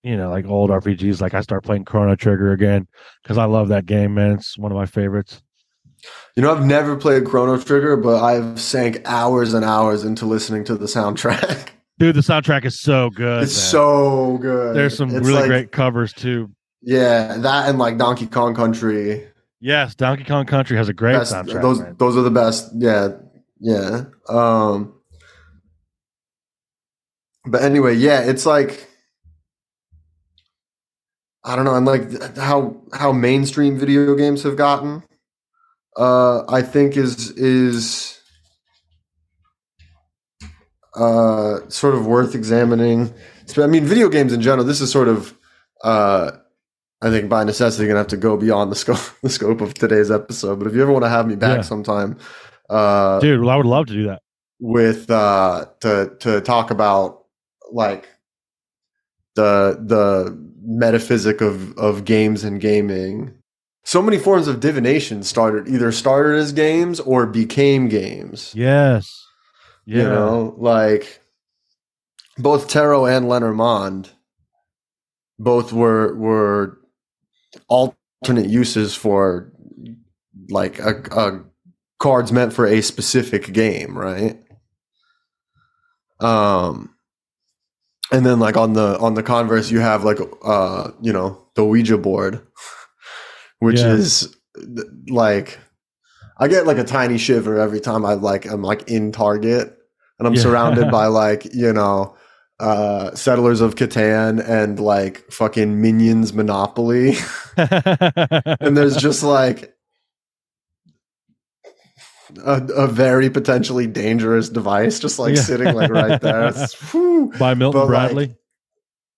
you 0.02 0.16
know, 0.16 0.28
like 0.30 0.46
old 0.46 0.70
RPGs. 0.70 1.20
Like 1.22 1.32
I 1.34 1.40
start 1.40 1.64
playing 1.64 1.84
Chrono 1.86 2.16
Trigger 2.16 2.52
again 2.52 2.86
because 3.22 3.38
I 3.38 3.44
love 3.46 3.68
that 3.68 3.86
game, 3.86 4.14
man. 4.14 4.32
It's 4.32 4.58
one 4.58 4.70
of 4.72 4.76
my 4.76 4.86
favorites. 4.86 5.40
you 6.36 6.42
know 6.42 6.52
i've 6.54 6.66
never 6.66 6.96
played 6.96 7.24
chrono 7.24 7.56
trigger 7.56 7.96
but 7.96 8.22
i've 8.22 8.60
sank 8.60 9.00
hours 9.06 9.54
and 9.54 9.64
hours 9.64 10.04
into 10.04 10.26
listening 10.26 10.62
to 10.62 10.76
the 10.76 10.84
soundtrack 10.84 11.70
Dude, 11.98 12.14
the 12.16 12.20
soundtrack 12.20 12.66
is 12.66 12.78
so 12.78 13.08
good. 13.08 13.44
it's 13.44 13.56
man. 13.56 13.70
so 13.70 14.38
good 14.38 14.76
There's 14.76 14.94
some 14.98 15.08
It's 15.16 15.26
really 15.26 15.40
like- 15.40 15.46
great 15.48 15.72
covers 15.72 16.12
too. 16.12 16.50
yeah 16.82 17.38
that 17.38 17.70
and 17.70 17.78
like 17.78 17.96
donkey 17.96 18.26
kong 18.26 18.54
country 18.54 19.26
Yes, 19.60 19.94
Donkey 19.94 20.24
Kong 20.24 20.44
Country 20.44 20.76
has 20.76 20.90
a 20.90 20.92
great 20.92 21.14
Best- 21.14 21.32
soundtrack. 21.32 21.62
those 21.62 21.80
man. 21.80 21.94
those 21.98 22.18
are 22.18 22.20
the 22.22 22.30
best. 22.30 22.70
Yeah, 22.76 23.08
yeah. 23.60 24.04
Um, 24.28 24.94
but 27.46 27.62
anyway, 27.62 27.94
yeah, 27.94 28.20
it's 28.22 28.46
like 28.46 28.88
I 31.44 31.56
don't 31.56 31.64
know, 31.64 31.74
and 31.74 31.86
like 31.86 32.36
how 32.36 32.76
how 32.92 33.12
mainstream 33.12 33.78
video 33.78 34.14
games 34.14 34.42
have 34.44 34.56
gotten. 34.56 35.02
Uh, 35.96 36.44
I 36.50 36.62
think 36.62 36.96
is 36.96 37.30
is 37.32 38.18
uh 40.96 41.58
sort 41.68 41.94
of 41.94 42.06
worth 42.06 42.34
examining. 42.34 43.12
I 43.58 43.66
mean, 43.66 43.84
video 43.84 44.08
games 44.08 44.32
in 44.32 44.40
general. 44.40 44.64
This 44.64 44.80
is 44.80 44.90
sort 44.90 45.08
of 45.08 45.34
uh 45.82 46.32
I 47.02 47.10
think 47.10 47.28
by 47.28 47.44
necessity 47.44 47.84
going 47.84 47.94
to 47.96 47.98
have 47.98 48.06
to 48.08 48.16
go 48.16 48.36
beyond 48.38 48.72
the 48.72 48.76
scope 48.76 48.98
the 49.22 49.28
scope 49.28 49.60
of 49.60 49.74
today's 49.74 50.10
episode. 50.10 50.58
But 50.58 50.68
if 50.68 50.74
you 50.74 50.82
ever 50.82 50.92
want 50.92 51.04
to 51.04 51.10
have 51.10 51.26
me 51.26 51.36
back 51.36 51.58
Yeah. 51.58 51.62
sometime, 51.62 52.16
uh, 52.70 53.20
Dude, 53.20 53.40
well, 53.40 53.50
I 53.50 53.56
would 53.56 53.66
love 53.66 53.86
to 53.86 53.92
do 53.92 54.04
that. 54.04 54.22
with 54.60 55.10
uh, 55.10 55.66
to 55.80 56.16
to 56.20 56.40
talk 56.40 56.70
about 56.70 57.24
like 57.70 58.08
the 59.34 59.78
the 59.84 60.36
metaphysic 60.62 61.40
of 61.40 61.76
of 61.78 62.04
games 62.04 62.44
and 62.44 62.60
gaming. 62.60 63.34
So 63.84 64.00
many 64.00 64.16
forms 64.16 64.48
of 64.48 64.60
divination 64.60 65.22
started 65.22 65.68
either 65.68 65.92
started 65.92 66.38
as 66.38 66.52
games 66.52 67.00
or 67.00 67.26
became 67.26 67.88
games. 67.88 68.54
Yes. 68.56 69.26
Yeah. 69.84 70.02
You 70.04 70.08
know, 70.08 70.54
like 70.56 71.20
both 72.38 72.68
Tarot 72.68 73.04
and 73.06 73.28
Lenormand, 73.28 74.10
both 75.38 75.72
were 75.72 76.14
were 76.16 76.78
alternate 77.68 78.48
uses 78.48 78.94
for 78.94 79.52
like 80.48 80.78
a, 80.78 81.02
a 81.12 81.44
cards 81.98 82.32
meant 82.32 82.52
for 82.52 82.66
a 82.66 82.80
specific 82.80 83.52
game, 83.52 83.96
right? 83.96 84.42
Um, 86.20 86.94
and 88.12 88.24
then 88.24 88.38
like 88.38 88.56
on 88.56 88.74
the 88.74 88.98
on 88.98 89.14
the 89.14 89.22
converse, 89.22 89.70
you 89.70 89.80
have 89.80 90.04
like 90.04 90.18
uh 90.44 90.90
you 91.00 91.12
know 91.12 91.46
the 91.54 91.64
Ouija 91.64 91.98
board, 91.98 92.46
which 93.58 93.82
Yeah. 93.82 93.92
is 93.94 94.36
like 95.08 95.58
I 96.38 96.48
get 96.48 96.66
like 96.66 96.78
a 96.78 96.84
tiny 96.84 97.18
shiver 97.18 97.58
every 97.58 97.80
time 97.80 98.04
I 98.04 98.14
like 98.14 98.46
I'm 98.46 98.62
like 98.62 98.88
in 98.88 99.12
Target 99.12 99.76
and 100.18 100.28
I'm 100.28 100.34
Yeah. 100.34 100.42
surrounded 100.42 100.90
by 100.90 101.06
like 101.08 101.52
you 101.54 101.72
know 101.72 102.16
uh, 102.60 103.14
Settlers 103.14 103.60
of 103.60 103.74
Catan 103.74 104.42
and 104.48 104.78
like 104.78 105.30
fucking 105.32 105.80
Minions 105.80 106.32
Monopoly. 106.32 107.14
and 107.56 108.76
there's 108.76 108.96
just 108.96 109.22
like 109.24 109.73
a, 112.44 112.62
a 112.74 112.86
very 112.86 113.30
potentially 113.30 113.86
dangerous 113.86 114.48
device 114.48 114.98
just 114.98 115.18
like 115.18 115.34
Yeah. 115.36 115.42
sitting 115.42 115.74
like 115.74 115.90
right 115.90 116.20
there. 116.20 116.52
Whew. 116.90 117.32
by 117.38 117.54
Milton 117.54 117.80
But, 117.80 117.86
like, 117.86 117.88
Bradley. 117.88 118.36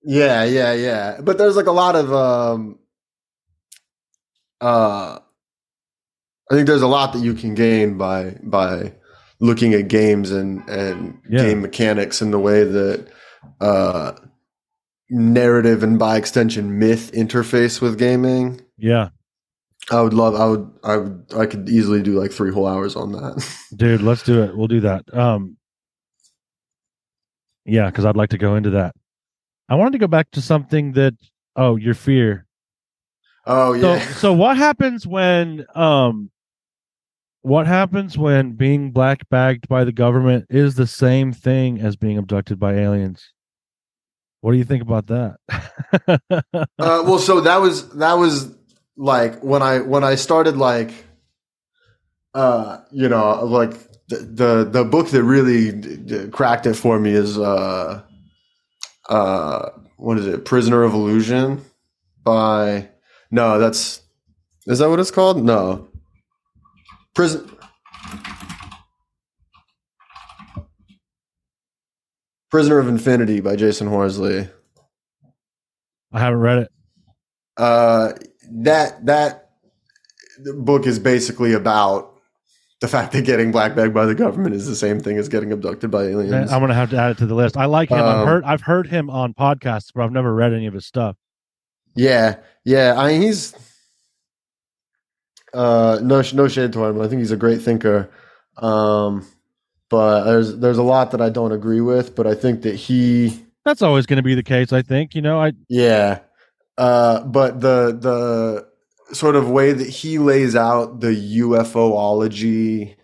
Yeah, 0.03 0.45
yeah, 0.45 0.73
yeah. 0.73 1.21
But 1.21 1.39
there's 1.39 1.57
like 1.57 1.67
a 1.67 1.73
lot 1.73 1.97
of 1.97 2.13
um 2.13 2.79
uh 4.61 5.19
I 6.51 6.55
think 6.55 6.67
there's 6.69 6.83
a 6.83 6.87
lot 6.87 7.13
that 7.13 7.21
you 7.23 7.35
can 7.35 7.55
gain 7.55 7.99
by 7.99 8.37
by 8.43 8.93
looking 9.41 9.75
at 9.75 9.89
games 9.89 10.31
and 10.31 10.67
and 10.69 11.21
Yeah. 11.29 11.43
game 11.43 11.61
mechanics 11.63 12.23
in 12.23 12.31
the 12.31 12.39
way 12.39 12.65
that 12.65 13.09
uh 13.61 14.13
narrative 15.11 15.83
and 15.83 15.99
by 15.99 16.17
extension 16.17 16.79
myth 16.79 17.13
interface 17.13 17.81
with 17.81 17.99
gaming. 17.99 18.61
yeah, 18.79 19.11
I 19.91 20.01
would 20.01 20.15
love 20.15 20.35
I 20.35 20.47
would 20.47 20.71
I 20.83 20.97
would 20.97 21.25
I 21.37 21.47
could 21.47 21.69
easily 21.69 22.03
do 22.03 22.19
like 22.19 22.33
3 22.33 22.53
whole 22.53 22.67
hours 22.67 22.97
on 22.97 23.13
that. 23.13 23.47
dude, 23.77 24.03
let's 24.03 24.23
do 24.23 24.43
it. 24.43 24.57
We'll 24.57 24.69
do 24.69 24.81
that. 24.81 25.03
Um, 25.15 25.57
yeah, 27.65 27.87
because 27.87 28.05
I'd 28.05 28.17
like 28.17 28.31
to 28.31 28.39
go 28.39 28.57
into 28.57 28.71
that. 28.71 28.95
I 29.69 29.75
wanted 29.75 29.93
to 29.93 29.99
go 29.99 30.07
back 30.07 30.31
to 30.33 30.41
something 30.41 30.93
that. 30.93 31.15
Oh, 31.59 31.77
your 31.77 31.95
fear. 31.95 32.47
oh 33.47 33.81
So, 33.81 33.95
yeah. 33.95 34.13
so 34.13 34.33
what 34.33 34.57
happens 34.59 35.07
when 35.07 35.65
um, 35.75 36.31
what 37.47 37.67
happens 37.67 38.19
when 38.19 38.53
being 38.53 38.91
black 38.91 39.29
bagged 39.31 39.69
by 39.69 39.85
the 39.85 39.93
government 39.93 40.47
is 40.51 40.75
the 40.75 40.87
same 40.87 41.33
thing 41.33 41.81
as 41.81 41.97
being 41.97 42.19
abducted 42.19 42.59
by 42.59 42.75
aliens? 42.75 43.33
What 44.41 44.53
do 44.53 44.59
you 44.59 44.65
think 44.65 44.83
about 44.83 45.07
that? 45.07 45.37
uh, 46.09 46.59
well, 46.79 47.19
so 47.19 47.41
that 47.41 47.57
was 47.57 47.89
that 47.95 48.15
was 48.15 48.56
like 48.97 49.41
when 49.43 49.63
I 49.63 49.81
when 49.81 50.05
I 50.05 50.17
started 50.17 50.57
like, 50.57 50.93
uh, 52.35 52.79
you 52.93 53.09
know, 53.09 53.45
like 53.45 53.73
the 54.09 54.17
the, 54.19 54.69
the 54.71 54.85
book 54.85 55.11
that 55.11 55.25
really 55.25 55.73
d- 55.73 55.97
d- 55.97 56.29
cracked 56.29 56.67
it 56.67 56.75
for 56.75 56.99
me 57.01 57.13
is 57.13 57.39
uh, 57.39 58.03
uh, 59.09 59.71
what 59.97 60.19
is 60.19 60.27
it? 60.27 60.45
Prisoner 60.45 60.83
of 60.85 60.95
Illusion 60.95 61.65
by 62.25 62.89
no, 63.31 63.59
that's 63.59 64.03
is 64.67 64.79
that 64.81 64.91
what 64.91 65.01
it's 65.01 65.11
called? 65.13 65.45
No, 65.45 65.89
prison. 67.15 67.51
Prisoner 72.51 72.79
of 72.79 72.89
Infinity 72.89 73.41
by 73.41 73.57
Jasun 73.57 73.89
Horsley. 73.89 74.49
I 76.13 76.21
haven't 76.21 76.41
read 76.41 76.59
it. 76.61 76.69
uh, 77.57 78.13
that 78.51 79.05
that 79.07 79.51
book 80.57 80.87
is 80.87 80.99
basically 80.99 81.53
about 81.55 82.13
the 82.81 82.89
fact 82.89 83.13
that 83.13 83.23
getting 83.25 83.53
black 83.53 83.75
bagged 83.75 83.95
by 83.95 84.05
the 84.05 84.15
government 84.15 84.55
is 84.55 84.67
the 84.67 84.77
same 84.77 85.01
thing 85.01 85.17
as 85.17 85.29
getting 85.29 85.51
abducted 85.51 85.91
by 85.91 86.05
aliens. 86.05 86.53
I'm 86.53 86.61
gonna 86.61 86.75
have 86.75 86.91
to 86.91 86.97
add 86.99 87.13
it 87.13 87.19
to 87.19 87.27
the 87.27 87.35
list. 87.35 87.57
I 87.57 87.65
like 87.65 87.89
him. 87.91 87.99
I've 87.99 88.05
Um, 88.05 88.27
heard 88.27 88.45
I've 88.45 88.61
heard 88.63 88.87
him 88.89 89.09
on 89.09 89.33
podcasts, 89.35 89.91
but 89.95 90.03
I've 90.05 90.13
never 90.13 90.35
read 90.35 90.53
any 90.53 90.67
of 90.67 90.75
his 90.75 90.85
stuff. 90.87 91.17
yeah, 91.95 92.37
yeah. 92.65 92.95
I 92.97 93.09
mean, 93.09 93.23
he's 93.23 93.55
uh, 95.55 95.99
no 96.03 96.23
no 96.35 96.49
shade 96.49 96.73
to 96.75 96.85
him. 96.85 97.01
I 97.01 97.09
think 97.09 97.21
he's 97.21 97.31
a 97.33 97.37
great 97.37 97.63
thinker. 97.63 98.11
Um, 98.59 99.27
but 99.89 100.25
there's 100.25 100.57
there's 100.59 100.79
a 100.79 100.83
lot 100.83 101.13
that 101.13 101.21
I 101.23 101.31
don't 101.31 101.53
agree 101.53 101.81
with. 101.81 102.15
But 102.15 102.27
I 102.27 102.35
think 102.35 102.63
that 102.63 102.75
he 102.75 103.43
That's 103.65 103.81
always 103.83 104.05
going 104.07 104.19
to 104.19 104.23
be 104.23 104.35
the 104.35 104.43
case. 104.43 104.73
I 104.73 104.83
think. 104.83 105.15
You 105.15 105.23
know, 105.23 105.41
I 105.41 105.53
Yeah. 105.69 106.19
Uh, 106.79 107.25
but 107.25 107.61
the 107.61 107.97
the 107.99 109.15
sort 109.15 109.37
of 109.37 109.49
way 109.49 109.73
that 109.73 109.89
he 109.89 110.19
lays 110.19 110.57
out 110.57 111.01
the 111.01 111.15
UFOlogy 111.39 112.97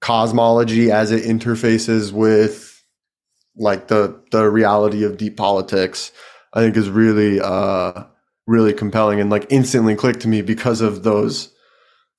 cosmology 0.00 0.90
as 0.90 1.10
it 1.10 1.24
interfaces 1.24 2.12
with 2.12 2.82
like 3.56 3.88
the 3.88 4.22
the 4.30 4.48
reality 4.48 5.04
of 5.04 5.16
deep 5.16 5.36
politics, 5.36 6.12
I 6.54 6.60
think 6.60 6.76
is 6.76 6.88
really 6.88 7.40
uh 7.40 8.04
really 8.46 8.72
compelling 8.72 9.20
and 9.20 9.28
like 9.30 9.46
instantly 9.50 9.94
clicked 9.94 10.20
to 10.20 10.28
me 10.28 10.40
because 10.42 10.80
of 10.80 11.02
those 11.02 11.52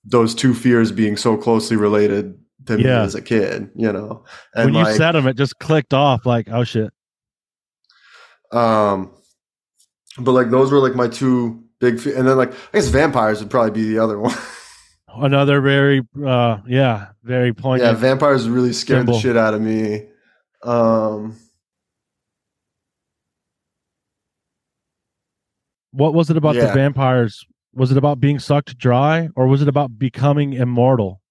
those 0.04 0.36
two 0.36 0.54
fears 0.54 0.92
being 0.92 1.18
so 1.18 1.38
closely 1.38 1.76
related 1.76 2.38
to 2.68 2.78
me 2.78 2.84
Yeah. 2.84 3.02
as 3.02 3.16
a 3.16 3.22
kid, 3.22 3.70
you 3.76 3.92
know. 3.92 4.26
And 4.54 4.66
when 4.66 4.74
you 4.76 4.84
like, 4.84 4.96
said 4.96 5.14
them, 5.14 5.28
it 5.28 5.38
just 5.38 5.58
clicked 5.60 5.94
off. 5.94 6.26
Like, 6.26 6.48
oh 6.52 6.64
shit. 6.64 6.92
Um, 8.52 9.12
but 10.20 10.32
like 10.34 10.50
those 10.50 10.72
were 10.72 10.80
like 10.80 10.96
my 10.96 11.08
two 11.08 11.64
big, 11.80 12.00
fe- 12.00 12.14
and 12.16 12.28
then 12.28 12.38
like 12.38 12.52
I 12.52 12.56
guess 12.74 12.88
vampires 12.90 13.40
would 13.42 13.50
probably 13.50 13.72
be 13.72 13.90
the 13.90 14.00
other 14.00 14.20
one. 14.28 14.36
Another 15.16 15.60
very, 15.62 16.02
uh, 16.26 16.58
yeah, 16.68 17.08
very 17.24 17.54
point. 17.54 17.82
yeah, 17.82 17.94
vampires 17.94 18.48
really 18.48 18.74
scared 18.74 19.00
Symbol. 19.00 19.14
the 19.16 19.20
shit 19.20 19.36
out 19.38 19.54
of 19.56 19.62
me. 19.62 20.08
Um, 20.64 21.36
what 25.92 26.14
was 26.14 26.30
it 26.30 26.38
about 26.38 26.56
the 26.56 26.68
vampires? 26.74 27.44
Was 27.74 27.92
it 27.92 27.98
about 27.98 28.20
being 28.20 28.40
sucked 28.40 28.78
dry, 28.78 29.30
or 29.36 29.48
was 29.48 29.62
it 29.62 29.68
about 29.68 29.98
becoming 29.98 30.54
immortal? 30.54 31.22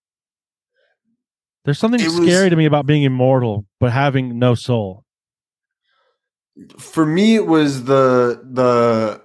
There's 1.64 1.78
something 1.78 2.00
It 2.00 2.06
was- 2.06 2.16
scary 2.16 2.50
to 2.50 2.56
me 2.56 2.64
about 2.64 2.86
being 2.86 3.02
immortal, 3.02 3.66
but 3.80 3.92
having 3.92 4.38
no 4.38 4.54
soul. 4.54 5.04
For 6.78 7.06
me, 7.06 7.34
it 7.34 7.46
was 7.46 7.84
the 7.84 8.40
the. 8.50 9.22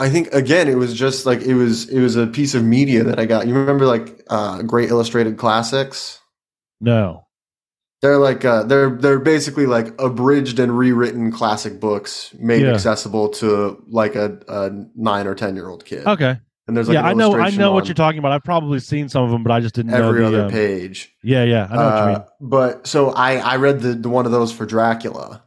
I 0.00 0.08
think 0.08 0.32
again, 0.32 0.68
it 0.68 0.74
was 0.74 0.92
just 0.92 1.24
like 1.24 1.42
it 1.42 1.54
was 1.54 1.88
it 1.88 2.00
was 2.00 2.16
a 2.16 2.26
piece 2.26 2.54
of 2.54 2.64
media 2.64 3.04
that 3.04 3.18
I 3.18 3.26
got. 3.26 3.46
You 3.46 3.54
remember 3.54 3.86
like 3.86 4.24
uh, 4.28 4.62
Great 4.62 4.90
Illustrated 4.90 5.38
Classics? 5.38 6.18
No. 6.80 7.26
They're 8.02 8.18
like 8.18 8.44
uh, 8.44 8.64
they're 8.64 8.90
they're 8.90 9.20
basically 9.20 9.66
like 9.66 9.98
abridged 10.00 10.58
and 10.58 10.76
rewritten 10.76 11.32
classic 11.32 11.80
books 11.80 12.34
made 12.38 12.62
Yeah. 12.62 12.72
accessible 12.74 13.30
to 13.30 13.82
like 13.88 14.14
a, 14.14 14.38
a 14.48 14.70
nine 14.94 15.26
or 15.26 15.34
ten 15.34 15.54
year 15.56 15.68
old 15.68 15.84
kid. 15.84 16.06
Okay. 16.06 16.38
And 16.66 16.76
there's 16.76 16.88
like 16.88 16.94
yeah, 16.94 17.06
I 17.06 17.14
know. 17.14 17.34
I 17.34 17.50
know 17.50 17.72
what 17.72 17.86
you're 17.86 17.94
talking 17.94 18.18
about. 18.18 18.32
I've 18.32 18.42
probably 18.44 18.80
seen 18.80 19.08
some 19.08 19.22
of 19.24 19.30
them, 19.30 19.42
but 19.42 19.52
I 19.52 19.60
just 19.60 19.74
didn't 19.74 19.92
know 19.92 20.08
Every 20.08 20.24
other 20.24 20.46
um, 20.46 20.50
page. 20.50 21.14
Yeah, 21.22 21.44
yeah, 21.44 21.68
I 21.70 21.76
know 21.76 21.84
what 21.84 22.00
you 22.00 22.06
mean. 22.06 22.16
Uh, 22.16 22.24
But 22.40 22.86
so 22.86 23.10
I 23.10 23.36
I 23.36 23.56
read 23.56 23.80
the, 23.80 23.94
the 23.94 24.08
one 24.08 24.26
of 24.26 24.32
those 24.32 24.50
for 24.52 24.66
Dracula. 24.66 25.43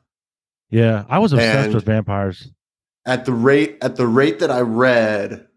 Yeah, 0.70 1.06
I 1.10 1.20
was 1.20 1.34
obsessed 1.34 1.66
and- 1.68 1.76
with 1.76 1.86
vampires. 1.86 2.50
At 3.06 3.24
the 3.26 3.32
rate 3.34 3.78
at 3.82 3.96
the 3.96 4.08
rate 4.08 4.40
that 4.40 4.52
I 4.52 4.62
read, 4.62 5.48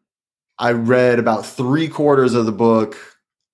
I 0.59 0.71
read 0.73 1.19
about 1.19 1.45
three 1.45 1.89
quarters 1.89 2.35
of 2.35 2.47
the 2.47 2.53
book 2.53 2.97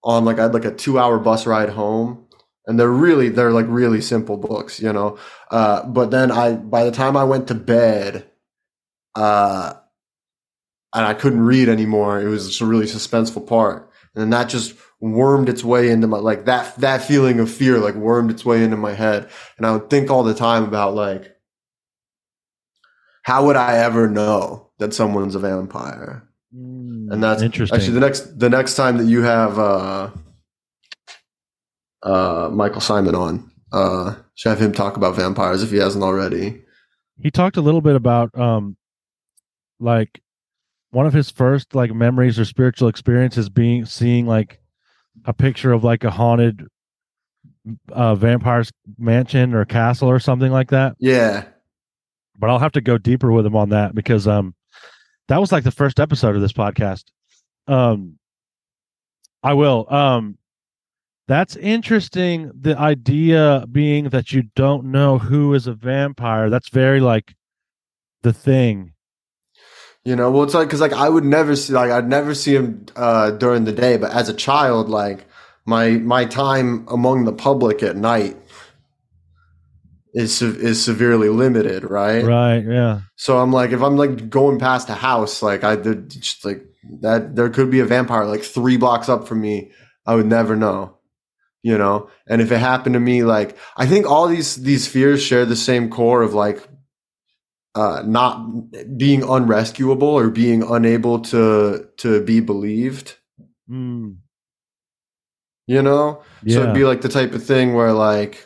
on 0.04 0.24
like 0.24 0.38
I 0.38 0.42
had 0.42 0.54
like 0.54 0.66
a 0.66 0.70
two 0.70 0.98
hour 0.98 1.18
bus 1.18 1.46
ride 1.46 1.70
home. 1.70 2.22
And 2.68 2.80
they're 2.80 2.90
really 2.90 3.28
they're 3.28 3.52
like 3.52 3.66
really 3.68 4.00
simple 4.00 4.36
books, 4.36 4.80
you 4.80 4.92
know. 4.92 5.18
Uh, 5.52 5.84
but 5.86 6.10
then 6.10 6.32
I 6.32 6.54
by 6.54 6.82
the 6.82 6.90
time 6.90 7.16
I 7.16 7.22
went 7.22 7.46
to 7.48 7.54
bed, 7.54 8.28
uh, 9.14 9.74
and 10.92 11.06
I 11.06 11.14
couldn't 11.14 11.42
read 11.42 11.68
anymore. 11.68 12.20
It 12.20 12.26
was 12.26 12.48
just 12.48 12.60
a 12.60 12.66
really 12.66 12.86
suspenseful 12.86 13.46
part, 13.46 13.88
and 14.14 14.20
then 14.20 14.30
that 14.30 14.48
just 14.48 14.74
wormed 15.00 15.48
its 15.48 15.62
way 15.62 15.90
into 15.90 16.08
my 16.08 16.18
like 16.18 16.46
that 16.46 16.76
that 16.78 17.02
feeling 17.02 17.38
of 17.38 17.48
fear 17.48 17.78
like 17.78 17.94
wormed 17.94 18.32
its 18.32 18.44
way 18.44 18.64
into 18.64 18.76
my 18.76 18.94
head, 18.94 19.30
and 19.56 19.64
I 19.64 19.70
would 19.70 19.88
think 19.88 20.10
all 20.10 20.24
the 20.24 20.34
time 20.34 20.64
about 20.64 20.94
like 20.94 21.35
how 23.26 23.44
would 23.44 23.56
I 23.56 23.78
ever 23.78 24.08
know 24.08 24.70
that 24.78 24.94
someone's 24.94 25.34
a 25.34 25.40
vampire? 25.40 26.22
And 26.52 27.20
that's 27.20 27.42
interesting. 27.42 27.76
Actually, 27.76 27.94
the 27.94 28.00
next 28.00 28.38
the 28.38 28.48
next 28.48 28.76
time 28.76 28.98
that 28.98 29.06
you 29.06 29.22
have 29.22 29.58
uh, 29.58 30.10
uh, 32.04 32.48
Michael 32.52 32.80
Simon 32.80 33.16
on, 33.16 33.50
uh, 33.72 34.14
should 34.36 34.50
have 34.50 34.60
him 34.62 34.72
talk 34.72 34.96
about 34.96 35.16
vampires 35.16 35.60
if 35.64 35.72
he 35.72 35.78
hasn't 35.78 36.04
already. 36.04 36.62
he 37.18 37.32
talked 37.32 37.56
a 37.56 37.60
little 37.60 37.80
bit 37.80 37.96
about 37.96 38.30
um 38.38 38.76
like 39.80 40.22
one 40.90 41.04
of 41.04 41.12
his 41.12 41.28
first 41.28 41.74
like 41.74 41.92
memories 41.92 42.38
or 42.38 42.44
spiritual 42.44 42.86
experiences 42.88 43.48
being 43.48 43.84
seeing 43.86 44.24
like 44.26 44.60
a 45.24 45.32
picture 45.32 45.72
of 45.72 45.82
like 45.82 46.04
a 46.04 46.10
haunted 46.12 46.68
uh 47.90 48.14
vampire's 48.14 48.70
mansion 48.98 49.52
or 49.52 49.64
castle 49.64 50.08
or 50.08 50.20
something 50.20 50.52
like 50.52 50.70
that 50.70 50.94
Yeah, 51.00 51.44
but 52.38 52.50
i'll 52.50 52.58
have 52.58 52.72
to 52.72 52.80
go 52.80 52.98
deeper 52.98 53.32
with 53.32 53.46
him 53.46 53.56
on 53.56 53.70
that 53.70 53.94
because 53.94 54.26
um 54.26 54.54
that 55.28 55.40
was 55.40 55.52
like 55.52 55.64
the 55.64 55.70
first 55.70 55.98
episode 55.98 56.36
of 56.36 56.40
this 56.40 56.52
podcast. 56.52 57.04
Um 57.66 58.18
i 59.42 59.54
will. 59.54 59.86
Um 59.92 60.38
that's 61.28 61.56
interesting 61.56 62.52
the 62.58 62.78
idea 62.78 63.66
being 63.70 64.10
that 64.10 64.32
you 64.32 64.44
don't 64.54 64.84
know 64.84 65.18
who 65.18 65.54
is 65.54 65.66
a 65.66 65.74
vampire. 65.74 66.50
That's 66.50 66.68
very 66.68 67.00
like 67.00 67.34
the 68.22 68.32
thing. 68.32 68.92
You 70.04 70.14
know, 70.14 70.30
well, 70.30 70.44
it's 70.44 70.54
like 70.54 70.68
because 70.68 70.80
like 70.80 70.92
I 70.92 71.08
would 71.08 71.24
never 71.24 71.56
see 71.56 71.72
like 71.72 71.90
I'd 71.90 72.08
never 72.08 72.32
see 72.34 72.54
him 72.54 72.86
uh, 72.94 73.32
during 73.32 73.64
the 73.64 73.72
day, 73.72 73.96
but 73.96 74.12
as 74.12 74.28
a 74.28 74.34
child, 74.34 74.88
like 74.88 75.26
my 75.64 75.90
my 75.90 76.24
time 76.24 76.86
among 76.88 77.24
the 77.24 77.32
public 77.32 77.82
at 77.82 77.96
night 77.96 78.36
is 80.16 80.40
is 80.40 80.82
severely 80.82 81.28
limited, 81.28 81.84
right? 81.84 82.24
Right. 82.24 82.64
Yeah. 82.64 83.00
So 83.16 83.38
I'm 83.38 83.52
like, 83.52 83.72
if 83.72 83.82
I'm 83.82 83.96
like 83.96 84.30
going 84.30 84.58
past 84.58 84.88
a 84.88 84.94
house, 84.94 85.42
like 85.42 85.62
I 85.62 85.76
did, 85.76 86.10
just 86.10 86.42
like 86.44 86.64
that, 87.02 87.36
there 87.36 87.50
could 87.50 87.70
be 87.70 87.80
a 87.80 87.84
vampire 87.84 88.24
like 88.24 88.42
three 88.42 88.78
blocks 88.78 89.10
up 89.10 89.28
from 89.28 89.42
me. 89.42 89.72
I 90.06 90.14
would 90.14 90.26
never 90.26 90.56
know, 90.56 90.96
you 91.62 91.76
know. 91.76 92.08
And 92.26 92.40
if 92.40 92.50
it 92.50 92.58
happened 92.58 92.94
to 92.94 93.00
me, 93.00 93.24
like 93.24 93.58
I 93.76 93.86
think 93.86 94.06
all 94.06 94.26
these 94.26 94.56
these 94.56 94.88
fears 94.88 95.22
share 95.22 95.44
the 95.44 95.54
same 95.54 95.90
core 95.90 96.22
of 96.22 96.32
like 96.32 96.66
uh, 97.74 98.02
not 98.06 98.96
being 98.96 99.22
unrescuable 99.22 100.08
or 100.08 100.30
being 100.30 100.62
unable 100.62 101.20
to 101.20 101.88
to 101.98 102.22
be 102.24 102.40
believed. 102.40 103.16
Mm. 103.68 104.16
You 105.66 105.82
know, 105.82 106.22
Yeah. 106.42 106.54
so 106.54 106.62
it'd 106.62 106.74
be 106.74 106.84
like 106.84 107.02
the 107.02 107.08
type 107.10 107.34
of 107.34 107.44
thing 107.44 107.74
where 107.74 107.92
like 107.92 108.45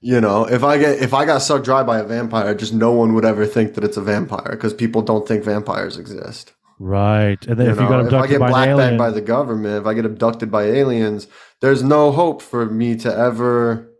you 0.00 0.20
know 0.20 0.44
if 0.44 0.62
i 0.64 0.78
get 0.78 0.98
if 1.02 1.12
i 1.12 1.24
got 1.24 1.38
sucked 1.38 1.64
dry 1.64 1.82
by 1.82 1.98
a 1.98 2.04
vampire 2.04 2.54
just 2.54 2.72
no 2.72 2.92
one 2.92 3.14
would 3.14 3.24
ever 3.24 3.46
think 3.46 3.74
that 3.74 3.84
it's 3.84 3.96
a 3.96 4.02
vampire 4.02 4.50
because 4.52 4.72
people 4.72 5.02
don't 5.02 5.26
think 5.26 5.44
vampires 5.44 5.98
exist. 5.98 6.52
Right. 6.82 7.46
And 7.46 7.58
then 7.58 7.66
you 7.66 7.72
if 7.72 7.76
you 7.76 7.82
know, 7.82 8.04
got 8.04 8.06
if 8.06 8.12
i 8.14 8.26
get 8.26 8.40
by 8.40 8.68
alien, 8.68 8.96
by 8.96 9.10
the 9.10 9.20
government 9.20 9.82
if 9.82 9.86
i 9.86 9.92
get 9.92 10.06
abducted 10.06 10.50
by 10.50 10.64
aliens 10.64 11.26
there's 11.60 11.82
no 11.82 12.10
hope 12.10 12.40
for 12.40 12.64
me 12.66 12.96
to 12.96 13.14
ever 13.14 13.92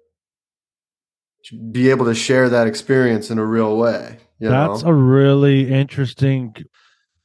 be 1.71 1.91
able 1.91 2.07
to 2.07 2.15
share 2.15 2.49
that 2.49 2.67
experience 2.67 3.31
in 3.31 3.39
a 3.39 3.45
real 3.45 3.77
way 3.77 4.19
you 4.39 4.49
that's 4.49 4.83
know 4.83 4.89
a 4.89 4.95
really 4.95 5.71
interesting 5.71 6.55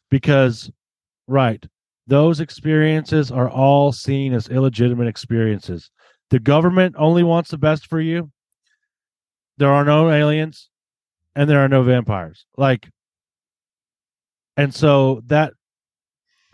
because 0.09 0.69
right 1.27 1.65
those 2.07 2.39
experiences 2.39 3.31
are 3.31 3.49
all 3.49 3.91
seen 3.91 4.33
as 4.33 4.47
illegitimate 4.47 5.07
experiences. 5.07 5.89
The 6.29 6.39
government 6.39 6.95
only 6.97 7.23
wants 7.23 7.51
the 7.51 7.57
best 7.57 7.87
for 7.87 7.99
you 7.99 8.31
there 9.57 9.71
are 9.71 9.85
no 9.85 10.09
aliens 10.11 10.69
and 11.35 11.49
there 11.49 11.59
are 11.59 11.69
no 11.69 11.83
vampires. 11.83 12.45
Like 12.57 12.87
and 14.57 14.73
so 14.73 15.21
that 15.27 15.53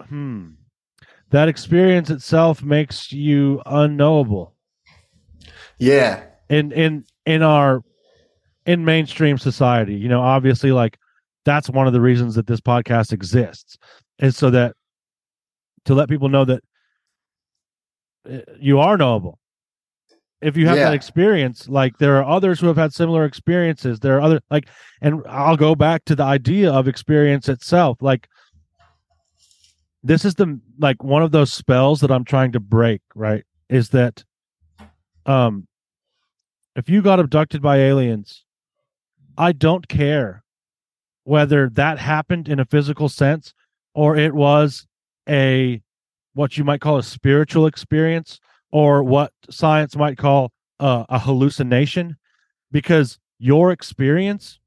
hmm 0.07 0.49
that 1.29 1.47
experience 1.47 2.09
itself 2.09 2.61
makes 2.61 3.11
you 3.13 3.61
unknowable. 3.65 4.53
Yeah. 5.77 6.23
In 6.49 6.71
in 6.71 7.05
in 7.25 7.41
our 7.41 7.83
in 8.65 8.85
mainstream 8.85 9.37
society 9.37 9.95
you 9.95 10.07
know 10.07 10.21
obviously 10.21 10.71
like 10.71 10.97
that's 11.45 11.69
one 11.69 11.87
of 11.87 11.93
the 11.93 12.01
reasons 12.01 12.35
that 12.35 12.45
this 12.45 12.61
podcast 12.61 13.11
exists 13.11 13.77
is 14.19 14.37
so 14.37 14.51
that 14.51 14.75
to 15.85 15.95
let 15.95 16.09
people 16.09 16.29
know 16.29 16.45
that 16.45 16.63
uh, 18.29 18.37
you 18.59 18.79
are 18.79 18.97
knowable 18.97 19.39
if 20.41 20.57
you 20.57 20.67
have 20.67 20.77
Yeah. 20.77 20.85
that 20.85 20.93
experience 20.93 21.69
like 21.69 21.97
there 21.99 22.17
are 22.17 22.23
others 22.23 22.59
who 22.59 22.67
have 22.67 22.77
had 22.77 22.93
similar 22.93 23.25
experiences 23.25 23.99
there 23.99 24.17
are 24.17 24.21
other 24.21 24.41
like 24.49 24.67
and 25.01 25.21
i'll 25.29 25.57
go 25.57 25.75
back 25.75 26.03
to 26.05 26.15
the 26.15 26.23
idea 26.23 26.71
of 26.71 26.87
experience 26.87 27.47
itself 27.47 27.97
like 28.01 28.27
this 30.03 30.25
is 30.25 30.35
the 30.35 30.59
like 30.79 31.03
one 31.03 31.21
of 31.21 31.31
those 31.31 31.53
spells 31.53 32.01
that 32.01 32.11
i'm 32.11 32.25
trying 32.25 32.51
to 32.51 32.59
break 32.59 33.01
right 33.15 33.43
is 33.69 33.89
that 33.89 34.23
um 35.25 35.67
if 36.75 36.89
you 36.89 37.01
got 37.01 37.19
abducted 37.19 37.61
by 37.61 37.77
aliens 37.77 38.43
i 39.37 39.51
don't 39.51 39.87
care 39.87 40.43
whether 41.23 41.69
that 41.69 41.99
happened 41.99 42.49
in 42.49 42.59
a 42.59 42.65
physical 42.65 43.07
sense 43.07 43.53
or 43.93 44.15
it 44.15 44.33
was 44.33 44.87
a 45.29 45.81
what 46.33 46.57
you 46.57 46.63
might 46.63 46.81
call 46.81 46.97
a 46.97 47.03
spiritual 47.03 47.67
experience 47.67 48.39
or 48.71 49.03
what 49.03 49.33
science 49.49 49.95
might 49.95 50.17
call 50.17 50.51
uh, 50.79 51.05
a 51.09 51.19
hallucination 51.19 52.15
because 52.71 53.19
your 53.39 53.71
experience 53.71 54.59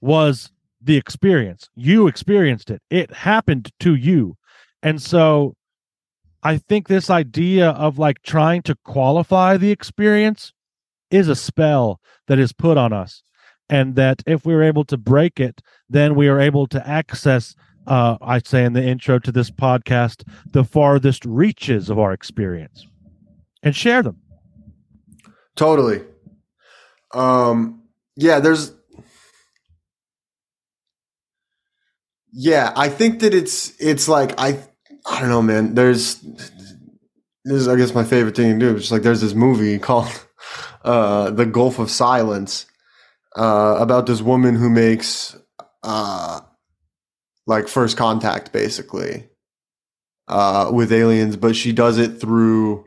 was 0.00 0.50
the 0.80 0.96
experience. 0.96 1.68
You 1.74 2.06
experienced 2.06 2.70
it. 2.70 2.82
It 2.90 3.12
happened 3.12 3.70
to 3.80 3.94
you. 3.94 4.36
And 4.82 5.00
so 5.00 5.54
i 6.42 6.56
think 6.56 6.88
this 6.88 7.10
idea 7.10 7.70
of 7.70 7.98
like 7.98 8.22
trying 8.22 8.62
to 8.62 8.76
qualify 8.84 9.56
the 9.56 9.70
experience 9.70 10.52
is 11.10 11.28
a 11.28 11.36
spell 11.36 12.00
that 12.26 12.38
is 12.38 12.52
put 12.52 12.76
on 12.76 12.92
us 12.92 13.22
and 13.68 13.94
that 13.94 14.22
if 14.26 14.44
we're 14.44 14.62
able 14.62 14.84
to 14.84 14.96
break 14.96 15.40
it 15.40 15.60
then 15.88 16.14
we 16.14 16.28
are 16.28 16.40
able 16.40 16.66
to 16.66 16.86
access 16.86 17.54
uh, 17.86 18.16
i 18.20 18.38
say 18.38 18.64
in 18.64 18.72
the 18.72 18.82
intro 18.84 19.18
to 19.18 19.32
this 19.32 19.50
podcast 19.50 20.24
the 20.50 20.64
farthest 20.64 21.24
reaches 21.24 21.88
of 21.88 21.98
our 21.98 22.12
experience 22.12 22.86
and 23.62 23.74
share 23.76 24.02
them 24.02 24.16
Totally. 25.54 26.02
Um 27.12 27.82
yeah, 28.16 28.40
there's 28.40 28.72
Yeah, 32.32 32.72
I 32.74 32.88
think 32.88 33.20
that 33.20 33.34
it's 33.34 33.78
it's 33.78 34.08
like 34.08 34.34
I 34.38 34.58
I 35.06 35.20
don't 35.20 35.28
know, 35.28 35.42
man. 35.42 35.74
There's 35.74 36.20
this 37.44 37.56
is 37.60 37.68
I 37.68 37.76
guess 37.76 37.94
my 37.94 38.04
favorite 38.04 38.34
thing 38.36 38.58
to 38.58 38.66
do. 38.66 38.76
It's 38.76 38.90
like 38.90 39.02
there's 39.02 39.20
this 39.20 39.34
movie 39.34 39.78
called 39.88 40.08
uh 40.84 41.30
The 41.30 41.46
Gulf 41.46 41.78
of 41.78 41.90
Silence 41.90 42.66
uh 43.36 43.76
about 43.78 44.06
this 44.06 44.22
woman 44.22 44.54
who 44.54 44.70
makes 44.70 45.36
uh 45.82 46.40
like 47.46 47.68
first 47.68 47.96
contact 47.98 48.52
basically 48.52 49.28
uh 50.28 50.70
with 50.72 50.92
aliens, 50.92 51.36
but 51.36 51.54
she 51.54 51.72
does 51.72 51.98
it 51.98 52.20
through 52.20 52.86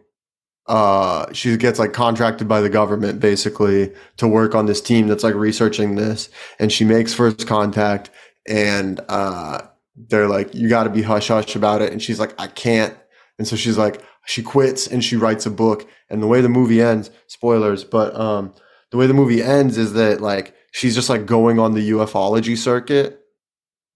uh 0.67 1.31
she 1.31 1.55
gets 1.57 1.77
like 1.77 1.93
contracted 1.93 2.47
by 2.47 2.59
the 2.59 2.69
government 2.69 3.19
basically 3.19 3.93
to 4.17 4.27
work 4.27 4.55
on 4.55 4.65
this 4.65 4.81
team 4.81 5.07
that's 5.07 5.23
like 5.23 5.35
researching 5.35 5.95
this. 5.95 6.29
And 6.59 6.71
she 6.71 6.85
makes 6.85 7.13
first 7.13 7.47
contact 7.47 8.09
and 8.47 8.99
uh 9.09 9.61
they're 9.95 10.27
like 10.27 10.53
you 10.55 10.67
got 10.67 10.83
to 10.83 10.89
be 10.89 11.03
hush 11.03 11.27
hush 11.27 11.55
about 11.55 11.81
it. 11.81 11.91
And 11.91 12.01
she's 12.01 12.19
like 12.19 12.33
I 12.39 12.47
can't. 12.47 12.95
And 13.37 13.47
so 13.47 13.55
she's 13.55 13.77
like 13.77 14.01
she 14.25 14.41
quits 14.41 14.87
and 14.87 15.03
she 15.03 15.15
writes 15.15 15.45
a 15.45 15.51
book. 15.51 15.87
And 16.09 16.21
the 16.21 16.27
way 16.27 16.41
the 16.41 16.49
movie 16.49 16.81
ends 16.81 17.11
spoilers 17.27 17.83
but 17.83 18.15
um 18.15 18.53
the 18.91 18.97
way 18.97 19.07
the 19.07 19.13
movie 19.13 19.43
ends 19.43 19.77
is 19.77 19.93
that 19.93 20.21
like 20.21 20.55
she's 20.71 20.95
just 20.95 21.09
like 21.09 21.25
going 21.25 21.59
on 21.59 21.73
the 21.73 21.91
ufology 21.91 22.57
circuit 22.57 23.24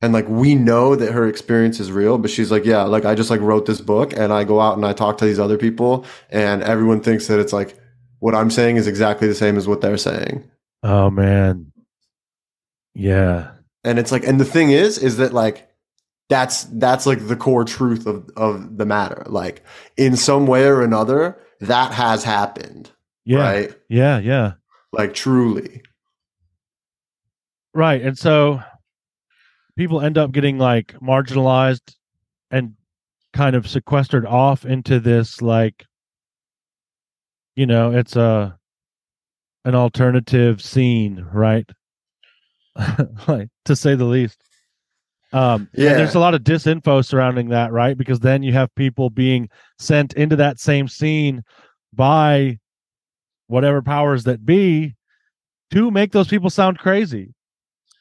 and 0.02 0.14
like 0.14 0.28
we 0.30 0.56
know 0.56 0.96
that 0.96 1.12
her 1.12 1.28
experience 1.28 1.80
is 1.80 1.92
real 1.92 2.18
but 2.18 2.32
she's 2.32 2.52
like 2.52 2.66
yeah 2.66 2.84
like 2.84 3.06
i 3.06 3.16
just 3.16 3.30
like 3.30 3.42
wrote 3.42 3.66
this 3.66 3.82
book 3.82 4.14
and 4.14 4.32
i 4.32 4.44
go 4.44 4.60
out 4.60 4.78
and 4.78 4.86
i 4.86 4.94
talk 4.94 5.18
to 5.18 5.26
these 5.26 5.40
other 5.40 5.58
people 5.58 6.06
and 6.30 6.64
everyone 6.64 7.02
thinks 7.02 7.28
that 7.28 7.40
it's 7.40 7.54
like 7.54 7.78
what 8.20 8.36
i'm 8.36 8.50
saying 8.50 8.78
is 8.78 8.88
exactly 8.88 9.28
the 9.28 9.36
same 9.36 9.58
as 9.58 9.68
what 9.68 9.82
they're 9.82 9.98
saying. 9.98 10.50
Oh 10.84 11.10
man. 11.10 11.72
Yeah. 12.96 13.52
And 13.84 14.00
it's 14.00 14.12
like 14.12 14.26
and 14.26 14.40
the 14.40 14.46
thing 14.46 14.72
is 14.72 14.98
is 14.98 15.18
that 15.18 15.34
like 15.34 15.70
that's 16.30 16.66
that's 16.66 17.06
like 17.06 17.28
the 17.28 17.36
core 17.36 17.66
truth 17.66 18.06
of 18.06 18.30
of 18.36 18.78
the 18.78 18.86
matter. 18.86 19.24
Like 19.28 19.64
in 19.98 20.16
some 20.16 20.48
way 20.48 20.66
or 20.66 20.82
another 20.82 21.38
that 21.62 21.94
has 21.94 22.24
happened 22.24 22.92
yeah. 23.26 23.40
right? 23.40 23.76
Yeah 23.90 24.20
yeah. 24.20 24.54
Like 24.92 25.14
truly. 25.14 25.82
Right 27.74 28.02
and 28.02 28.18
so 28.18 28.62
people 29.80 30.02
end 30.02 30.18
up 30.18 30.34
getting 30.34 30.58
like 30.58 30.88
marginalized 31.02 31.96
and 32.52 32.74
kind 33.32 33.56
of 33.56 33.66
sequestered 33.66 34.26
off 34.26 34.66
into 34.66 35.00
this 35.00 35.42
like 35.42 35.86
you 37.56 37.66
know 37.66 37.94
it's 37.94 38.18
a 38.18 38.58
an 39.64 39.76
alternative 39.76 40.62
scene 40.62 41.26
right? 41.32 41.70
Like 43.28 43.48
to 43.66 43.76
say 43.76 43.96
the 43.96 44.04
least. 44.04 44.44
Um 45.32 45.70
Yeah. 45.74 45.94
there's 45.94 46.16
a 46.16 46.20
lot 46.20 46.34
of 46.34 46.42
disinfo 46.42 47.06
surrounding 47.06 47.48
that 47.50 47.72
right? 47.72 47.98
Because 47.98 48.20
then 48.20 48.44
you 48.44 48.52
have 48.52 48.76
people 48.76 49.10
being 49.10 49.48
sent 49.78 50.12
into 50.16 50.36
that 50.36 50.60
same 50.60 50.90
scene 50.90 51.42
by 51.94 52.60
whatever 53.48 53.82
powers 53.82 54.26
that 54.26 54.46
be 54.46 54.96
to 55.72 55.90
make 55.90 56.12
those 56.12 56.28
people 56.28 56.50
sound 56.50 56.80
crazy 56.80 57.34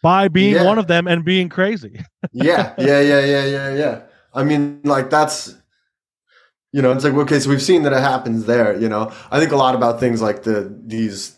by 0.02 0.28
being 0.28 0.54
Yeah. 0.54 0.64
one 0.64 0.78
of 0.78 0.86
them 0.86 1.06
and 1.06 1.24
being 1.24 1.48
crazy. 1.48 2.00
Yeah 2.32 2.74
yeah 2.78 3.00
yeah 3.00 3.24
yeah 3.24 3.44
yeah 3.46 3.74
yeah. 3.74 4.00
I 4.34 4.44
mean 4.44 4.80
like 4.84 5.08
that's 5.10 5.54
you 6.72 6.82
know 6.82 6.92
it's 6.92 7.04
like 7.04 7.14
okay 7.14 7.38
so 7.40 7.48
we've 7.50 7.62
seen 7.62 7.82
that 7.84 7.92
it 7.92 8.00
happens 8.00 8.44
there 8.46 8.78
you 8.78 8.88
know? 8.88 9.12
I 9.30 9.38
think 9.40 9.52
a 9.52 9.56
lot 9.56 9.74
about 9.74 9.98
things 10.00 10.20
like 10.20 10.42
the 10.42 10.72
these 10.86 11.34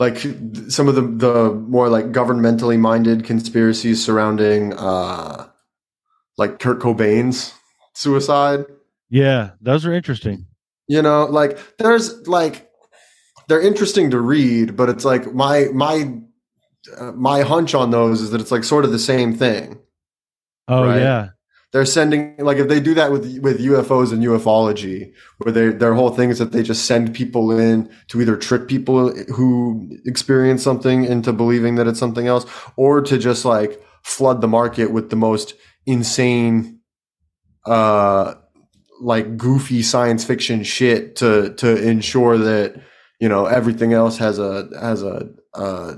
like 0.00 0.18
some 0.68 0.88
of 0.88 0.94
the 0.94 1.02
the 1.02 1.54
more 1.54 1.88
like 1.88 2.06
governmentally 2.12 2.78
minded 2.78 3.24
conspiracies 3.24 4.04
surrounding 4.04 4.72
uh 4.74 5.46
like 6.36 6.58
kurt 6.58 6.80
cobain's 6.80 7.54
suicide. 7.94 8.64
Yeah 9.08 9.50
those 9.60 9.86
are 9.86 9.92
interesting. 9.94 10.46
You 10.88 11.02
know 11.02 11.24
like 11.26 11.58
there's 11.78 12.26
like 12.28 12.68
they're 13.48 13.62
interesting 13.62 14.10
to 14.10 14.20
read 14.20 14.76
but 14.76 14.88
it's 14.88 15.04
like 15.04 15.32
my 15.32 15.66
my 15.72 16.18
uh, 16.98 17.12
my 17.12 17.42
hunch 17.42 17.74
on 17.74 17.90
those 17.90 18.20
is 18.20 18.30
that 18.30 18.40
it's 18.40 18.50
like 18.52 18.64
sort 18.64 18.84
of 18.84 18.92
the 18.92 18.98
same 18.98 19.34
thing 19.34 19.78
oh 20.68 20.84
Right. 20.84 21.00
yeah 21.00 21.28
they're 21.72 21.84
sending 21.84 22.36
like 22.38 22.56
if 22.56 22.68
they 22.68 22.80
do 22.80 22.94
that 22.94 23.12
with 23.12 23.38
with 23.40 23.60
UFOs 23.60 24.12
and 24.12 24.22
ufology, 24.22 25.12
where 25.38 25.52
they 25.52 25.68
their 25.68 25.94
whole 25.94 26.10
thing 26.10 26.30
is 26.30 26.38
that 26.38 26.52
they 26.52 26.62
just 26.62 26.86
send 26.86 27.14
people 27.14 27.50
in 27.58 27.90
to 28.08 28.20
either 28.20 28.36
trick 28.36 28.66
people 28.66 29.14
who 29.34 29.90
experience 30.06 30.62
something 30.62 31.04
into 31.04 31.32
believing 31.34 31.74
that 31.74 31.86
it's 31.86 31.98
something 31.98 32.28
else, 32.28 32.46
or 32.76 33.02
to 33.02 33.18
just 33.18 33.44
like 33.44 33.78
flood 34.04 34.40
the 34.40 34.48
market 34.48 34.90
with 34.92 35.10
the 35.10 35.16
most 35.16 35.54
insane, 35.84 36.80
uh, 37.66 38.34
like 39.02 39.36
goofy 39.36 39.82
science 39.82 40.24
fiction 40.24 40.62
shit 40.62 41.16
to 41.16 41.52
to 41.56 41.76
ensure 41.86 42.38
that 42.38 42.80
you 43.20 43.28
know 43.28 43.44
everything 43.46 43.92
else 43.92 44.16
has 44.16 44.38
a 44.38 44.70
has 44.80 45.02
a, 45.02 45.28
a 45.54 45.96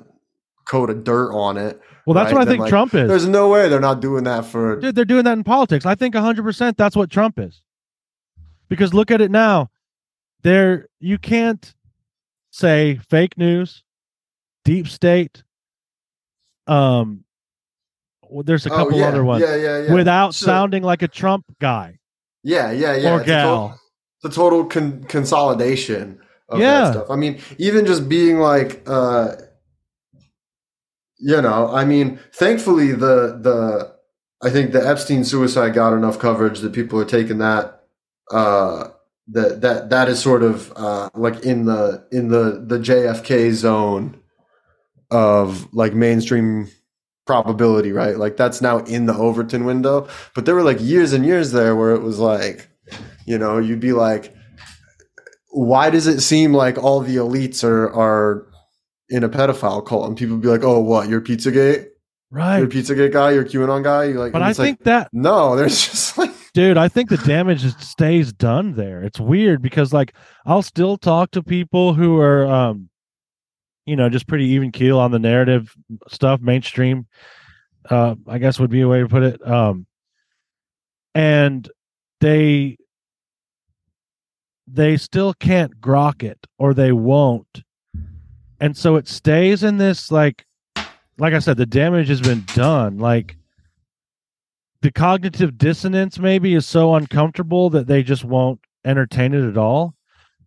coat 0.69 0.91
of 0.91 1.03
dirt 1.03 1.33
on 1.33 1.57
it 1.57 1.81
Well, 2.07 2.15
that's 2.15 2.27
Right, 2.27 2.35
what 2.35 2.43
I 2.43 2.45
then, 2.45 2.53
think 2.53 2.61
like, 2.63 2.69
Trump 2.71 2.95
is. 2.95 3.09
there's 3.09 3.27
no 3.29 3.49
way 3.49 3.69
they're 3.69 3.81
not 3.81 4.01
doing 4.01 4.25
that 4.25 4.45
for 4.45 4.77
Dude, 4.81 4.95
they're 4.95 5.05
doing 5.05 5.25
that 5.25 5.33
in 5.37 5.43
politics. 5.45 5.85
I 5.87 5.95
think 5.95 6.15
100% 6.15 6.77
that's 6.77 6.95
what 6.95 7.11
Trump 7.11 7.39
is. 7.39 7.63
Because 8.69 8.93
look 8.95 9.11
at 9.11 9.21
it 9.21 9.31
now. 9.31 9.71
There 10.43 10.87
you 11.01 11.19
can't 11.19 11.75
say 12.51 13.01
fake 13.11 13.37
news, 13.39 13.83
deep 14.65 14.87
state. 14.89 15.43
Um 16.67 17.25
well, 18.31 18.43
there's 18.43 18.67
a 18.67 18.71
Oh, 18.73 18.77
couple 18.77 18.99
yeah, 18.99 19.09
other 19.09 19.25
ones 19.25 19.43
yeah 19.43 19.57
yeah 19.57 19.83
yeah 19.85 19.93
without 19.95 20.35
So- 20.35 20.47
sounding 20.47 20.83
like 20.83 21.01
a 21.03 21.09
Trump 21.09 21.47
guy 21.61 21.99
yeah 22.45 22.71
yeah 22.71 22.95
yeah 22.95 23.15
or 23.15 23.21
it's 23.23 23.31
a 23.31 23.33
total- 23.43 23.69
gal. 23.69 23.81
the 24.23 24.29
total 24.29 24.65
con- 24.67 25.05
consolidation 25.05 26.19
of 26.51 26.59
Yeah. 26.61 26.81
that 26.81 26.93
stuff. 26.93 27.11
I 27.11 27.17
mean, 27.17 27.41
even 27.59 27.85
just 27.87 28.09
being 28.09 28.39
like, 28.39 28.83
uh, 28.87 29.33
you 31.19 31.41
know, 31.43 31.71
I 31.73 31.85
mean, 31.85 32.19
thankfully 32.33 32.93
the 32.93 33.39
the 33.41 33.95
I 34.43 34.51
think 34.51 34.73
the 34.73 34.87
Epstein 34.87 35.25
suicide 35.25 35.75
got 35.75 35.93
enough 35.93 36.19
coverage 36.19 36.61
that 36.61 36.73
people 36.73 37.01
are 37.01 37.05
taking 37.05 37.39
that 37.39 37.83
uh, 38.31 38.89
that 39.29 39.61
that 39.61 39.91
that 39.91 40.09
is 40.09 40.21
sort 40.21 40.43
of 40.43 40.73
uh, 40.77 41.11
like 41.15 41.41
in 41.45 41.65
the 41.65 42.07
in 42.13 42.29
the 42.29 42.65
the 42.67 42.79
JFK 42.79 43.53
zone 43.53 44.21
of 45.11 45.73
like 45.75 45.95
mainstream 45.95 46.69
probability, 47.27 47.93
right? 47.93 48.17
Like 48.17 48.37
that's 48.37 48.63
now 48.63 48.79
in 48.79 49.07
the 49.07 49.15
Overton 49.15 49.65
window. 49.65 50.09
But 50.35 50.47
there 50.47 50.55
were 50.55 50.63
like 50.63 50.81
years 50.81 51.13
and 51.13 51.27
years 51.27 51.53
there 51.53 51.75
where 51.75 51.95
it 51.95 52.03
was 52.03 52.19
like, 52.19 52.69
you 53.27 53.39
know, 53.39 53.59
you'd 53.59 53.81
be 53.81 53.93
like, 53.93 54.35
why 55.51 55.91
does 55.91 56.07
it 56.07 56.21
seem 56.21 56.53
like 56.55 56.79
all 56.79 57.01
the 57.01 57.17
elites 57.17 57.65
are 57.65 57.93
are 57.93 58.48
in 59.11 59.25
a 59.25 59.29
pedophile 59.29 59.85
cult? 59.85 60.09
And 60.09 60.17
people 60.17 60.37
be 60.37 60.49
like, 60.49 60.65
oh, 60.65 60.81
what? 60.81 61.09
You're 61.09 61.21
Pizzagate? 61.21 61.89
Right. 62.31 62.59
You're 62.59 62.67
a 62.67 62.71
Pizzagate 62.71 63.13
guy? 63.13 63.33
You're 63.33 63.45
QAnon 63.45 63.83
guy? 63.83 64.05
You're 64.05 64.19
like, 64.19 64.33
but 64.33 64.43
I 64.43 64.51
it's 64.51 64.59
like, 64.59 64.67
think 64.67 64.85
that 64.85 65.09
no, 65.13 65.57
there's 65.57 65.87
just 65.91 66.19
like, 66.19 66.31
dude 66.59 66.77
i 66.77 66.89
think 66.89 67.09
the 67.09 67.17
damage 67.19 67.63
stays 67.81 68.33
done 68.33 68.75
there 68.75 69.03
it's 69.03 69.21
weird 69.21 69.63
because 69.63 69.93
like 69.93 70.15
i'll 70.47 70.63
still 70.63 70.97
talk 70.97 71.31
to 71.31 71.43
people 71.43 71.95
who 71.95 72.19
are 72.19 72.47
um 72.47 72.89
you 73.87 73.95
know 73.95 74.09
just 74.09 74.27
pretty 74.27 74.47
even 74.47 74.73
keel 74.73 74.99
on 74.99 75.11
the 75.11 75.19
narrative 75.19 75.75
stuff 76.09 76.41
mainstream 76.41 77.07
uh 77.91 78.15
i 78.27 78.39
guess 78.39 78.59
would 78.59 78.71
be 78.71 78.81
a 78.81 78.89
way 78.89 79.01
to 79.01 79.09
put 79.09 79.23
it 79.23 79.47
um 79.47 79.87
and 81.15 81.71
they 82.21 82.77
they 84.67 84.97
still 84.97 85.33
can't 85.35 85.81
grok 85.81 86.23
it 86.23 86.45
or 86.59 86.75
they 86.75 86.93
won't 86.93 87.63
and 88.61 88.77
so 88.77 88.97
it 88.97 89.09
stays 89.09 89.63
in 89.63 89.79
this 89.79 90.11
like 90.11 90.45
like 91.19 91.35
i 91.35 91.39
said 91.39 91.57
the 91.57 91.67
damage 91.67 92.09
has 92.09 92.21
been 92.21 92.45
done. 92.55 92.99
Like 92.99 93.37
the 94.83 94.93
cognitive 94.93 95.59
dissonance 95.59 96.19
maybe 96.19 96.55
is 96.55 96.67
so 96.67 96.95
uncomfortable 96.95 97.71
that 97.71 97.87
they 97.87 98.03
just 98.03 98.25
won't 98.25 98.61
entertain 98.85 99.35
it 99.35 99.49
at 99.49 99.59
all. 99.59 99.95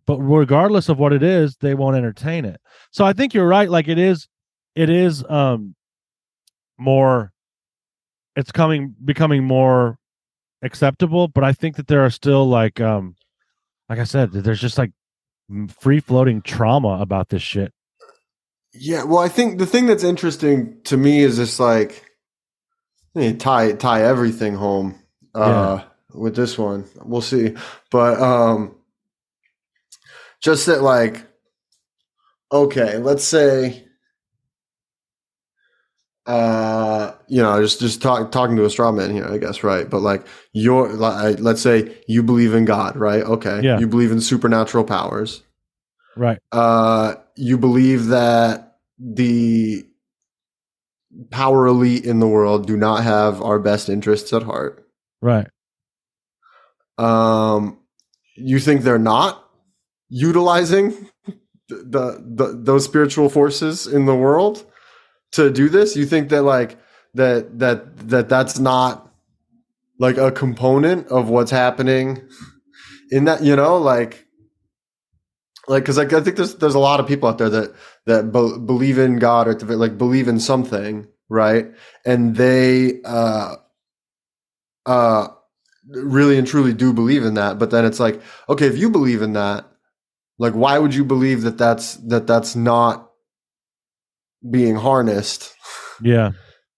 But 0.06 0.18
regardless 0.18 0.88
of 0.88 0.98
what 0.98 1.12
it 1.12 1.22
is 1.22 1.56
they 1.56 1.74
won't 1.74 1.96
entertain 1.96 2.44
it. 2.44 2.60
So 2.90 3.04
i 3.04 3.12
think 3.12 3.34
you're 3.34 3.48
right. 3.48 3.70
Like 3.70 3.88
it 3.88 3.98
is 3.98 4.28
it 4.74 4.90
is 4.90 5.24
um 5.28 5.74
more 6.78 7.32
it's 8.34 8.52
coming 8.52 8.94
becoming 9.04 9.44
more 9.44 9.98
acceptable. 10.62 11.28
But 11.28 11.44
i 11.44 11.52
think 11.52 11.76
that 11.76 11.86
there 11.86 12.04
are 12.04 12.10
still 12.10 12.48
like 12.48 12.80
um 12.80 13.14
like 13.88 13.98
i 13.98 14.04
said 14.04 14.32
there's 14.32 14.60
just 14.60 14.78
like 14.78 14.92
free 15.80 16.00
floating 16.00 16.40
trauma 16.40 16.98
about 17.00 17.28
this 17.28 17.42
shit 17.42 17.74
yeah. 18.74 19.04
Well, 19.04 19.18
I 19.18 19.28
think 19.28 19.58
the 19.58 19.66
thing 19.66 19.86
that's 19.86 20.04
interesting 20.04 20.80
to 20.84 20.96
me 20.96 21.22
is 21.22 21.36
just 21.36 21.60
like, 21.60 22.04
tie 23.38 23.72
tie 23.72 24.02
everything 24.02 24.54
home 24.54 24.98
uh, 25.34 25.82
with 26.14 26.34
this 26.36 26.56
one. 26.58 26.86
We'll 27.04 27.20
see, 27.20 27.54
but 27.90 28.20
um, 28.20 28.74
just 30.40 30.66
that 30.66 30.82
like, 30.82 31.26
okay, 32.50 32.98
let's 32.98 33.24
say. 33.24 33.84
Uh, 36.24 37.14
you 37.26 37.42
know, 37.42 37.60
just 37.60 37.80
just 37.80 38.00
talk, 38.00 38.30
talking 38.30 38.54
to 38.54 38.64
a 38.64 38.70
straw 38.70 38.92
man 38.92 39.10
here, 39.10 39.26
I 39.26 39.38
guess, 39.38 39.64
right? 39.64 39.90
But 39.90 40.02
like, 40.02 40.24
you're, 40.52 40.92
like, 40.92 41.40
let's 41.40 41.60
say 41.60 41.96
you 42.06 42.22
believe 42.22 42.54
in 42.54 42.64
God, 42.64 42.94
right? 42.96 43.24
Okay, 43.24 43.60
Yeah. 43.60 43.80
you 43.80 43.88
believe 43.88 44.12
in 44.12 44.20
supernatural 44.20 44.84
powers. 44.84 45.42
right 46.16 46.38
uh, 46.52 47.14
you 47.36 47.58
believe 47.58 48.06
that 48.06 48.78
the 48.98 49.84
power 51.30 51.66
elite 51.66 52.04
in 52.04 52.20
the 52.20 52.28
world 52.28 52.66
do 52.66 52.76
not 52.76 53.02
have 53.02 53.42
our 53.42 53.58
best 53.58 53.88
interests 53.88 54.32
at 54.32 54.42
heart. 54.42 54.86
right 55.20 55.48
Um, 56.98 57.78
you 58.36 58.58
think 58.58 58.82
they're 58.82 58.98
not 58.98 59.48
utilizing 60.08 61.08
the, 61.68 62.22
the 62.24 62.58
those 62.62 62.84
spiritual 62.84 63.28
forces 63.28 63.86
in 63.86 64.06
the 64.06 64.14
world 64.14 64.64
to 65.32 65.50
do 65.50 65.68
this? 65.68 65.96
You 65.96 66.06
think 66.06 66.28
that 66.30 66.42
like 66.42 66.78
that 67.14 67.58
that 67.58 68.08
that 68.08 68.28
that's 68.28 68.58
not 68.58 69.10
like 69.98 70.16
a 70.16 70.30
component 70.30 71.08
of 71.08 71.28
what's 71.28 71.50
happening 71.50 72.22
in 73.10 73.24
that 73.24 73.42
you 73.42 73.54
know 73.56 73.76
like 73.78 74.26
like 75.68 75.84
because 75.84 75.96
like, 75.96 76.12
I 76.12 76.20
think 76.20 76.36
there's 76.36 76.56
there's 76.56 76.74
a 76.74 76.80
lot 76.80 77.00
of 77.00 77.06
people 77.06 77.28
out 77.28 77.38
there 77.38 77.50
that 77.50 77.74
that 78.06 78.32
be- 78.32 78.58
believe 78.58 78.98
in 78.98 79.18
God 79.18 79.48
or 79.48 79.54
like 79.76 79.96
believe 79.96 80.28
in 80.28 80.40
something, 80.40 81.06
right? 81.28 81.68
And 82.04 82.36
they 82.36 83.00
uh 83.04 83.56
uh 84.86 85.28
really 85.86 86.38
and 86.38 86.46
truly 86.46 86.72
do 86.72 86.92
believe 86.92 87.24
in 87.24 87.34
that. 87.34 87.58
But 87.58 87.70
then 87.70 87.84
it's 87.84 88.00
like, 88.00 88.20
okay, 88.48 88.66
if 88.66 88.76
you 88.76 88.90
believe 88.90 89.22
in 89.22 89.34
that, 89.34 89.66
like 90.38 90.54
why 90.54 90.78
would 90.78 90.94
you 90.94 91.04
believe 91.04 91.42
that 91.42 91.58
that's 91.58 91.94
that 91.96 92.26
that's 92.26 92.56
not 92.56 93.10
being 94.50 94.74
harnessed 94.74 95.54
yeah 96.00 96.32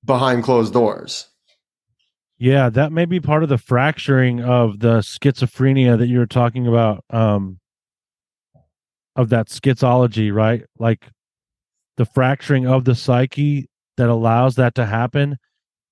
behind 0.05 0.44
closed 0.44 0.73
doors? 0.73 1.28
Yeah, 2.36 2.69
that 2.70 2.93
may 2.93 3.05
be 3.05 3.20
part 3.20 3.43
of 3.43 3.48
the 3.48 3.59
fracturing 3.59 4.43
of 4.43 4.81
the 4.81 4.98
schizophrenia 4.98 5.97
that 5.98 6.09
you 6.09 6.19
were 6.19 6.27
talking 6.27 6.66
about, 6.66 7.05
um, 7.09 7.61
of 9.16 9.28
that 9.30 9.48
schizology, 9.48 10.32
right? 10.32 10.62
Like 10.78 11.08
the 11.96 12.04
fracturing 12.04 12.66
of 12.66 12.84
the 12.84 12.94
psyche 12.94 13.68
that 13.96 14.08
allows 14.08 14.56
that 14.56 14.74
to 14.74 14.86
happen 14.86 15.38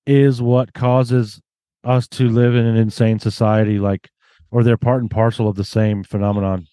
is 0.05 0.41
what 0.41 0.73
causes 0.73 1.41
us 1.83 2.07
to 2.07 2.29
live 2.29 2.55
in 2.55 2.65
an 2.65 2.75
insane 2.75 3.19
society, 3.19 3.79
like, 3.79 4.09
or 4.51 4.63
they're 4.63 4.77
part 4.77 5.01
and 5.01 5.09
parcel 5.09 5.47
of 5.47 5.55
the 5.55 5.63
same 5.63 6.03
phenomenon. 6.03 6.67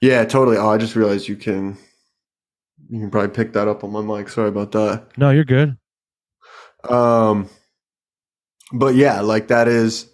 Yeah, 0.00 0.24
totally. 0.24 0.56
Oh, 0.56 0.70
I 0.70 0.78
just 0.78 0.96
realized 0.96 1.28
you 1.28 1.36
can 1.36 1.76
you 2.88 3.00
can 3.00 3.10
probably 3.10 3.30
pick 3.30 3.52
that 3.52 3.68
up 3.68 3.84
on 3.84 3.92
my 3.92 4.00
mic. 4.00 4.28
Sorry 4.28 4.48
about 4.48 4.72
that. 4.72 5.16
No, 5.16 5.30
you're 5.30 5.44
good. 5.44 5.76
Um, 6.88 7.48
but 8.72 8.94
yeah, 8.94 9.20
like 9.20 9.48
that 9.48 9.68
is 9.68 10.10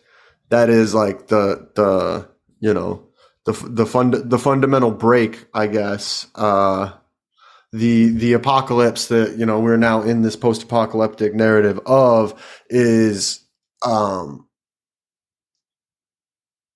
that 0.50 0.68
is 0.68 0.94
like 0.94 1.28
the 1.28 1.68
the 1.74 2.28
you 2.60 2.74
know 2.74 3.05
the 3.46 3.52
the 3.52 3.86
fund 3.86 4.14
the 4.14 4.38
fundamental 4.38 4.90
break, 4.90 5.46
I 5.54 5.68
guess. 5.68 6.26
Uh, 6.34 6.92
the 7.72 8.10
the 8.10 8.32
apocalypse 8.32 9.08
that 9.08 9.36
you 9.36 9.44
know 9.44 9.60
we're 9.60 9.76
now 9.76 10.02
in 10.02 10.22
this 10.22 10.36
post 10.36 10.62
apocalyptic 10.62 11.34
narrative 11.34 11.80
of 11.86 12.34
is 12.70 13.40
um 13.84 14.46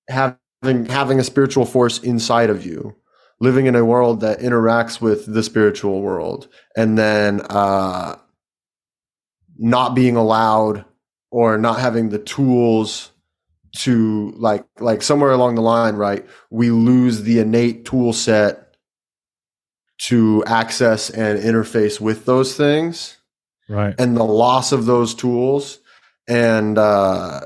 having 0.08 0.86
having 0.86 1.18
a 1.18 1.24
spiritual 1.24 1.64
force 1.64 1.98
inside 2.00 2.50
of 2.50 2.66
you 2.66 2.94
living 3.40 3.66
in 3.66 3.74
a 3.76 3.84
world 3.84 4.20
that 4.20 4.40
interacts 4.40 5.00
with 5.00 5.32
the 5.32 5.42
spiritual 5.42 6.02
world 6.02 6.48
and 6.76 6.98
then 6.98 7.40
uh 7.48 8.16
not 9.58 9.94
being 9.94 10.16
allowed 10.16 10.84
or 11.30 11.56
not 11.56 11.78
having 11.80 12.08
the 12.08 12.18
tools 12.18 13.12
to 13.76 14.32
like 14.36 14.64
like 14.78 15.02
somewhere 15.02 15.30
along 15.30 15.54
the 15.54 15.62
line 15.62 15.94
right 15.94 16.26
we 16.50 16.70
lose 16.70 17.22
the 17.22 17.38
innate 17.38 17.84
tool 17.84 18.12
set 18.12 18.74
to 19.98 20.42
access 20.46 21.10
and 21.10 21.38
interface 21.38 22.00
with 22.00 22.24
those 22.24 22.56
things 22.56 23.16
Right. 23.68 23.94
and 24.00 24.16
the 24.16 24.24
loss 24.24 24.72
of 24.72 24.86
those 24.86 25.14
tools 25.14 25.78
and 26.26 26.76
uh 26.78 27.42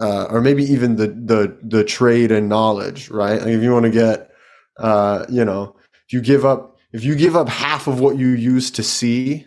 uh, 0.00 0.24
or 0.24 0.40
maybe 0.40 0.64
even 0.64 0.96
the 0.96 1.08
the 1.08 1.56
the 1.62 1.84
trade 1.84 2.32
and 2.32 2.48
knowledge, 2.48 3.10
right? 3.10 3.38
Like 3.40 3.48
if 3.48 3.62
you 3.62 3.72
want 3.72 3.84
to 3.84 3.90
get, 3.90 4.30
uh, 4.78 5.24
you 5.28 5.44
know, 5.44 5.76
if 6.06 6.12
you 6.12 6.20
give 6.20 6.44
up 6.44 6.78
if 6.92 7.04
you 7.04 7.14
give 7.14 7.36
up 7.36 7.48
half 7.48 7.86
of 7.86 8.00
what 8.00 8.16
you 8.18 8.28
used 8.28 8.74
to 8.76 8.82
see 8.82 9.46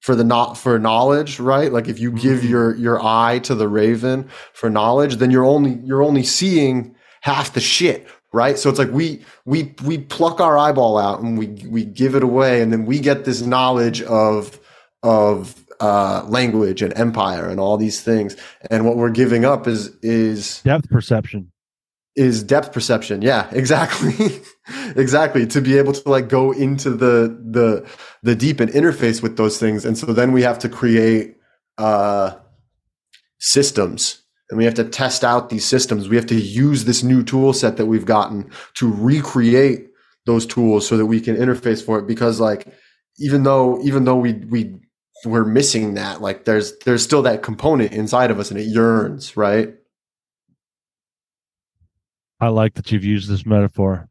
for 0.00 0.14
the 0.14 0.24
not 0.24 0.56
for 0.56 0.78
knowledge, 0.78 1.40
right? 1.40 1.72
Like 1.72 1.88
if 1.88 1.98
you 1.98 2.12
give 2.12 2.40
Mhm. 2.40 2.48
your 2.50 2.74
your 2.76 3.04
eye 3.04 3.38
to 3.40 3.54
the 3.54 3.68
raven 3.68 4.28
for 4.52 4.70
knowledge, 4.70 5.16
then 5.16 5.30
you're 5.30 5.44
only 5.44 5.78
you're 5.84 6.02
only 6.02 6.22
seeing 6.22 6.94
half 7.22 7.52
the 7.52 7.60
shit, 7.60 8.06
right? 8.32 8.58
So 8.58 8.70
it's 8.70 8.78
like 8.78 8.92
we 8.92 9.24
we 9.44 9.74
we 9.84 9.98
pluck 9.98 10.40
our 10.40 10.56
eyeball 10.56 10.98
out 10.98 11.20
and 11.20 11.36
we 11.38 11.48
we 11.68 11.84
give 11.84 12.14
it 12.14 12.22
away, 12.22 12.62
and 12.62 12.72
then 12.72 12.86
we 12.86 13.00
get 13.00 13.24
this 13.24 13.42
knowledge 13.42 14.02
of 14.02 14.58
of 15.02 15.54
uh, 15.80 16.24
language 16.28 16.82
and 16.82 16.92
empire 16.98 17.48
and 17.48 17.60
all 17.60 17.76
these 17.76 18.00
things. 18.00 18.36
And 18.70 18.84
what 18.84 18.96
we're 18.96 19.10
giving 19.10 19.44
up 19.44 19.66
is 19.68 19.90
is 20.02 20.60
Depth 20.62 20.88
perception. 20.90 21.52
is 22.16 22.42
depth 22.42 22.72
perception. 22.72 23.22
Yeah, 23.22 23.48
exactly. 23.52 24.40
exactly. 24.96 25.46
To 25.46 25.60
be 25.60 25.78
able 25.78 25.92
to 25.92 26.08
like 26.08 26.28
go 26.28 26.50
into 26.52 26.90
the 26.90 27.36
the 27.50 27.86
the 28.22 28.34
deep 28.34 28.60
and 28.60 28.70
interface 28.70 29.22
with 29.22 29.36
those 29.36 29.58
things. 29.58 29.84
And 29.84 29.96
so 29.96 30.06
then 30.06 30.32
we 30.32 30.42
have 30.42 30.58
to 30.60 30.68
create 30.68 31.36
uh 31.78 32.36
systems 33.38 34.22
and 34.50 34.58
we 34.58 34.64
have 34.64 34.74
to 34.74 34.84
test 34.84 35.24
out 35.24 35.50
these 35.50 35.64
systems. 35.64 36.08
We 36.08 36.16
have 36.16 36.26
to 36.26 36.34
use 36.34 36.84
this 36.84 37.02
new 37.02 37.22
tool 37.22 37.52
set 37.52 37.76
that 37.76 37.86
we've 37.86 38.06
gotten 38.06 38.50
to 38.74 38.90
recreate 38.90 39.88
those 40.26 40.46
tools 40.46 40.86
so 40.86 40.96
that 40.96 41.06
we 41.06 41.20
can 41.20 41.36
interface 41.36 41.84
for 41.84 41.98
it 41.98 42.06
because 42.06 42.40
like 42.40 42.66
even 43.18 43.42
though 43.42 43.80
even 43.82 44.04
though 44.04 44.16
we 44.16 44.34
we 44.34 44.76
we're 45.24 45.44
missing 45.44 45.94
that 45.94 46.20
like 46.20 46.44
there's 46.44 46.78
there's 46.84 47.02
still 47.02 47.22
that 47.22 47.42
component 47.42 47.92
inside 47.92 48.30
of 48.30 48.38
us 48.38 48.50
and 48.50 48.60
it 48.60 48.64
yearns 48.64 49.36
right 49.36 49.74
I 52.40 52.48
like 52.48 52.74
that 52.74 52.92
you've 52.92 53.04
used 53.04 53.28
this 53.28 53.44
metaphor. 53.44 54.08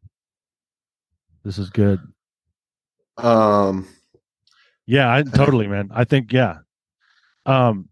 This 1.46 1.58
is 1.58 1.70
good. 1.70 2.00
um 3.18 3.88
Yeah, 4.88 5.14
I 5.14 5.22
totally, 5.22 5.68
man. 5.68 5.90
I 5.94 6.06
think 6.06 6.32
yeah. 6.32 6.60
Um 7.46 7.90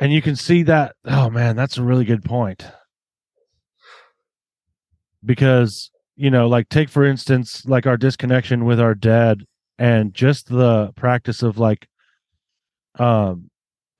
and 0.00 0.12
you 0.12 0.20
can 0.20 0.34
see 0.36 0.64
that 0.64 0.96
oh 1.04 1.30
man, 1.30 1.56
that's 1.56 1.78
a 1.78 1.82
really 1.82 2.04
good 2.04 2.24
point. 2.24 2.66
Because, 5.24 5.90
you 6.16 6.30
know, 6.30 6.48
like 6.48 6.68
take 6.68 6.88
for 6.88 7.04
instance 7.04 7.64
like 7.66 7.86
our 7.86 7.96
disconnection 7.96 8.64
with 8.64 8.80
our 8.80 8.94
dead 8.94 9.44
and 9.78 10.12
just 10.12 10.48
the 10.48 10.92
practice 10.96 11.42
of 11.42 11.56
like 11.58 11.86
um 12.98 13.48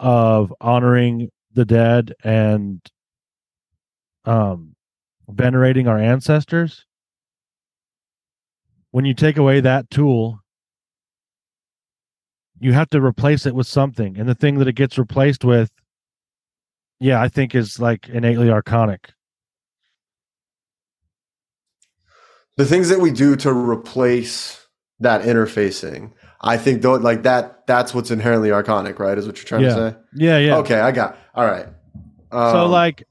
of 0.00 0.52
honoring 0.60 1.28
the 1.52 1.64
dead 1.64 2.14
and 2.24 2.80
um 4.24 4.74
venerating 5.28 5.86
our 5.86 5.98
ancestors 5.98 6.84
when 8.90 9.04
you 9.04 9.14
take 9.14 9.36
away 9.36 9.60
that 9.60 9.88
tool, 9.90 10.40
you 12.58 12.72
have 12.72 12.90
to 12.90 13.00
replace 13.00 13.46
it 13.46 13.54
with 13.54 13.66
something. 13.66 14.18
And 14.18 14.28
the 14.28 14.34
thing 14.34 14.58
that 14.58 14.68
it 14.68 14.74
gets 14.74 14.98
replaced 14.98 15.44
with, 15.44 15.70
yeah, 16.98 17.20
I 17.20 17.28
think 17.28 17.54
is 17.54 17.78
like 17.80 18.08
innately 18.08 18.48
archonic. 18.48 18.98
the 22.56 22.66
things 22.66 22.90
that 22.90 23.00
we 23.00 23.10
do 23.10 23.36
to 23.36 23.50
replace 23.52 24.66
that 24.98 25.22
interfacing 25.22 26.12
i 26.42 26.58
think 26.58 26.82
though 26.82 26.92
like 26.94 27.22
that 27.22 27.66
that's 27.66 27.94
what's 27.94 28.10
inherently 28.10 28.50
archonic 28.50 28.98
right 28.98 29.16
is 29.16 29.26
what 29.26 29.36
you're 29.38 29.44
trying 29.46 29.62
Yeah. 29.62 29.68
to 29.74 29.90
say 29.92 29.96
Yeah, 30.12 30.38
yeah. 30.38 30.56
okay 30.58 30.78
i 30.80 30.90
got 30.92 31.16
all 31.34 31.46
right 31.46 31.68
so 32.32 32.64
Um, 32.64 32.70
like 32.70 33.04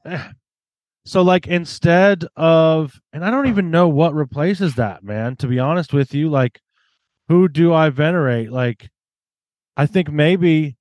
so 1.09 1.23
like 1.23 1.47
instead 1.47 2.23
of 2.35 3.01
and 3.11 3.25
I 3.25 3.31
don't 3.31 3.47
even 3.47 3.71
know 3.71 3.87
what 3.87 4.13
replaces 4.13 4.75
that, 4.75 5.03
man, 5.03 5.35
to 5.37 5.47
be 5.47 5.57
honest 5.57 5.91
with 5.91 6.13
you, 6.13 6.29
like 6.29 6.61
who 7.27 7.47
do 7.47 7.73
I 7.73 7.89
venerate? 7.89 8.51
Like 8.51 8.91
I 9.75 9.87
think 9.87 10.11
maybe 10.11 10.77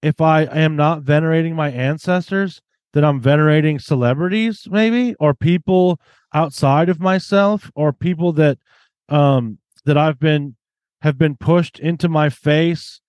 if 0.00 0.20
I 0.20 0.42
am 0.42 0.76
not 0.76 1.02
venerating 1.02 1.56
my 1.56 1.72
ancestors, 1.72 2.60
then 2.92 3.04
I'm 3.04 3.20
venerating 3.20 3.80
celebrities 3.80 4.68
maybe 4.70 5.16
or 5.18 5.34
people 5.34 5.98
outside 6.32 6.88
of 6.88 7.00
myself 7.00 7.68
or 7.74 7.92
people 7.92 8.32
that 8.34 8.58
um 9.08 9.58
that 9.84 9.98
I've 9.98 10.20
been 10.20 10.54
have 11.00 11.18
been 11.18 11.36
pushed 11.36 11.80
into 11.80 12.08
my 12.08 12.28
face 12.28 13.00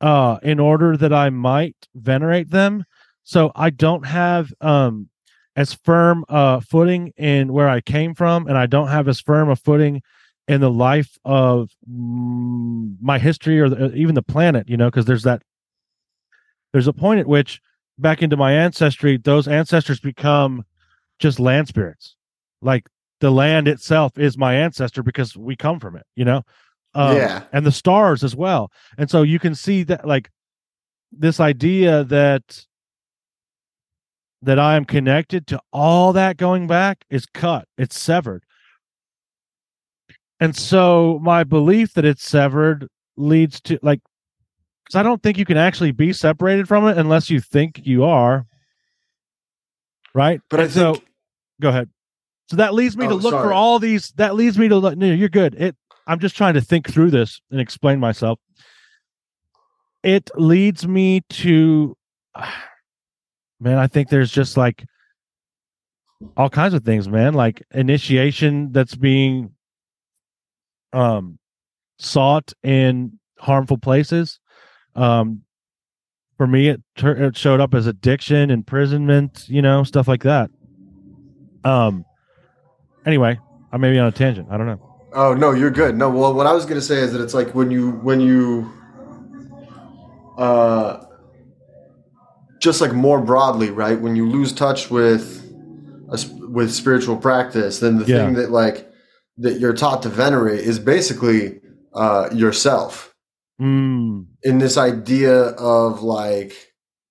uh 0.00 0.38
in 0.44 0.60
order 0.60 0.96
that 0.96 1.12
I 1.12 1.30
might 1.30 1.88
venerate 1.92 2.50
them 2.50 2.84
so 3.24 3.50
I 3.56 3.70
don't 3.70 4.06
have 4.06 4.52
um 4.60 5.09
as 5.56 5.74
firm 5.74 6.24
uh 6.28 6.60
footing 6.60 7.12
in 7.16 7.52
where 7.52 7.68
I 7.68 7.80
came 7.80 8.14
from 8.14 8.46
and 8.46 8.56
I 8.56 8.66
don't 8.66 8.88
have 8.88 9.08
as 9.08 9.20
firm 9.20 9.48
a 9.48 9.56
footing 9.56 10.02
in 10.48 10.60
the 10.60 10.70
life 10.70 11.18
of 11.24 11.70
my 11.86 13.18
history 13.18 13.60
or 13.60 13.68
the, 13.68 13.94
even 13.94 14.14
the 14.14 14.22
planet 14.22 14.68
you 14.68 14.76
know 14.76 14.88
because 14.88 15.06
there's 15.06 15.22
that 15.24 15.42
there's 16.72 16.86
a 16.86 16.92
point 16.92 17.20
at 17.20 17.26
which 17.26 17.60
back 17.98 18.22
into 18.22 18.36
my 18.36 18.52
ancestry 18.52 19.16
those 19.16 19.48
ancestors 19.48 20.00
become 20.00 20.64
just 21.18 21.38
land 21.38 21.68
spirits. 21.68 22.16
Like 22.62 22.88
the 23.20 23.30
land 23.30 23.68
itself 23.68 24.18
is 24.18 24.38
my 24.38 24.54
ancestor 24.54 25.02
because 25.02 25.36
we 25.36 25.56
come 25.56 25.80
from 25.80 25.96
it 25.96 26.06
you 26.16 26.24
know? 26.24 26.42
Um, 26.94 27.18
Yeah. 27.18 27.42
and 27.52 27.64
the 27.66 27.72
stars 27.72 28.24
as 28.24 28.34
well. 28.34 28.70
And 28.98 29.10
so 29.10 29.22
you 29.22 29.38
can 29.38 29.54
see 29.54 29.82
that 29.84 30.06
like 30.06 30.30
this 31.12 31.38
idea 31.40 32.04
that 32.04 32.64
that 34.42 34.58
i 34.58 34.76
am 34.76 34.84
connected 34.84 35.46
to 35.46 35.60
all 35.72 36.12
that 36.12 36.36
going 36.36 36.66
back 36.66 37.04
is 37.10 37.26
cut 37.26 37.66
it's 37.78 37.98
severed. 37.98 38.42
And 40.42 40.56
so 40.56 41.18
my 41.22 41.44
belief 41.44 41.92
that 41.94 42.06
it's 42.06 42.24
severed 42.24 42.88
leads 43.16 43.60
to 43.62 43.78
like 43.82 44.00
because 44.84 44.98
i 44.98 45.02
don't 45.02 45.22
think 45.22 45.36
you 45.36 45.44
can 45.44 45.58
actually 45.58 45.92
be 45.92 46.12
separated 46.12 46.66
from 46.66 46.86
it 46.88 46.96
unless 46.96 47.28
you 47.28 47.40
think 47.40 47.80
you 47.84 48.04
are. 48.04 48.46
Right? 50.14 50.40
But 50.48 50.60
i 50.60 50.62
And 50.64 50.72
so 50.72 50.92
think 50.94 51.04
go 51.60 51.68
ahead. 51.68 51.90
So 52.48 52.56
that 52.56 52.74
leads 52.74 52.96
me 52.96 53.06
to 53.06 53.12
Oh, 53.12 53.16
look 53.16 53.34
for 53.34 53.52
all 53.52 53.78
these 53.78 54.12
that 54.16 54.34
leads 54.34 54.58
me 54.58 54.68
to 54.68 54.76
look 54.76 54.96
no 54.96 55.06
you're 55.06 55.28
good. 55.28 55.54
It 55.54 55.76
i'm 56.06 56.18
just 56.18 56.36
trying 56.36 56.54
to 56.54 56.60
think 56.62 56.88
through 56.90 57.10
this 57.10 57.40
and 57.50 57.60
explain 57.60 58.00
myself. 58.00 58.38
It 60.02 60.30
leads 60.34 60.88
me 60.88 61.20
to 61.28 61.96
man 63.60 63.78
i 63.78 63.86
think 63.86 64.08
there's 64.08 64.30
just 64.30 64.56
like 64.56 64.84
all 66.36 66.50
kinds 66.50 66.74
of 66.74 66.84
things 66.84 67.08
man 67.08 67.34
like 67.34 67.62
initiation 67.72 68.72
that's 68.72 68.94
being 68.94 69.52
um 70.92 71.38
sought 71.98 72.52
in 72.62 73.18
harmful 73.38 73.78
places. 73.78 74.38
Um 74.94 75.42
for 76.36 76.46
me 76.46 76.68
it, 76.68 76.82
tur- 76.96 77.16
it 77.16 77.36
showed 77.36 77.60
up 77.60 77.74
as 77.74 77.86
addiction 77.86 78.50
imprisonment 78.50 79.44
you 79.48 79.62
know 79.62 79.84
stuff 79.84 80.08
like 80.08 80.22
that. 80.22 80.50
Um 81.64 82.04
anyway 83.06 83.38
i 83.72 83.76
may 83.76 83.90
be 83.92 83.98
on 83.98 84.06
a 84.06 84.12
tangent 84.12 84.48
i 84.50 84.56
don't 84.56 84.66
know. 84.66 84.80
Oh 85.12 85.34
no 85.34 85.52
you're 85.52 85.70
good. 85.70 85.96
No 85.96 86.10
well 86.10 86.34
what 86.34 86.46
i 86.46 86.52
was 86.52 86.66
to 86.66 86.80
say 86.80 86.96
is 86.96 87.12
that 87.12 87.20
it's 87.20 87.34
like 87.34 87.54
when 87.54 87.70
you 87.70 87.92
when 87.92 88.20
you 88.20 88.70
uh 90.38 91.04
just 92.60 92.80
like 92.80 92.92
more 92.92 93.20
broadly 93.20 93.70
right? 93.70 94.00
When 94.00 94.14
you 94.16 94.28
lose 94.28 94.52
touch 94.52 94.90
with 94.90 95.38
a, 96.10 96.18
with 96.48 96.72
spiritual 96.72 97.16
practice 97.16 97.80
then 97.80 97.98
the 97.98 98.06
Yeah. 98.06 98.26
thing 98.26 98.34
that 98.34 98.50
like 98.50 98.86
that 99.38 99.58
you're 99.58 99.72
taught 99.74 100.02
to 100.02 100.08
venerate 100.08 100.60
is 100.60 100.78
basically 100.78 101.60
uh 101.94 102.28
yourself. 102.32 103.14
Mm, 103.60 104.26
in 104.42 104.58
this 104.58 104.76
idea 104.78 105.34
of 105.42 106.02
like 106.02 106.52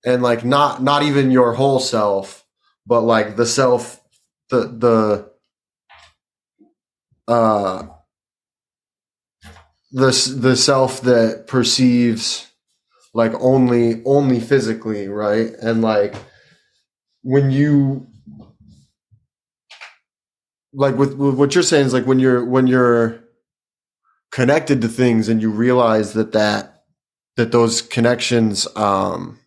and 0.06 0.24
like 0.24 0.44
not 0.44 0.82
not 0.82 1.04
even 1.04 1.30
your 1.32 1.54
whole 1.54 1.80
self 1.80 2.44
but 2.88 3.02
like 3.02 3.36
the 3.36 3.46
self 3.46 4.02
the 4.50 4.62
the 7.28 7.32
uh 7.32 7.84
the 9.92 10.36
the 10.40 10.56
self 10.56 11.02
that 11.02 11.46
perceives 11.48 12.49
like 13.14 13.34
only 13.40 14.02
only 14.06 14.40
physically 14.40 15.08
right 15.08 15.52
and 15.62 15.82
like 15.82 16.16
when 17.24 17.52
you 17.52 18.08
like 20.74 20.96
with, 20.96 21.16
with 21.16 21.36
what 21.36 21.56
you're 21.56 21.64
saying 21.64 21.88
is 21.88 21.94
like 21.94 22.06
when 22.06 22.20
you're 22.20 22.46
when 22.46 22.68
you're 22.68 23.20
connected 24.32 24.82
to 24.82 24.88
things 24.88 25.28
and 25.28 25.42
you 25.42 25.50
realize 25.50 26.14
that 26.14 26.32
that 26.34 26.84
that 27.36 27.52
those 27.52 27.82
connections 27.82 28.68
um 28.76 29.40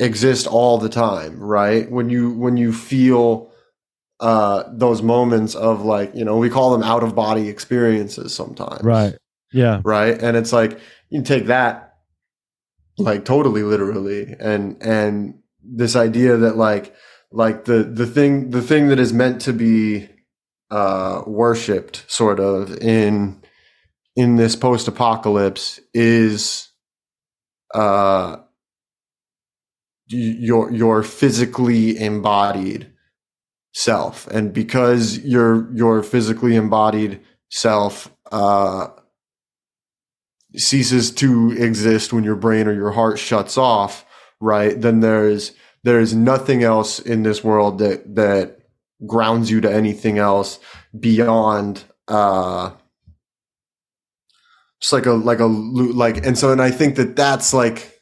exist 0.00 0.46
all 0.46 0.78
the 0.78 0.88
time 0.88 1.38
right 1.38 1.90
when 1.90 2.08
you 2.08 2.32
when 2.32 2.56
you 2.56 2.72
feel 2.72 3.52
uh 4.20 4.64
those 4.72 5.02
moments 5.02 5.54
of 5.54 5.84
like 5.84 6.14
you 6.14 6.24
know 6.24 6.36
we 6.38 6.48
call 6.48 6.72
them 6.72 6.82
out 6.82 7.02
of 7.04 7.14
body 7.14 7.48
experiences 7.48 8.34
sometimes 8.34 8.82
right 8.82 9.14
Yeah. 9.52 9.82
right? 9.84 10.20
And 10.20 10.36
it's 10.36 10.52
like 10.52 10.80
you 11.14 11.20
can 11.20 11.24
take 11.24 11.46
that 11.46 11.94
like 12.98 13.24
totally 13.24 13.62
literally, 13.62 14.34
and 14.40 14.76
and 14.82 15.38
this 15.62 15.94
idea 15.94 16.36
that 16.36 16.56
like 16.56 16.92
like 17.30 17.66
the 17.66 17.84
the 17.84 18.06
thing 18.06 18.50
the 18.50 18.62
thing 18.62 18.88
that 18.88 18.98
is 18.98 19.12
meant 19.12 19.40
to 19.42 19.52
be 19.52 20.08
uh 20.70 21.22
worshipped 21.24 22.04
sort 22.10 22.40
of 22.40 22.76
in 22.78 23.40
in 24.16 24.34
this 24.34 24.56
post 24.56 24.88
apocalypse 24.88 25.78
is 25.92 26.68
uh 27.74 28.36
your 30.08 30.72
your 30.72 31.04
physically 31.04 31.96
embodied 31.96 32.92
self. 33.72 34.26
And 34.28 34.52
because 34.52 35.18
your 35.20 35.72
your 35.74 36.02
physically 36.02 36.56
embodied 36.56 37.20
self 37.50 38.12
uh 38.32 38.88
ceases 40.56 41.10
to 41.12 41.52
exist 41.52 42.12
when 42.12 42.24
your 42.24 42.36
brain 42.36 42.68
or 42.68 42.72
your 42.72 42.92
heart 42.92 43.18
shuts 43.18 43.58
off 43.58 44.04
right? 44.40 44.80
Then 44.80 45.00
there's 45.00 45.52
there's 45.82 46.14
nothing 46.14 46.62
else 46.62 46.98
in 46.98 47.22
this 47.22 47.42
world 47.44 47.78
that 47.78 48.14
that 48.16 48.58
grounds 49.06 49.50
you 49.50 49.60
to 49.60 49.72
anything 49.72 50.18
else 50.18 50.58
beyond 50.98 51.84
uh 52.08 52.70
just 54.80 54.92
like 54.92 55.06
a 55.06 55.12
like 55.12 55.40
a 55.40 55.46
like 55.46 56.24
and 56.24 56.38
so 56.38 56.52
and 56.52 56.62
i 56.62 56.70
think 56.70 56.96
that 56.96 57.16
that's 57.16 57.52
like 57.52 58.00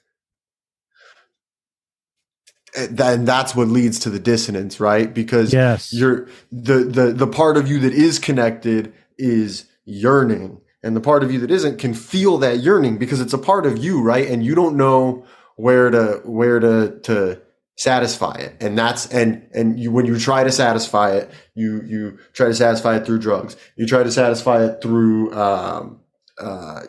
eh, 2.75 2.87
that 2.91 3.25
that's 3.27 3.57
what 3.57 3.69
leads 3.69 4.01
to 4.01 4.11
the 4.11 4.19
dissonance 4.21 4.79
right? 4.81 5.13
Because 5.13 5.53
Yes. 5.53 5.93
you're 5.93 6.29
the 6.53 6.85
the 6.85 7.13
the 7.13 7.27
part 7.27 7.57
of 7.57 7.69
you 7.69 7.81
that 7.81 7.95
is 7.95 8.19
connected 8.19 8.93
is 9.19 9.65
yearning 9.85 10.61
and 10.83 10.97
the 10.97 11.01
part 11.01 11.23
of 11.23 11.33
you 11.33 11.39
that 11.41 11.51
isn't 11.51 11.79
can 11.79 11.95
feel 11.95 12.39
that 12.39 12.59
yearning 12.59 12.99
because 12.99 13.21
it's 13.21 13.33
a 13.33 13.39
part 13.39 13.67
of 13.67 13.79
you 13.79 14.03
right 14.03 14.29
and 14.29 14.45
you 14.45 14.55
don't 14.55 14.77
know 14.77 15.25
where 15.57 15.91
to 15.91 16.21
where 16.25 16.61
to 16.61 16.99
to 17.01 17.41
satisfy 17.77 18.35
it 18.35 18.55
and 18.61 18.77
that's 18.77 19.07
and 19.13 19.49
and 19.55 19.79
you 19.79 19.91
when 19.91 20.07
you 20.07 20.19
try 20.19 20.45
to 20.45 20.53
satisfy 20.53 21.13
it 21.13 21.31
you 21.55 21.83
you 21.83 22.19
try 22.33 22.47
to 22.47 22.55
satisfy 22.55 22.97
it 22.97 23.07
through 23.07 23.19
drugs 23.19 23.57
you 23.77 23.87
try 23.87 24.03
to 24.03 24.11
satisfy 24.11 24.65
it 24.65 24.83
through 24.83 25.33
um 25.35 26.01
uh 26.39 26.83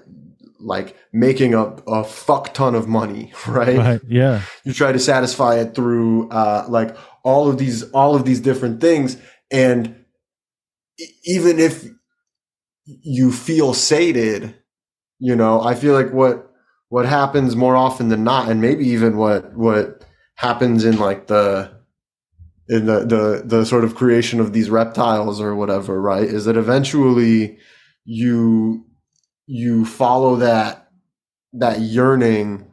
like 0.60 0.96
making 1.12 1.54
a, 1.54 1.64
a 1.88 2.04
fuck 2.04 2.54
ton 2.54 2.74
of 2.74 2.88
money 2.88 3.32
right? 3.48 3.78
Right. 3.78 4.02
Yeah. 4.08 4.42
you 4.64 4.74
try 4.74 4.92
to 4.92 5.00
satisfy 5.00 5.60
it 5.60 5.76
through 5.76 6.30
uh, 6.30 6.66
like 6.70 6.96
all 7.24 7.50
of 7.50 7.58
these 7.58 7.84
all 7.92 8.16
of 8.16 8.26
these 8.26 8.40
different 8.40 8.82
things 8.82 9.18
and 9.52 10.04
even 11.26 11.60
if 11.60 11.86
you 12.86 13.32
feel 13.32 13.74
sated 13.74 14.56
you 15.24 15.38
know? 15.38 15.62
I 15.62 15.74
feel 15.74 15.94
like 15.94 16.12
what 16.12 16.52
what 16.90 17.06
happens 17.06 17.56
more 17.56 17.78
often 17.78 18.10
than 18.10 18.26
not 18.26 18.50
and 18.50 18.62
maybe 18.62 18.86
even 18.90 19.16
what 19.16 19.56
what 19.56 20.04
happens 20.36 20.84
in 20.84 20.98
like 20.98 21.28
the 21.28 21.72
in 22.68 22.86
the 22.86 23.00
the 23.06 23.44
the 23.46 23.66
sort 23.66 23.86
of 23.86 23.96
creation 23.96 24.42
of 24.42 24.52
these 24.52 24.70
reptiles 24.70 25.40
or 25.40 25.56
whatever 25.56 26.02
right 26.02 26.24
is 26.26 26.44
that 26.44 26.58
eventually 26.58 27.58
you 28.04 28.86
you 29.48 29.86
follow 29.86 30.36
that 30.36 30.90
that 31.54 31.80
yearning 31.80 32.70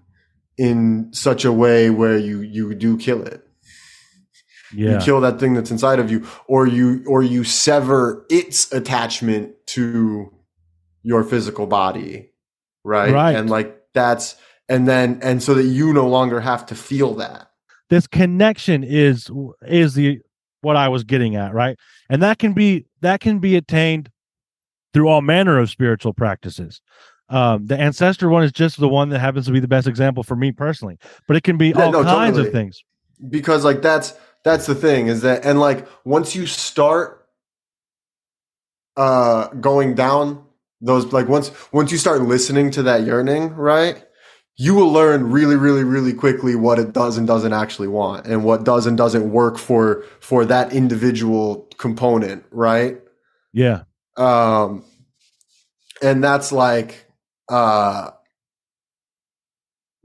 in 0.59 1.09
such 1.13 1.45
a 1.45 1.53
way 1.53 1.89
where 1.89 2.19
you 2.19 2.41
you 2.41 2.75
do 2.75 2.99
kill 2.99 3.23
it 3.23 3.47
Yeah. 4.75 4.93
you 4.95 4.99
kill 5.01 5.21
that 5.23 5.41
thing 5.41 5.55
that's 5.55 5.71
inside 5.71 5.99
of 5.99 6.11
you 6.11 6.27
or 6.47 6.67
you 6.67 7.05
or 7.07 7.23
you 7.23 7.45
sever 7.45 8.25
its 8.31 8.71
attachment 8.73 9.53
to 9.69 10.33
your 11.03 11.25
physical 11.25 11.67
body 11.67 12.31
right 12.85 13.13
Right. 13.13 13.35
and 13.35 13.51
like 13.51 13.77
that's 13.95 14.37
and 14.69 14.87
then 14.87 15.19
and 15.23 15.43
so 15.43 15.55
that 15.55 15.65
you 15.65 15.93
no 15.93 16.07
longer 16.09 16.41
have 16.41 16.67
to 16.67 16.75
feel 16.75 17.15
that 17.17 17.51
this 17.89 18.07
connection 18.07 18.85
is 18.85 19.29
is 19.67 19.95
the 19.95 20.21
what 20.63 20.77
I 20.77 20.89
was 20.89 21.05
getting 21.05 21.37
at, 21.37 21.55
right? 21.55 21.77
And 22.11 22.23
that 22.23 22.39
can 22.39 22.53
be 22.53 22.85
that 23.01 23.21
can 23.21 23.39
be 23.39 23.57
attained 23.57 24.11
through 24.93 25.09
all 25.09 25.23
manner 25.23 25.59
of 25.59 25.71
spiritual 25.71 26.13
practices. 26.13 26.83
Um, 27.31 27.67
the 27.67 27.79
ancestor 27.79 28.29
one 28.29 28.45
is 28.45 28.53
just 28.53 28.79
the 28.79 28.89
one 28.89 29.09
that 29.09 29.21
happens 29.21 29.47
to 29.47 29.53
be 29.53 29.61
the 29.61 29.67
best 29.69 29.87
example 29.89 30.23
for 30.23 30.37
me 30.37 30.53
personally, 30.53 30.99
but 31.27 31.37
it 31.37 31.43
can 31.45 31.57
be 31.57 31.69
Yeah, 31.71 31.85
all 31.87 31.93
no, 31.93 32.05
kinds 32.05 32.37
of 32.39 32.53
things. 32.53 32.85
because 33.31 33.65
like 33.65 33.81
that's 33.83 34.13
that's 34.45 34.67
the 34.67 34.75
thing 34.75 35.09
is 35.09 35.23
that 35.23 35.45
and 35.45 35.61
like 35.61 35.87
once 36.05 36.35
you 36.35 36.47
start 36.47 37.27
uh 38.97 39.49
going 39.49 39.95
down 39.95 40.45
those 40.81 41.13
like 41.13 41.29
once 41.29 41.51
once 41.73 41.93
you 41.93 41.99
start 41.99 42.23
listening 42.23 42.71
to 42.71 42.83
that 42.83 43.05
yearning 43.05 43.55
right 43.55 44.05
you 44.61 44.75
will 44.75 44.93
learn 44.93 45.31
really 45.31 45.57
really 45.57 45.85
really 45.85 46.13
quickly 46.13 46.55
what 46.55 46.79
it 46.79 46.93
does 46.93 47.17
and 47.17 47.27
doesn't 47.27 47.55
actually 47.55 47.89
want 47.89 48.27
and 48.27 48.45
what 48.45 48.63
does 48.63 48.87
and 48.87 48.99
doesn't 48.99 49.31
work 49.33 49.57
for 49.57 50.05
for 50.21 50.45
that 50.45 50.73
individual 50.75 51.67
component 51.79 52.45
right? 52.51 53.01
Yeah, 53.55 53.85
um 54.19 54.85
and 56.03 56.23
that's 56.23 56.53
like 56.53 57.07
uh 57.49 58.11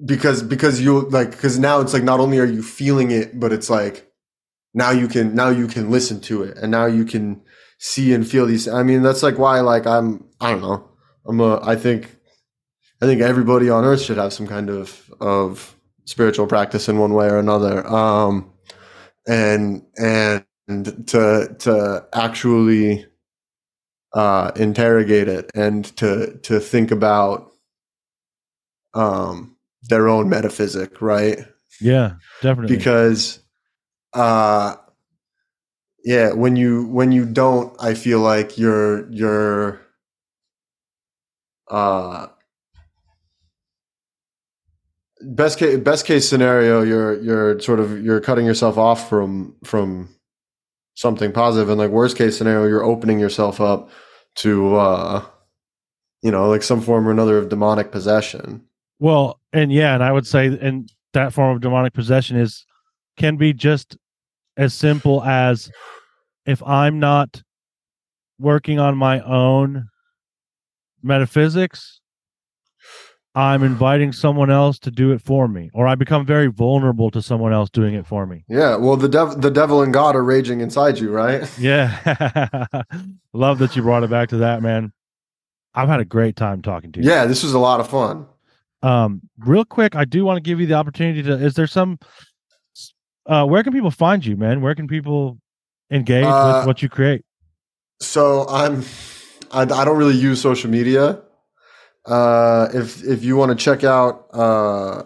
because 0.04 0.42
because 0.42 0.80
you 0.80 1.02
like 1.10 1.32
because 1.32 1.60
now 1.60 1.82
it's 1.82 1.94
like 1.94 2.04
not 2.04 2.22
only 2.22 2.40
are 2.40 2.46
you 2.46 2.64
feeling 2.64 3.12
it 3.12 3.38
but 3.38 3.52
it's 3.52 3.70
like 3.70 4.10
now 4.76 4.92
you 4.92 5.08
can 5.08 5.34
now 5.34 5.50
you 5.50 5.66
can 5.68 5.90
listen 5.90 6.20
to 6.20 6.44
it 6.44 6.58
and 6.58 6.70
now 6.70 6.86
you 6.86 7.06
can 7.06 7.42
see 7.80 8.14
and 8.14 8.28
feel 8.28 8.46
these 8.46 8.68
i 8.68 8.84
mean 8.84 9.02
that's 9.02 9.24
like 9.24 9.40
why 9.40 9.60
like 9.62 9.88
i'm 9.88 10.24
i 10.40 10.52
don't 10.52 10.62
know. 10.62 10.88
I'm 11.26 11.40
a 11.40 11.60
i 11.64 11.76
think 11.76 12.16
i 13.02 13.06
think 13.06 13.22
everybody 13.22 13.70
on 13.70 13.84
earth 13.84 14.02
should 14.02 14.18
have 14.18 14.34
some 14.34 14.46
kind 14.48 14.70
of 14.70 15.12
of 15.20 15.76
spiritual 16.06 16.46
practice 16.46 16.88
in 16.88 17.00
one 17.00 17.14
way 17.14 17.28
or 17.28 17.40
another. 17.40 17.86
Um 17.88 18.52
and 19.28 19.84
and 19.98 20.46
to 21.08 21.56
to 21.60 22.06
actually 22.14 23.06
uh 24.14 24.52
interrogate 24.56 25.28
it 25.28 25.52
and 25.56 25.86
to 25.98 26.38
to 26.44 26.60
think 26.60 26.92
about 26.92 27.52
um 28.94 29.58
their 29.90 30.08
own 30.08 30.30
metaphysic 30.30 31.02
right? 31.02 31.40
Yeah, 31.82 32.14
definitely. 32.42 32.76
because 32.78 33.40
uh 34.16 34.76
yeah 36.04 36.32
when 36.32 36.56
you 36.56 36.86
when 36.88 37.12
you 37.12 37.26
don't 37.26 37.76
i 37.80 37.94
feel 37.94 38.20
like 38.20 38.58
you're 38.58 39.12
you're 39.12 39.82
uh 41.70 42.28
best 45.22 45.58
case 45.58 45.78
best 45.80 46.06
case 46.06 46.28
scenario 46.28 46.82
you're 46.82 47.22
you're 47.22 47.60
sort 47.60 47.80
of 47.80 48.04
you're 48.04 48.22
cutting 48.22 48.46
yourself 48.46 48.78
off 48.78 49.10
from 49.10 49.56
from 49.64 50.10
something 50.96 51.32
positive 51.32 51.70
and 51.70 51.78
like 51.78 51.90
worst 51.90 52.18
case 52.18 52.38
scenario 52.38 52.68
you're 52.68 52.84
opening 52.84 53.20
yourself 53.20 53.60
up 53.60 53.90
to 54.36 54.76
uh 54.76 55.26
you 56.26 56.32
know 56.32 56.50
like 56.50 56.64
some 56.64 56.82
form 56.82 57.08
or 57.08 57.12
another 57.12 57.38
of 57.38 57.50
demonic 57.50 57.92
possession. 57.92 58.64
Well, 59.00 59.40
and 59.54 59.72
yeah, 59.72 59.94
and 59.94 60.04
I 60.04 60.12
would 60.12 60.26
say, 60.26 60.48
and 60.48 60.92
that 61.14 61.34
form 61.34 61.56
of 61.56 61.62
demonic 61.62 61.94
possession 61.94 62.36
is 62.36 62.66
can 63.16 63.38
be 63.38 63.54
just 63.54 63.96
as 64.58 64.74
simple 64.74 65.24
as 65.24 65.70
if 66.46 66.62
I'm 66.64 67.00
not 67.00 67.42
working 68.40 68.80
on 68.80 68.98
my 68.98 69.20
own 69.22 69.88
metaphysics, 71.04 72.00
I'm 73.34 73.64
inviting 73.64 74.14
someone 74.14 74.50
else 74.50 74.80
to 74.80 74.92
do 74.92 75.12
it 75.12 75.22
for 75.22 75.48
me, 75.50 75.70
or 75.74 75.88
I 75.88 75.96
become 75.96 76.26
very 76.26 76.48
vulnerable 76.48 77.12
to 77.12 77.22
someone 77.22 77.52
else 77.52 77.70
doing 77.70 77.94
it 77.94 78.06
for 78.08 78.26
me. 78.26 78.46
yeah 78.48 78.78
well 78.78 78.96
the 78.96 79.10
dev- 79.10 79.42
the 79.42 79.52
devil 79.52 79.82
and 79.82 79.94
god 79.94 80.16
are 80.16 80.24
raging 80.24 80.62
inside 80.62 80.98
you 80.98 81.12
right 81.12 81.44
Yeah. 81.60 82.68
Love 83.34 83.60
that 83.60 83.76
you 83.76 83.82
brought 83.82 84.04
it 84.04 84.10
back 84.10 84.30
to 84.30 84.38
that, 84.38 84.62
man. 84.62 84.94
I've 85.74 85.90
had 85.90 86.00
a 86.00 86.06
great 86.06 86.38
time 86.38 86.62
talking 86.62 86.94
to 86.94 87.02
you. 87.02 87.10
yeah 87.10 87.26
this 87.26 87.44
was 87.44 87.54
a 87.54 87.60
lot 87.60 87.80
of 87.82 87.90
fun 87.90 88.26
Um, 88.82 89.22
real 89.40 89.66
quick, 89.66 89.96
I 89.96 90.06
do 90.06 90.24
want 90.24 90.38
to 90.38 90.42
give 90.42 90.60
you 90.62 90.68
the 90.68 90.76
opportunity 90.76 91.22
to. 91.24 91.34
Is 91.34 91.56
there 91.56 91.68
some? 91.68 91.98
Uh, 93.26 93.46
where 93.46 93.64
can 93.64 93.74
people 93.74 93.92
find 93.92 94.26
you, 94.26 94.36
man? 94.38 94.62
Where 94.62 94.76
can 94.76 94.88
people 94.88 95.40
engage 95.92 96.26
Uh, 96.26 96.58
with 96.60 96.68
what 96.68 96.82
you 96.82 96.90
create? 96.90 97.24
So 98.02 98.48
I'm, 98.48 98.84
I, 99.52 99.62
I 99.62 99.86
don't 99.86 99.98
really 99.98 100.16
use 100.16 100.42
social 100.42 100.70
media. 100.70 101.22
Uh, 102.06 102.68
if 102.74 103.04
if 103.04 103.24
you 103.24 103.36
want 103.36 103.50
to 103.50 103.56
check 103.56 103.84
out 103.84 104.28
uh, 104.34 105.04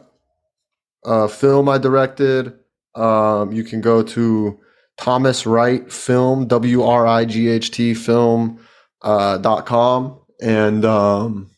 a 1.06 1.30
film 1.30 1.70
I 1.70 1.78
directed, 1.78 2.54
um, 2.96 3.54
you 3.54 3.64
can 3.64 3.80
go 3.80 4.04
to 4.04 4.60
Thomas 4.98 5.46
Wright 5.46 5.90
Film 5.91 6.48
W 6.48 6.84
R 6.84 7.08
I 7.08 7.24
G 7.24 7.48
H 7.48 7.72
T 7.72 7.94
Film 7.94 8.60
uh, 9.02 9.38
dot 9.38 9.66
com 9.66 10.20
and 10.41 10.84
um, 10.84 11.52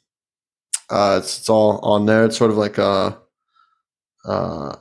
uh, 0.91 1.17
it's, 1.19 1.39
it's 1.39 1.49
all 1.49 1.79
on 1.79 2.05
there. 2.05 2.25
It's 2.25 2.37
sort 2.37 2.51
of 2.51 2.57
like 2.57 2.77
a 2.77 3.17
uh, 4.25 4.75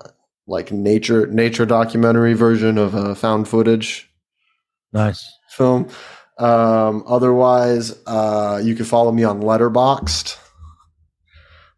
like 0.47 0.73
nature 0.73 1.27
nature 1.27 1.67
documentary 1.67 2.35
version 2.35 2.79
of 2.79 2.95
a 2.95 3.15
found 3.15 3.49
footage 3.49 4.11
Nice. 4.93 5.31
film. 5.51 5.89
Um, 6.39 7.05
otherwise, 7.07 7.97
uh, 8.07 8.61
you 8.65 8.75
can 8.75 8.85
follow 8.87 9.13
me 9.13 9.25
on 9.25 9.41
Letterboxd 9.43 10.37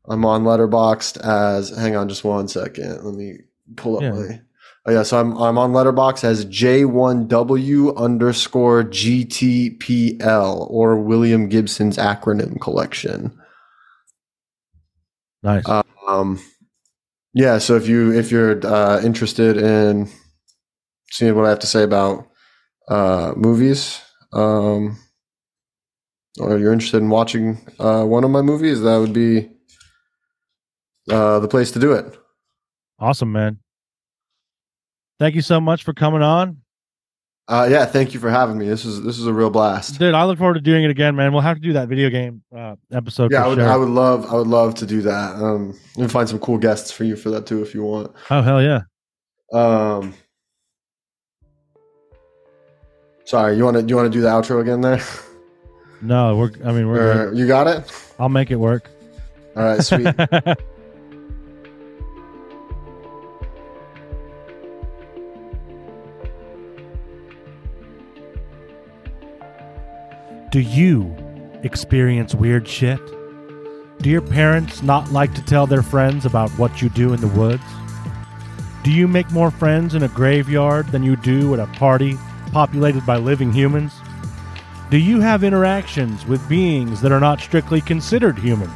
I'm 0.08 0.24
on 0.24 0.42
Letterboxd 0.44 1.18
as. 1.24 1.70
Hang 1.70 1.94
on, 1.96 2.08
just 2.08 2.24
one 2.24 2.48
second. 2.48 3.04
Let 3.04 3.14
me 3.14 3.38
pull 3.76 3.96
up 3.96 4.02
Yeah. 4.02 4.10
my. 4.10 4.40
Oh 4.84 4.90
yeah, 4.90 5.04
so 5.04 5.20
I'm 5.20 5.36
I'm 5.38 5.58
on 5.58 5.70
Letterboxd 5.72 6.24
as 6.24 6.44
J1W 6.46 7.96
underscore 7.96 8.82
GTPL 8.82 10.68
or 10.70 10.96
William 11.00 11.48
Gibson's 11.48 11.98
acronym 11.98 12.60
collection. 12.60 13.38
Nice. 15.44 15.64
Um, 16.08 16.40
yeah, 17.34 17.58
so 17.58 17.76
if 17.76 17.88
you 17.88 18.12
if 18.12 18.30
you're 18.30 18.64
uh, 18.66 19.00
interested 19.02 19.56
in 19.56 20.08
seeing 21.10 21.34
what 21.34 21.46
I 21.46 21.50
have 21.50 21.60
to 21.60 21.66
say 21.66 21.82
about 21.82 22.28
uh, 22.88 23.32
movies, 23.36 24.00
um, 24.32 24.98
or 26.38 26.58
you're 26.58 26.72
interested 26.72 26.98
in 26.98 27.08
watching 27.08 27.58
uh, 27.78 28.04
one 28.04 28.24
of 28.24 28.30
my 28.30 28.42
movies, 28.42 28.80
that 28.82 28.96
would 28.96 29.12
be 29.12 29.50
uh, 31.10 31.38
the 31.40 31.48
place 31.48 31.70
to 31.72 31.78
do 31.78 31.92
it. 31.92 32.18
awesome, 32.98 33.32
man. 33.32 33.58
Thank 35.18 35.34
you 35.34 35.42
so 35.42 35.60
much 35.60 35.84
for 35.84 35.92
coming 35.92 36.22
on. 36.22 36.61
Uh, 37.52 37.68
yeah, 37.70 37.84
thank 37.84 38.14
you 38.14 38.18
for 38.18 38.30
having 38.30 38.56
me. 38.56 38.66
This 38.66 38.86
is 38.86 39.02
this 39.02 39.18
is 39.18 39.26
a 39.26 39.32
real 39.32 39.50
blast. 39.50 39.98
Dude, 39.98 40.14
I 40.14 40.24
look 40.24 40.38
forward 40.38 40.54
to 40.54 40.60
doing 40.62 40.84
it 40.84 40.90
again, 40.90 41.14
man. 41.14 41.34
We'll 41.34 41.42
have 41.42 41.58
to 41.58 41.62
do 41.62 41.74
that 41.74 41.86
video 41.86 42.08
game 42.08 42.42
uh, 42.56 42.76
episode 42.90 43.30
Yeah, 43.30 43.44
I 43.44 43.48
would, 43.48 43.58
sure. 43.58 43.68
I 43.68 43.76
would 43.76 43.90
love 43.90 44.24
I 44.32 44.36
would 44.36 44.46
love 44.46 44.74
to 44.76 44.86
do 44.86 45.02
that. 45.02 45.34
Um, 45.34 45.78
and 45.98 46.10
find 46.10 46.26
some 46.26 46.38
cool 46.38 46.56
guests 46.56 46.90
for 46.90 47.04
you 47.04 47.14
for 47.14 47.28
that 47.28 47.44
too 47.44 47.60
if 47.60 47.74
you 47.74 47.82
want. 47.82 48.10
oh, 48.30 48.40
hell 48.40 48.62
yeah. 48.62 48.84
Um, 49.52 50.14
sorry, 53.26 53.54
you 53.58 53.64
want 53.64 53.76
to 53.76 53.82
you 53.82 53.96
want 53.96 54.10
to 54.10 54.18
do 54.18 54.22
the 54.22 54.28
outro 54.28 54.62
again 54.62 54.80
there? 54.80 55.02
No, 56.00 56.34
we're, 56.36 56.52
I 56.64 56.72
mean, 56.72 56.88
we're. 56.88 57.28
Or, 57.28 57.34
you 57.34 57.46
got 57.46 57.66
it. 57.66 57.92
I'll 58.18 58.30
make 58.30 58.50
it 58.50 58.56
work. 58.56 58.90
All 59.54 59.62
right, 59.62 59.82
sweet. 59.82 60.06
Do 70.52 70.60
you 70.60 71.16
experience 71.62 72.34
weird 72.34 72.68
shit? 72.68 73.00
Do 74.02 74.10
your 74.10 74.20
parents 74.20 74.82
not 74.82 75.10
like 75.10 75.32
to 75.32 75.42
tell 75.42 75.66
their 75.66 75.80
friends 75.80 76.26
about 76.26 76.50
what 76.58 76.82
you 76.82 76.90
do 76.90 77.14
in 77.14 77.22
the 77.22 77.28
woods? 77.28 77.62
Do 78.84 78.92
you 78.92 79.08
make 79.08 79.30
more 79.30 79.50
friends 79.50 79.94
in 79.94 80.02
a 80.02 80.08
graveyard 80.08 80.88
than 80.88 81.02
you 81.02 81.16
do 81.16 81.54
at 81.54 81.58
a 81.58 81.66
party 81.68 82.18
populated 82.52 83.06
by 83.06 83.16
living 83.16 83.50
humans? 83.50 83.94
Do 84.90 84.98
you 84.98 85.20
have 85.20 85.42
interactions 85.42 86.26
with 86.26 86.46
beings 86.50 87.00
that 87.00 87.12
are 87.12 87.18
not 87.18 87.40
strictly 87.40 87.80
considered 87.80 88.38
human? 88.38 88.70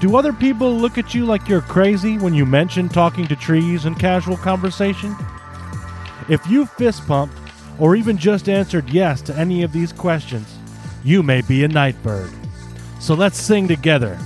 Do 0.00 0.16
other 0.16 0.32
people 0.32 0.72
look 0.72 0.96
at 0.96 1.12
you 1.12 1.26
like 1.26 1.50
you're 1.50 1.60
crazy 1.60 2.16
when 2.16 2.32
you 2.32 2.46
mention 2.46 2.88
talking 2.88 3.26
to 3.26 3.36
trees 3.36 3.84
in 3.84 3.94
casual 3.94 4.38
conversation? 4.38 5.14
If 6.30 6.46
you 6.46 6.64
fist 6.64 7.06
pumped 7.06 7.36
or 7.78 7.94
even 7.94 8.16
just 8.16 8.48
answered 8.48 8.88
yes 8.88 9.20
to 9.22 9.36
any 9.36 9.64
of 9.64 9.72
these 9.72 9.92
questions, 9.92 10.60
you 11.04 11.22
may 11.22 11.42
be 11.42 11.64
a 11.64 11.68
nightbird. 11.68 12.30
So 13.00 13.14
let's 13.14 13.38
sing 13.38 13.68
together. 13.68 14.18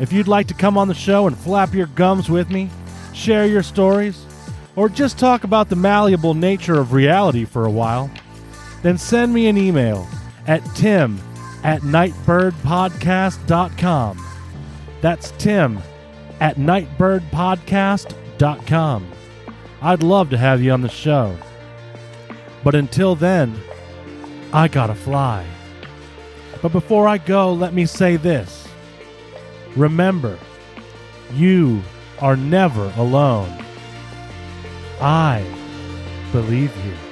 If 0.00 0.12
you'd 0.12 0.28
like 0.28 0.46
to 0.48 0.54
come 0.54 0.76
on 0.78 0.88
the 0.88 0.94
show 0.94 1.26
and 1.26 1.36
flap 1.36 1.74
your 1.74 1.88
gums 1.88 2.30
with 2.30 2.48
me, 2.50 2.70
share 3.12 3.46
your 3.46 3.62
stories, 3.62 4.24
or 4.76 4.88
just 4.88 5.18
talk 5.18 5.44
about 5.44 5.68
the 5.68 5.76
malleable 5.76 6.34
nature 6.34 6.78
of 6.78 6.92
reality 6.92 7.44
for 7.44 7.64
a 7.64 7.70
while, 7.70 8.10
then 8.82 8.96
send 8.96 9.34
me 9.34 9.48
an 9.48 9.58
email 9.58 10.06
at 10.46 10.64
tim 10.76 11.18
at 11.64 11.82
nightbirdpodcast.com. 11.82 14.24
That's 15.00 15.32
tim 15.32 15.80
at 16.40 16.54
nightbirdpodcast.com. 16.56 19.12
I'd 19.80 20.02
love 20.02 20.28
to 20.30 20.38
have 20.38 20.60
you 20.62 20.72
on 20.72 20.82
the 20.82 20.88
show. 20.88 21.36
But 22.64 22.74
until 22.74 23.14
then, 23.14 23.56
I 24.52 24.66
gotta 24.68 24.94
fly. 24.94 25.46
But 26.60 26.72
before 26.72 27.06
I 27.06 27.18
go, 27.18 27.52
let 27.52 27.72
me 27.72 27.86
say 27.86 28.16
this. 28.16 28.66
Remember, 29.76 30.38
you 31.34 31.82
are 32.20 32.36
never 32.36 32.92
alone. 32.96 33.52
I 35.00 35.44
believe 36.32 36.74
you. 36.84 37.07